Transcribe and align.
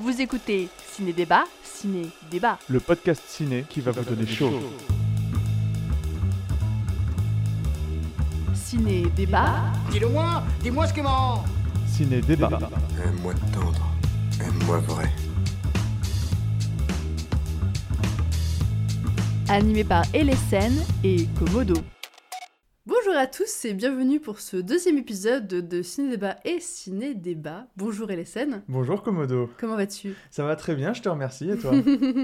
Vous 0.00 0.20
écoutez 0.20 0.68
Ciné 0.92 1.12
Débat, 1.12 1.44
Ciné 1.64 2.08
Débat. 2.30 2.58
le 2.68 2.78
podcast 2.78 3.20
ciné 3.26 3.64
qui 3.68 3.80
va 3.80 3.90
vous 3.90 4.02
donner 4.04 4.26
chaud. 4.26 4.60
Ciné 8.54 9.06
Débat, 9.16 9.56
Dis-le 9.90 10.08
moi, 10.08 10.44
dis-moi 10.62 10.86
ce 10.86 10.92
qui 10.94 11.02
marrant. 11.02 11.44
Ciné 11.88 12.20
débat. 12.20 12.60
Aime-moi 13.04 13.34
tendre, 13.52 13.86
aime-moi 14.40 14.78
vrai. 14.78 15.10
animé 19.48 19.82
par 19.82 20.04
Elesen 20.12 20.74
et 21.02 21.26
Komodo. 21.38 21.74
Bonjour 23.18 23.30
à 23.30 23.34
tous 23.34 23.64
et 23.64 23.74
bienvenue 23.74 24.20
pour 24.20 24.38
ce 24.38 24.56
deuxième 24.56 24.96
épisode 24.96 25.48
de, 25.48 25.82
Ciné 25.82 26.10
Débat 26.10 26.36
et 26.44 26.60
Ciné 26.60 27.14
Débat. 27.14 27.66
Bonjour 27.76 28.08
Elesen, 28.12 28.62
Bonjour 28.68 29.02
Komodo. 29.02 29.50
comment 29.58 29.74
vas-tu? 29.74 30.14
Ça 30.30 30.44
va 30.44 30.54
très 30.54 30.76
bien, 30.76 30.92
je 30.92 31.02
te 31.02 31.08
remercie. 31.08 31.50
Et 31.50 31.56
toi? 31.58 31.72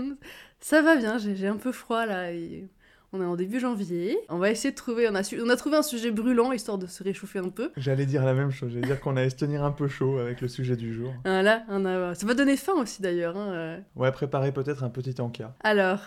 Ça 0.60 0.82
va 0.82 0.94
bien, 0.94 1.18
j'ai 1.18 1.48
un 1.48 1.56
peu 1.56 1.72
froid 1.72 2.06
là. 2.06 2.30
et 2.30 2.68
on 3.12 3.20
est 3.20 3.24
en 3.24 3.34
début 3.34 3.58
janvier. 3.58 4.16
On 4.28 4.38
va 4.38 4.52
essayer 4.52 4.70
de 4.70 4.76
trouver, 4.76 5.08
on 5.10 5.16
a, 5.16 5.24
su- 5.24 5.42
on 5.42 5.48
a 5.48 5.56
trouvé 5.56 5.76
un 5.78 5.82
sujet 5.82 6.12
brûlant 6.12 6.52
histoire 6.52 6.78
de 6.78 6.86
se 6.86 7.02
réchauffer 7.02 7.40
un 7.40 7.48
peu. 7.48 7.72
J'allais 7.76 8.06
dire 8.06 8.24
la 8.24 8.34
même 8.34 8.52
chose. 8.52 8.70
J'allais 8.72 8.86
dire 8.86 9.00
qu'on 9.00 9.16
allait 9.16 9.30
se 9.30 9.36
tenir 9.36 9.64
un 9.64 9.72
peu 9.72 9.88
chaud 9.88 10.18
avec 10.18 10.40
le 10.40 10.46
sujet 10.46 10.76
du 10.76 10.94
jour. 10.94 11.12
Ah, 11.24 11.42
là, 11.42 11.64
on 11.70 11.84
a- 11.86 12.14
ça 12.14 12.24
va 12.24 12.34
donner 12.34 12.56
faim 12.56 12.74
aussi 12.74 13.02
d'ailleurs. 13.02 13.36
hein, 13.36 13.52
euh. 13.52 13.80
Ouais, 13.96 14.12
préparer 14.12 14.52
peut-être 14.52 14.84
un 14.84 14.90
petit 14.90 15.20
encas. 15.20 15.56
Alors, 15.64 15.98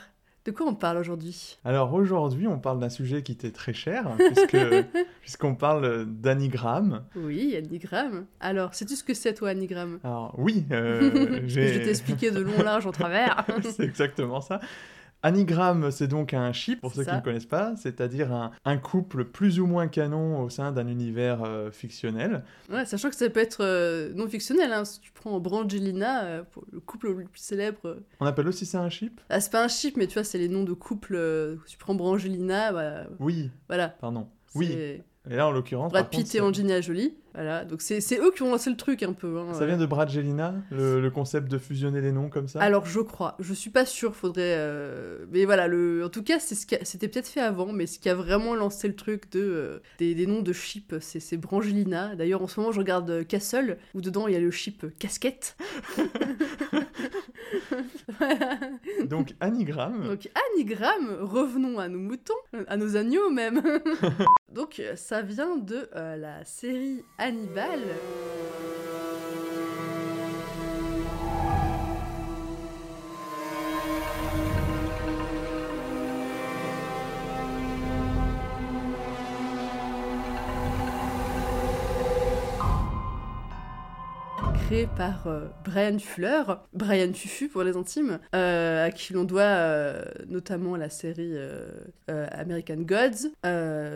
de 0.47 0.51
quoi 0.53 0.65
on 0.65 0.75
parle 0.75 0.97
aujourd'hui? 0.97 1.57
Alors 1.65 1.93
aujourd'hui, 1.93 2.47
on 2.47 2.57
parle 2.57 2.79
d'un 2.79 2.89
sujet 2.89 3.21
qui 3.21 3.35
t'est 3.35 3.51
très 3.51 3.73
cher, 3.73 4.09
puisque 4.17 4.57
puisqu'on 5.21 5.55
parle 5.55 6.05
d'anigramme. 6.05 7.03
Oui, 7.17 7.53
anigramme. 7.57 8.25
Alors, 8.39 8.73
sais-tu 8.73 8.95
ce 8.95 9.03
que 9.03 9.13
c'est 9.13 9.33
toi, 9.33 9.49
anigramme 9.49 9.99
Alors 10.05 10.33
oui, 10.37 10.65
euh, 10.71 11.41
Je 11.47 11.59
vais 11.59 11.83
t'expliquer 11.83 12.31
de 12.31 12.39
long, 12.39 12.63
large, 12.63 12.87
en 12.87 12.93
travers. 12.93 13.45
c'est 13.61 13.83
exactement 13.83 14.39
ça. 14.39 14.61
Anigramme, 15.23 15.91
c'est 15.91 16.07
donc 16.07 16.33
un 16.33 16.53
chip, 16.53 16.79
pour 16.81 16.93
ceux 16.93 17.03
qui 17.03 17.13
ne 17.13 17.21
connaissent 17.21 17.45
pas, 17.45 17.75
c'est-à-dire 17.75 18.31
un, 18.31 18.51
un 18.65 18.77
couple 18.77 19.25
plus 19.25 19.59
ou 19.59 19.65
moins 19.65 19.87
canon 19.87 20.41
au 20.41 20.49
sein 20.49 20.71
d'un 20.71 20.87
univers 20.87 21.43
euh, 21.43 21.71
fictionnel. 21.71 22.43
Ouais, 22.71 22.85
sachant 22.85 23.09
que 23.09 23.15
ça 23.15 23.29
peut 23.29 23.39
être 23.39 23.63
euh, 23.63 24.11
non 24.13 24.27
fictionnel, 24.27 24.71
hein. 24.71 24.85
si 24.85 24.99
tu 24.99 25.11
prends 25.11 25.39
Brangelina, 25.39 26.23
euh, 26.23 26.43
pour 26.43 26.65
le 26.71 26.79
couple 26.79 27.09
le 27.09 27.25
plus 27.25 27.41
célèbre. 27.41 27.97
On 28.19 28.25
appelle 28.25 28.47
aussi 28.47 28.65
ça 28.65 28.81
un 28.81 28.89
chip 28.89 29.19
Ah, 29.29 29.39
c'est 29.41 29.51
pas 29.51 29.63
un 29.63 29.67
chip, 29.67 29.97
mais 29.97 30.07
tu 30.07 30.13
vois, 30.13 30.23
c'est 30.23 30.37
les 30.37 30.49
noms 30.49 30.63
de 30.63 30.73
couples. 30.73 31.57
tu 31.67 31.77
prends 31.77 31.95
Brangelina, 31.95 32.71
bah, 32.71 33.07
Oui, 33.19 33.49
voilà. 33.67 33.89
pardon. 33.89 34.27
Oui, 34.55 34.71
et 35.29 35.35
là 35.35 35.47
en 35.47 35.51
l'occurrence. 35.51 35.91
Brad 35.91 36.09
Pitt 36.09 36.33
et 36.35 36.41
Angelina 36.41 36.79
Jolie. 36.81 37.15
Voilà, 37.37 37.65
donc 37.65 37.81
c'est 37.81 37.99
eux 38.19 38.31
qui 38.35 38.41
ont 38.41 38.49
lancé 38.49 38.71
le 38.71 38.75
truc 38.75 39.03
un 39.03 39.13
peu. 39.13 39.37
hein, 39.37 39.53
Ça 39.53 39.67
vient 39.67 39.77
de 39.77 39.85
Bradgelina, 39.85 40.55
le, 40.71 40.99
le 40.99 41.11
concept 41.11 41.51
de 41.51 41.59
fusionner 41.59 42.01
les 42.01 42.11
noms 42.11 42.29
comme 42.29 42.47
ça? 42.47 42.59
Alors 42.59 42.87
je 42.87 42.99
crois, 42.99 43.35
je 43.37 43.53
suis 43.53 43.69
pas 43.69 43.85
sûre, 43.85 44.15
faudrait. 44.15 44.55
euh, 44.57 45.23
Mais 45.31 45.45
voilà, 45.45 45.67
le... 45.67 46.03
en 46.03 46.09
tout 46.09 46.23
cas, 46.23 46.39
ce 46.39 46.55
c'était 46.55 47.07
peut-être 47.07 47.27
fait 47.27 47.39
avant, 47.41 47.71
mais 47.73 47.85
ce 47.85 47.99
qui 47.99 48.09
a 48.09 48.15
vraiment 48.15 48.55
lancé 48.55 48.87
le 48.87 48.95
truc 48.95 49.31
de 49.31 49.39
euh, 49.39 49.79
des, 49.99 50.15
des 50.15 50.25
noms 50.25 50.41
de 50.41 50.51
chip, 50.51 50.95
c'est 50.99 51.37
Brangelina. 51.37 52.15
D'ailleurs, 52.15 52.41
en 52.41 52.47
ce 52.47 52.59
moment, 52.59 52.71
je 52.71 52.79
regarde 52.79 53.07
euh, 53.11 53.23
Castle, 53.23 53.77
où 53.93 54.01
dedans 54.01 54.27
il 54.27 54.33
y 54.33 54.35
a 54.35 54.39
le 54.39 54.49
chip 54.49 54.85
casquette. 54.97 55.55
Voilà. 58.19 58.57
Donc 59.05 59.33
anigramme. 59.39 60.07
Donc 60.07 60.29
anigramme, 60.55 61.17
revenons 61.21 61.77
à 61.79 61.87
nos 61.87 61.99
moutons, 61.99 62.33
à 62.67 62.77
nos 62.77 62.95
agneaux 62.97 63.29
même. 63.29 63.61
Donc 64.53 64.81
ça 64.95 65.21
vient 65.21 65.57
de 65.57 65.87
euh, 65.95 66.15
la 66.17 66.43
série 66.45 67.03
Hannibal. 67.27 67.99
Par 84.97 85.27
euh, 85.27 85.45
Brian 85.63 85.97
Fuller, 85.97 86.43
Brian 86.73 87.13
Fufu 87.13 87.47
pour 87.47 87.63
les 87.63 87.77
intimes, 87.77 88.19
euh, 88.35 88.87
à 88.87 88.91
qui 88.91 89.13
l'on 89.13 89.23
doit 89.23 89.43
euh, 89.43 90.03
notamment 90.27 90.75
la 90.75 90.89
série 90.89 91.35
American 92.07 92.81
Gods. 92.81 93.31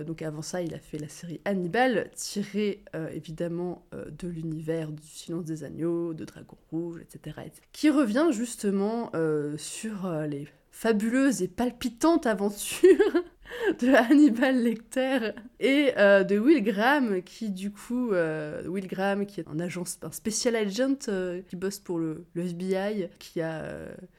Donc 0.05 0.21
avant 0.21 0.41
ça, 0.41 0.61
il 0.61 0.73
a 0.73 0.79
fait 0.79 0.97
la 0.97 1.09
série 1.09 1.41
Hannibal, 1.45 2.09
tirée 2.15 2.83
évidemment 3.13 3.85
de 3.93 4.27
l'univers 4.27 4.91
du 4.91 5.05
Silence 5.05 5.45
des 5.45 5.63
Agneaux, 5.63 6.13
de 6.13 6.23
Dragon 6.23 6.57
Rouge, 6.71 7.01
etc. 7.01 7.51
qui 7.73 7.89
revient 7.89 8.27
justement 8.31 9.11
sur 9.57 10.09
les 10.27 10.47
fabuleuses 10.71 11.41
et 11.41 11.47
palpitantes 11.47 12.25
aventures 12.25 13.23
de 13.81 13.93
Hannibal 13.93 14.63
Lecter 14.63 15.31
et 15.59 15.91
euh, 15.97 16.23
de 16.23 16.37
Will 16.39 16.63
Graham 16.63 17.21
qui 17.21 17.49
du 17.49 17.71
coup 17.71 18.11
euh, 18.11 18.65
Will 18.67 18.87
Graham 18.87 19.25
qui 19.25 19.41
est 19.41 19.47
un 19.47 19.59
agent 19.59 19.83
un 20.01 20.11
special 20.11 20.55
agent 20.55 21.07
euh, 21.09 21.41
qui 21.47 21.55
bosse 21.55 21.79
pour 21.79 21.99
le, 21.99 22.25
FBI 22.35 23.09
qui 23.19 23.41
a 23.41 23.63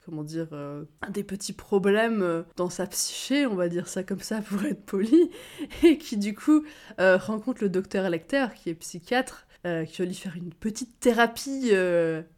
comment 0.04 0.22
dire 0.22 0.48
euh, 0.52 0.84
des 1.10 1.24
petits 1.24 1.52
problèmes 1.52 2.44
dans 2.56 2.70
sa 2.70 2.86
psyché 2.86 3.46
on 3.46 3.54
va 3.54 3.69
dire 3.69 3.88
ça 3.88 4.02
comme 4.02 4.20
ça 4.20 4.40
pour 4.42 4.64
être 4.64 4.84
poli 4.84 5.30
et 5.82 5.98
qui 5.98 6.16
du 6.16 6.34
coup 6.34 6.64
rencontre 6.98 7.62
le 7.62 7.69
docteur 7.69 8.08
Lecter 8.10 8.46
qui 8.56 8.70
est 8.70 8.74
psychiatre 8.74 9.46
qui 9.62 10.02
va 10.02 10.04
lui 10.04 10.14
faire 10.14 10.36
une 10.36 10.52
petite 10.52 10.98
thérapie 11.00 11.70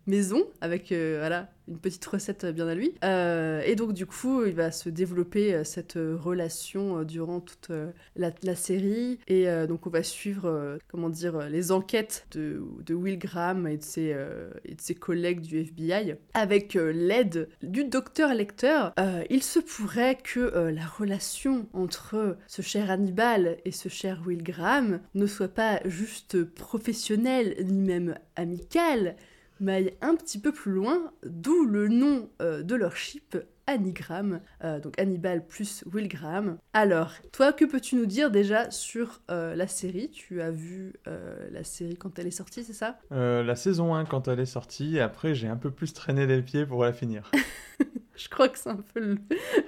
maison 0.07 0.45
avec 0.61 0.93
euh, 0.93 1.17
voilà 1.19 1.49
une 1.69 1.79
petite 1.79 2.05
recette 2.05 2.45
bien 2.47 2.69
à 2.69 2.75
lui. 2.75 2.95
Euh, 3.05 3.63
et 3.65 3.75
donc 3.75 3.93
du 3.93 4.07
coup, 4.07 4.45
il 4.45 4.55
va 4.55 4.71
se 4.71 4.89
développer 4.89 5.55
euh, 5.55 5.65
cette 5.65 5.97
euh, 5.97 6.17
relation 6.17 6.99
euh, 6.99 7.05
durant 7.05 7.41
toute 7.41 7.71
euh, 7.71 7.91
la, 8.17 8.31
la 8.43 8.55
série. 8.55 9.19
Et 9.29 9.49
euh, 9.49 9.67
donc 9.67 9.87
on 9.87 9.91
va 9.91 10.03
suivre, 10.03 10.47
euh, 10.47 10.77
comment 10.89 11.09
dire, 11.09 11.37
euh, 11.37 11.49
les 11.49 11.73
enquêtes 11.73 12.27
de, 12.33 12.63
de 12.85 12.95
Will 12.95 13.19
Graham 13.19 13.67
et 13.67 13.79
de, 13.79 13.83
ses, 13.83 14.13
euh, 14.13 14.51
et 14.65 14.75
de 14.75 14.81
ses 14.81 14.95
collègues 14.95 15.41
du 15.41 15.59
FBI 15.61 16.17
avec 16.35 16.77
euh, 16.77 16.93
l'aide 16.93 17.49
du 17.63 17.85
docteur 17.85 18.35
Lecter. 18.35 18.89
Euh, 18.99 19.23
il 19.31 19.43
se 19.43 19.59
pourrait 19.59 20.19
que 20.23 20.41
euh, 20.41 20.71
la 20.71 20.85
relation 20.85 21.67
entre 21.73 22.37
ce 22.47 22.63
cher 22.63 22.91
Hannibal 22.91 23.57
et 23.65 23.73
ce 23.73 23.89
cher 23.89 24.23
Will 24.27 24.43
Graham 24.43 25.01
ne 25.15 25.27
soit 25.27 25.49
pas 25.49 25.81
juste 25.85 26.45
professionnelle 26.45 27.57
ni 27.65 27.81
même 27.81 28.19
amicale, 28.37 29.17
mais 29.65 29.75
aille 29.75 29.97
un 30.01 30.15
petit 30.15 30.39
peu 30.39 30.53
plus 30.53 30.73
loin, 30.73 31.13
d'où 31.25 31.65
le 31.65 31.89
nom 31.89 32.31
euh, 32.41 32.63
de 32.63 32.75
leur 32.75 32.97
ship, 32.97 33.37
Anigram, 33.67 34.41
euh, 34.63 34.81
donc 34.81 34.99
Hannibal 35.01 35.47
plus 35.47 35.85
Will 35.93 36.09
Graham. 36.09 36.59
Alors, 36.73 37.13
toi, 37.33 37.53
que 37.53 37.65
peux-tu 37.65 37.97
nous 37.97 38.07
dire 38.07 38.31
déjà 38.31 38.71
sur 38.71 39.23
euh, 39.31 39.55
la 39.55 39.67
série? 39.67 40.11
Tu 40.11 40.43
as 40.43 40.51
vu 40.51 40.95
euh, 41.09 41.49
la 41.51 41.65
série 41.65 41.97
quand 41.97 42.19
elle 42.19 42.27
est 42.27 42.33
sortie, 42.33 42.65
c'est 42.65 42.73
ça? 42.73 42.99
La 43.11 43.57
saison 43.57 43.95
1 43.95 44.05
quand 44.05 44.29
elle 44.29 44.41
est 44.41 44.47
sortie, 44.47 44.97
et 44.97 45.01
après 45.01 45.35
j'ai 45.35 45.49
un 45.49 45.57
peu 45.57 45.71
plus 45.71 45.93
traîné 45.93 46.27
les 46.27 46.43
pieds 46.43 46.67
pour 46.67 46.85
la 46.85 46.93
finir. 46.93 47.31
Je 48.17 48.29
crois 48.29 48.49
que 48.49 48.59
c'est 48.59 48.71
un 48.71 48.77
peu 48.95 49.01
le, 49.01 49.19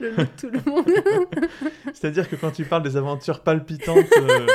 le 0.00 0.10
lot 0.10 0.16
de 0.18 0.28
tout 0.40 0.50
le 0.50 0.70
monde. 0.70 0.86
C'est-à-dire 1.94 2.28
que 2.28 2.36
quand 2.36 2.50
tu 2.52 2.64
parles 2.64 2.82
des 2.82 2.96
aventures 2.96 3.40
palpitantes 3.42 4.06
euh, 4.18 4.46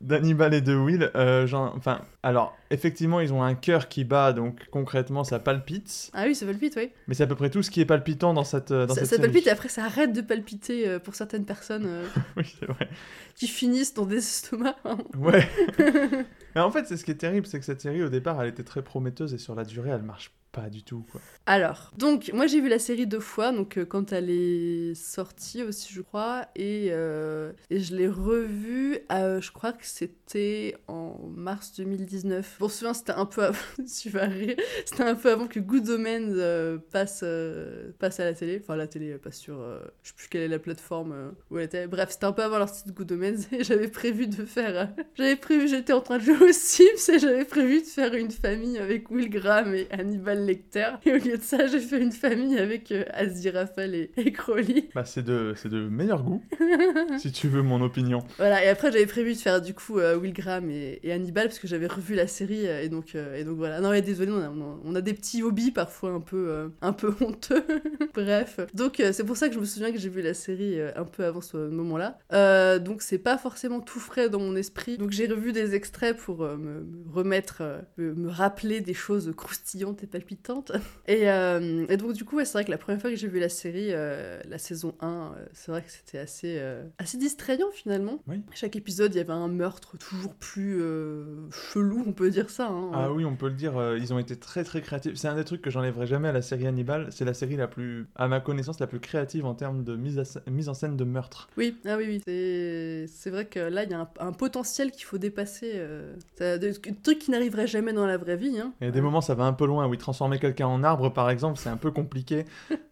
d'Hannibal 0.00 0.54
et 0.54 0.60
de 0.60 0.74
Will, 0.74 1.10
euh, 1.16 1.46
genre, 1.46 1.72
enfin, 1.76 2.02
alors 2.22 2.56
effectivement 2.70 3.20
ils 3.20 3.32
ont 3.32 3.42
un 3.42 3.54
cœur 3.54 3.88
qui 3.88 4.04
bat, 4.04 4.32
donc 4.32 4.68
concrètement 4.70 5.24
ça 5.24 5.38
palpite, 5.38 6.10
ah 6.14 6.24
oui, 6.26 6.34
ça 6.34 6.46
palpite, 6.46 6.74
oui. 6.76 6.90
mais 7.08 7.14
c'est 7.14 7.22
à 7.24 7.26
peu 7.26 7.34
près 7.34 7.50
tout 7.50 7.62
ce 7.62 7.70
qui 7.70 7.80
est 7.80 7.86
palpitant 7.86 8.34
dans 8.34 8.44
cette, 8.44 8.70
euh, 8.70 8.86
dans 8.86 8.94
Ça, 8.94 9.00
cette 9.00 9.10
ça 9.10 9.16
série. 9.16 9.28
palpite 9.28 9.46
et 9.46 9.50
après 9.50 9.68
ça 9.68 9.84
arrête 9.84 10.12
de 10.12 10.20
palpiter 10.20 10.86
euh, 10.88 10.98
pour 10.98 11.14
certaines 11.14 11.44
personnes 11.44 11.88
Oui, 12.36 12.54
c'est 12.60 12.66
vrai. 12.66 12.88
qui 13.34 13.48
finissent 13.48 13.94
dans 13.94 14.06
des 14.06 14.18
estomacs. 14.18 14.76
Ouais. 15.18 15.48
Mais 16.54 16.60
en 16.60 16.70
fait, 16.70 16.86
c'est 16.86 16.96
ce 16.96 17.04
qui 17.04 17.10
est 17.10 17.16
terrible, 17.16 17.46
c'est 17.46 17.58
que 17.58 17.64
cette 17.64 17.80
série 17.80 18.02
au 18.04 18.08
départ, 18.08 18.40
elle 18.40 18.48
était 18.48 18.62
très 18.62 18.82
prometteuse 18.82 19.34
et 19.34 19.38
sur 19.38 19.54
la 19.56 19.64
durée, 19.64 19.90
elle 19.90 20.02
marche 20.02 20.30
pas 20.54 20.70
du 20.70 20.84
tout, 20.84 21.04
quoi. 21.10 21.20
Alors, 21.46 21.90
donc 21.98 22.30
moi 22.32 22.46
j'ai 22.46 22.60
vu 22.60 22.68
la 22.68 22.78
série 22.78 23.06
deux 23.06 23.20
fois, 23.20 23.52
donc 23.52 23.76
euh, 23.76 23.84
quand 23.84 24.12
elle 24.12 24.30
est 24.30 24.94
sortie 24.94 25.62
aussi 25.62 25.92
je 25.92 26.00
crois, 26.00 26.46
et, 26.54 26.88
euh, 26.90 27.52
et 27.70 27.80
je 27.80 27.94
l'ai 27.94 28.08
revue, 28.08 28.98
euh, 29.12 29.40
je 29.40 29.52
crois 29.52 29.72
que 29.72 29.84
c'était 29.84 30.76
en 30.86 31.18
mars 31.34 31.74
2019. 31.76 32.56
Pour 32.58 32.70
souviens 32.70 32.94
c'était 32.94 33.12
un 33.12 33.26
peu 33.26 33.44
avant, 33.44 33.58
tu 34.02 34.08
vas 34.10 34.26
rire, 34.26 34.56
c'était 34.86 35.02
un 35.02 35.16
peu 35.16 35.32
avant 35.32 35.48
que 35.48 35.58
Good 35.58 35.88
Omens 35.90 36.32
euh, 36.36 36.78
passe, 36.92 37.24
passe 37.98 38.20
à 38.20 38.24
la 38.24 38.32
télé, 38.32 38.60
enfin 38.62 38.76
la 38.76 38.86
télé, 38.86 39.18
pas 39.18 39.32
sur, 39.32 39.56
je 40.02 40.08
sais 40.08 40.14
plus 40.16 40.28
quelle 40.28 40.42
est 40.42 40.48
la 40.48 40.60
plateforme 40.60 41.32
où 41.50 41.58
elle 41.58 41.64
était, 41.64 41.88
bref 41.88 42.10
c'était 42.12 42.26
un 42.26 42.32
peu 42.32 42.42
avant 42.42 42.58
leur 42.58 42.68
site 42.68 42.94
Good 42.94 43.10
Omens, 43.10 43.48
et 43.52 43.64
j'avais 43.64 43.88
prévu 43.88 44.28
de 44.28 44.44
faire, 44.44 44.94
j'avais 45.16 45.36
prévu, 45.36 45.66
j'étais 45.66 45.92
en 45.92 46.00
train 46.00 46.18
de 46.18 46.22
jouer 46.22 46.48
aux 46.48 46.52
Sims, 46.52 47.12
et 47.12 47.18
j'avais 47.18 47.44
prévu 47.44 47.80
de 47.80 47.86
faire 47.86 48.14
une 48.14 48.30
famille 48.30 48.78
avec 48.78 49.10
Will 49.10 49.28
Graham 49.28 49.74
et 49.74 49.88
Hannibal 49.90 50.43
Lecter. 50.44 50.90
Et 51.04 51.12
au 51.12 51.16
lieu 51.16 51.36
de 51.38 51.42
ça, 51.42 51.66
j'ai 51.66 51.80
fait 51.80 52.00
une 52.00 52.12
famille 52.12 52.58
avec 52.58 52.92
euh, 52.92 53.04
Aziraphale 53.12 53.94
et, 53.94 54.10
et 54.16 54.32
Crowley. 54.32 54.88
Bah, 54.94 55.04
c'est 55.04 55.22
de, 55.24 55.54
c'est 55.56 55.68
de 55.68 55.88
meilleur 55.88 56.22
goût, 56.22 56.42
si 57.18 57.32
tu 57.32 57.48
veux 57.48 57.62
mon 57.62 57.80
opinion. 57.82 58.20
Voilà, 58.38 58.64
et 58.64 58.68
après 58.68 58.92
j'avais 58.92 59.06
prévu 59.06 59.32
de 59.34 59.38
faire 59.38 59.60
du 59.60 59.74
coup 59.74 59.98
euh, 59.98 60.16
Will 60.16 60.32
Graham 60.32 60.70
et, 60.70 61.00
et 61.02 61.12
Hannibal 61.12 61.46
parce 61.48 61.58
que 61.58 61.66
j'avais 61.68 61.86
revu 61.86 62.14
la 62.14 62.26
série 62.26 62.66
euh, 62.68 62.82
et 62.82 62.88
donc, 62.88 63.14
euh, 63.14 63.36
et 63.36 63.44
donc 63.44 63.56
voilà. 63.56 63.80
Non 63.80 63.90
mais 63.90 64.02
désolé, 64.02 64.30
on 64.32 64.40
a, 64.40 64.48
on 64.50 64.60
a- 64.60 64.80
on 64.84 64.94
a 64.94 65.00
des 65.00 65.14
petits 65.14 65.42
hobbies 65.42 65.70
parfois 65.70 66.10
un 66.10 66.20
peu, 66.20 66.70
un 66.82 66.92
peu 66.92 67.14
honteux. 67.20 67.64
Bref, 68.14 68.60
donc 68.74 69.02
c'est 69.12 69.24
pour 69.24 69.36
ça 69.36 69.48
que 69.48 69.54
je 69.54 69.60
me 69.60 69.64
souviens 69.64 69.92
que 69.92 69.98
j'ai 69.98 70.08
vu 70.08 70.22
la 70.22 70.34
série 70.34 70.78
un 70.96 71.04
peu 71.04 71.24
avant 71.24 71.40
ce 71.40 71.56
moment-là. 71.56 72.18
Donc 72.80 73.02
c'est 73.02 73.18
pas 73.18 73.38
forcément 73.38 73.80
tout 73.80 74.00
frais 74.00 74.28
dans 74.28 74.38
mon 74.40 74.56
esprit. 74.56 74.98
Donc 74.98 75.10
j'ai 75.10 75.26
revu 75.26 75.52
des 75.52 75.74
extraits 75.74 76.16
pour 76.16 76.42
me, 76.42 76.82
me 76.84 77.10
remettre, 77.12 77.62
me, 77.98 78.14
me 78.14 78.28
rappeler 78.28 78.80
des 78.80 78.94
choses 78.94 79.32
croustillantes 79.36 80.02
et 80.02 80.06
palpitantes. 80.06 80.33
Et, 81.06 81.28
euh, 81.30 81.86
et 81.88 81.96
donc 81.96 82.12
du 82.14 82.24
coup, 82.24 82.36
ouais, 82.36 82.44
c'est 82.44 82.54
vrai 82.54 82.64
que 82.64 82.70
la 82.70 82.78
première 82.78 83.00
fois 83.00 83.10
que 83.10 83.16
j'ai 83.16 83.28
vu 83.28 83.38
la 83.38 83.48
série, 83.50 83.88
euh, 83.90 84.40
la 84.48 84.58
saison 84.58 84.94
1, 85.00 85.06
euh, 85.36 85.44
c'est 85.52 85.70
vrai 85.70 85.82
que 85.82 85.90
c'était 85.90 86.18
assez, 86.18 86.60
assez 86.98 87.18
distrayant 87.18 87.70
finalement. 87.72 88.18
Oui. 88.26 88.40
Chaque 88.54 88.74
épisode, 88.76 89.14
il 89.14 89.18
y 89.18 89.20
avait 89.20 89.32
un 89.32 89.48
meurtre 89.48 89.96
toujours 89.98 90.34
plus 90.34 90.80
chelou, 91.50 92.04
on 92.06 92.12
peut 92.12 92.30
dire 92.30 92.50
ça. 92.50 92.68
hein. 92.68 92.90
Ah 92.94 93.12
oui, 93.12 93.24
on 93.24 93.36
peut 93.36 93.48
le 93.48 93.54
dire, 93.54 93.74
ils 93.96 94.12
ont 94.14 94.18
été 94.18 94.36
très 94.36 94.64
très 94.64 94.80
créatifs. 94.80 95.14
C'est 95.16 95.28
un 95.28 95.34
des 95.36 95.44
trucs 95.44 95.62
que 95.62 95.70
j'enlèverai 95.70 96.06
jamais 96.06 96.28
à 96.28 96.32
la 96.32 96.42
série 96.42 96.66
Hannibal. 96.66 97.08
C'est 97.10 97.24
la 97.24 97.34
série 97.34 97.56
la 97.56 97.68
plus, 97.68 98.06
à 98.16 98.28
ma 98.28 98.40
connaissance, 98.40 98.80
la 98.80 98.86
plus 98.86 99.00
créative 99.00 99.44
en 99.46 99.54
termes 99.54 99.84
de 99.84 99.96
mise, 99.96 100.18
à 100.18 100.50
mise 100.50 100.68
en 100.68 100.74
scène 100.74 100.96
de 100.96 101.04
meurtre. 101.04 101.48
Oui, 101.56 101.76
ah 101.86 101.96
oui, 101.96 102.04
oui. 102.08 102.22
C'est, 102.26 103.30
vrai 103.30 103.46
que 103.46 103.60
là, 103.60 103.84
il 103.84 103.90
y 103.90 103.94
a 103.94 104.00
un, 104.00 104.08
un 104.20 104.32
potentiel 104.32 104.90
qu'il 104.90 105.04
faut 105.04 105.18
dépasser. 105.18 105.72
Euh, 105.74 106.14
ça- 106.38 106.58
des 106.58 106.72
des 106.72 106.94
trucs 106.94 107.18
qui 107.18 107.30
n'arriveraient 107.30 107.66
jamais 107.66 107.92
dans 107.92 108.06
la 108.06 108.16
vraie 108.16 108.36
vie. 108.36 108.58
Hein. 108.58 108.72
Il 108.80 108.84
y 108.86 108.88
a 108.88 108.90
des 108.92 109.00
moments, 109.00 109.20
ça 109.20 109.34
va 109.34 109.44
un 109.44 109.52
peu 109.52 109.66
loin. 109.66 109.86
Oui, 109.86 109.98
transformer 110.24 110.38
quelqu'un 110.38 110.66
en 110.66 110.82
arbre, 110.84 111.10
par 111.10 111.30
exemple, 111.30 111.58
c'est 111.58 111.68
un 111.68 111.76
peu 111.76 111.90
compliqué 111.90 112.44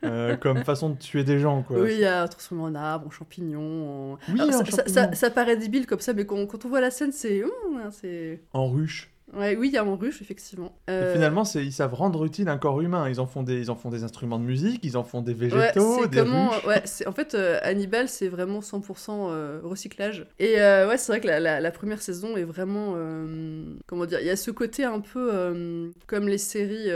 euh, 0.04 0.36
comme 0.40 0.64
façon 0.64 0.90
de 0.90 0.96
tuer 0.98 1.24
des 1.24 1.38
gens, 1.38 1.62
quoi. 1.62 1.78
Oui, 1.80 1.92
il 1.94 2.00
y 2.00 2.04
a 2.04 2.26
transformé 2.28 2.64
en 2.64 2.74
arbre, 2.74 3.06
en 3.06 3.10
champignon. 3.10 4.12
En... 4.14 4.18
Oui, 4.32 4.40
Alors, 4.40 4.48
en 4.48 4.64
ça, 4.64 4.64
champignon. 4.64 4.94
ça- 4.94 5.12
ça 5.14 5.30
paraît 5.30 5.56
débile 5.56 5.86
comme 5.86 6.00
ça, 6.00 6.12
mais 6.12 6.26
quand, 6.26 6.46
quand 6.46 6.64
on 6.64 6.68
voit 6.68 6.80
la 6.80 6.90
scène, 6.90 7.12
c'est. 7.12 7.42
Hein, 7.42 7.88
c'est... 7.90 8.40
En 8.52 8.68
ruche. 8.68 9.11
Ouais, 9.34 9.56
oui, 9.56 9.68
il 9.68 9.74
y 9.74 9.78
a 9.78 9.84
en 9.84 9.96
ruche, 9.96 10.20
effectivement. 10.20 10.76
Euh, 10.90 11.12
finalement, 11.12 11.44
ils 11.54 11.72
savent 11.72 11.94
rendre 11.94 12.24
utile 12.24 12.48
un 12.48 12.58
corps 12.58 12.80
humain. 12.82 13.08
Ils 13.08 13.18
en 13.20 13.26
font 13.26 13.42
des, 13.42 13.60
ils 13.60 13.70
en 13.70 13.76
font 13.76 13.88
des 13.88 14.04
instruments 14.04 14.38
de 14.38 14.44
musique, 14.44 14.80
ils 14.84 14.96
en 14.96 15.04
font 15.04 15.22
des 15.22 15.32
végétaux, 15.32 16.06
des 16.06 16.18
comment, 16.18 16.50
ruches. 16.50 16.64
ouais, 16.66 16.82
en 17.06 17.12
fait 17.12 17.34
euh, 17.34 17.58
Hannibal 17.62 18.08
c'est 18.08 18.28
vraiment 18.28 18.60
100% 18.60 19.28
euh, 19.30 19.60
recyclage 19.62 20.26
et 20.38 20.60
euh, 20.60 20.88
ouais 20.88 20.98
c'est 20.98 21.12
vrai 21.12 21.20
que 21.20 21.26
la, 21.26 21.40
la- 21.40 21.60
la 21.60 21.70
première 21.70 22.02
saison 22.02 22.36
est 22.36 22.44
vraiment 22.44 22.94
euh, 22.96 23.74
comment 23.86 24.04
dire 24.06 24.20
il 24.20 24.26
y 24.26 24.30
a 24.30 24.36
ce 24.36 24.50
côté 24.50 24.84
un 24.84 25.00
peu 25.00 25.92
comme 26.06 26.28
les 26.28 26.38
séries 26.38 26.88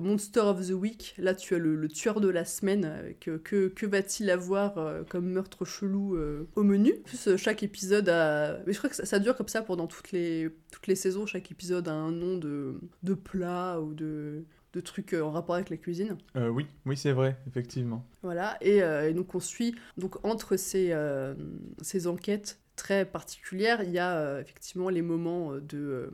Monster 0.00 0.40
of 0.40 0.66
the 0.66 0.72
Week 0.72 1.14
là 1.18 1.34
tu 1.34 1.54
as 1.54 1.58
le, 1.58 1.76
le 1.76 1.88
tueur 1.88 2.20
de 2.20 2.28
la 2.28 2.44
semaine 2.44 3.14
que, 3.20 3.36
que 3.36 3.86
va-t-il 3.86 4.30
avoir 4.30 4.74
comme 5.08 5.26
meurtre 5.30 5.64
chelou 5.64 6.16
au 6.56 6.62
menu? 6.62 6.94
En 7.00 7.02
plus 7.02 7.36
chaque 7.36 7.62
épisode 7.62 8.08
a 8.08 8.58
mais 8.66 8.72
je 8.72 8.78
crois 8.78 8.90
que 8.90 8.96
ça, 8.96 9.04
ça 9.04 9.18
dure 9.18 9.36
comme 9.36 9.48
ça 9.48 9.62
pendant 9.62 9.86
toutes 9.86 10.12
les 10.12 10.50
toutes 10.72 10.86
les 10.86 10.94
saisons 10.94 11.26
chaque 11.26 11.39
épisode 11.50 11.88
a 11.88 11.92
un 11.94 12.10
nom 12.12 12.36
de 12.36 12.80
de 13.02 13.14
plat 13.14 13.80
ou 13.80 13.94
de 13.94 14.44
de 14.72 14.80
trucs 14.80 15.14
euh, 15.14 15.22
en 15.22 15.30
rapport 15.32 15.56
avec 15.56 15.68
la 15.70 15.76
cuisine 15.76 16.16
Euh, 16.36 16.48
oui, 16.48 16.66
oui, 16.86 16.96
c'est 16.96 17.10
vrai, 17.12 17.36
effectivement. 17.48 18.06
voilà, 18.22 18.56
et, 18.60 18.82
euh, 18.84 19.08
et 19.08 19.14
donc 19.14 19.34
on 19.34 19.40
suit, 19.40 19.74
donc 19.96 20.24
entre 20.24 20.56
ces, 20.56 20.92
euh, 20.92 21.34
ces 21.82 22.06
enquêtes 22.06 22.60
très 22.76 23.04
particulières, 23.04 23.82
il 23.82 23.90
y 23.90 23.98
a 23.98 24.40
effectivement 24.40 24.88
les 24.88 25.02
moments 25.02 25.54
de, 25.56 26.10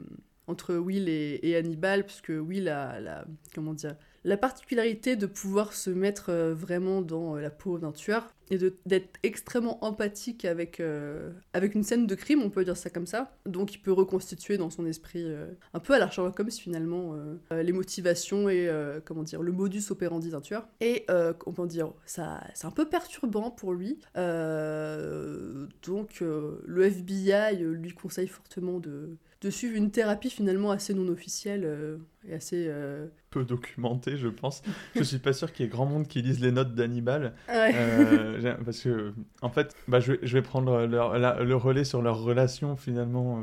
entre 0.46 0.74
Will 0.76 1.08
et, 1.10 1.38
et 1.42 1.54
Hannibal, 1.56 2.04
puisque 2.06 2.30
Will 2.34 2.68
a 2.70 2.98
la, 2.98 3.26
comment 3.54 3.74
dire, 3.74 3.94
la 4.26 4.36
particularité 4.36 5.14
de 5.14 5.26
pouvoir 5.26 5.72
se 5.72 5.88
mettre 5.88 6.30
euh, 6.30 6.52
vraiment 6.52 7.00
dans 7.00 7.36
euh, 7.36 7.40
la 7.40 7.50
peau 7.50 7.78
d'un 7.78 7.92
tueur 7.92 8.34
et 8.50 8.58
d'être 8.86 9.08
extrêmement 9.22 9.84
empathique 9.84 10.44
avec, 10.44 10.80
euh, 10.80 11.30
avec 11.52 11.76
une 11.76 11.84
scène 11.84 12.08
de 12.08 12.14
crime, 12.14 12.42
on 12.42 12.50
peut 12.50 12.64
dire 12.64 12.76
ça 12.76 12.90
comme 12.90 13.06
ça. 13.06 13.36
Donc 13.46 13.74
il 13.74 13.78
peut 13.78 13.92
reconstituer 13.92 14.56
dans 14.56 14.70
son 14.70 14.86
esprit, 14.86 15.26
un 15.74 15.80
peu 15.80 15.94
à 15.94 15.98
la 15.98 16.10
Sherlock 16.10 16.38
Holmes 16.38 16.52
finalement, 16.52 17.16
les 17.50 17.72
motivations 17.72 18.48
et 18.48 18.70
comment 19.04 19.24
dire, 19.24 19.42
le 19.42 19.50
modus 19.50 19.90
operandi 19.90 20.30
d'un 20.30 20.40
tueur. 20.40 20.68
Et 20.80 21.04
euh, 21.10 21.32
comment 21.32 21.66
dire, 21.66 21.92
ça, 22.04 22.40
c'est 22.54 22.68
un 22.68 22.70
peu 22.70 22.88
perturbant 22.88 23.50
pour 23.50 23.72
lui. 23.72 23.98
Donc 24.14 26.20
le 26.20 26.84
FBI 26.84 27.56
lui 27.56 27.94
conseille 27.94 28.28
fortement 28.28 28.78
de, 28.78 29.16
de 29.42 29.50
suivre 29.50 29.76
une 29.76 29.90
thérapie 29.90 30.30
finalement 30.30 30.70
assez 30.70 30.94
non 30.94 31.08
officielle 31.08 31.62
euh, 31.64 31.98
et 32.26 32.34
assez... 32.34 32.66
euh, 32.68 33.06
Peu 33.30 33.44
documenté, 33.44 34.16
je 34.16 34.28
pense. 34.28 34.62
je 34.94 35.02
suis 35.02 35.18
pas 35.18 35.32
sûr 35.32 35.52
qu'il 35.52 35.64
y 35.64 35.68
ait 35.68 35.70
grand 35.70 35.86
monde 35.86 36.08
qui 36.08 36.22
lise 36.22 36.40
les 36.40 36.52
notes 36.52 36.74
d'Hannibal. 36.74 37.34
ouais. 37.48 37.72
Euh, 37.74 38.54
parce 38.64 38.80
que, 38.80 39.12
en 39.42 39.50
fait, 39.50 39.74
bah, 39.88 40.00
je, 40.00 40.12
vais, 40.12 40.18
je 40.22 40.32
vais 40.32 40.42
prendre 40.42 40.86
leur- 40.86 41.18
la- 41.18 41.42
le 41.42 41.56
relais 41.56 41.84
sur 41.84 42.00
leur 42.02 42.22
relation 42.22 42.76
finalement 42.76 43.42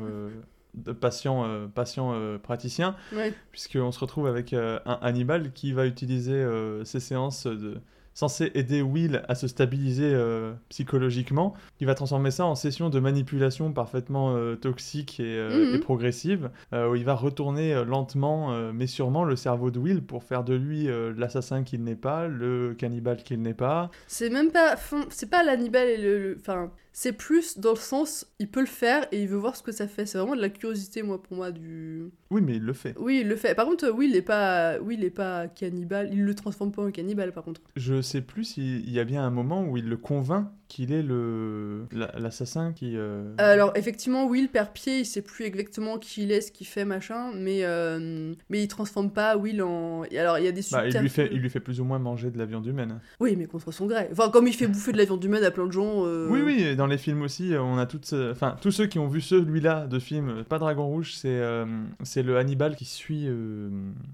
de 0.74 0.90
patient, 0.92 1.44
euh, 1.46 1.68
patient 1.68 2.12
euh, 2.14 2.36
praticien, 2.38 2.96
Ouais. 3.14 3.32
puisqu'on 3.52 3.92
se 3.92 4.00
retrouve 4.00 4.26
avec 4.26 4.52
euh, 4.52 4.80
un 4.86 4.98
Hannibal 5.02 5.52
qui 5.52 5.72
va 5.72 5.86
utiliser 5.86 6.44
ces 6.84 6.98
séances 7.00 7.46
de 7.46 7.80
censées 8.14 8.50
aider 8.54 8.80
Will 8.82 9.22
à 9.28 9.34
se 9.34 9.48
stabiliser 9.48 10.10
euh, 10.14 10.52
psychologiquement, 10.68 11.54
qui 11.78 11.84
va 11.84 11.94
transformer 11.94 12.30
ça 12.30 12.46
en 12.46 12.54
session 12.54 12.88
de 12.88 13.00
manipulation 13.00 13.72
parfaitement 13.72 14.34
euh, 14.36 14.54
toxique 14.56 15.20
et, 15.20 15.24
euh, 15.38 15.70
Mhm. 15.70 15.74
et 15.74 15.78
progressive, 15.78 16.50
où 16.72 16.94
il 16.94 17.04
va 17.04 17.14
retourner 17.14 17.84
lentement 17.84 18.50
mais 18.72 18.86
sûrement 18.86 19.24
le 19.24 19.36
cerveau 19.36 19.70
de 19.70 19.78
Will 19.78 20.02
pour 20.02 20.22
faire 20.24 20.44
de 20.44 20.54
lui 20.54 20.88
l'assassin 21.16 21.62
qu'il 21.64 21.82
n'est 21.84 21.94
pas, 21.96 22.26
le 22.28 22.74
cannibale 22.78 23.22
qu'il 23.22 23.40
n'est 23.42 23.54
pas, 23.54 23.90
C'est 24.06 24.30
même 24.30 24.50
pas... 24.50 24.76
C'est 25.10 25.28
pas 25.30 25.42
l'Hannibal 25.42 25.88
et 25.88 25.96
le... 25.96 26.18
le- 26.18 26.36
Enfin, 26.40 26.70
c'est 26.96 27.12
plus 27.12 27.58
dans 27.58 27.72
le 27.72 27.76
sens, 27.76 28.24
il 28.38 28.48
peut 28.48 28.60
le 28.60 28.66
faire 28.66 29.08
et 29.10 29.20
il 29.20 29.28
veut 29.28 29.36
voir 29.36 29.56
ce 29.56 29.64
que 29.64 29.72
ça 29.72 29.88
fait. 29.88 30.06
C'est 30.06 30.16
vraiment 30.16 30.36
de 30.36 30.40
la 30.40 30.48
curiosité, 30.48 31.02
moi, 31.02 31.20
pour 31.20 31.36
moi, 31.36 31.50
du... 31.50 32.04
Oui, 32.30 32.40
mais 32.40 32.54
il 32.54 32.62
le 32.62 32.72
fait. 32.72 32.94
Oui, 33.00 33.18
il 33.22 33.28
le 33.28 33.34
fait. 33.34 33.56
Par 33.56 33.66
contre, 33.66 33.90
oui, 33.90 34.06
il 34.08 34.14
est 34.14 34.22
pas... 34.22 34.78
Oui, 34.78 34.94
il 34.96 35.04
est 35.04 35.10
pas 35.10 35.48
cannibale. 35.48 36.10
Il 36.12 36.24
le 36.24 36.34
transforme 36.36 36.70
pas 36.70 36.86
en 36.86 36.92
cannibale, 36.92 37.32
par 37.32 37.42
contre. 37.42 37.60
Je 37.74 38.00
sais 38.00 38.20
plus 38.20 38.44
s'il 38.44 38.88
y 38.88 39.00
a 39.00 39.04
bien 39.04 39.24
un 39.24 39.30
moment 39.30 39.66
où 39.66 39.76
il 39.76 39.88
le 39.88 39.96
convainc 39.96 40.48
qu'il 40.74 40.92
est 40.92 41.02
le 41.02 41.86
la- 41.92 42.12
l'assassin 42.18 42.72
qui. 42.72 42.96
euh, 42.96 43.22
Euh, 43.40 43.52
Alors 43.54 43.72
effectivement, 43.76 44.26
Will 44.26 44.48
perd 44.48 44.70
pied, 44.72 45.00
il 45.00 45.04
sait 45.04 45.22
plus 45.22 45.44
exactement 45.44 45.98
qui 45.98 46.22
il 46.24 46.32
est, 46.32 46.40
ce 46.40 46.50
qu'il 46.52 46.66
fait, 46.66 46.84
machin, 46.84 47.30
mais 47.34 47.60
euh, 47.64 48.32
mais 48.50 48.62
il 48.62 48.68
transforme 48.68 49.10
pas 49.10 49.36
Will 49.36 49.62
en. 49.62 50.02
Alors 50.16 50.38
il 50.38 50.44
y 50.44 50.48
a 50.48 50.52
des 50.52 50.62
bah, 50.72 50.86
il 50.88 50.96
lui 50.98 51.08
fait 51.08 51.28
il 51.32 51.40
lui 51.40 51.50
fait 51.50 51.60
plus 51.60 51.80
ou 51.80 51.84
moins 51.84 51.98
manger 51.98 52.30
de 52.30 52.38
la 52.38 52.44
viande 52.46 52.66
humaine. 52.66 53.00
Oui, 53.20 53.36
mais 53.36 53.46
contre 53.46 53.70
son 53.72 53.86
gré. 53.86 54.08
Enfin, 54.10 54.30
comme 54.30 54.46
il 54.48 54.54
fait 54.54 54.66
bouffer 54.66 54.92
de 54.92 54.98
la 54.98 55.04
viande 55.04 55.22
humaine 55.22 55.44
à 55.44 55.50
plein 55.50 55.66
de 55.66 55.72
gens. 55.72 56.04
euh, 56.06 56.26
Oui, 56.30 56.40
oui, 56.44 56.74
dans 56.76 56.86
les 56.86 56.98
films 56.98 57.22
aussi, 57.22 57.54
euh, 57.54 57.62
on 57.62 57.78
a 57.78 57.86
toutes, 57.86 58.06
ce- 58.06 58.30
enfin 58.32 58.56
tous 58.60 58.70
ceux 58.70 58.86
qui 58.86 58.98
ont 58.98 59.08
vu 59.08 59.20
celui-là 59.20 59.86
de 59.86 59.98
film, 59.98 60.28
euh, 60.28 60.42
pas 60.44 60.58
Dragon 60.58 60.86
Rouge, 60.86 61.14
c'est 61.14 61.28
euh, 61.28 61.66
c'est 62.02 62.22
le 62.22 62.36
Hannibal 62.38 62.74
qui 62.76 62.84
suit 62.84 63.24
euh, 63.26 63.68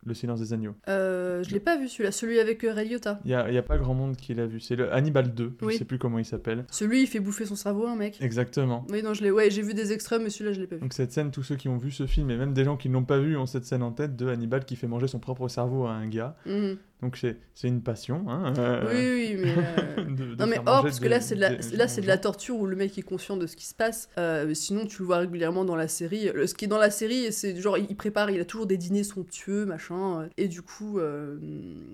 le 0.04 0.14
Silence 0.14 0.40
des 0.40 0.52
agneaux. 0.52 0.74
Euh, 0.88 1.42
je 1.42 1.50
l'ai 1.52 1.60
pas 1.60 1.76
vu 1.78 1.88
celui-là, 1.88 2.12
celui 2.12 2.38
avec 2.40 2.64
euh, 2.64 2.72
Ray 2.72 2.88
Liotta. 2.88 3.20
Il 3.24 3.30
y 3.30 3.32
y 3.34 3.58
a 3.58 3.62
pas 3.62 3.78
grand 3.78 3.94
monde 3.94 4.16
qui 4.16 4.34
l'a 4.34 4.46
vu. 4.46 4.60
C'est 4.60 4.76
le 4.76 4.92
Hannibal 4.92 5.32
2, 5.34 5.52
Oui. 5.62 5.72
je 5.74 5.78
sais 5.78 5.84
plus 5.84 5.98
comment 5.98 6.18
il 6.18 6.24
s'appelle. 6.24 6.49
Celui, 6.70 7.02
il 7.02 7.06
fait 7.06 7.20
bouffer 7.20 7.46
son 7.46 7.56
cerveau 7.56 7.86
un 7.86 7.96
mec. 7.96 8.20
Exactement. 8.20 8.86
Oui, 8.90 9.02
non, 9.02 9.14
je 9.14 9.22
l'ai. 9.22 9.30
Ouais, 9.30 9.50
j'ai 9.50 9.62
vu 9.62 9.74
des 9.74 9.92
extraits, 9.92 10.20
mais 10.22 10.30
celui-là, 10.30 10.52
je 10.52 10.60
l'ai 10.60 10.66
pas 10.66 10.76
vu. 10.76 10.80
Donc 10.80 10.92
cette 10.92 11.12
scène, 11.12 11.30
tous 11.30 11.42
ceux 11.42 11.56
qui 11.56 11.68
ont 11.68 11.78
vu 11.78 11.90
ce 11.90 12.06
film, 12.06 12.30
et 12.30 12.36
même 12.36 12.52
des 12.52 12.64
gens 12.64 12.76
qui 12.76 12.88
ne 12.88 12.94
l'ont 12.94 13.04
pas 13.04 13.18
vu, 13.18 13.36
ont 13.36 13.46
cette 13.46 13.64
scène 13.64 13.82
en 13.82 13.92
tête 13.92 14.16
de 14.16 14.28
Hannibal 14.28 14.64
qui 14.64 14.76
fait 14.76 14.86
manger 14.86 15.08
son 15.08 15.18
propre 15.18 15.48
cerveau 15.48 15.86
à 15.86 15.92
un 15.92 16.06
gars. 16.08 16.36
Mhm. 16.46 16.76
Donc 17.02 17.16
c'est 17.16 17.68
une 17.68 17.82
passion. 17.82 18.24
Hein, 18.28 18.52
euh, 18.58 18.84
Oui, 18.88 19.34
oui, 19.34 19.42
mais. 19.42 19.54
euh, 19.56 20.04
de- 20.08 20.34
de 20.34 20.36
Non 20.36 20.46
mais 20.46 20.56
manger 20.58 20.82
parce 20.82 21.00
que 21.00 21.08
là 21.08 21.20
c'est 21.20 21.34
de 21.34 21.40
la 21.40 21.54
des 21.54 21.76
là 21.76 21.88
c'est 21.88 22.00
de 22.02 22.06
la 22.06 22.18
torture 22.18 22.56
où 22.58 22.66
le 22.66 22.76
mec 22.76 22.96
est 22.98 23.02
conscient 23.02 23.36
de 23.38 23.46
ce 23.46 23.56
qui 23.56 23.64
se 23.66 23.74
passe. 23.74 24.08
Euh, 24.18 24.52
sinon 24.54 24.84
tu 24.86 25.00
le 25.00 25.06
vois 25.06 25.18
régulièrement 25.18 25.64
dans 25.64 25.76
la 25.76 25.88
série. 25.88 26.30
Ce 26.46 26.52
qui 26.54 26.66
est 26.66 26.68
dans 26.68 26.78
la 26.78 26.90
série 26.90 27.32
c'est 27.32 27.56
genre 27.56 27.78
il 27.78 27.96
prépare, 27.96 28.30
il 28.30 28.40
a 28.40 28.44
toujours 28.44 28.66
des 28.66 28.76
dîners 28.76 29.04
somptueux 29.04 29.64
machin. 29.64 30.20
euh, 30.22 30.26
Et 30.36 30.48
du 30.48 30.60
coup 30.62 31.00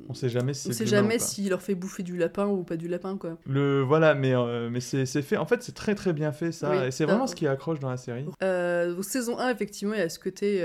On 0.09 0.15
sait 0.15 0.29
jamais 0.29 0.55
si 0.55 0.69
on 0.69 0.73
sait 0.73 0.87
jamais 0.87 1.19
s'il 1.19 1.51
leur 1.51 1.63
fait 1.63 1.75
bouffer 1.77 2.03
du 2.03 2.17
lapin 2.17 2.47
ou 2.47 2.65
pas 2.65 2.77
du 2.77 2.89
lapin 2.89 3.17
quoi. 3.17 3.39
Le 3.47 3.83
voilà, 3.83 4.15
mais 4.15 4.35
mais 4.71 4.81
c'est 4.81 5.07
fait. 5.23 5.37
En 5.37 5.47
fait, 5.47 5.63
c'est 5.63 5.75
très 5.75 5.95
très 5.95 6.13
bien 6.13 6.33
fait 6.33 6.51
ça, 6.53 6.71
Oui, 6.71 6.87
et 6.87 6.91
c'est 6.91 7.05
vraiment 7.05 7.27
ce 7.27 7.35
qui 7.37 7.47
accroche 7.47 7.79
dans 7.81 7.91
la 7.91 7.97
série. 7.97 8.25
Donc, 8.25 8.35
saison 9.05 9.39
1 9.39 9.51
effectivement 9.51 9.95
il 9.95 10.01
y 10.01 10.03
a 10.03 10.09
ce 10.09 10.19
côté 10.19 10.61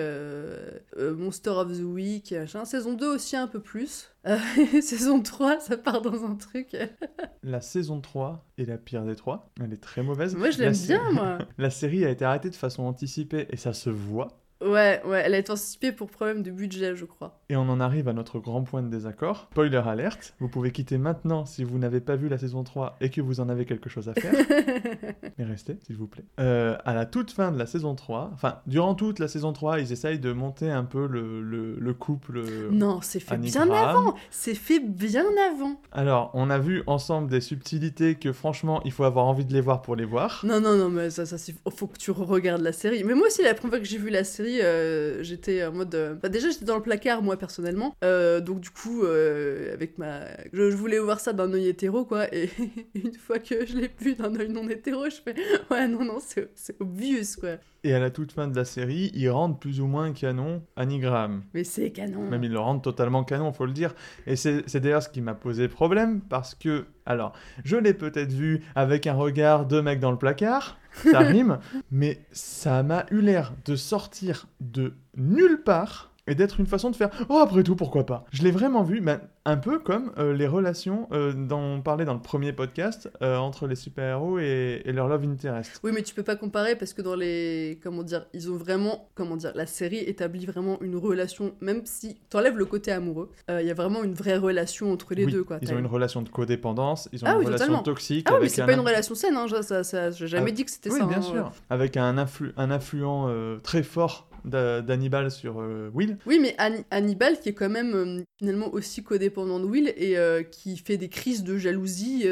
Monster 0.97 1.51
of 1.51 1.77
the 1.77 1.83
Week 1.83 2.31
machin. 2.31 2.65
Saison 2.65 2.93
2 2.93 3.07
aussi 3.15 3.35
un 3.35 3.47
peu 3.47 3.59
plus. 3.59 4.07
Euh, 4.27 4.37
saison 4.81 5.21
3 5.21 5.59
ça 5.59 5.77
part 5.77 6.01
dans 6.01 6.25
un 6.25 6.35
truc. 6.35 6.77
La 7.43 7.61
saison 7.61 8.01
3 8.01 8.45
est 8.57 8.65
la 8.65 8.77
pire 8.77 9.03
des 9.03 9.15
trois. 9.15 9.49
Elle 9.59 9.73
est 9.73 9.81
très 9.81 10.03
mauvaise. 10.03 10.35
Moi 10.35 10.51
je 10.51 10.59
La 10.59 10.65
l'aime 10.65 10.77
bien 10.77 11.11
moi. 11.11 11.39
La 11.57 11.69
série 11.69 12.05
a 12.05 12.09
été 12.09 12.23
arrêtée 12.23 12.49
de 12.49 12.55
façon 12.55 12.83
anticipée 12.83 13.47
et 13.49 13.57
ça 13.57 13.73
se 13.73 13.89
voit. 13.89 14.40
Ouais, 14.61 15.01
ouais, 15.05 15.23
elle 15.25 15.33
a 15.33 15.37
été 15.39 15.51
anticipée 15.51 15.91
pour 15.91 16.09
problème 16.09 16.43
de 16.43 16.51
budget, 16.51 16.95
je 16.95 17.05
crois. 17.05 17.39
Et 17.49 17.55
on 17.55 17.61
en 17.69 17.79
arrive 17.79 18.07
à 18.07 18.13
notre 18.13 18.39
grand 18.39 18.61
point 18.63 18.81
de 18.81 18.89
désaccord. 18.89 19.47
Spoiler 19.51 19.81
alerte, 19.85 20.33
vous 20.39 20.47
pouvez 20.49 20.71
quitter 20.71 20.97
maintenant 20.97 21.45
si 21.45 21.63
vous 21.63 21.77
n'avez 21.79 21.99
pas 21.99 22.15
vu 22.15 22.29
la 22.29 22.37
saison 22.37 22.63
3 22.63 22.97
et 23.01 23.09
que 23.09 23.21
vous 23.21 23.39
en 23.39 23.49
avez 23.49 23.65
quelque 23.65 23.89
chose 23.89 24.07
à 24.09 24.13
faire. 24.13 24.33
Mais 25.37 25.45
restez, 25.45 25.77
s'il 25.85 25.95
vous 25.97 26.07
plaît. 26.07 26.23
Euh, 26.39 26.77
à 26.85 26.93
la 26.93 27.05
toute 27.05 27.31
fin 27.31 27.51
de 27.51 27.57
la 27.57 27.65
saison 27.65 27.95
3, 27.95 28.31
enfin, 28.33 28.59
durant 28.67 28.95
toute 28.95 29.19
la 29.19 29.27
saison 29.27 29.53
3, 29.53 29.79
ils 29.79 29.91
essayent 29.91 30.19
de 30.19 30.31
monter 30.31 30.69
un 30.69 30.83
peu 30.83 31.07
le, 31.07 31.41
le, 31.41 31.77
le 31.79 31.93
couple. 31.93 32.41
non, 32.71 32.99
c'est 33.01 33.19
fait 33.19 33.37
bien 33.37 33.69
avant. 33.71 34.15
C'est 34.29 34.55
fait 34.55 34.79
bien 34.79 35.25
avant. 35.51 35.81
Alors, 35.91 36.31
on 36.33 36.49
a 36.49 36.59
vu 36.59 36.83
ensemble 36.87 37.29
des 37.29 37.41
subtilités 37.41 38.15
que 38.15 38.31
franchement, 38.31 38.81
il 38.85 38.91
faut 38.91 39.03
avoir 39.03 39.25
envie 39.25 39.45
de 39.45 39.53
les 39.53 39.61
voir 39.61 39.81
pour 39.81 39.95
les 39.95 40.05
voir. 40.05 40.41
Non, 40.45 40.59
non, 40.61 40.77
non, 40.77 40.89
mais 40.89 41.09
ça, 41.09 41.25
ça 41.25 41.37
c'est- 41.37 41.55
faut 41.75 41.87
que 41.87 41.97
tu 41.97 42.11
regardes 42.11 42.61
la 42.61 42.73
série. 42.73 43.03
Mais 43.03 43.13
moi 43.15 43.27
aussi, 43.27 43.41
la 43.43 43.53
première 43.53 43.71
fois 43.71 43.79
que 43.79 43.85
j'ai 43.85 43.97
vu 43.97 44.09
la 44.09 44.23
série, 44.23 44.50
euh, 44.61 45.23
j'étais 45.23 45.63
en 45.63 45.71
mode. 45.71 45.95
euh, 45.95 46.15
bah, 46.15 46.27
déjà, 46.29 46.49
j'étais 46.49 46.65
dans 46.65 46.75
le 46.75 46.81
placard, 46.81 47.21
moi, 47.21 47.37
personnellement. 47.37 47.95
Euh, 48.03 48.41
donc, 48.41 48.59
du 48.59 48.69
coup, 48.71 49.03
avec 49.05 49.97
ma. 49.97 50.25
Je, 50.51 50.69
je 50.71 50.75
voulais 50.75 50.99
voir 50.99 51.19
ça 51.19 51.31
d'un 51.33 51.53
œil 51.53 51.67
hétéro, 51.69 52.03
quoi. 52.05 52.33
Et 52.35 52.49
une 52.95 53.13
fois 53.13 53.39
que 53.39 53.65
je 53.65 53.77
l'ai 53.77 53.89
vu 53.99 54.15
d'un 54.15 54.35
œil 54.35 54.49
non 54.49 54.67
hétéro, 54.67 55.05
je 55.05 55.21
fais. 55.23 55.35
Ouais, 55.69 55.87
non, 55.87 56.03
non, 56.03 56.17
c'est 56.19 56.75
obvious, 56.81 57.37
quoi. 57.39 57.57
Et 57.83 57.93
à 57.95 57.99
la 57.99 58.11
toute 58.11 58.31
fin 58.31 58.47
de 58.47 58.55
la 58.55 58.63
série, 58.63 59.11
ils 59.15 59.29
rendent 59.29 59.59
plus 59.59 59.81
ou 59.81 59.87
moins 59.87 60.11
canon 60.13 60.61
Annie 60.75 60.99
Graham. 60.99 61.43
Mais 61.55 61.63
c'est 61.63 61.91
canon. 61.91 62.29
Même 62.29 62.43
ils 62.43 62.51
le 62.51 62.59
rendent 62.59 62.83
totalement 62.83 63.23
canon, 63.23 63.51
faut 63.53 63.65
le 63.65 63.73
dire. 63.73 63.95
Et 64.27 64.35
c'est 64.35 64.63
c'est 64.67 64.79
d'ailleurs 64.79 65.01
ce 65.01 65.09
qui 65.09 65.21
m'a 65.21 65.33
posé 65.33 65.67
problème, 65.67 66.21
parce 66.21 66.53
que, 66.53 66.85
alors, 67.07 67.33
je 67.63 67.77
l'ai 67.77 67.95
peut-être 67.95 68.31
vu 68.31 68.61
avec 68.75 69.07
un 69.07 69.13
regard 69.13 69.65
de 69.65 69.81
mec 69.81 69.99
dans 69.99 70.11
le 70.11 70.17
placard, 70.17 70.77
ça 70.91 71.19
rime, 71.19 71.57
mais 71.89 72.19
ça 72.31 72.83
m'a 72.83 73.05
eu 73.09 73.21
l'air 73.21 73.53
de 73.65 73.75
sortir 73.75 74.47
de 74.59 74.93
nulle 75.15 75.63
part 75.63 76.10
et 76.31 76.35
d'être 76.35 76.59
une 76.61 76.65
façon 76.65 76.89
de 76.89 76.95
faire 76.95 77.09
«Oh, 77.29 77.37
après 77.43 77.61
tout, 77.63 77.75
pourquoi 77.75 78.05
pas?» 78.05 78.25
Je 78.31 78.43
l'ai 78.43 78.51
vraiment 78.51 78.83
vu, 78.83 79.01
ben, 79.01 79.19
un 79.45 79.57
peu 79.57 79.79
comme 79.79 80.11
euh, 80.17 80.33
les 80.33 80.47
relations 80.47 81.07
euh, 81.11 81.33
dont 81.33 81.59
on 81.77 81.81
parlait 81.81 82.05
dans 82.05 82.13
le 82.13 82.21
premier 82.21 82.53
podcast 82.53 83.11
euh, 83.21 83.37
entre 83.37 83.67
les 83.67 83.75
super-héros 83.75 84.39
et, 84.39 84.81
et 84.85 84.91
leur 84.93 85.07
love 85.07 85.23
interest. 85.25 85.79
Oui, 85.83 85.91
mais 85.93 86.03
tu 86.03 86.13
peux 86.15 86.23
pas 86.23 86.35
comparer 86.35 86.75
parce 86.75 86.93
que 86.93 87.01
dans 87.01 87.15
les. 87.15 87.79
Comment 87.83 88.03
dire 88.03 88.27
Ils 88.33 88.49
ont 88.51 88.55
vraiment. 88.55 89.09
Comment 89.15 89.35
dire 89.35 89.51
La 89.55 89.65
série 89.65 89.97
établit 89.99 90.45
vraiment 90.45 90.79
une 90.81 90.95
relation, 90.95 91.53
même 91.59 91.81
si 91.85 92.17
t'enlèves 92.29 92.57
le 92.57 92.65
côté 92.65 92.91
amoureux, 92.91 93.31
il 93.49 93.65
y 93.65 93.71
a 93.71 93.73
vraiment 93.73 94.03
une 94.03 94.13
vraie 94.13 94.37
relation 94.37 94.91
entre 94.93 95.13
les 95.15 95.25
Oui, 95.25 95.31
deux, 95.31 95.43
quoi. 95.43 95.57
Ils 95.61 95.73
ont 95.73 95.79
une 95.79 95.85
relation 95.87 96.21
de 96.21 96.29
codépendance, 96.29 97.09
ils 97.11 97.23
ont 97.23 97.27
Ah 97.27 97.31
une 97.33 97.39
oui, 97.39 97.45
relation 97.47 97.65
totalement. 97.65 97.83
toxique. 97.83 98.27
Ah 98.29 98.35
oui, 98.35 98.39
mais 98.43 98.49
c'est 98.49 98.61
un 98.61 98.65
pas 98.67 98.73
une 98.73 98.79
relation 98.79 99.15
saine, 99.15 99.35
hein, 99.35 99.45
j'ai 99.47 100.27
jamais 100.27 100.51
Ah, 100.51 100.53
dit 100.53 100.65
que 100.65 100.71
c'était 100.71 100.91
Oui, 100.91 100.99
ça. 100.99 101.05
bien 101.05 101.17
hein. 101.17 101.21
sûr. 101.21 101.51
Avec 101.69 101.97
un, 101.97 102.15
influ- 102.17 102.53
un 102.57 102.69
influent 102.71 103.27
très 103.63 103.83
fort 103.83 104.27
d'Hannibal 104.45 105.31
sur 105.31 105.59
euh, 105.61 105.89
Will. 105.93 106.17
Oui, 106.25 106.39
mais 106.41 106.55
Hanni- 106.57 106.83
Hannibal, 106.91 107.39
qui 107.39 107.49
est 107.49 107.53
quand 107.53 107.69
même 107.69 107.93
euh, 107.95 108.21
finalement 108.39 108.73
aussi 108.73 109.03
codépendant 109.03 109.59
de 109.59 109.65
Will 109.65 109.93
et 109.97 110.17
euh, 110.17 110.43
qui 110.43 110.77
fait 110.77 110.97
des 110.97 111.09
crises 111.09 111.43
de 111.43 111.57
jalousie. 111.57 112.23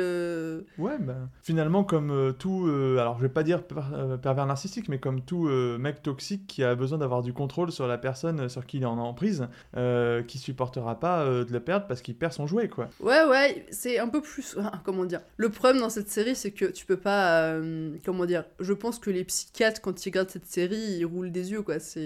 Ouais, 0.78 0.98
bah, 1.00 1.30
finalement, 1.42 1.84
comme 1.84 2.34
tout, 2.38 2.68
alors 3.00 3.18
je 3.18 3.24
vais 3.24 3.30
pas 3.30 3.44
dire 3.44 3.64
per- 3.64 4.18
pervers 4.22 4.46
narcissique, 4.46 4.90
mais 4.90 5.00
comme 5.00 5.22
tout 5.22 5.48
mec 5.80 6.02
toxique 6.02 6.48
qui 6.48 6.64
a 6.64 6.76
besoin 6.76 6.98
d'avoir 6.98 7.22
du 7.22 7.34
contrôle 7.34 7.72
sur 7.72 7.88
la 7.88 7.98
personne 7.98 8.50
sur 8.50 8.66
qui 8.66 8.78
il 8.78 8.84
est 8.84 8.86
en 8.86 8.98
emprise, 8.98 9.48
qui 10.28 10.38
supportera 10.38 11.00
pas 11.00 11.26
de 11.26 11.48
le 11.52 11.60
perdre 11.60 11.88
parce 11.88 12.02
qu'il 12.02 12.16
perd 12.16 12.34
son 12.34 12.48
jouet, 12.48 12.68
quoi. 12.70 12.90
Ouais, 13.02 13.24
ouais, 13.30 13.66
c'est 13.72 14.00
un 14.00 14.08
peu 14.08 14.22
plus. 14.22 14.56
ah, 14.60 14.82
Comment 14.84 15.06
dire 15.06 15.22
Le 15.38 15.50
problème 15.50 15.82
dans 15.82 15.90
cette 15.90 16.10
série, 16.10 16.36
c'est 16.36 16.52
que 16.52 16.66
tu 16.66 16.86
peux 16.86 16.98
pas. 16.98 17.56
comment 18.06 18.26
dire 18.26 18.46
Je 18.60 18.74
pense 18.74 19.00
que 19.00 19.10
les 19.10 19.24
psychiatres, 19.24 19.82
quand 19.82 20.06
ils 20.06 20.10
regardent 20.10 20.30
cette 20.30 20.46
série, 20.48 20.98
ils 21.00 21.06
roulent 21.06 21.32
des 21.32 21.52
yeux, 21.52 21.62
quoi. 21.62 21.80
C'est. 21.80 21.99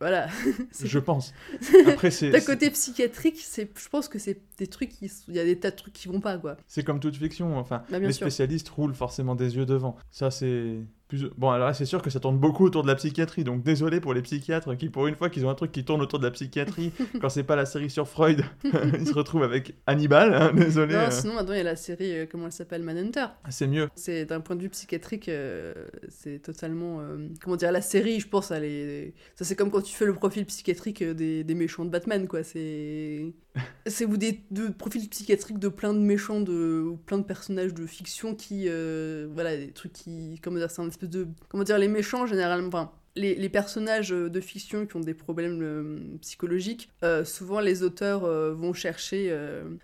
Voilà. 0.00 0.28
C'est- 0.70 0.86
Je 0.88 0.98
pense. 0.98 1.32
Après, 1.86 2.10
c'est 2.10 2.30
D'un 2.30 2.40
côté 2.40 2.70
psychiatrique, 2.70 3.38
c'est, 3.38 3.70
je 3.76 3.88
pense 3.88 4.08
que 4.08 4.18
c'est 4.18 4.40
des 4.58 4.66
trucs 4.66 4.90
qui, 4.90 5.10
il 5.28 5.34
y 5.34 5.38
a 5.38 5.44
des 5.44 5.58
tas 5.58 5.70
de 5.70 5.76
trucs 5.76 5.92
qui 5.94 6.08
vont 6.08 6.20
pas 6.20 6.38
quoi. 6.38 6.56
c'est 6.66 6.84
comme 6.84 7.00
toute 7.00 7.16
fiction. 7.16 7.56
Enfin, 7.58 7.82
Bah, 7.90 7.98
les 7.98 8.12
sûr. 8.12 8.26
spécialistes 8.26 8.68
roulent 8.68 8.94
forcément 8.94 9.34
des 9.34 9.56
yeux 9.56 9.66
devant. 9.66 9.96
Ça, 10.10 10.30
c'est 10.30 10.76
plus. 11.10 11.24
Bon, 11.36 11.50
alors 11.50 11.66
là, 11.68 11.74
c'est 11.74 11.84
sûr 11.84 12.00
que 12.00 12.08
ça 12.08 12.20
tourne 12.20 12.38
beaucoup 12.38 12.64
autour 12.64 12.82
de 12.82 12.88
la 12.88 12.94
psychiatrie. 12.94 13.44
Donc 13.44 13.62
désolé 13.62 14.00
pour 14.00 14.14
les 14.14 14.22
psychiatres 14.22 14.74
qui, 14.76 14.88
pour 14.88 15.06
une 15.06 15.14
fois, 15.16 15.28
qu'ils 15.28 15.44
ont 15.44 15.50
un 15.50 15.54
truc 15.54 15.72
qui 15.72 15.84
tourne 15.84 16.00
autour 16.00 16.18
de 16.18 16.24
la 16.24 16.30
psychiatrie, 16.30 16.92
quand 17.20 17.28
c'est 17.28 17.42
pas 17.42 17.56
la 17.56 17.66
série 17.66 17.90
sur 17.90 18.08
Freud, 18.08 18.44
ils 18.64 19.06
se 19.06 19.12
retrouvent 19.14 19.42
avec 19.42 19.74
Hannibal. 19.86 20.32
hein, 20.34 20.52
désolé. 20.54 20.94
Non, 20.94 21.00
euh, 21.00 21.10
sinon 21.10 21.34
maintenant 21.34 21.52
il 21.54 21.58
y 21.58 21.60
a 21.60 21.64
la 21.64 21.76
série, 21.76 22.12
euh, 22.12 22.26
comment 22.30 22.46
elle 22.46 22.52
s'appelle, 22.52 22.82
Manhunter. 22.82 23.26
c'est 23.50 23.66
mieux. 23.66 23.88
C'est 23.94 24.24
d'un 24.24 24.40
point 24.40 24.56
de 24.56 24.62
vue 24.62 24.70
psychiatrique, 24.70 25.28
euh, 25.28 25.74
c'est 26.08 26.40
totalement, 26.40 27.00
comment 27.42 27.56
dire, 27.56 27.72
la 27.72 27.82
série, 27.82 28.20
je 28.20 28.28
pense, 28.28 28.50
elle 28.50 28.64
est, 28.64 29.14
ça 29.34 29.44
c'est 29.44 29.56
comme 29.56 29.70
quand 29.70 29.82
tu 29.82 29.94
fais 29.94 30.06
le 30.06 30.14
profil 30.14 30.46
psychiatrique 30.46 31.02
des, 31.02 31.44
des 31.44 31.54
méchants 31.54 31.84
de 31.84 31.90
Batman 31.90 32.26
quoi. 32.28 32.42
C'est, 32.44 33.32
c'est 33.86 34.04
ou 34.04 34.16
des 34.16 34.40
de 34.50 34.68
profils 34.68 35.08
psychiatriques 35.08 35.58
de 35.58 35.68
plein 35.68 35.94
de 35.94 35.98
méchants 35.98 36.40
de 36.40 36.94
plein 37.06 37.18
de 37.18 37.24
personnages 37.24 37.74
de 37.74 37.86
fiction 37.86 38.34
qui, 38.34 38.64
euh, 38.68 39.28
voilà, 39.32 39.56
des 39.56 39.72
trucs 39.72 39.92
qui, 39.92 40.40
comment 40.42 40.58
dire, 40.58 40.70
c'est 40.70 40.82
un 40.82 40.88
espèce 40.88 41.10
de, 41.10 41.28
comment 41.48 41.64
dire, 41.64 41.78
les 41.78 41.88
méchants 41.88 42.26
généralement, 42.26 42.68
enfin, 42.68 42.92
les, 43.16 43.34
les 43.34 43.48
personnages 43.48 44.12
euh, 44.12 44.28
de 44.30 44.40
fiction 44.40 44.86
qui 44.86 44.96
ont 44.96 45.00
des 45.00 45.14
problèmes 45.14 45.60
euh, 45.62 46.18
psychologiques, 46.20 46.90
souvent 47.24 47.60
les 47.60 47.82
auteurs 47.82 48.20
vont 48.54 48.72
chercher 48.72 49.34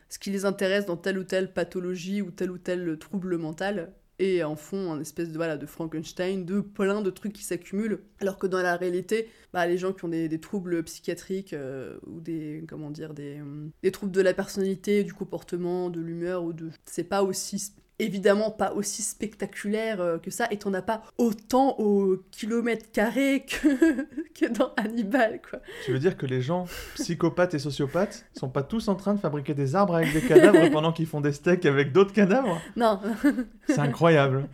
ce 0.08 0.18
qui 0.18 0.30
les 0.30 0.44
intéresse 0.44 0.86
dans 0.86 0.96
telle 0.96 1.18
ou 1.18 1.24
telle 1.24 1.52
pathologie 1.52 2.22
ou 2.22 2.30
tel 2.30 2.50
ou 2.50 2.58
tel 2.58 2.98
trouble 2.98 3.36
mental 3.36 3.92
et 4.18 4.42
en 4.44 4.56
font 4.56 4.92
un 4.92 5.00
espèce 5.00 5.30
de, 5.30 5.36
voilà, 5.36 5.56
de 5.56 5.66
Frankenstein, 5.66 6.44
de 6.44 6.60
plein 6.60 7.02
de 7.02 7.10
trucs 7.10 7.32
qui 7.32 7.44
s'accumulent. 7.44 8.00
Alors 8.20 8.38
que 8.38 8.46
dans 8.46 8.62
la 8.62 8.76
réalité, 8.76 9.28
bah, 9.52 9.66
les 9.66 9.78
gens 9.78 9.92
qui 9.92 10.04
ont 10.04 10.08
des, 10.08 10.40
troubles 10.40 10.82
psychiatriques 10.84 11.52
euh, 11.52 11.98
ou 12.06 12.20
des, 12.20 12.64
comment 12.68 12.90
dire, 12.90 13.14
des, 13.14 13.38
euh, 13.40 13.68
des 13.82 13.92
troubles 13.92 14.12
de 14.12 14.20
la 14.20 14.34
personnalité, 14.34 15.04
du 15.04 15.12
comportement, 15.12 15.90
de 15.90 16.00
l'humeur, 16.00 16.44
ou 16.44 16.52
de... 16.52 16.70
C'est 16.84 17.04
pas 17.04 17.22
aussi... 17.22 17.72
Évidemment 17.98 18.50
pas 18.50 18.72
aussi 18.74 19.02
spectaculaire 19.02 20.00
euh, 20.02 20.18
que 20.18 20.30
ça, 20.30 20.46
et 20.50 20.58
t'en 20.58 20.74
as 20.74 20.82
pas 20.82 21.02
autant 21.16 21.78
au 21.78 22.18
kilomètre 22.30 22.90
carré 22.92 23.46
que, 23.48 24.02
que 24.38 24.46
dans 24.52 24.72
Hannibal, 24.76 25.40
quoi. 25.48 25.60
Tu 25.86 25.92
veux 25.92 25.98
dire 25.98 26.16
que 26.18 26.26
les 26.26 26.42
gens 26.42 26.66
psychopathes 26.96 27.54
et 27.54 27.58
sociopathes 27.58 28.26
sont 28.34 28.50
pas 28.50 28.62
tous 28.62 28.88
en 28.88 28.96
train 28.96 29.14
de 29.14 29.18
fabriquer 29.20 29.54
des 29.54 29.74
arbres 29.74 29.94
avec 29.96 30.12
des 30.12 30.20
cadavres 30.20 30.68
pendant 30.72 30.92
qu'ils 30.92 31.06
font 31.06 31.22
des 31.22 31.32
steaks 31.32 31.64
avec 31.64 31.92
d'autres 31.92 32.12
cadavres? 32.12 32.60
Non. 32.76 33.00
C'est 33.66 33.78
incroyable. 33.78 34.46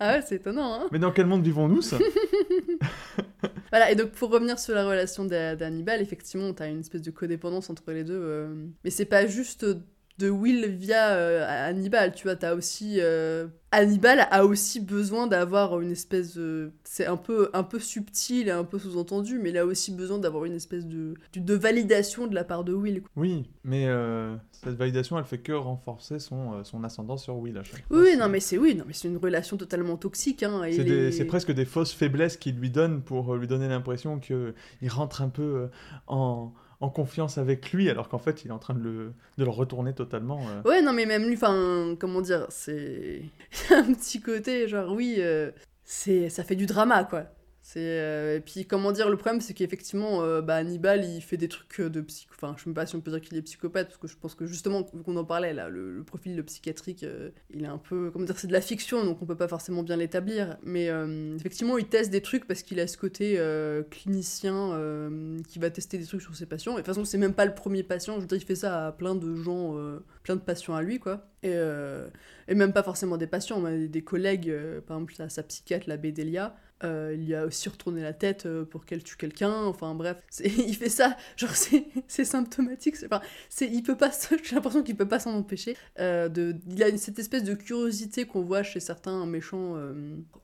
ah 0.00 0.14
ouais, 0.14 0.22
c'est 0.26 0.36
étonnant, 0.36 0.74
hein 0.74 0.88
Mais 0.92 0.98
dans 0.98 1.12
quel 1.12 1.26
monde 1.26 1.42
vivons-nous 1.44 1.80
ça? 1.82 1.98
Voilà, 3.70 3.90
et 3.90 3.94
donc 3.96 4.10
pour 4.10 4.30
revenir 4.30 4.58
sur 4.58 4.74
la 4.74 4.84
relation 4.86 5.24
d'Hannibal, 5.24 6.00
effectivement, 6.00 6.52
t'as 6.52 6.68
une 6.68 6.80
espèce 6.80 7.02
de 7.02 7.10
codépendance 7.10 7.70
entre 7.70 7.90
les 7.92 8.04
deux. 8.04 8.20
euh, 8.20 8.54
Mais 8.84 8.90
c'est 8.90 9.04
pas 9.04 9.26
juste 9.26 9.66
de 10.18 10.30
Will 10.30 10.66
via 10.66 11.10
euh, 11.10 11.68
Hannibal, 11.68 12.14
tu 12.14 12.24
vois, 12.24 12.36
t'as 12.36 12.54
aussi... 12.54 12.98
euh, 13.00 13.48
Hannibal 13.72 14.28
a 14.30 14.44
aussi 14.44 14.78
besoin 14.78 15.26
d'avoir 15.26 15.80
une 15.80 15.90
espèce 15.90 16.36
de... 16.36 16.70
C'est 16.84 17.06
un 17.06 17.16
peu, 17.16 17.50
un 17.52 17.64
peu 17.64 17.80
subtil 17.80 18.46
et 18.46 18.52
un 18.52 18.62
peu 18.62 18.78
sous-entendu, 18.78 19.40
mais 19.40 19.50
il 19.50 19.58
a 19.58 19.66
aussi 19.66 19.90
besoin 19.90 20.18
d'avoir 20.18 20.44
une 20.44 20.54
espèce 20.54 20.86
de, 20.86 21.14
de, 21.34 21.54
validation 21.54 22.28
de 22.28 22.34
la 22.36 22.44
part 22.44 22.62
de 22.62 22.72
Will. 22.72 23.02
Oui, 23.16 23.48
mais 23.64 23.86
euh, 23.88 24.36
cette 24.52 24.76
validation, 24.76 25.18
elle 25.18 25.24
fait 25.24 25.38
que 25.38 25.50
renforcer 25.50 26.20
son, 26.20 26.62
son 26.62 26.84
ascendant 26.84 27.16
sur 27.16 27.36
Will 27.36 27.58
à 27.58 27.64
chaque 27.64 27.84
fois. 27.88 27.98
Oui, 27.98 28.16
non, 28.16 28.28
mais 28.28 28.38
c'est 28.38 28.58
oui, 28.58 28.76
non, 28.76 28.84
mais 28.86 28.92
c'est 28.92 29.08
une 29.08 29.16
relation 29.16 29.56
totalement 29.56 29.96
toxique. 29.96 30.44
Hein, 30.44 30.60
C'est 30.70 30.84
les- 30.84 31.24
presque 31.24 31.50
des 31.50 31.64
fausses 31.64 31.92
faiblesses 31.92 32.36
qu'il 32.36 32.54
lui 32.54 32.70
donne 32.70 33.02
pour 33.02 33.34
lui 33.34 33.48
donner 33.48 33.66
l'impression 33.66 34.20
qu'il 34.20 34.54
rentre 34.88 35.20
un 35.22 35.30
peu 35.30 35.68
en, 36.06 36.52
en 36.80 36.90
confiance 36.90 37.38
avec 37.38 37.72
lui, 37.72 37.88
alors 37.90 38.08
qu'en 38.08 38.18
fait, 38.18 38.44
il 38.44 38.48
est 38.48 38.52
en 38.52 38.58
train 38.58 38.74
de 38.74 38.80
le, 38.80 39.12
de 39.38 39.44
le 39.44 39.50
retourner 39.50 39.94
totalement. 39.94 40.40
euh. 40.48 40.68
Ouais, 40.68 40.82
non, 40.82 40.92
mais 40.92 41.06
même 41.06 41.24
lui, 41.26 41.34
enfin, 41.34 41.96
comment 41.98 42.20
dire, 42.20 42.46
c'est. 42.50 43.22
Un 43.70 43.94
petit 43.94 44.20
côté, 44.20 44.68
genre, 44.68 44.92
oui, 44.92 45.16
euh, 45.18 45.50
c'est 45.84 46.28
ça 46.30 46.44
fait 46.44 46.56
du 46.56 46.66
drama, 46.66 47.04
quoi. 47.04 47.24
Euh, 47.76 48.36
Et 48.36 48.40
puis, 48.40 48.66
comment 48.66 48.92
dire, 48.92 49.08
le 49.08 49.16
problème, 49.16 49.40
c'est 49.40 49.54
qu'effectivement, 49.54 50.22
euh, 50.22 50.42
bah, 50.42 50.56
Hannibal, 50.56 51.04
il 51.04 51.20
fait 51.22 51.36
des 51.36 51.48
trucs 51.48 51.80
de 51.80 52.00
psycho. 52.00 52.32
Enfin, 52.34 52.54
je 52.56 52.64
sais 52.64 52.68
même 52.68 52.74
pas 52.74 52.86
si 52.86 52.94
on 52.94 53.00
peut 53.00 53.10
dire 53.10 53.20
qu'il 53.20 53.36
est 53.36 53.42
psychopathe, 53.42 53.88
parce 53.88 53.98
que 53.98 54.06
je 54.06 54.16
pense 54.16 54.34
que 54.34 54.46
justement, 54.46 54.82
qu'on 54.82 55.16
en 55.16 55.24
parlait, 55.24 55.52
là, 55.52 55.68
le, 55.68 56.02
profil 56.04 56.36
de 56.36 56.42
psychiatrique, 56.42 57.02
euh, 57.04 57.30
il 57.50 57.64
est 57.64 57.68
un 57.68 57.78
peu. 57.78 58.10
Comment 58.10 58.26
dire, 58.26 58.38
c'est 58.38 58.46
de 58.46 58.52
la 58.52 58.60
fiction, 58.60 59.04
donc 59.04 59.22
on 59.22 59.26
peut 59.26 59.36
pas 59.36 59.48
forcément 59.48 59.82
bien 59.82 59.96
l'établir. 59.96 60.58
Mais 60.62 60.88
euh, 60.88 61.36
effectivement, 61.36 61.78
il 61.78 61.86
teste 61.86 62.10
des 62.10 62.20
trucs 62.20 62.46
parce 62.46 62.62
qu'il 62.62 62.80
a 62.80 62.86
ce 62.86 62.98
côté 62.98 63.36
euh, 63.38 63.82
clinicien 63.82 64.72
euh, 64.72 65.38
qui 65.48 65.58
va 65.58 65.70
tester 65.70 65.98
des 65.98 66.06
trucs 66.06 66.22
sur 66.22 66.34
ses 66.36 66.46
patients. 66.46 66.72
Et 66.72 66.76
de 66.76 66.80
toute 66.80 66.86
façon, 66.86 67.04
c'est 67.04 67.18
même 67.18 67.34
pas 67.34 67.46
le 67.46 67.54
premier 67.54 67.82
patient, 67.82 68.16
je 68.16 68.20
veux 68.20 68.26
dire, 68.26 68.38
il 68.38 68.44
fait 68.44 68.54
ça 68.54 68.88
à 68.88 68.92
plein 68.92 69.14
de 69.14 69.34
gens. 69.34 69.76
Plein 70.24 70.34
de 70.34 70.40
patients 70.40 70.74
à 70.74 70.82
lui, 70.82 70.98
quoi. 70.98 71.28
Et, 71.44 71.52
euh, 71.52 72.08
et 72.48 72.54
même 72.54 72.72
pas 72.72 72.82
forcément 72.82 73.16
des 73.16 73.28
patients, 73.28 73.60
mais 73.60 73.86
des 73.86 74.02
collègues, 74.02 74.50
euh, 74.50 74.80
par 74.80 74.96
exemple, 74.96 75.14
sa, 75.28 75.42
psychiatre, 75.44 75.84
la 75.86 75.98
Bédélia, 75.98 76.56
euh, 76.82 77.14
il 77.14 77.26
lui 77.26 77.34
a 77.34 77.44
aussi 77.44 77.68
retourné 77.68 78.02
la 78.02 78.12
tête 78.12 78.48
pour 78.64 78.84
qu'elle 78.84 79.04
tue 79.04 79.16
quelqu'un, 79.16 79.54
enfin 79.64 79.94
bref, 79.94 80.16
il 80.44 80.74
fait 80.74 80.88
ça, 80.88 81.16
genre 81.36 81.52
c'est 82.08 82.24
symptomatique, 82.24 82.96
enfin, 83.04 83.20
il 83.60 83.82
peut 83.82 83.96
pas, 83.96 84.10
j'ai 84.42 84.54
l'impression 84.54 84.82
qu'il 84.82 84.96
peut 84.96 85.08
pas 85.08 85.20
s'en 85.20 85.34
empêcher, 85.34 85.76
de, 85.98 86.56
il 86.68 86.82
a 86.82 86.96
cette 86.96 87.18
espèce 87.18 87.44
de 87.44 87.54
curiosité 87.54 88.24
qu'on 88.26 88.42
voit 88.42 88.62
chez 88.62 88.80
certains 88.80 89.24
méchants, 89.26 89.76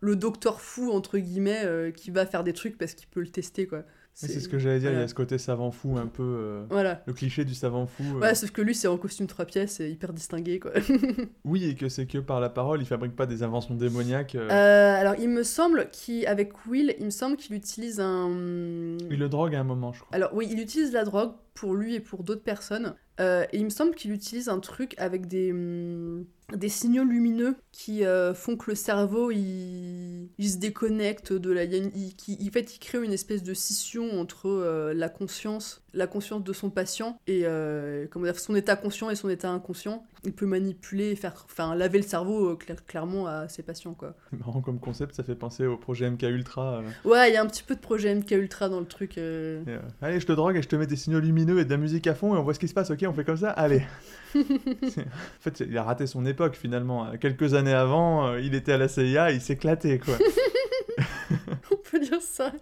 le 0.01 0.17
docteur 0.17 0.61
fou, 0.61 0.93
entre 0.93 1.19
guillemets, 1.19 1.93
qui 1.97 2.11
va 2.11 2.27
faire 2.27 2.45
des 2.45 2.53
trucs 2.53 2.79
parce 2.79 2.95
qu'il 2.95 3.09
peut 3.09 3.21
le 3.21 3.31
tester, 3.31 3.67
quoi. 3.67 3.85
C'est 4.12 4.40
ce 4.40 4.49
que 4.50 4.59
j'allais 4.59 4.81
dire, 4.81 4.93
il 4.93 4.99
y 4.99 5.02
a 5.02 5.09
ce 5.09 5.14
côté 5.14 5.38
savant 5.38 5.71
fou 5.71 5.97
un 5.97 6.07
peu. 6.07 6.23
euh, 6.23 6.64
Voilà. 6.69 7.02
Le 7.07 7.12
cliché 7.14 7.45
du 7.47 7.55
savant 7.55 7.87
fou. 7.87 8.02
euh, 8.17 8.21
Ouais, 8.21 8.35
sauf 8.35 8.50
que 8.50 8.61
lui, 8.61 8.75
c'est 8.75 8.88
en 8.88 8.99
costume 8.99 9.26
trois 9.26 9.47
pièces 9.47 9.81
et 9.81 9.88
hyper 9.90 10.12
distingué, 10.12 10.59
quoi. 10.61 10.73
Oui, 11.45 11.64
et 11.64 11.75
que 11.75 11.88
c'est 11.88 12.05
que 12.07 12.19
par 12.19 12.38
la 12.40 12.50
parole, 12.50 12.83
il 12.83 12.87
fabrique 12.87 13.17
pas 13.17 13.25
des 13.26 13.43
inventions 13.43 13.75
démoniaques. 13.75 14.35
euh, 14.35 14.49
alors, 14.50 15.14
il 15.19 15.31
me 15.31 15.43
semble 15.43 15.88
qu'avec 15.90 16.67
Will, 16.67 16.95
il 16.99 17.07
me 17.07 17.11
semble 17.11 17.37
qu'il 17.37 17.55
utilise 17.57 17.99
un. 18.00 18.29
Il 19.11 19.19
le 19.19 19.29
drogue 19.31 19.55
à 19.55 19.61
un 19.61 19.64
moment, 19.64 19.93
je 19.93 20.00
crois. 20.00 20.14
Alors, 20.14 20.31
oui, 20.35 20.49
il 20.50 20.61
utilise 20.61 20.93
la 20.93 21.05
drogue 21.05 21.33
pour 21.55 21.75
lui 21.75 21.95
et 21.95 22.00
pour 22.00 22.23
d'autres 22.23 22.43
personnes. 22.45 22.95
Et 23.19 23.45
il 23.59 23.64
me 23.64 23.71
semble 23.71 23.95
qu'il 23.95 24.12
utilise 24.12 24.49
un 24.49 24.61
truc 24.61 24.95
avec 24.97 25.26
des, 25.29 25.52
hum, 25.52 26.25
des 26.57 26.69
signaux 26.69 27.04
lumineux 27.04 27.57
qui 27.73 28.04
euh, 28.04 28.35
font 28.35 28.57
que 28.57 28.71
le 28.71 28.75
cerveau 28.75 29.30
il, 29.30 30.28
il 30.38 30.50
se 30.50 30.59
déconnecte 30.59 31.33
de 31.33 31.50
la. 31.50 31.64
il 31.64 32.14
qui, 32.16 32.38
en 32.47 32.52
fait, 32.52 32.75
il 32.75 32.78
crée 32.78 33.02
une 33.04 33.12
espèce 33.12 33.42
de 33.42 33.54
scission 33.54 34.19
entre 34.21 34.49
euh, 34.49 34.92
la 34.95 35.09
conscience, 35.09 35.83
la 35.95 36.07
conscience 36.07 36.42
de 36.45 36.52
son 36.52 36.71
patient 36.71 37.19
et 37.26 37.42
euh, 37.45 38.07
comment 38.11 38.25
dire, 38.26 38.38
son 38.38 38.54
état 38.54 38.76
conscient 38.76 39.11
et 39.11 39.14
son 39.14 39.28
état 39.28 39.50
inconscient. 39.50 40.04
Il 40.25 40.35
peut 40.35 40.45
manipuler, 40.47 41.16
faire, 41.16 41.47
enfin, 41.47 41.75
laver 41.75 41.97
le 41.99 42.04
cerveau 42.04 42.50
euh, 42.50 42.57
clair- 42.57 42.85
clairement 42.85 43.26
à 43.26 43.49
ses 43.49 43.62
patients, 43.62 43.95
quoi. 43.95 44.14
C'est 44.30 44.38
marrant 44.38 44.61
comme 44.61 44.78
concept, 44.78 45.14
ça 45.14 45.23
fait 45.25 45.35
penser 45.35 45.64
au 45.66 45.78
projet 45.78 46.11
MK 46.11 46.23
Ultra. 46.25 46.83
Ouais, 47.07 47.30
il 47.30 47.35
y 47.35 47.37
a 47.38 47.42
un 47.42 47.47
petit 47.47 47.62
peu 47.62 47.75
de 47.75 47.80
projet 47.80 48.14
MK 48.14 48.33
Ultra 48.33 48.69
dans 48.69 48.80
le 48.80 48.87
truc. 48.87 49.16
et, 49.16 49.61
Allez, 50.02 50.21
je 50.21 50.26
te 50.26 50.33
drogue 50.33 50.57
et 50.57 50.62
je 50.62 50.69
te 50.69 50.76
mets 50.76 50.87
des 50.87 50.97
signaux 50.97 51.21
lumineux 51.21 51.59
et 51.61 51.64
de 51.64 51.71
la 51.71 51.78
musique 51.78 52.07
à 52.07 52.14
fond 52.14 52.35
et 52.35 52.38
on 52.38 52.42
voit 52.42 52.52
ce 52.52 52.59
qui 52.59 52.69
se 52.69 52.75
passe, 52.75 52.90
ok 52.90 53.02
On 53.09 53.14
fait 53.14 53.25
comme 53.25 53.38
ça 53.38 53.50
Allez 53.50 53.83
En 54.35 55.40
fait, 55.40 55.61
il 55.61 55.76
a 55.76 55.83
raté 55.83 56.07
son 56.07 56.25
époque 56.26 56.39
finalement. 56.56 57.11
Quelques 57.20 57.54
années 57.54 57.73
avant, 57.75 58.28
euh, 58.28 58.40
il 58.40 58.54
était 58.54 58.73
à 58.73 58.78
la 58.78 58.88
CIA, 58.88 59.30
il 59.32 59.40
s'éclatait 59.40 59.99
quoi. 59.99 60.14
On 61.73 61.76
peut 61.76 62.00
dire 62.00 62.20
ça. 62.20 62.52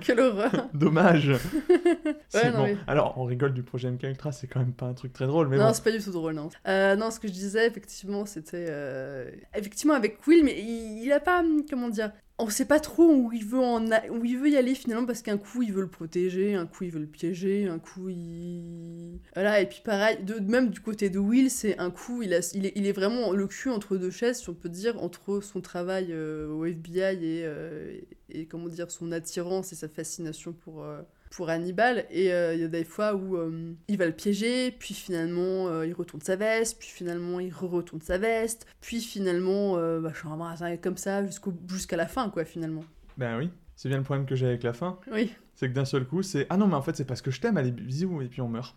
Quelle 0.00 0.20
horreur. 0.20 0.68
Dommage 0.74 1.28
non, 2.34 2.50
bon. 2.52 2.76
Alors, 2.86 3.14
on 3.16 3.24
rigole 3.24 3.52
du 3.52 3.62
projet 3.62 3.90
MK 3.90 4.04
Ultra, 4.04 4.32
c'est 4.32 4.46
quand 4.46 4.60
même 4.60 4.72
pas 4.72 4.86
un 4.86 4.94
truc 4.94 5.12
très 5.12 5.26
drôle, 5.26 5.48
mais 5.48 5.56
non, 5.56 5.66
bon. 5.68 5.72
c'est 5.72 5.84
pas 5.84 5.90
du 5.92 5.98
tout 6.02 6.10
drôle, 6.12 6.34
non. 6.34 6.48
Euh, 6.68 6.94
non, 6.96 7.10
ce 7.10 7.18
que 7.20 7.28
je 7.28 7.32
disais, 7.32 7.66
effectivement, 7.66 8.26
c'était... 8.26 8.66
euh, 8.68 9.30
Effectivement, 9.54 9.94
avec 9.94 10.24
Will, 10.26 10.44
mais 10.44 10.56
il, 10.58 11.04
il 11.04 11.12
a 11.12 11.20
pas... 11.20 11.40
hum, 11.40 11.62
Comment 11.68 11.88
dire 11.88 12.10
on 12.38 12.50
sait 12.50 12.66
pas 12.66 12.80
trop 12.80 13.10
où 13.10 13.32
il 13.32 13.44
veut 13.46 14.50
y 14.50 14.56
aller 14.56 14.74
finalement 14.74 15.06
parce 15.06 15.22
qu'un 15.22 15.38
coup 15.38 15.62
il 15.62 15.72
veut 15.72 15.80
le 15.80 15.88
protéger, 15.88 16.54
un 16.54 16.66
coup 16.66 16.84
il 16.84 16.90
veut 16.90 17.00
le 17.00 17.06
piéger, 17.06 17.66
un 17.66 17.78
coup 17.78 18.10
il 18.10 19.20
voilà 19.34 19.60
et 19.60 19.66
puis 19.66 19.80
pareil 19.82 20.18
de, 20.22 20.38
même 20.40 20.68
du 20.68 20.80
côté 20.80 21.08
de 21.08 21.18
Will 21.18 21.50
c'est 21.50 21.78
un 21.78 21.90
coup 21.90 22.22
il, 22.22 22.34
a, 22.34 22.40
il, 22.54 22.66
est, 22.66 22.72
il 22.76 22.86
est 22.86 22.92
vraiment 22.92 23.32
le 23.32 23.46
cul 23.46 23.70
entre 23.70 23.96
deux 23.96 24.10
chaises 24.10 24.40
si 24.40 24.50
on 24.50 24.54
peut 24.54 24.68
dire 24.68 25.02
entre 25.02 25.40
son 25.40 25.62
travail 25.62 26.08
euh, 26.10 26.48
au 26.48 26.66
FBI 26.66 27.24
et, 27.24 27.42
euh, 27.44 27.98
et 28.30 28.46
comment 28.46 28.68
dire 28.68 28.90
son 28.90 29.12
attirance 29.12 29.72
et 29.72 29.76
sa 29.76 29.88
fascination 29.88 30.52
pour 30.52 30.82
euh, 30.82 31.00
pour 31.30 31.48
Hannibal 31.50 32.06
et 32.10 32.32
euh, 32.32 32.54
il 32.54 32.60
y 32.60 32.64
a 32.64 32.68
des 32.68 32.84
fois 32.84 33.14
où 33.14 33.36
euh, 33.36 33.74
il 33.88 33.98
va 33.98 34.06
le 34.06 34.12
piéger 34.12 34.70
puis 34.70 34.94
finalement 34.94 35.82
il 35.82 35.92
retourne 35.92 36.22
sa 36.22 36.36
veste 36.36 36.78
puis 36.78 36.88
finalement 36.88 37.40
il 37.40 37.52
re-retourne 37.52 38.00
sa 38.00 38.18
veste 38.18 38.66
puis 38.80 39.00
finalement 39.00 39.74
bah, 40.00 40.12
je 40.12 40.18
suis 40.18 40.28
resté 40.28 40.78
comme 40.78 40.96
ça 40.96 41.24
jusqu'au 41.26 41.52
jusqu'à 41.68 41.96
la 41.96 42.06
fin 42.06 42.30
quoi 42.30 42.44
finalement 42.44 42.84
Ben 43.16 43.38
oui, 43.38 43.50
c'est 43.74 43.88
bien 43.88 43.98
le 43.98 44.04
problème 44.04 44.26
que 44.26 44.36
j'ai 44.36 44.46
avec 44.46 44.62
la 44.62 44.72
fin. 44.72 44.98
oui 45.12 45.32
C'est 45.54 45.68
que 45.68 45.74
d'un 45.74 45.84
seul 45.84 46.06
coup, 46.06 46.22
c'est 46.22 46.46
Ah 46.48 46.56
non, 46.56 46.66
mais 46.66 46.74
en 46.74 46.82
fait, 46.82 46.96
c'est 46.96 47.04
parce 47.04 47.20
que 47.20 47.30
je 47.30 47.40
t'aime, 47.40 47.56
allez, 47.56 47.72
bisous, 47.72 48.22
et 48.22 48.28
puis 48.28 48.40
on 48.40 48.48
meurt. 48.48 48.74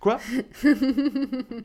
Quoi? 0.00 0.18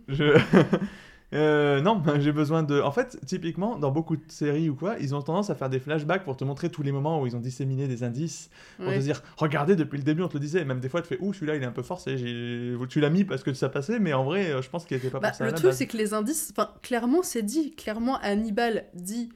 Je. 0.08 0.40
Euh, 1.36 1.82
non, 1.82 2.02
j'ai 2.20 2.32
besoin 2.32 2.64
de. 2.64 2.80
En 2.82 2.92
fait, 2.92 3.20
typiquement, 3.26 3.78
dans 3.78 3.92
beaucoup 3.92 4.16
de 4.16 4.24
séries 4.30 4.70
ou 4.70 4.76
quoi, 4.76 4.96
ils 5.00 5.14
ont 5.14 5.22
tendance 5.22 5.50
à 5.50 5.56
faire 5.56 5.70
des 5.70 5.80
flashbacks 5.80 6.24
pour 6.24 6.38
te 6.38 6.44
montrer 6.44 6.70
tous 6.70 6.82
les 6.82 6.92
moments 6.92 7.22
où 7.22 7.28
ils 7.28 7.36
ont 7.36 7.40
disséminé 7.42 7.88
des 7.88 8.04
indices. 8.04 8.50
Pour 8.78 8.88
te 8.94 8.98
dire, 9.00 9.22
regardez, 9.38 9.76
depuis 9.76 9.98
le 9.98 10.04
début, 10.04 10.24
on 10.24 10.28
te 10.28 10.34
le 10.36 10.40
disait. 10.40 10.62
Et 10.62 10.66
même 10.66 10.80
des 10.80 10.90
fois, 10.90 11.02
tu 11.02 11.10
fais, 11.10 11.18
ouh, 11.20 11.34
celui-là, 11.34 11.56
il 11.56 11.64
est 11.64 11.66
un 11.68 11.72
peu 11.72 11.84
forcé. 11.84 12.16
Tu 12.90 13.00
l'as 13.00 13.10
mis 13.10 13.24
parce 13.26 13.44
que 13.44 13.54
ça 13.54 13.70
passait, 13.70 14.00
mais 14.00 14.14
en 14.14 14.24
vrai, 14.24 14.52
euh, 14.52 14.62
je 14.62 14.70
pense 14.70 14.86
qu'il 14.86 14.98
était 14.98 15.10
pas 15.10 15.20
Bah, 15.20 15.30
pour 15.30 15.38
ça. 15.38 15.44
à 15.44 15.48
le 15.48 15.54
truc, 15.54 15.74
c'est 15.74 15.88
que 15.88 15.98
les 15.98 16.14
indices, 16.14 16.54
clairement, 16.82 17.22
c'est 17.22 17.44
dit. 17.44 17.76
Clairement, 17.76 18.18
Hannibal 18.22 18.86
dit 18.94 19.30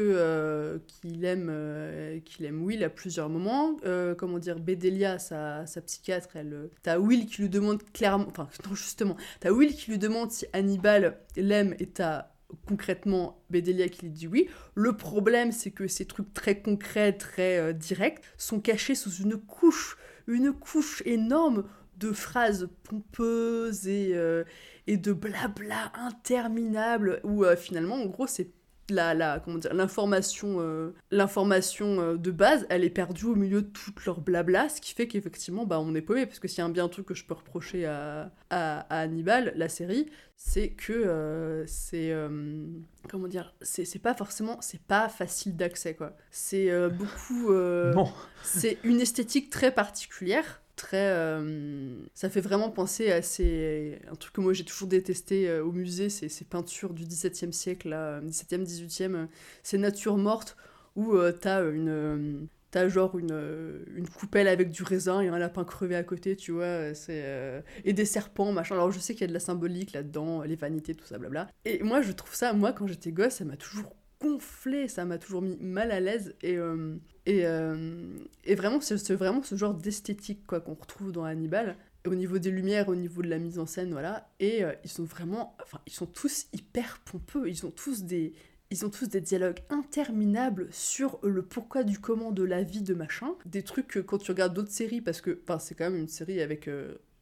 euh, 0.00 0.78
qu'il 0.86 1.24
aime, 1.24 1.48
euh, 1.50 2.20
qu'il 2.20 2.44
aime 2.44 2.62
Will 2.64 2.82
à 2.84 2.90
plusieurs 2.90 3.28
moments. 3.28 3.76
Euh, 3.84 4.14
comment 4.14 4.38
dire, 4.38 4.58
Bedelia, 4.58 5.18
sa, 5.18 5.66
sa 5.66 5.80
psychiatre, 5.80 6.36
elle, 6.36 6.70
t'as 6.82 6.98
Will 6.98 7.26
qui 7.26 7.42
lui 7.42 7.48
demande 7.48 7.82
clairement, 7.92 8.26
enfin, 8.28 8.48
non, 8.68 8.74
justement, 8.74 9.16
t'as 9.40 9.50
Will 9.50 9.74
qui 9.74 9.90
lui 9.90 9.98
demande 9.98 10.30
si 10.30 10.46
Hannibal 10.52 11.18
l'aime 11.36 11.74
et 11.78 11.86
t'as 11.86 12.28
concrètement 12.66 13.42
Bedelia 13.50 13.88
qui 13.88 14.02
lui 14.02 14.10
dit 14.10 14.26
oui. 14.28 14.48
Le 14.74 14.96
problème, 14.96 15.52
c'est 15.52 15.70
que 15.70 15.86
ces 15.86 16.06
trucs 16.06 16.32
très 16.32 16.60
concrets, 16.60 17.12
très 17.12 17.74
directs, 17.74 18.22
sont 18.36 18.60
cachés 18.60 18.94
sous 18.94 19.12
une 19.12 19.36
couche, 19.36 19.96
une 20.26 20.52
couche 20.52 21.02
énorme 21.04 21.64
de 21.98 22.12
phrases 22.12 22.68
pompeuses 22.84 23.86
et, 23.88 24.14
et 24.86 24.96
de 24.96 25.12
blabla 25.12 25.92
interminable 25.94 27.20
où 27.24 27.44
finalement, 27.56 27.96
en 27.96 28.06
gros, 28.06 28.26
c'est 28.26 28.50
la, 28.90 29.14
la, 29.14 29.40
comment 29.40 29.58
dire, 29.58 29.72
l'information, 29.74 30.56
euh, 30.58 30.94
l'information 31.10 32.00
euh, 32.00 32.16
de 32.16 32.30
base, 32.30 32.66
elle 32.68 32.84
est 32.84 32.90
perdue 32.90 33.26
au 33.26 33.34
milieu 33.34 33.62
de 33.62 33.68
toute 33.68 34.04
leur 34.04 34.20
blabla, 34.20 34.68
ce 34.68 34.80
qui 34.80 34.94
fait 34.94 35.06
qu'effectivement, 35.06 35.64
bah, 35.64 35.80
on 35.80 35.94
est 35.94 36.02
paumé, 36.02 36.26
parce 36.26 36.38
que 36.38 36.48
s'il 36.48 36.58
y 36.58 36.60
a 36.62 36.64
un 36.64 36.70
bien 36.70 36.88
truc 36.88 37.06
que 37.06 37.14
je 37.14 37.24
peux 37.24 37.34
reprocher 37.34 37.86
à, 37.86 38.32
à, 38.50 38.80
à 38.80 38.98
Hannibal, 39.00 39.52
la 39.56 39.68
série, 39.68 40.06
c'est 40.36 40.70
que 40.70 40.92
euh, 40.92 41.66
c'est, 41.66 42.14
comment 43.08 43.28
dire, 43.28 43.54
c'est, 43.62 44.02
pas 44.02 44.14
forcément, 44.14 44.58
c'est 44.60 44.82
pas 44.82 45.08
facile 45.08 45.56
d'accès, 45.56 45.94
quoi. 45.94 46.16
C'est 46.30 46.70
beaucoup... 46.90 47.52
c'est 48.42 48.78
une 48.84 49.00
esthétique 49.00 49.50
très 49.50 49.72
particulière, 49.72 50.62
très. 50.76 51.10
euh, 51.10 51.94
ça 52.14 52.30
fait 52.30 52.40
vraiment 52.40 52.70
penser 52.70 53.10
à 53.10 53.22
ces. 53.22 53.98
Un 54.10 54.14
truc 54.14 54.34
que 54.34 54.40
moi 54.40 54.52
j'ai 54.52 54.64
toujours 54.64 54.88
détesté 54.88 55.48
euh, 55.48 55.64
au 55.64 55.72
musée, 55.72 56.08
c'est 56.08 56.28
ces 56.28 56.44
peintures 56.44 56.94
du 56.94 57.04
XVIIe 57.04 57.52
siècle, 57.52 57.88
là, 57.90 58.20
17e, 58.20 58.64
18e, 58.64 59.14
euh, 59.14 59.26
ces 59.62 59.78
natures 59.78 60.16
mortes 60.16 60.56
où 60.96 61.16
t'as 61.40 61.68
une. 61.70 62.48
T'as 62.70 62.88
genre 62.88 63.16
une, 63.16 64.08
coupelle 64.18 64.48
avec 64.48 64.70
du 64.70 64.82
raisin 64.82 65.20
et 65.20 65.28
un 65.28 65.38
lapin 65.38 65.62
crevé 65.62 65.94
à 65.94 66.02
côté, 66.02 66.34
tu 66.34 66.50
vois, 66.50 66.92
c'est 66.92 67.62
et 67.84 67.92
des 67.92 68.04
serpents, 68.04 68.50
machin. 68.50 68.74
Alors 68.74 68.90
je 68.90 68.98
sais 68.98 69.14
qu'il 69.14 69.20
y 69.20 69.24
a 69.24 69.28
de 69.28 69.32
la 69.32 69.38
symbolique 69.38 69.92
là-dedans, 69.92 70.42
les 70.42 70.56
vanités, 70.56 70.92
tout 70.94 71.06
ça, 71.06 71.16
blabla. 71.18 71.48
Et 71.64 71.84
moi 71.84 72.02
je 72.02 72.10
trouve 72.10 72.34
ça, 72.34 72.52
moi 72.52 72.72
quand 72.72 72.88
j'étais 72.88 73.12
gosse, 73.12 73.34
ça 73.34 73.44
m'a 73.44 73.56
toujours 73.56 73.94
gonflé, 74.24 74.88
ça 74.88 75.04
m'a 75.04 75.18
toujours 75.18 75.42
mis 75.42 75.56
mal 75.60 75.90
à 75.90 76.00
l'aise 76.00 76.34
et 76.42 76.56
euh, 76.56 76.96
et, 77.26 77.46
euh, 77.46 78.18
et 78.44 78.54
vraiment, 78.54 78.80
c'est 78.80 79.14
vraiment 79.14 79.42
ce 79.42 79.54
genre 79.54 79.74
d'esthétique 79.74 80.46
quoi 80.46 80.60
qu'on 80.60 80.74
retrouve 80.74 81.12
dans 81.12 81.24
Hannibal. 81.24 81.76
Au 82.06 82.14
niveau 82.14 82.38
des 82.38 82.50
lumières, 82.50 82.88
au 82.88 82.94
niveau 82.94 83.22
de 83.22 83.28
la 83.28 83.38
mise 83.38 83.58
en 83.58 83.64
scène, 83.64 83.92
voilà. 83.92 84.30
Et 84.38 84.62
euh, 84.62 84.72
ils 84.84 84.90
sont 84.90 85.04
vraiment, 85.04 85.56
enfin, 85.62 85.80
ils 85.86 85.92
sont 85.92 86.06
tous 86.06 86.48
hyper 86.52 87.00
pompeux. 87.00 87.48
Ils 87.48 87.64
ont 87.64 87.70
tous 87.70 88.02
des, 88.02 88.34
ils 88.70 88.84
ont 88.84 88.90
tous 88.90 89.08
des 89.08 89.22
dialogues 89.22 89.60
interminables 89.70 90.68
sur 90.70 91.18
le 91.22 91.42
pourquoi 91.42 91.82
du 91.82 91.98
comment 91.98 92.30
de 92.30 92.42
la 92.42 92.62
vie 92.62 92.82
de 92.82 92.92
machin. 92.92 93.34
Des 93.46 93.62
trucs 93.62 93.86
que 93.86 94.00
quand 94.00 94.18
tu 94.18 94.30
regardes 94.30 94.52
d'autres 94.52 94.70
séries, 94.70 95.00
parce 95.00 95.22
que, 95.22 95.40
enfin, 95.44 95.58
c'est 95.58 95.74
quand 95.74 95.84
même 95.84 95.98
une 95.98 96.08
série 96.08 96.42
avec, 96.42 96.68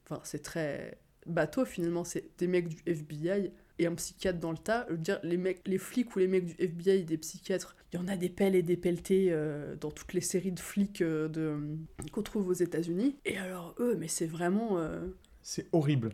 enfin, 0.05 0.21
c'est 0.25 0.43
très 0.43 0.99
bateau 1.27 1.65
finalement. 1.65 2.03
C'est 2.03 2.37
des 2.39 2.49
mecs 2.49 2.67
du 2.67 2.79
FBI 2.87 3.53
et 3.79 3.87
un 3.87 3.95
psychiatre 3.95 4.39
dans 4.39 4.51
le 4.51 4.59
tas. 4.59 4.87
Je 4.89 4.95
veux 4.95 4.99
dire, 4.99 5.21
les 5.23 5.37
mecs, 5.37 5.67
les 5.67 5.79
flics 5.79 6.15
ou 6.15 6.19
les 6.19 6.29
mecs 6.29 6.47
du 6.47 6.55
FBI 6.59 7.05
des 7.05 7.19
psychiatres, 7.19 7.77
il 7.93 8.01
y 8.01 8.03
en 8.03 8.09
a 8.09 8.17
des 8.17 8.29
pelles 8.29 8.55
et 8.55 8.63
des 8.63 8.77
pelletés 8.77 9.29
euh, 9.31 9.77
dans 9.77 9.91
toutes 9.91 10.13
les 10.13 10.21
séries 10.21 10.53
de 10.53 10.61
flics 10.61 11.03
euh, 11.03 11.29
qu'on 12.13 12.23
trouve 12.23 12.49
aux 12.49 12.55
États-Unis. 12.55 13.17
Et 13.25 13.37
alors 13.39 13.75
eux, 13.79 13.97
mais 13.99 14.09
c'est 14.09 14.27
vraiment, 14.27 14.79
euh, 14.79 15.01
c'est 15.43 15.67
horrible. 15.73 16.11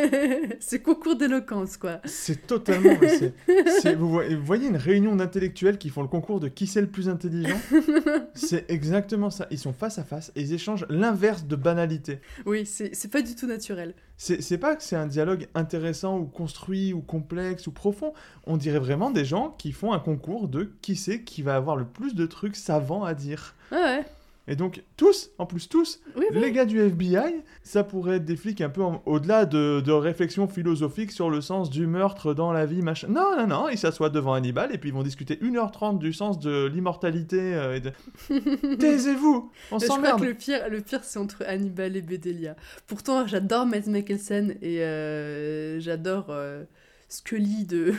c'est 0.60 0.80
concours 0.80 1.16
d'éloquence 1.16 1.76
quoi. 1.76 2.00
C'est 2.04 2.46
totalement. 2.46 2.96
c'est- 3.82 3.94
vous, 3.94 4.08
voyez, 4.08 4.36
vous 4.36 4.44
voyez 4.44 4.68
une 4.68 4.76
réunion 4.76 5.16
d'intellectuels 5.16 5.78
qui 5.78 5.88
font 5.88 6.02
le 6.02 6.08
concours 6.08 6.40
de 6.40 6.48
qui 6.48 6.66
c'est 6.66 6.80
le 6.80 6.86
plus 6.86 7.08
intelligent? 7.08 7.58
C'est 8.34 8.70
exactement 8.70 9.30
ça. 9.30 9.46
Ils 9.50 9.58
sont 9.58 9.72
face 9.72 9.98
à 9.98 10.04
face 10.04 10.30
et 10.36 10.42
ils 10.42 10.52
échangent 10.52 10.86
l'inverse 10.88 11.44
de 11.46 11.56
banalité. 11.56 12.20
Oui, 12.46 12.64
c'est 12.64 13.10
pas 13.10 13.22
du 13.22 13.34
tout 13.34 13.46
naturel. 13.46 13.94
C'est 14.16 14.58
pas 14.58 14.76
que 14.76 14.82
c'est 14.82 14.96
un 14.96 15.06
dialogue 15.06 15.48
intéressant 15.54 16.18
ou 16.18 16.26
construit 16.26 16.92
ou 16.92 17.00
complexe 17.00 17.66
ou 17.66 17.72
profond. 17.72 18.12
On 18.46 18.56
dirait 18.56 18.78
vraiment 18.78 19.10
des 19.10 19.24
gens 19.24 19.54
qui 19.58 19.72
font 19.72 19.92
un 19.92 19.98
concours 19.98 20.48
de 20.48 20.72
qui 20.82 20.94
c'est 20.96 21.22
qui 21.22 21.42
va 21.42 21.56
avoir 21.56 21.76
le 21.76 21.86
plus 21.86 22.14
de 22.14 22.26
trucs 22.26 22.56
savants 22.56 23.04
à 23.04 23.14
dire. 23.14 23.54
Ouais, 23.72 23.78
ouais. 23.78 24.04
Et 24.50 24.56
donc, 24.56 24.82
tous, 24.98 25.30
en 25.38 25.46
plus 25.46 25.68
tous, 25.68 26.00
Oui, 26.16 26.24
oui. 26.32 26.40
les 26.40 26.50
gars 26.52 26.64
du 26.66 26.78
FBI, 26.80 27.42
ça 27.62 27.84
pourrait 27.84 28.16
être 28.16 28.24
des 28.24 28.36
flics 28.36 28.60
un 28.60 28.68
peu 28.68 28.82
en- 28.82 29.00
au-delà 29.06 29.46
de, 29.46 29.80
de 29.80 29.92
réflexions 29.92 30.48
philosophiques 30.48 31.12
sur 31.12 31.30
le 31.30 31.40
sens 31.40 31.70
du 31.70 31.86
meurtre 31.86 32.34
dans 32.34 32.52
la 32.52 32.66
vie, 32.66 32.82
machin. 32.82 33.06
Non, 33.08 33.36
non, 33.38 33.46
non, 33.46 33.68
ils 33.68 33.78
s'assoient 33.78 34.10
devant 34.10 34.34
Hannibal 34.34 34.74
et 34.74 34.78
puis 34.78 34.90
ils 34.90 34.92
vont 34.94 35.04
discuter 35.04 35.36
1h30 35.36 35.98
du 35.98 36.12
sens 36.12 36.38
de 36.40 36.66
l'immortalité. 36.66 37.38
euh, 37.54 37.76
et 37.76 37.80
de... 37.80 37.92
Taisez-vous 38.76 39.50
On 39.70 39.76
Mais 39.76 39.80
Je 39.80 39.84
crois 39.86 39.96
s'emmerde 39.96 40.20
que 40.20 40.26
le 40.26 40.34
pire, 40.34 40.68
le 40.68 40.80
pire 40.80 41.04
c'est 41.04 41.18
entre 41.18 41.44
Hannibal 41.46 41.96
et 41.96 42.02
Bedelia. 42.02 42.56
Pourtant, 42.86 43.26
j'adore 43.26 43.66
Mads 43.66 43.86
Mikkelsen 43.88 44.56
et 44.62 44.82
euh, 44.82 45.78
j'adore 45.80 46.26
euh, 46.30 46.64
Scully 47.10 47.66
de, 47.66 47.92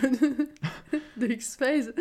de 1.17 1.27
X-Files. 1.27 1.93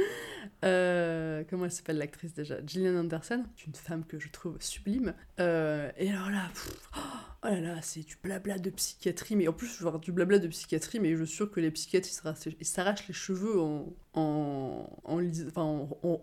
Euh, 0.64 1.42
comment 1.50 1.64
elle 1.64 1.72
s'appelle 1.72 1.98
l'actrice 1.98 2.32
déjà? 2.34 2.64
Gillian 2.64 2.96
Anderson, 2.96 3.44
une 3.66 3.74
femme 3.74 4.04
que 4.06 4.18
je 4.18 4.28
trouve 4.28 4.56
sublime. 4.60 5.14
Euh, 5.40 5.90
et 5.98 6.10
alors 6.10 6.30
là, 6.30 6.48
oh 6.96 7.00
là 7.48 7.60
là, 7.60 7.76
c'est 7.80 8.00
du 8.00 8.16
blabla 8.22 8.58
de 8.58 8.68
psychiatrie, 8.68 9.34
mais 9.34 9.48
en 9.48 9.52
plus, 9.54 9.74
je 9.78 9.82
vois 9.82 9.98
du 9.98 10.12
blabla 10.12 10.38
de 10.38 10.48
psychiatrie, 10.48 11.00
mais 11.00 11.16
je 11.16 11.24
suis 11.24 11.36
sûre 11.36 11.50
que 11.50 11.60
les 11.60 11.70
psychiatres, 11.70 12.06
ils 12.08 12.64
s'arrachent- 12.66 13.06
les 13.08 13.14
cheveux 13.14 13.58
en, 13.58 13.94
en, 14.14 14.86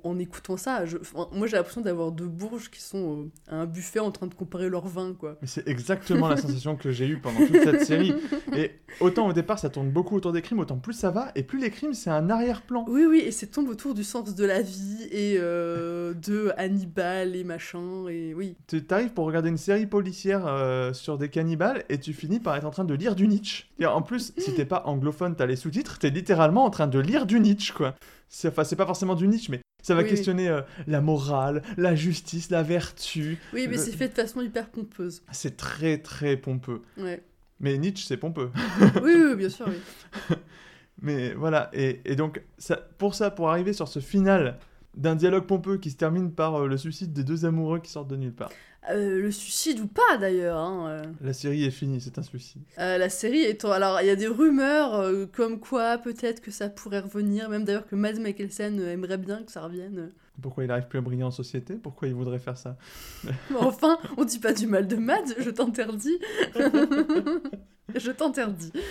en, 0.03 0.19
écoutant 0.19 0.58
ça. 0.58 0.86
Je- 0.86 0.97
moi, 1.32 1.47
j'ai 1.47 1.56
l'impression 1.58 1.82
d'avoir 1.82 2.12
deux 2.12 2.27
bourges 2.27 2.69
qui 2.69 2.82
sont 2.82 3.30
euh, 3.49 3.51
à 3.51 3.56
un 3.62 3.65
buffet 3.65 3.99
en 3.99 4.12
train 4.12 4.27
de 4.27 4.34
comparer 4.34 4.69
leur 4.69 4.86
vin, 4.88 5.13
quoi. 5.13 5.38
Mais 5.41 5.47
c'est 5.47 5.67
exactement 5.67 6.27
la 6.27 6.38
sensation 6.38 6.75
que 6.75 6.91
j'ai 6.91 7.08
eue 7.08 7.17
pendant 7.17 7.39
toute 7.45 7.63
cette 7.63 7.86
série. 7.86 8.13
Et 8.56 8.71
autant 8.99 9.27
au 9.27 9.34
départ 9.34 9.58
ça 9.60 9.69
tourne 9.69 9.89
beaucoup 9.89 10.15
autour 10.15 10.32
des 10.34 10.41
crimes, 10.41 10.60
autant 10.60 10.77
plus 10.77 10.93
ça 10.93 11.12
va, 11.12 11.32
et 11.36 11.43
plus 11.43 11.60
les 11.60 11.69
crimes 11.69 11.93
c'est 11.93 12.10
un 12.10 12.30
arrière-plan. 12.30 12.86
Oui, 12.88 13.06
oui, 13.08 13.19
et 13.25 13.32
c'est 13.32 13.47
tombe 13.47 13.69
autour 13.69 13.93
du 13.93 14.03
sens 14.03 14.36
de 14.36 14.45
la 14.45 14.62
vie 14.62 15.08
et 15.12 15.38
euh, 15.39 16.13
de 16.13 16.51
Hannibal 16.58 17.36
et 17.36 17.43
machin, 17.43 18.08
et 18.10 18.34
oui. 18.34 18.56
Tu 18.67 18.84
t'arrives 18.84 19.13
pour 19.13 19.25
regarder 19.25 19.49
une 19.49 19.58
série 19.58 19.88
policière 19.88 20.45
euh, 20.45 20.93
sur 20.93 21.06
des 21.15 21.29
cannibales 21.29 21.85
et 21.87 21.97
tu 21.99 22.11
finis 22.11 22.41
par 22.41 22.57
être 22.57 22.65
en 22.65 22.71
train 22.71 22.83
de 22.83 22.93
lire 22.93 23.15
du 23.15 23.29
Nietzsche. 23.29 23.63
Et 23.79 23.85
en 23.85 24.01
plus, 24.01 24.33
si 24.37 24.53
t'es 24.53 24.65
pas 24.65 24.83
anglophone, 24.85 25.35
t'as 25.37 25.45
les 25.45 25.55
sous-titres, 25.55 25.99
t'es 25.99 26.09
littéralement 26.09 26.65
en 26.65 26.69
train 26.69 26.87
de 26.87 26.99
lire 26.99 27.25
du 27.25 27.39
Nietzsche, 27.39 27.71
quoi. 27.73 27.95
C'est, 28.27 28.49
enfin, 28.49 28.65
c'est 28.65 28.75
pas 28.75 28.85
forcément 28.85 29.15
du 29.15 29.25
Nietzsche, 29.29 29.49
mais 29.49 29.61
ça 29.81 29.95
va 29.95 30.01
oui. 30.01 30.09
questionner 30.09 30.49
euh, 30.49 30.59
la 30.87 30.99
morale, 30.99 31.61
la 31.77 31.95
justice, 31.95 32.49
la 32.49 32.63
vertu. 32.63 33.37
Oui, 33.53 33.67
mais 33.69 33.77
Le- 33.77 33.81
c'est 33.81 33.93
fait 33.93 34.09
de 34.09 34.13
façon 34.15 34.41
hyper 34.41 34.67
pompeuse. 34.69 35.21
C'est 35.31 35.55
très 35.55 35.99
très 35.99 36.35
pompeux. 36.35 36.81
Ouais. 36.97 37.23
Mais 37.61 37.77
Nietzsche, 37.77 38.05
c'est 38.05 38.17
pompeux. 38.17 38.51
Oui, 39.01 39.13
oui, 39.15 39.35
bien 39.37 39.49
sûr, 39.49 39.67
oui. 39.69 40.35
Mais 41.01 41.33
voilà, 41.33 41.69
et, 41.73 42.01
et 42.05 42.15
donc, 42.15 42.41
ça, 42.57 42.75
pour 42.97 43.13
ça, 43.13 43.29
pour 43.29 43.49
arriver 43.49 43.71
sur 43.71 43.87
ce 43.87 43.99
final 43.99 44.57
d'un 44.97 45.15
dialogue 45.15 45.45
pompeux 45.45 45.77
qui 45.77 45.91
se 45.91 45.95
termine 45.95 46.31
par 46.31 46.55
euh, 46.55 46.67
le 46.67 46.75
suicide 46.77 47.13
des 47.13 47.23
deux 47.23 47.45
amoureux 47.45 47.79
qui 47.79 47.89
sortent 47.91 48.10
de 48.10 48.15
nulle 48.17 48.33
part. 48.33 48.49
Euh, 48.89 49.19
le 49.19 49.31
suicide 49.31 49.79
ou 49.79 49.88
pas 49.88 50.17
d'ailleurs. 50.17 50.57
hein, 50.57 50.88
euh. 50.89 51.01
La 51.21 51.33
série 51.33 51.65
est 51.65 51.71
finie, 51.71 52.01
c'est 52.01 52.17
un 52.17 52.23
suicide. 52.23 52.62
Euh, 52.79 52.97
la 52.97 53.10
série 53.10 53.41
étant. 53.43 53.71
Alors, 53.71 53.99
il 54.01 54.07
y 54.07 54.10
a 54.10 54.15
des 54.15 54.27
rumeurs 54.27 55.03
comme 55.33 55.60
quoi 55.60 55.97
peut-être 55.97 56.41
que 56.41 56.51
ça 56.51 56.69
pourrait 56.69 56.99
revenir, 57.01 57.49
même 57.49 57.63
d'ailleurs 57.63 57.86
que 57.88 57.95
Mads 57.95 58.19
Mikkelsen 58.19 58.79
aimerait 58.81 59.17
bien 59.17 59.43
que 59.43 59.51
ça 59.51 59.62
revienne. 59.62 60.12
Pourquoi 60.41 60.63
il 60.63 60.71
arrive 60.71 60.88
plus 60.88 60.99
à 60.99 61.01
briller 61.01 61.23
en 61.23 61.31
société? 61.31 61.75
Pourquoi 61.75 62.07
il 62.07 62.13
voudrait 62.13 62.39
faire 62.39 62.57
ça? 62.57 62.77
Enfin, 63.60 63.97
on 64.17 64.23
dit 64.23 64.39
pas 64.39 64.53
du 64.53 64.67
mal 64.67 64.88
de 64.88 64.95
Mads, 64.95 65.33
je 65.39 65.49
t'interdis. 65.49 66.17
je 67.95 68.12
t'interdis. 68.12 68.71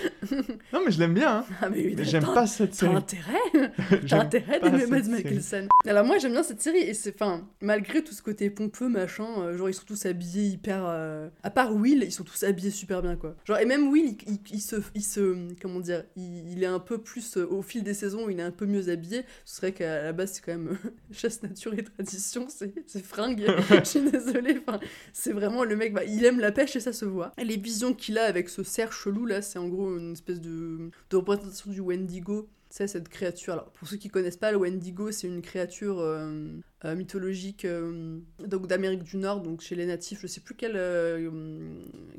Non, 0.73 0.81
mais 0.85 0.91
je 0.91 0.99
l'aime 0.99 1.15
bien, 1.15 1.39
hein. 1.39 1.45
Ah, 1.63 1.69
mais 1.69 1.79
oui, 1.79 1.91
Mais 1.91 1.97
t'as- 2.05 2.11
j'aime 2.11 2.25
t'as- 2.25 2.35
pas 2.35 2.47
cette 2.47 2.71
T'as 2.71 2.77
série. 2.77 2.95
intérêt 2.97 3.73
T'as 4.09 4.21
intérêt 4.21 4.61
d'aimer 4.71 4.87
Mads. 4.87 5.09
Mikkelsen. 5.09 5.69
Alors 5.87 6.05
moi 6.05 6.19
j'aime 6.19 6.33
bien 6.33 6.43
cette 6.43 6.61
série 6.61 6.79
et 6.81 6.95
c'est 6.95 7.15
enfin 7.15 7.47
malgré 7.61 8.03
tout 8.03 8.13
ce 8.13 8.23
côté 8.23 8.51
pompeux 8.51 8.89
machin, 8.89 9.27
euh, 9.39 9.57
genre 9.57 9.69
ils 9.69 9.75
sont 9.75 9.85
tous 9.87 10.05
habillés 10.07 10.45
hyper 10.49 10.85
euh, 10.87 11.29
à 11.45 11.51
part 11.51 11.75
Will, 11.75 12.03
ils 12.03 12.11
sont 12.13 12.25
tous 12.25 12.43
habillés 12.43 12.71
super 12.73 13.03
bien 13.03 13.15
quoi. 13.17 13.37
Genre 13.45 13.59
et 13.59 13.65
même 13.67 13.89
Will 13.89 14.17
il, 14.27 14.33
il- 14.35 14.41
il 14.55 14.61
se 14.61 14.77
il 14.95 15.03
se 15.05 15.37
comment 15.63 15.79
dire, 15.81 16.03
il, 16.17 16.51
il 16.53 16.63
est 16.63 16.67
un 16.67 16.81
peu 16.81 16.99
plus 16.99 17.37
euh, 17.37 17.47
au 17.49 17.63
fil 17.63 17.83
des 17.85 17.95
saisons, 17.95 18.29
il 18.29 18.41
est 18.41 18.45
un 18.45 18.51
peu 18.51 18.67
mieux 18.67 18.89
habillé. 18.89 19.23
Ce 19.45 19.57
serait 19.57 19.73
qu'à 19.73 20.03
la 20.03 20.13
base 20.13 20.33
c'est 20.33 20.45
quand 20.45 20.53
même 20.53 20.77
euh, 20.85 20.91
chasse 21.13 21.43
nature 21.43 21.73
et 21.75 21.85
tradition, 21.85 22.47
c'est 22.49 22.73
c'est 22.87 23.05
fringue. 23.05 23.47
Je 23.71 23.85
suis 23.85 24.01
désolée, 24.11 24.61
enfin 24.67 24.81
c'est 25.13 25.33
vraiment 25.33 25.63
le 25.65 25.77
mec 25.77 25.95
bah, 25.95 26.05
il 26.05 26.25
aime 26.25 26.41
la 26.41 26.51
pêche 26.53 26.75
et 26.77 26.81
ça 26.81 26.93
se 26.93 27.05
voit. 27.05 27.31
Et 27.39 27.45
les 27.45 27.57
visions 27.57 27.95
qu'il 27.95 28.19
a 28.19 28.25
avec 28.25 28.49
ce 28.49 28.63
cerf 28.65 28.86
chelou 28.93 29.27
là, 29.27 29.43
c'est 29.43 29.59
en 29.59 29.69
gros 29.69 29.97
une 29.97 30.13
espèce 30.13 30.41
de, 30.41 30.91
représentation 31.13 31.71
du 31.71 31.81
Wendigo. 31.81 32.49
C'est 32.69 32.89
cette 32.89 33.09
créature. 33.09 33.55
Alors, 33.55 33.71
pour 33.71 33.89
ceux 33.89 33.97
qui 33.97 34.09
connaissent 34.09 34.37
pas, 34.37 34.51
le 34.51 34.59
Wendigo, 34.59 35.13
c'est 35.13 35.29
une 35.29 35.41
créature 35.41 36.01
euh, 36.01 36.49
euh, 36.85 36.95
mythologique 36.95 37.65
euh, 37.65 38.19
donc 38.41 38.67
d'Amérique 38.67 39.05
du 39.05 39.17
Nord, 39.17 39.41
donc 39.41 39.61
chez 39.61 39.77
les 39.77 39.87
natifs. 39.87 40.21
Je 40.21 40.27
sais 40.27 40.41
plus 40.41 40.55
quelle, 40.55 40.79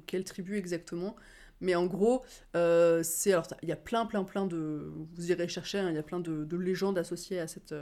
quelle 0.06 0.24
tribu 0.24 0.58
exactement. 0.58 1.16
Mais 1.60 1.76
en 1.76 1.86
gros, 1.86 2.24
c'est 2.54 3.34
alors 3.34 3.48
il 3.62 3.70
y 3.70 3.72
a 3.72 3.76
plein, 3.76 4.06
plein, 4.06 4.24
plein 4.24 4.46
de. 4.46 4.92
Vous 5.16 5.32
irez 5.32 5.48
chercher. 5.48 5.80
hein, 5.80 5.90
Il 5.90 5.96
y 5.96 6.00
a 6.00 6.04
plein 6.04 6.20
de, 6.20 6.44
de 6.46 6.58
légendes 6.58 6.98
associées 6.98 7.40
à 7.40 7.48
cette 7.48 7.74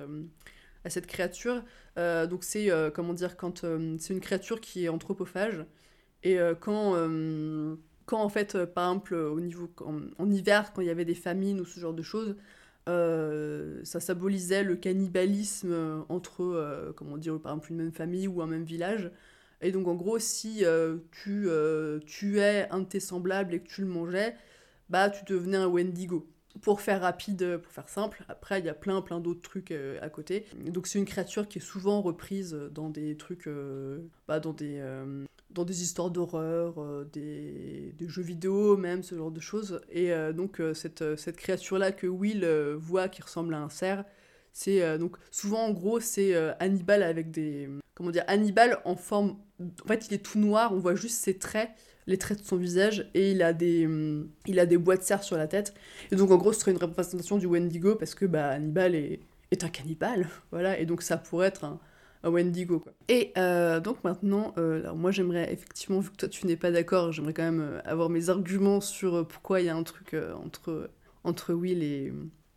à 0.84 0.90
cette 0.90 1.08
créature. 1.08 1.64
Donc 1.98 2.44
c'est 2.44 2.70
comment 2.94 3.14
dire 3.14 3.38
quand 3.38 3.66
c'est 4.00 4.14
une 4.14 4.22
créature 4.22 4.60
qui 4.60 4.86
est 4.86 4.90
anthropophage 4.90 5.66
et 6.24 6.38
quand 6.60 6.96
quand 8.06 8.22
en 8.22 8.30
fait 8.30 8.56
euh, 8.56 8.66
par 8.66 8.90
exemple 8.90 9.16
au 9.16 9.40
niveau 9.40 9.70
en, 10.20 10.32
hiver 10.32 10.74
quand 10.74 10.82
il 10.82 10.88
y 10.88 10.92
avait 10.92 11.06
des 11.06 11.16
famines 11.16 11.60
ou 11.60 11.66
ce 11.66 11.80
genre 11.80 11.94
de 11.94 12.02
choses 12.04 12.36
euh, 12.88 13.80
ça 13.84 14.00
symbolisait 14.00 14.64
le 14.64 14.76
cannibalisme 14.76 15.72
euh, 15.72 16.02
entre 16.10 16.44
euh, 16.44 16.94
comment 16.96 17.18
dire 17.18 17.40
par 17.40 17.54
exemple 17.54 17.72
une 17.72 17.78
même 17.78 17.92
famille 17.92 18.28
ou 18.28 18.42
un 18.42 18.48
même 18.48 18.64
village 18.64 19.12
et 19.62 19.72
donc 19.72 19.88
en 19.88 19.96
gros 19.96 20.20
si 20.20 20.66
euh, 20.66 20.98
tu 21.12 21.46
euh, 21.48 22.00
tuais 22.00 22.68
un 22.72 22.80
de 22.80 22.86
tes 22.86 23.00
semblables 23.00 23.54
et 23.54 23.60
que 23.60 23.68
tu 23.68 23.82
le 23.82 23.88
mangeais 23.88 24.36
bah 24.90 25.10
tu 25.10 25.26
devenais 25.26 25.58
un 25.58 25.68
Wendigo 25.68 26.28
pour 26.62 26.82
faire 26.82 27.02
rapide, 27.02 27.58
pour 27.58 27.72
faire 27.72 27.90
simple, 27.90 28.24
après 28.30 28.60
il 28.60 28.66
y 28.66 28.70
a 28.70 28.74
plein 28.74 29.02
plein 29.02 29.20
d'autres 29.20 29.42
trucs 29.42 29.72
euh, 29.72 30.00
à 30.02 30.10
côté. 30.10 30.46
Donc 30.66 30.88
c'est 30.88 31.00
une 31.00 31.06
créature 31.06 31.48
qui 31.48 31.60
est 31.60 31.62
souvent 31.62 32.02
reprise 32.02 32.54
dans 32.72 32.90
des 32.90 33.18
trucs, 33.18 33.48
euh, 33.48 34.00
bah, 34.28 34.40
dans 34.40 34.54
des 34.54 34.78
euh, 34.80 35.26
dans 35.56 35.64
des 35.66 35.82
histoires 35.82 36.12
d'horreur, 36.12 36.76
euh, 36.78 37.06
des, 37.12 37.96
jeux 38.08 38.22
vidéo 38.22 38.78
même, 38.78 39.02
ce 39.02 39.16
genre 39.16 39.32
de 39.32 39.40
choses. 39.40 39.82
Et 39.90 40.12
euh, 40.12 40.34
donc 40.34 40.60
euh, 40.60 40.74
cette, 40.74 41.16
cette 41.18 41.38
créature-là 41.38 41.92
que 41.92 42.06
Will 42.06 42.46
voit 42.78 43.10
qui 43.10 43.22
ressemble 43.22 43.54
à 43.56 43.60
un 43.60 43.70
cerf, 43.70 44.04
c'est 44.54 44.98
donc 45.00 45.18
souvent 45.32 45.66
en 45.66 45.72
gros 45.72 46.00
c'est 46.00 46.34
Hannibal 46.62 47.04
avec 47.04 47.30
des 47.30 47.70
comment 47.94 48.10
dire 48.10 48.24
Hannibal 48.28 48.80
en 48.86 48.96
forme 48.96 49.36
en 49.62 49.88
fait 49.88 50.08
il 50.08 50.14
est 50.14 50.24
tout 50.24 50.40
noir, 50.40 50.72
on 50.74 50.78
voit 50.78 50.96
juste 50.96 51.22
ses 51.22 51.38
traits, 51.38 51.72
les 52.08 52.18
traits 52.18 52.40
de 52.40 52.46
son 52.46 52.56
visage 52.56 53.10
et 53.14 53.32
il 53.32 53.44
a 53.44 53.52
des 53.52 53.86
hum, 53.86 54.30
il 54.46 54.60
a 54.60 54.66
des 54.66 54.78
bois 54.78 54.96
de 54.96 55.02
cerf 55.02 55.24
sur 55.24 55.36
la 55.36 55.48
tête. 55.48 55.74
Et 56.12 56.16
donc 56.16 56.32
en 56.32 56.38
gros 56.38 56.54
ce 56.54 56.62
serait 56.62 56.72
une 56.72 56.78
représentation 56.78 57.38
du 57.38 57.48
Wendigo 57.48 57.96
parce 57.96 58.16
que 58.16 58.26
bah 58.26 58.48
Hannibal 58.52 58.96
est 58.96 59.20
est 59.52 59.64
un 59.66 59.70
cannibale, 59.70 60.30
voilà 60.52 60.80
et 60.80 60.86
donc 60.86 61.02
ça 61.02 61.18
pourrait 61.18 61.48
être 61.48 61.66
un 61.66 61.80
un 62.26 62.32
Wendigo 62.32 62.80
quoi. 62.80 62.92
Et 63.08 63.32
euh, 63.38 63.80
donc 63.80 64.04
maintenant, 64.04 64.54
euh, 64.58 64.82
alors 64.82 64.96
moi 64.96 65.12
j'aimerais 65.12 65.54
effectivement, 65.54 66.00
vu 66.00 66.10
que 66.10 66.18
toi 66.18 66.30
tu 66.30 66.46
n'es 66.48 66.58
pas 66.58 66.72
d'accord, 66.72 67.12
j'aimerais 67.12 67.34
quand 67.34 67.44
même 67.44 67.62
euh, 67.62 67.80
avoir 67.86 68.10
mes 68.10 68.30
arguments 68.30 68.82
sur 68.82 69.26
pourquoi 69.28 69.62
il 69.62 69.68
y 69.68 69.70
a 69.70 69.76
un 69.76 69.84
truc 69.84 70.16
entre, 70.44 70.90
entre 71.24 71.54
Will 71.54 71.84
et, 71.84 72.12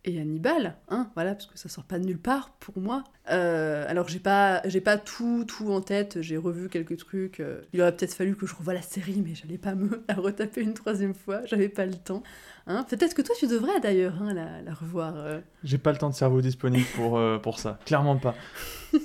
et 0.05 0.19
Hannibal, 0.19 0.77
hein, 0.89 1.11
voilà, 1.13 1.35
parce 1.35 1.45
que 1.45 1.57
ça 1.57 1.69
sort 1.69 1.83
pas 1.83 1.99
de 1.99 2.05
nulle 2.05 2.19
part 2.19 2.51
pour 2.59 2.79
moi. 2.79 3.03
Alors 3.25 4.07
j'ai 4.07 4.19
pas, 4.19 4.61
j'ai 4.65 4.81
pas 4.81 4.97
tout, 4.97 5.45
tout 5.47 5.71
en 5.71 5.81
tête, 5.81 6.19
j'ai 6.21 6.37
revu 6.37 6.67
quelques 6.67 6.97
trucs. 6.97 7.43
il 7.73 7.81
aurait 7.81 7.95
peut-être 7.95 8.15
fallu 8.15 8.35
que 8.35 8.47
je 8.47 8.55
revoie 8.55 8.73
la 8.73 8.81
série, 8.81 9.21
mais 9.23 9.35
j'allais 9.35 9.59
pas 9.59 9.75
me 9.75 10.03
la 10.09 10.15
retaper 10.15 10.61
une 10.61 10.73
troisième 10.73 11.13
fois, 11.13 11.45
j'avais 11.45 11.69
pas 11.69 11.85
le 11.85 11.93
temps. 11.93 12.23
Hein. 12.69 12.85
Peut-être 12.87 13.13
que 13.15 13.21
toi 13.21 13.35
tu 13.37 13.47
devrais 13.47 13.79
d'ailleurs 13.81 14.13
hein, 14.21 14.33
la, 14.33 14.61
la 14.61 14.73
revoir. 14.73 15.13
euh. 15.17 15.39
J'ai 15.63 15.77
pas 15.77 15.91
le 15.91 15.97
temps 15.97 16.09
de 16.09 16.15
cerveau 16.15 16.39
disponible 16.41 16.85
pour, 16.95 17.17
euh, 17.17 17.37
pour 17.37 17.59
ça. 17.59 17.79
Clairement 17.85 18.15
pas. 18.17 18.35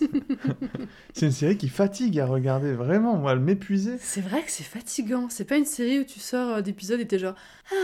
c'est 1.12 1.26
une 1.26 1.32
série 1.32 1.56
qui 1.58 1.68
fatigue 1.68 2.18
à 2.20 2.26
regarder, 2.26 2.72
vraiment. 2.72 3.16
Moi, 3.16 3.32
elle 3.32 3.40
m'épuisait. 3.40 3.98
C'est 4.00 4.20
vrai 4.22 4.42
que 4.42 4.50
c'est 4.50 4.62
fatigant, 4.64 5.26
c'est 5.28 5.44
pas 5.44 5.56
une 5.56 5.64
série 5.66 6.00
où 6.00 6.04
tu 6.04 6.20
sors 6.20 6.56
euh, 6.56 6.60
d'épisodes 6.62 7.00
et 7.00 7.06
t'es 7.06 7.18
genre. 7.18 7.34
Ah, 7.72 7.76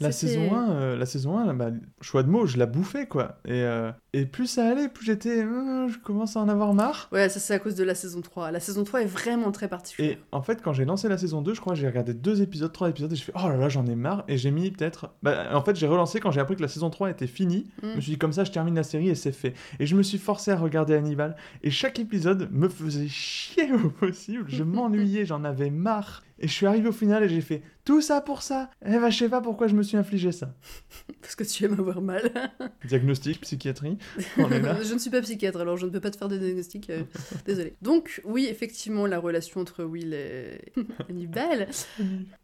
La 0.00 0.12
saison 0.12 0.54
1, 0.54 0.70
euh, 0.70 0.96
la 0.96 1.06
saison 1.06 1.38
1 1.38 1.54
bah, 1.54 1.70
choix 2.00 2.22
de 2.22 2.28
mots, 2.28 2.46
je 2.46 2.58
la 2.58 2.66
bouffais, 2.66 3.06
quoi. 3.06 3.38
Et, 3.46 3.64
et 4.12 4.26
plus 4.26 4.46
ça 4.46 4.68
allait, 4.68 4.88
plus 4.88 5.04
j'étais... 5.06 5.42
je 5.42 5.98
commence 5.98 6.36
à 6.36 6.40
en 6.40 6.48
avoir 6.48 6.74
marre. 6.74 7.08
Ouais, 7.12 7.28
ça 7.28 7.38
c'est 7.40 7.54
à 7.54 7.58
cause 7.58 7.74
de 7.76 7.84
la 7.84 7.94
saison 7.94 8.20
3. 8.20 8.50
La 8.50 8.60
saison 8.60 8.84
3 8.84 9.02
est 9.02 9.06
vraiment 9.06 9.52
très 9.52 9.68
particulière. 9.68 10.12
Et 10.12 10.18
en 10.32 10.42
fait, 10.42 10.62
quand 10.62 10.72
j'ai 10.72 10.84
lancé 10.84 11.08
la 11.08 11.18
saison 11.18 11.42
2, 11.42 11.54
je 11.54 11.60
crois 11.60 11.74
que 11.74 11.78
j'ai 11.80 11.86
regardé 11.86 12.14
deux 12.14 12.42
épisodes, 12.42 12.72
trois 12.72 12.88
épisodes, 12.88 13.12
et 13.12 13.16
je 13.16 13.22
fais 13.24 13.32
oh 13.36 13.48
là 13.48 13.56
là, 13.56 13.68
j'en 13.68 13.86
ai 13.86 13.94
marre. 13.94 14.24
Et 14.28 14.38
j'ai 14.38 14.50
mis 14.50 14.70
peut-être. 14.70 14.95
Bah, 15.22 15.48
en 15.52 15.62
fait, 15.62 15.76
j'ai 15.76 15.86
relancé 15.86 16.20
quand 16.20 16.30
j'ai 16.30 16.40
appris 16.40 16.56
que 16.56 16.62
la 16.62 16.68
saison 16.68 16.90
3 16.90 17.10
était 17.10 17.26
finie. 17.26 17.66
Mm. 17.82 17.88
Je 17.90 17.96
me 17.96 18.00
suis 18.00 18.12
dit, 18.12 18.18
comme 18.18 18.32
ça, 18.32 18.44
je 18.44 18.52
termine 18.52 18.74
la 18.74 18.82
série 18.82 19.08
et 19.08 19.14
c'est 19.14 19.32
fait. 19.32 19.54
Et 19.78 19.86
je 19.86 19.96
me 19.96 20.02
suis 20.02 20.18
forcé 20.18 20.50
à 20.50 20.56
regarder 20.56 20.94
Hannibal. 20.94 21.36
Et 21.62 21.70
chaque 21.70 21.98
épisode 21.98 22.48
me 22.52 22.68
faisait 22.68 23.08
chier 23.08 23.72
au 23.72 23.90
possible. 23.90 24.44
Je 24.48 24.62
m'ennuyais, 24.64 25.24
j'en 25.24 25.44
avais 25.44 25.70
marre. 25.70 26.22
Et 26.38 26.48
je 26.48 26.52
suis 26.52 26.66
arrivé 26.66 26.88
au 26.88 26.92
final 26.92 27.22
et 27.24 27.28
j'ai 27.28 27.40
fait 27.40 27.62
tout 27.84 28.00
ça 28.00 28.20
pour 28.20 28.42
ça. 28.42 28.68
Eh 28.84 28.90
ben, 28.98 29.08
je 29.10 29.16
sais 29.18 29.28
pas 29.28 29.40
pourquoi 29.40 29.68
je 29.68 29.74
me 29.74 29.82
suis 29.82 29.96
infligé 29.96 30.32
ça. 30.32 30.54
Parce 31.22 31.34
que 31.36 31.44
tu 31.44 31.64
aimes 31.64 31.78
avoir 31.78 32.02
mal. 32.02 32.30
Diagnostic, 32.84 33.40
psychiatrie, 33.40 33.96
on 34.38 34.50
est 34.50 34.60
là. 34.60 34.82
je 34.82 34.92
ne 34.92 34.98
suis 34.98 35.10
pas 35.10 35.20
psychiatre, 35.22 35.60
alors 35.60 35.76
je 35.76 35.86
ne 35.86 35.90
peux 35.90 36.00
pas 36.00 36.10
te 36.10 36.16
faire 36.16 36.28
de 36.28 36.36
diagnostic. 36.36 36.90
euh, 36.90 37.02
Désolée. 37.46 37.74
Donc, 37.82 38.20
oui, 38.24 38.46
effectivement, 38.50 39.06
la 39.06 39.18
relation 39.18 39.60
entre 39.60 39.84
Will 39.84 40.12
et 40.14 40.60
Hannibal, 41.08 41.68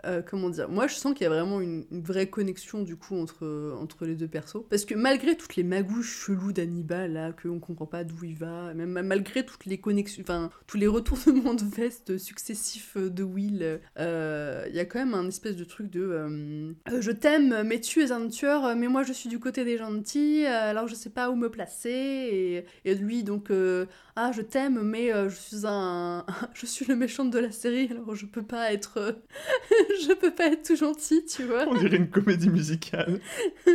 euh, 0.07 0.23
comment 0.29 0.49
dire 0.49 0.69
Moi, 0.69 0.87
je 0.87 0.95
sens 0.95 1.13
qu'il 1.15 1.25
y 1.25 1.27
a 1.27 1.31
vraiment 1.31 1.61
une, 1.61 1.85
une 1.91 2.03
vraie 2.03 2.29
connexion, 2.29 2.83
du 2.83 2.97
coup, 2.97 3.17
entre, 3.17 3.77
entre 3.81 4.07
les 4.07 4.15
deux 4.15 4.29
persos. 4.29 4.65
Parce 4.71 4.85
que 4.85 4.95
malgré 4.95 5.37
toutes 5.37 5.57
les 5.57 5.65
magouches 5.65 6.25
cheloues 6.27 6.53
d'Hannibal, 6.53 7.13
là, 7.13 7.33
qu'on 7.33 7.59
comprend 7.61 7.87
pas 7.87 8.05
d'où 8.05 8.25
il 8.25 8.37
va, 8.37 8.73
même 8.75 8.91
malgré 9.03 9.45
toutes 9.45 9.67
les 9.67 9.79
connexions, 9.79 10.23
enfin, 10.23 10.51
tous 10.67 10.77
les 10.79 10.87
retournements 10.87 11.55
de 11.55 11.65
veste 11.65 12.17
successifs 12.17 12.97
de 12.97 13.23
Will, 13.23 13.59
euh, 13.63 13.79
il 13.99 14.75
y 14.75 14.81
a 14.81 14.85
quand 14.85 14.99
même 14.99 15.15
un 15.15 15.29
espèce 15.29 15.57
de 15.57 15.65
truc 15.65 15.91
de 15.91 16.01
euh, 16.01 16.73
euh, 16.91 17.01
je 17.01 17.11
t'aime, 17.11 17.63
mais 17.65 17.81
tu 17.81 18.03
es 18.03 18.13
un 18.13 18.29
tueur, 18.29 18.75
mais 18.77 18.89
moi 18.89 19.03
je 19.03 19.13
suis 19.13 19.29
du 19.29 19.39
côté 19.39 19.65
des 19.65 19.79
gentils, 19.79 20.45
euh, 20.47 20.71
alors 20.71 20.89
je 20.89 20.95
sais 20.95 21.11
pas 21.11 21.31
où 21.31 21.37
me 21.37 21.51
placer. 21.51 21.91
Et, 21.91 22.91
et 22.91 22.95
lui, 22.95 23.23
donc, 23.25 23.51
euh, 23.51 23.87
ah, 24.15 24.31
je 24.35 24.43
t'aime, 24.43 24.83
mais 24.83 25.13
euh, 25.13 25.29
je 25.31 25.37
suis 25.37 25.67
un. 25.67 26.25
je 26.55 26.67
suis 26.67 26.85
le 26.87 26.97
méchant 26.97 27.25
de 27.25 27.39
la 27.39 27.51
série, 27.51 27.89
alors 27.91 28.15
je 28.15 28.27
peux 28.27 28.43
pas 28.43 28.73
être. 28.73 28.99
euh, 28.99 29.13
je 30.07 30.13
peux 30.13 30.31
pas 30.31 30.49
être 30.49 30.67
tout 30.69 30.77
gentil, 30.77 31.25
tu 31.25 31.45
vois. 31.45 31.65
On 31.69 31.75
dirait 31.75 31.97
une 31.97 32.11
comédie 32.11 32.51
musicale. 32.51 33.21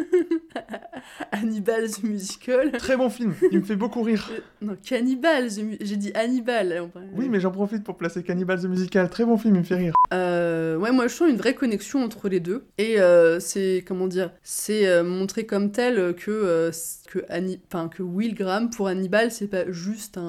Hannibal 1.32 1.90
the 1.90 2.04
Musical. 2.04 2.72
Très 2.74 2.98
bon 2.98 3.10
film, 3.10 3.34
il 3.52 3.60
me 3.60 3.64
fait 3.64 3.76
beaucoup 3.76 4.02
rire. 4.04 4.30
Euh, 4.32 4.40
non, 4.62 4.76
Cannibal, 4.84 5.48
the 5.50 5.78
j'ai 5.82 5.98
dit 5.98 6.12
Hannibal. 6.14 6.90
Oui, 7.16 7.30
mais 7.30 7.40
j'en 7.40 7.52
profite 7.52 7.84
pour 7.84 7.98
placer 7.98 8.24
Cannibal 8.24 8.60
the 8.62 8.66
Musical. 8.66 9.10
Très 9.10 9.26
bon 9.26 9.38
film, 9.38 9.56
il 9.56 9.60
me 9.60 9.64
fait 9.66 9.76
rire. 9.76 9.94
Euh, 10.14 10.76
ouais, 10.78 10.92
moi 10.92 11.08
je 11.08 11.14
sens 11.14 11.30
une 11.30 11.38
vraie 11.38 11.56
connexion 11.56 12.04
entre 12.04 12.30
les 12.30 12.40
deux. 12.40 12.66
Et 12.78 13.00
euh, 13.00 13.40
c'est, 13.40 13.84
comment 13.88 14.08
dire, 14.08 14.32
c'est 14.44 15.02
montré 15.04 15.46
comme 15.46 15.72
tel 15.72 16.14
que, 16.16 16.70
que, 17.08 17.20
Anni- 17.30 17.60
enfin, 17.68 17.90
que 17.90 18.04
Will 18.04 18.36
Graham, 18.36 18.70
pour 18.70 18.88
Hannibal, 18.88 19.32
c'est 19.32 19.48
pas 19.48 19.72
juste 19.72 20.18
un. 20.18 20.27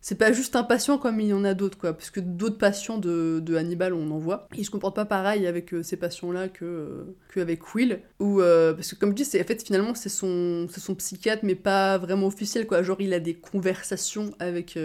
C'est 0.00 0.16
pas 0.16 0.32
juste 0.32 0.56
un 0.56 0.64
patient 0.64 0.98
comme 0.98 1.20
il 1.20 1.28
y 1.28 1.32
en 1.32 1.44
a 1.44 1.54
d'autres, 1.54 1.78
quoi. 1.78 1.92
Parce 1.92 2.10
que 2.10 2.20
d'autres 2.20 2.58
patients 2.58 2.98
de, 2.98 3.56
Hannibal, 3.56 3.92
on 3.94 4.10
en 4.10 4.18
voit. 4.18 4.48
Il 4.56 4.64
se 4.64 4.70
comporte 4.70 4.96
pas 4.96 5.04
pareil 5.04 5.46
avec 5.46 5.72
euh, 5.74 5.82
ces 5.82 5.96
patients-là 5.96 6.48
que, 6.48 6.64
euh, 6.64 7.16
que 7.28 7.40
Will. 7.74 8.00
Ou, 8.20 8.40
euh, 8.40 8.74
parce 8.74 8.92
que 8.92 8.98
comme 8.98 9.10
je 9.10 9.22
dis, 9.22 9.40
en 9.40 9.44
fait, 9.44 9.62
finalement, 9.64 9.94
c'est 9.94 10.08
son, 10.08 10.66
son 10.68 10.94
psychiatre, 10.94 11.44
mais 11.44 11.54
pas 11.54 11.98
vraiment 11.98 12.26
officiel, 12.26 12.66
quoi. 12.66 12.82
Genre, 12.82 13.00
il 13.00 13.14
a 13.14 13.20
des 13.20 13.34
conversations 13.34 14.32
avec, 14.38 14.78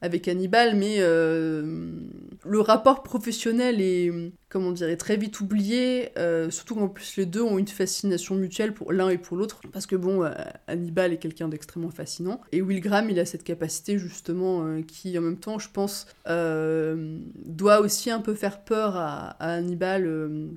avec 0.00 0.28
Hannibal, 0.28 0.76
mais 0.76 0.98
le 1.00 2.60
rapport 2.60 3.02
professionnel 3.02 3.80
est, 3.80 4.12
comment 4.54 4.70
dire, 4.70 4.88
est 4.88 4.96
très 4.96 5.16
vite 5.16 5.40
oublié, 5.40 6.10
euh, 6.16 6.48
surtout 6.48 6.76
qu'en 6.76 6.86
plus 6.86 7.16
les 7.16 7.26
deux 7.26 7.42
ont 7.42 7.58
une 7.58 7.66
fascination 7.66 8.36
mutuelle 8.36 8.72
pour 8.72 8.92
l'un 8.92 9.08
et 9.08 9.18
pour 9.18 9.36
l'autre, 9.36 9.60
parce 9.72 9.84
que 9.84 9.96
bon, 9.96 10.22
euh, 10.22 10.30
Hannibal 10.68 11.12
est 11.12 11.16
quelqu'un 11.16 11.48
d'extrêmement 11.48 11.90
fascinant, 11.90 12.40
et 12.52 12.62
Will 12.62 12.80
Graham, 12.80 13.10
il 13.10 13.18
a 13.18 13.26
cette 13.26 13.42
capacité 13.42 13.98
justement 13.98 14.64
euh, 14.64 14.82
qui, 14.82 15.18
en 15.18 15.22
même 15.22 15.38
temps, 15.38 15.58
je 15.58 15.68
pense, 15.68 16.06
doit 16.24 17.80
aussi 17.80 18.12
un 18.12 18.20
peu 18.20 18.34
faire 18.34 18.62
peur 18.62 18.94
à, 18.96 19.30
Hannibal, 19.40 20.04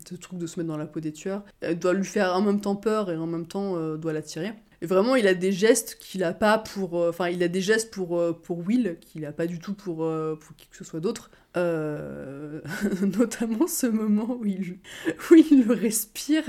ce 0.08 0.14
truc 0.14 0.38
de 0.38 0.46
se 0.46 0.60
mettre 0.60 0.70
dans 0.70 0.78
la 0.78 0.86
peau 0.86 1.00
des 1.00 1.12
tueurs, 1.12 1.44
doit 1.82 1.94
lui 1.94 2.06
faire 2.06 2.36
en 2.36 2.42
même 2.42 2.62
temps 2.62 2.76
peur 2.76 3.10
et 3.10 3.18
en 3.18 3.26
même 3.26 3.48
temps 3.48 3.96
doit 3.96 4.14
l'attirer. 4.14 4.54
Et 4.84 4.86
vraiment, 4.86 5.16
il 5.16 5.26
a 5.26 5.34
des 5.34 5.52
gestes 5.52 5.98
qu'il 6.00 6.24
a 6.24 6.34
pas 6.34 6.60
pour. 6.60 6.94
Enfin, 6.94 7.30
il 7.30 7.42
a 7.42 7.48
des 7.48 7.62
gestes 7.62 7.90
pour, 7.90 8.22
pour 8.44 8.60
Will, 8.60 8.98
qu'il 9.02 9.26
a 9.26 9.32
pas 9.32 9.48
du 9.48 9.58
tout 9.58 9.74
pour, 9.74 9.98
pour 9.98 10.56
qui 10.56 10.68
que 10.68 10.78
ce 10.78 10.84
soit 10.84 11.00
d'autre. 11.00 11.32
Euh, 11.58 12.62
notamment 13.18 13.68
ce 13.68 13.88
moment 13.88 14.38
où 14.40 14.46
il, 14.46 14.78
où 15.32 15.36
il 15.36 15.66
le 15.66 15.74
respire. 15.74 16.44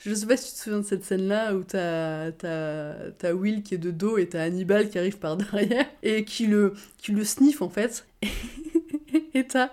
Je 0.00 0.14
sais 0.14 0.26
pas 0.26 0.36
si 0.36 0.50
tu 0.50 0.58
te 0.58 0.62
souviens 0.62 0.80
de 0.80 0.84
cette 0.86 1.04
scène-là 1.04 1.54
où 1.54 1.62
t'as, 1.62 2.32
t'as, 2.32 3.10
t'as 3.18 3.32
Will 3.32 3.62
qui 3.62 3.74
est 3.74 3.78
de 3.78 3.90
dos 3.90 4.18
et 4.18 4.28
t'as 4.28 4.42
Hannibal 4.42 4.88
qui 4.88 4.98
arrive 4.98 5.18
par 5.18 5.36
derrière 5.36 5.86
et 6.02 6.24
qui 6.24 6.46
le, 6.46 6.74
qui 6.98 7.12
le 7.12 7.24
sniffe 7.24 7.62
en 7.62 7.68
fait. 7.68 8.06
et 9.34 9.46
t'as 9.46 9.70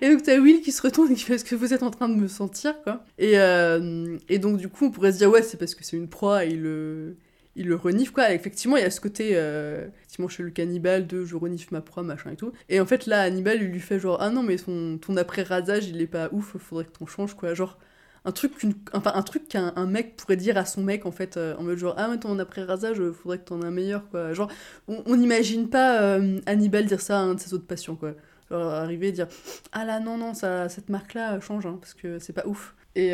et 0.00 0.08
donc 0.10 0.22
t'as 0.22 0.38
Will 0.38 0.60
qui 0.60 0.72
se 0.72 0.82
retourne 0.82 1.10
et 1.10 1.14
qui 1.14 1.22
fait 1.24 1.34
est-ce 1.34 1.44
que 1.44 1.54
vous 1.54 1.74
êtes 1.74 1.82
en 1.82 1.90
train 1.90 2.08
de 2.08 2.14
me 2.14 2.28
sentir 2.28 2.80
quoi? 2.82 3.04
Et, 3.18 3.38
euh, 3.38 4.16
et 4.28 4.38
donc 4.38 4.58
du 4.58 4.68
coup 4.68 4.86
on 4.86 4.90
pourrait 4.90 5.12
se 5.12 5.18
dire 5.18 5.30
ouais 5.30 5.42
c'est 5.42 5.56
parce 5.56 5.74
que 5.74 5.84
c'est 5.84 5.96
une 5.96 6.08
proie 6.08 6.44
et 6.44 6.50
il 6.50 6.62
le 6.62 7.16
il 7.58 7.66
le 7.66 7.74
renifle 7.74 8.12
quoi. 8.12 8.32
Effectivement 8.32 8.76
il 8.76 8.82
y 8.82 8.86
a 8.86 8.90
ce 8.90 9.00
côté 9.00 9.32
euh, 9.34 9.88
effectivement 9.98 10.28
chez 10.28 10.42
le 10.44 10.50
cannibale 10.50 11.06
de 11.06 11.24
je 11.24 11.36
renifle 11.36 11.74
ma 11.74 11.80
proie 11.80 12.02
machin 12.04 12.30
et 12.30 12.36
tout. 12.36 12.52
Et 12.68 12.80
en 12.80 12.86
fait 12.86 13.06
là 13.06 13.22
Hannibal 13.22 13.60
il 13.60 13.68
lui 13.68 13.80
fait 13.80 13.98
genre 13.98 14.18
ah 14.20 14.30
non 14.30 14.42
mais 14.42 14.56
ton, 14.56 15.16
après 15.16 15.42
rasage 15.42 15.88
il 15.88 16.00
est 16.00 16.06
pas 16.06 16.28
ouf 16.32 16.56
faudrait 16.56 16.84
que 16.84 16.92
t'en 16.92 17.06
changes 17.06 17.34
quoi. 17.34 17.54
Genre 17.54 17.78
un 18.24 18.32
truc 18.32 18.52
enfin 18.92 19.12
un 19.14 19.22
truc 19.22 19.48
qu'un 19.48 19.72
un 19.76 19.86
mec 19.86 20.16
pourrait 20.16 20.36
dire 20.36 20.56
à 20.56 20.64
son 20.64 20.82
mec 20.82 21.04
en 21.04 21.10
fait 21.10 21.36
euh, 21.36 21.56
en 21.56 21.64
mode 21.64 21.78
genre 21.78 21.94
ah 21.98 22.08
mais 22.08 22.18
ton 22.18 22.38
après 22.38 22.62
rasage 22.62 23.00
euh, 23.00 23.12
faudrait 23.12 23.38
que 23.38 23.44
t'en 23.44 23.60
aies 23.62 23.66
un 23.66 23.70
meilleur 23.72 24.08
quoi. 24.08 24.32
Genre 24.32 24.50
on 24.86 25.16
n'imagine 25.16 25.68
pas 25.68 26.18
Hannibal 26.46 26.86
dire 26.86 27.00
ça 27.00 27.18
à 27.18 27.22
un 27.22 27.34
de 27.34 27.40
ses 27.40 27.54
autres 27.54 27.66
patients 27.66 27.96
quoi. 27.96 28.14
Genre 28.50 28.62
arriver 28.62 29.08
et 29.08 29.12
dire 29.12 29.26
ah 29.72 29.84
là 29.84 29.98
non 29.98 30.16
non 30.16 30.32
ça 30.32 30.68
cette 30.68 30.90
marque 30.90 31.14
là 31.14 31.40
change 31.40 31.66
hein, 31.66 31.78
parce 31.80 31.94
que 31.94 32.18
c'est 32.20 32.32
pas 32.32 32.46
ouf. 32.46 32.74
Et, 32.94 33.12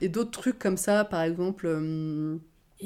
et 0.00 0.08
d'autres 0.08 0.30
trucs 0.30 0.58
comme 0.58 0.76
ça 0.76 1.04
par 1.04 1.22
exemple 1.22 1.68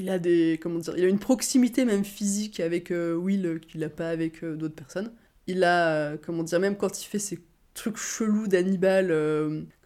il 0.01 0.09
a 0.09 0.19
des 0.19 0.59
comment 0.61 0.79
dire 0.79 0.95
il 0.97 1.05
a 1.05 1.09
une 1.09 1.19
proximité 1.19 1.85
même 1.85 2.05
physique 2.05 2.59
avec 2.61 2.91
euh, 2.91 3.15
Will 3.15 3.61
qu'il 3.61 3.85
a 3.85 3.91
pas 3.91 4.09
avec 4.09 4.43
euh, 4.43 4.57
d'autres 4.57 4.75
personnes. 4.75 5.13
Il 5.47 5.63
a 5.65 5.89
euh, 5.91 6.17
comment 6.21 6.43
dire 6.43 6.59
même 6.59 6.77
quand 6.77 7.03
il 7.03 7.07
fait 7.07 7.19
ses 7.19 7.39
trucs 7.75 7.99
chelous 7.99 8.49
d'Hannibal 8.49 9.15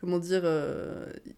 comment 0.00 0.18
dire 0.18 0.44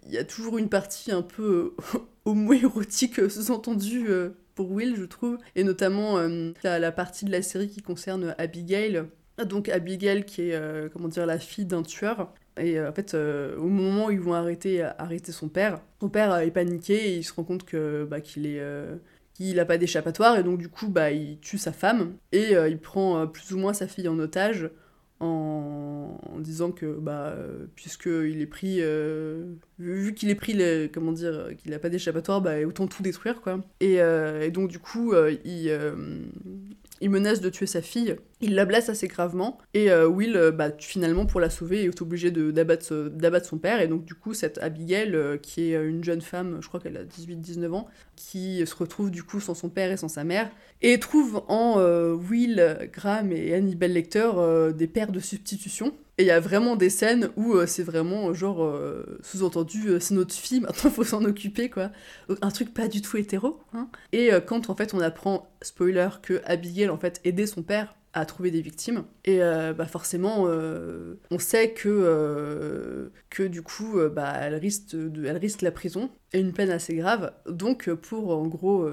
il 0.07 0.12
y 0.12 0.19
a 0.19 0.25
toujours 0.25 0.59
une 0.59 0.69
partie 0.69 1.11
un 1.11 1.23
peu 1.23 1.75
homo-érotique 2.25 3.29
sous-entendue 3.31 4.09
pour 4.55 4.71
Will 4.71 4.95
je 4.97 5.05
trouve. 5.05 5.39
Et 5.57 5.65
notamment 5.65 6.19
la, 6.62 6.79
la 6.79 6.93
partie 6.93 7.25
de 7.25 7.33
la 7.33 7.43
série 7.43 7.69
qui 7.69 7.83
concerne 7.83 8.35
Abigail. 8.39 9.05
Donc 9.45 9.69
Abigail 9.69 10.25
qui 10.25 10.43
est 10.43 10.93
comment 10.93 11.09
dire 11.09 11.27
la 11.27 11.39
fille 11.39 11.67
d'un 11.67 11.83
tueur 11.83 12.33
et 12.57 12.79
euh, 12.79 12.90
en 12.90 12.92
fait 12.92 13.14
euh, 13.14 13.57
au 13.59 13.69
moment 13.69 14.07
où 14.07 14.11
ils 14.11 14.21
vont 14.21 14.35
arrêter 14.35 14.83
arrêter 14.83 15.33
son 15.33 15.49
père 15.49 15.81
son 16.01 16.09
père 16.09 16.33
euh, 16.33 16.40
est 16.40 16.51
paniqué 16.51 16.95
et 16.95 17.16
il 17.16 17.25
se 17.25 17.33
rend 17.33 17.45
compte 17.45 17.64
que 17.64 18.05
bah, 18.05 18.21
qu'il 18.21 18.47
est 18.47 18.62
qu'il 19.35 19.61
a 19.61 19.64
pas 19.64 19.79
d'échappatoire 19.79 20.38
et 20.38 20.42
donc 20.42 20.59
du 20.59 20.69
coup 20.69 20.88
bah 20.88 21.11
il 21.11 21.38
tue 21.40 21.59
sa 21.59 21.73
femme 21.73 22.14
et 22.33 22.53
il 22.53 22.79
prend 22.79 23.27
plus 23.27 23.53
ou 23.53 23.59
moins 23.59 23.73
sa 23.73 23.87
fille 23.87 24.09
en 24.09 24.19
otage 24.19 24.71
en, 25.19 26.19
disant 26.40 26.73
que 26.73 26.87
bah 26.87 27.29
euh, 27.29 27.66
puisqu'il 27.75 28.40
est 28.40 28.47
pris 28.47 28.81
vu, 29.79 30.14
qu'il 30.14 30.31
est 30.31 30.35
pris 30.35 30.53
le- 30.53 30.88
comment 30.92 31.12
dire 31.12 31.51
qu'il 31.59 31.73
a 31.75 31.79
pas 31.79 31.88
d'échappatoire 31.88 32.40
bah 32.40 32.61
autant 32.66 32.87
tout 32.87 33.03
détruire 33.03 33.40
quoi. 33.42 33.61
Et, 33.81 33.97
et 33.97 34.51
donc 34.51 34.69
du 34.71 34.79
coup 34.79 35.14
il 35.45 35.71
il 37.01 37.11
menace 37.11 37.41
de 37.41 37.49
tuer 37.49 37.67
sa 37.67 37.83
fille, 37.83 38.17
il 38.41 38.55
la 38.55 38.65
blesse 38.65 38.89
assez 38.89 39.09
gravement, 39.09 39.59
et 39.75 39.91
euh, 39.91 40.07
Will, 40.07 40.37
euh, 40.37 40.51
bah, 40.51 40.71
finalement, 40.79 41.27
pour 41.27 41.41
la 41.41 41.51
sauver, 41.51 41.85
est 41.85 42.03
obligé 42.03 42.31
d'abattre 42.31 42.85
son 43.47 43.59
père, 43.59 43.81
et 43.81 43.89
donc 43.89 44.05
du 44.05 44.15
coup, 44.15 44.35
cette 44.35 44.59
Abigail, 44.59 45.15
euh, 45.15 45.37
qui 45.37 45.73
est 45.73 45.83
une 45.83 46.05
jeune 46.05 46.21
femme, 46.21 46.59
je 46.61 46.69
crois 46.69 46.81
qu'elle 46.81 46.97
a 46.97 47.05
18-19 47.05 47.73
ans, 47.73 47.87
qui 48.15 48.67
se 48.67 48.75
retrouve 48.75 49.11
du 49.11 49.23
coup 49.23 49.41
sans 49.41 49.55
son 49.55 49.69
père 49.69 49.91
et 49.91 49.97
sans 49.97 50.09
sa 50.09 50.25
mère, 50.25 50.51
et 50.83 50.99
trouve 50.99 51.43
en 51.49 51.77
Will, 52.15 52.89
Graham 52.93 53.33
et 53.33 53.55
Hannibal 53.55 53.93
Lecter 53.93 54.31
des 54.75 54.87
pères 54.87 55.13
de 55.13 55.21
substitution. 55.21 55.95
Et 56.19 56.23
il 56.23 56.27
y 56.27 56.31
a 56.31 56.41
vraiment 56.41 56.77
des 56.77 56.89
scènes 56.89 57.29
où 57.37 57.55
euh, 57.55 57.67
c'est 57.67 57.83
vraiment 57.83 58.31
euh, 58.31 58.35
genre 58.35 58.65
euh, 58.65 59.19
sous-entendu, 59.23 60.01
c'est 60.01 60.15
notre 60.15 60.35
fille, 60.35 60.61
maintenant 60.63 60.91
faut 60.91 61.05
s'en 61.05 61.23
occuper 61.25 61.69
quoi. 61.69 61.91
Un 62.41 62.51
truc 62.51 62.73
pas 62.73 62.89
du 62.89 63.03
tout 63.03 63.19
hétéro. 63.19 63.61
Hein. 63.75 63.89
Et 64.13 64.31
quand 64.47 64.71
en 64.71 64.75
fait 64.75 64.95
on 64.95 65.01
apprend, 65.01 65.51
spoiler, 65.61 66.09
que 66.23 66.41
Abigail 66.45 66.89
en 66.89 66.99
fait 66.99 67.21
aidait 67.25 67.47
son 67.47 67.63
père 67.63 67.95
à 68.15 68.25
trouver 68.25 68.51
des 68.51 68.63
victimes, 68.63 69.05
et 69.27 69.41
bah 69.41 69.85
forcément 69.87 70.45
on 71.31 71.39
sait 71.39 71.73
que, 71.73 73.11
du 73.39 73.63
coup 73.63 73.99
bah, 74.11 74.33
elle, 74.41 74.55
risque 74.55 75.61
la 75.61 75.71
prison, 75.71 76.09
et 76.33 76.41
une 76.41 76.55
peine 76.55 76.71
assez 76.71 76.95
grave. 76.95 77.33
Donc 77.47 77.91
pour 77.91 78.31
en 78.31 78.47
gros, 78.47 78.89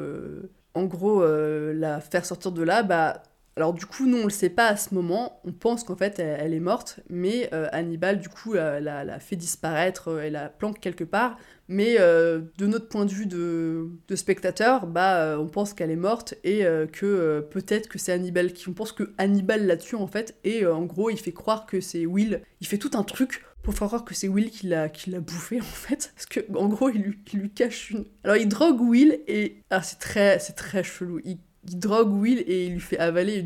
en 0.73 0.83
gros 0.83 1.25
la 1.25 2.01
faire 2.01 2.25
sortir 2.25 2.51
de 2.51 2.63
là, 2.63 2.83
bah 2.83 3.23
alors 3.55 3.73
du 3.73 3.85
coup, 3.85 4.07
nous 4.07 4.17
on 4.17 4.23
le 4.23 4.29
sait 4.31 4.49
pas 4.49 4.67
à 4.67 4.75
ce 4.75 4.93
moment, 4.95 5.39
on 5.45 5.51
pense 5.51 5.83
qu'en 5.83 5.95
fait 5.95 6.17
elle, 6.19 6.53
est 6.53 6.59
morte, 6.59 6.99
mais 7.09 7.49
euh, 7.53 7.67
Hannibal 7.71 8.19
du 8.19 8.29
coup 8.29 8.55
euh, 8.55 8.79
la, 8.79 9.03
la 9.03 9.19
fait 9.19 9.35
disparaître, 9.35 10.07
euh, 10.09 10.21
elle 10.23 10.33
la 10.33 10.49
planque 10.49 10.79
quelque 10.79 11.03
part, 11.03 11.37
mais 11.67 11.97
euh, 11.99 12.41
de 12.57 12.65
notre 12.65 12.87
point 12.87 13.05
de 13.05 13.11
vue 13.11 13.27
de, 13.27 13.89
de 14.07 14.15
spectateur, 14.15 14.87
bah 14.87 15.17
euh, 15.21 15.37
on 15.37 15.47
pense 15.47 15.73
qu'elle 15.73 15.91
est 15.91 15.95
morte 15.95 16.33
et 16.43 16.65
euh, 16.65 16.87
que 16.87 17.05
euh, 17.05 17.41
peut-être 17.41 17.87
que 17.89 17.99
c'est 17.99 18.11
Hannibal 18.11 18.53
qui... 18.53 18.67
On 18.69 18.73
pense 18.73 18.91
que 18.91 19.13
Hannibal 19.17 19.65
la 19.67 19.77
tue 19.77 19.95
en 19.95 20.07
fait, 20.07 20.35
et 20.43 20.63
euh, 20.63 20.75
en 20.75 20.83
gros 20.83 21.09
il 21.09 21.19
fait 21.19 21.31
croire 21.31 21.65
que 21.65 21.79
c'est 21.79 22.05
Will, 22.05 22.41
il 22.59 22.67
fait 22.67 22.77
tout 22.79 22.91
un 22.95 23.03
truc 23.03 23.43
pour 23.61 23.73
faire 23.75 23.87
croire 23.87 24.03
que 24.03 24.13
c'est 24.13 24.27
Will 24.27 24.49
qui 24.49 24.67
l'a 24.67 24.89
qui 24.89 25.09
l'a 25.09 25.19
bouffé 25.19 25.61
en 25.61 25.63
fait. 25.63 26.11
Parce 26.15 26.25
que 26.25 26.39
en 26.57 26.67
gros 26.67 26.89
il 26.89 27.01
lui, 27.01 27.19
il 27.31 27.39
lui 27.39 27.49
cache 27.51 27.91
une. 27.91 28.05
Alors 28.23 28.35
il 28.35 28.49
drogue 28.49 28.81
Will 28.81 29.21
et 29.27 29.61
ah 29.69 29.81
c'est 29.83 29.99
très 29.99 30.39
c'est 30.39 30.53
très 30.53 30.83
chelou 30.83 31.19
il 31.67 31.79
drogue 31.79 32.13
Will 32.13 32.43
et 32.47 32.65
il 32.67 32.73
lui 32.73 32.79
fait 32.79 32.99
avaler 32.99 33.45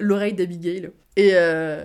l'oreille 0.00 0.34
d'Abigail. 0.34 0.90
Et 1.16 1.30
euh... 1.34 1.84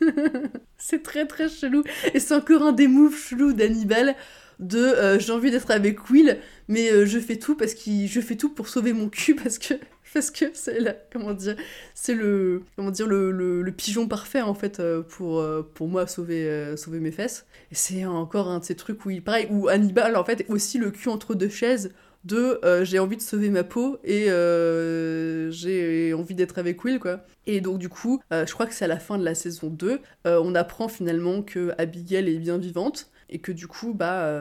c'est 0.78 1.02
très 1.02 1.26
très 1.26 1.48
chelou. 1.48 1.82
Et 2.14 2.20
c'est 2.20 2.34
encore 2.34 2.62
un 2.62 2.72
des 2.72 2.88
moves 2.88 3.16
chelous 3.16 3.52
d'Hannibal 3.52 4.14
de 4.58 4.78
euh, 4.78 5.18
j'ai 5.18 5.32
envie 5.32 5.50
d'être 5.50 5.70
avec 5.70 6.08
Will 6.08 6.38
mais 6.68 6.90
euh, 6.90 7.04
je 7.04 7.18
fais 7.18 7.36
tout 7.36 7.56
parce 7.56 7.74
qu'il 7.74 8.08
je 8.08 8.22
fais 8.22 8.36
tout 8.36 8.48
pour 8.48 8.68
sauver 8.68 8.94
mon 8.94 9.10
cul 9.10 9.34
parce 9.34 9.58
que 9.58 9.74
parce 10.14 10.30
que 10.30 10.46
c'est 10.54 10.80
la 10.80 10.94
comment 11.12 11.34
dire 11.34 11.56
c'est 11.94 12.14
le 12.14 12.62
comment 12.74 12.90
dire 12.90 13.06
le, 13.06 13.32
le, 13.32 13.72
pigeon 13.72 14.08
parfait 14.08 14.40
en 14.40 14.54
fait 14.54 14.80
pour 15.10 15.44
pour 15.74 15.88
moi 15.88 16.06
sauver 16.06 16.74
sauver 16.76 17.00
mes 17.00 17.10
fesses. 17.10 17.44
Et 17.70 17.74
c'est 17.74 18.06
encore 18.06 18.48
un 18.48 18.60
de 18.60 18.64
ces 18.64 18.76
trucs 18.76 19.04
où 19.04 19.10
il 19.10 19.22
pareil 19.22 19.46
où 19.50 19.68
Hannibal 19.68 20.16
en 20.16 20.24
fait 20.24 20.46
aussi 20.48 20.78
le 20.78 20.90
cul 20.90 21.10
entre 21.10 21.34
deux 21.34 21.50
chaises 21.50 21.92
de 22.26 22.60
euh, 22.64 22.84
j'ai 22.84 22.98
envie 22.98 23.16
de 23.16 23.22
sauver 23.22 23.50
ma 23.50 23.64
peau 23.64 23.98
et 24.04 24.30
euh, 24.30 25.50
j'ai 25.50 26.12
envie 26.14 26.34
d'être 26.34 26.58
avec 26.58 26.82
Will, 26.84 26.98
quoi. 26.98 27.20
Et 27.46 27.60
donc, 27.60 27.78
du 27.78 27.88
coup, 27.88 28.20
euh, 28.32 28.44
je 28.46 28.52
crois 28.52 28.66
que 28.66 28.74
c'est 28.74 28.84
à 28.84 28.88
la 28.88 28.98
fin 28.98 29.18
de 29.18 29.24
la 29.24 29.34
saison 29.34 29.68
2, 29.70 30.00
euh, 30.26 30.40
on 30.42 30.54
apprend 30.54 30.88
finalement 30.88 31.42
que 31.42 31.72
Abigail 31.78 32.28
est 32.28 32.38
bien 32.38 32.58
vivante 32.58 33.10
et 33.28 33.38
que 33.38 33.52
du 33.52 33.66
coup, 33.66 33.94
bah. 33.94 34.32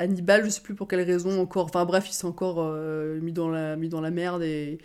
Hannibal, 0.00 0.44
je 0.44 0.50
sais 0.50 0.60
plus 0.60 0.76
pour 0.76 0.86
quelle 0.86 1.00
raison 1.00 1.40
encore, 1.40 1.64
enfin 1.64 1.84
bref, 1.84 2.08
il 2.08 2.12
s'est 2.12 2.24
encore 2.24 2.72
mis, 3.20 3.32
dans 3.32 3.48
la, 3.48 3.74
mis 3.74 3.88
dans 3.88 4.00
la 4.00 4.12
merde 4.12 4.44
et 4.44 4.78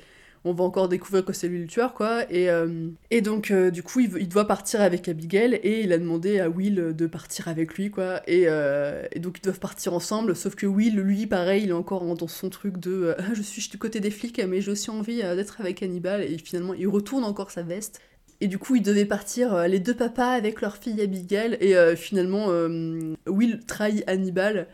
on 0.46 0.54
va 0.54 0.64
encore 0.64 0.90
découvrir 0.90 1.24
que 1.24 1.32
c'est 1.32 1.48
lui 1.48 1.60
le 1.60 1.68
tueur, 1.68 1.94
quoi. 1.94 2.30
Et, 2.32 2.50
euh, 2.50 2.90
donc, 3.22 3.52
euh, 3.52 3.72
du 3.72 3.82
coup, 3.82 4.02
il, 4.02 4.28
doit 4.28 4.46
partir 4.46 4.82
avec 4.82 5.08
Abigail 5.08 5.56
et 5.56 5.82
il 5.82 5.94
a 5.94 5.98
demandé 5.98 6.40
à 6.40 6.50
Will 6.50 6.94
de 6.94 7.08
partir 7.08 7.48
avec 7.48 7.76
lui, 7.76 7.90
quoi. 7.90 8.22
Et, 8.28 8.46
euh, 8.48 9.06
et 9.14 9.20
donc, 9.20 9.38
ils 9.40 9.42
doivent 9.42 9.60
partir 9.60 9.94
ensemble, 9.94 10.36
sauf 10.36 10.56
que 10.56 10.66
Will, 10.66 10.96
lui, 10.96 11.28
pareil, 11.28 11.64
il 11.64 11.70
est 11.70 11.74
encore 11.74 12.04
dans 12.16 12.28
son 12.28 12.50
truc 12.50 12.78
de 12.78 13.16
je 13.34 13.42
suis 13.42 13.70
du 13.70 13.78
côté 13.78 14.00
des 14.02 14.12
flics, 14.12 14.42
mais 14.46 14.60
j'ai 14.60 14.72
aussi 14.72 14.90
envie 14.90 15.18
d'être 15.18 15.62
avec 15.62 15.82
Hannibal. 15.82 16.24
Et 16.24 16.38
finalement, 16.38 16.74
il 16.74 16.88
retourne 16.88 17.24
encore 17.24 17.52
sa 17.52 17.64
veste. 17.64 18.02
Et 18.42 18.48
du 18.48 18.58
coup, 18.58 18.76
ils 18.76 18.82
devaient 18.82 19.06
partir 19.06 19.70
les 19.70 19.80
deux 19.80 19.94
papas 19.94 20.32
avec 20.32 20.60
leur 20.60 20.76
fille 20.76 21.02
Abigail. 21.02 21.58
Et 21.62 21.76
finalement, 21.96 22.48
Will 23.28 23.62
trahit 23.66 24.04
Hannibal. 24.08 24.68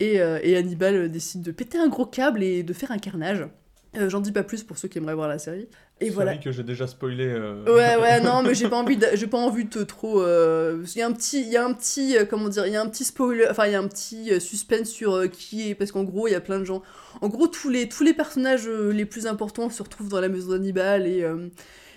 Et, 0.00 0.16
et 0.16 0.56
Hannibal 0.56 1.10
décide 1.10 1.40
de 1.40 1.52
péter 1.52 1.78
un 1.78 1.88
gros 1.88 2.04
câble 2.04 2.42
et 2.42 2.62
de 2.62 2.72
faire 2.74 2.90
un 2.90 2.98
carnage. 2.98 3.46
Euh, 3.96 4.08
J'en 4.10 4.20
dis 4.20 4.32
pas 4.32 4.42
plus 4.42 4.62
pour 4.64 4.76
ceux 4.78 4.88
qui 4.88 4.98
aimeraient 4.98 5.14
voir 5.14 5.28
la 5.28 5.38
série. 5.38 5.68
Et 6.00 6.10
voilà. 6.10 6.36
que 6.36 6.50
j'ai 6.50 6.62
déjà 6.64 6.86
spoilé. 6.86 7.24
euh, 7.26 7.64
Ouais, 7.66 7.96
ouais, 8.02 8.20
non, 8.20 8.42
mais 8.42 8.54
j'ai 8.54 8.68
pas 8.68 8.76
envie, 8.76 8.96
de, 8.96 9.06
j'ai 9.14 9.26
pas 9.28 9.38
envie 9.38 9.64
de 9.64 9.82
trop. 9.84 10.20
euh, 10.22 10.82
Il 10.94 10.98
y 10.98 11.02
a 11.02 11.06
un 11.06 11.12
petit, 11.12 11.40
il 11.42 11.48
y 11.48 11.56
a 11.56 11.64
un 11.64 11.72
petit, 11.72 12.16
comment 12.28 12.48
dire, 12.48 12.66
il 12.66 12.72
y 12.72 12.76
a 12.76 12.82
un 12.82 12.88
petit 12.88 13.04
spoiler, 13.04 13.46
enfin 13.50 13.66
il 13.66 13.72
y 13.72 13.76
a 13.76 13.80
un 13.80 13.86
petit 13.88 14.40
suspense 14.40 14.88
sur 14.88 15.30
qui 15.30 15.70
est, 15.70 15.74
parce 15.74 15.92
qu'en 15.92 16.02
gros 16.04 16.26
il 16.28 16.32
y 16.32 16.34
a 16.36 16.40
plein 16.40 16.58
de 16.58 16.64
gens. 16.64 16.82
En 17.20 17.28
gros 17.28 17.46
tous 17.46 17.68
les 17.70 17.88
tous 17.88 18.02
les 18.02 18.14
personnages 18.14 18.68
les 18.68 19.04
plus 19.06 19.26
importants 19.26 19.70
se 19.70 19.82
retrouvent 19.82 20.08
dans 20.08 20.20
la 20.20 20.28
maison 20.28 20.50
d'Hannibal 20.50 21.06
et 21.06 21.24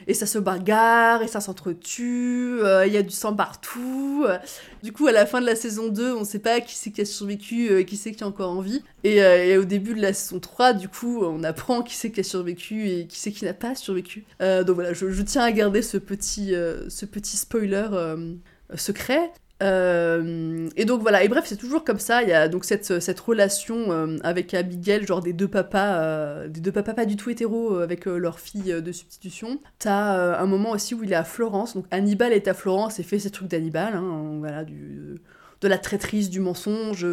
et 0.08 0.14
ça 0.14 0.26
se 0.26 0.40
bagarre 0.40 1.22
et 1.22 1.28
ça 1.28 1.42
s'entretue. 1.42 2.60
euh, 2.64 2.88
Il 2.88 2.94
y 2.94 2.98
a 2.98 3.04
du 3.04 3.12
sang 3.12 3.36
partout. 3.36 4.26
Du 4.84 4.92
coup 4.94 5.08
à 5.08 5.12
la 5.12 5.26
fin 5.26 5.42
de 5.42 5.46
la 5.46 5.56
saison 5.56 5.90
2 5.90 6.14
on 6.14 6.24
sait 6.24 6.40
pas 6.40 6.62
qui 6.62 6.76
c'est 6.76 6.92
qui 6.92 7.02
a 7.02 7.06
survécu, 7.06 7.70
euh, 7.70 7.84
qui 7.84 7.98
c'est 7.98 8.12
qui 8.14 8.24
est 8.24 8.26
encore 8.28 8.52
en 8.52 8.62
vie. 8.62 8.84
Et, 9.04 9.22
euh, 9.22 9.62
au 9.62 9.66
début 9.66 9.94
de 9.94 10.02
la 10.02 10.14
saison 10.14 10.40
3 10.40 10.74
du 10.74 10.88
coup 10.88 11.24
on 11.24 11.44
apprend 11.44 11.82
qui 11.82 11.96
c'est 11.96 12.12
qui 12.12 12.22
a 12.22 12.24
survécu 12.24 12.90
et 12.90 13.08
qui 13.08 13.20
c'est 13.20 13.32
qui 13.32 13.46
n'a 13.46 13.54
pas 13.54 13.76
survécu. 13.76 14.26
Donc 14.40 14.70
voilà, 14.72 14.94
je, 14.94 15.10
je 15.12 15.22
tiens 15.24 15.44
à 15.44 15.52
garder 15.52 15.82
ce 15.82 15.98
petit, 15.98 16.54
ce 16.90 17.06
petit 17.06 17.38
spoiler 17.38 17.88
secret. 18.76 19.32
Euh, 19.64 20.70
et 20.76 20.86
donc 20.86 21.02
voilà, 21.02 21.24
et 21.24 21.28
bref, 21.28 21.46
c'est 21.48 21.56
toujours 21.58 21.84
comme 21.84 22.00
ça. 22.00 22.24
Il 22.24 22.30
y 22.30 22.34
a 22.34 22.48
donc 22.48 22.66
cette, 22.66 23.00
cette 23.00 23.20
relation 23.20 23.92
euh, 23.92 24.18
avec 24.24 24.54
Abigail, 24.54 25.06
genre 25.06 25.22
des 25.22 25.34
deux 25.34 25.48
papas, 25.48 26.00
euh, 26.00 26.48
des 26.48 26.60
deux 26.60 26.72
papas 26.72 26.94
pas 26.94 27.06
du 27.06 27.16
tout 27.16 27.30
hétéros 27.30 27.78
avec 27.78 28.06
leur 28.06 28.40
fille 28.40 28.82
de 28.82 28.92
substitution. 28.92 29.60
T'as 29.80 30.38
un 30.40 30.46
moment 30.46 30.72
aussi 30.72 30.94
où 30.94 31.04
il 31.04 31.12
est 31.12 31.16
à 31.16 31.24
Florence, 31.24 31.76
donc 31.76 31.86
Hannibal 31.92 32.34
est 32.34 32.48
à 32.48 32.54
Florence 32.54 33.00
et 33.00 33.04
fait 33.04 33.20
ses 33.20 33.32
trucs 33.32 33.48
d'Hannibal, 33.48 33.96
hein, 33.96 34.38
voilà, 34.40 34.64
du, 34.64 35.16
de 35.62 35.68
la 35.68 35.78
traîtrise, 35.78 36.30
du 36.30 36.40
mensonge 36.40 37.06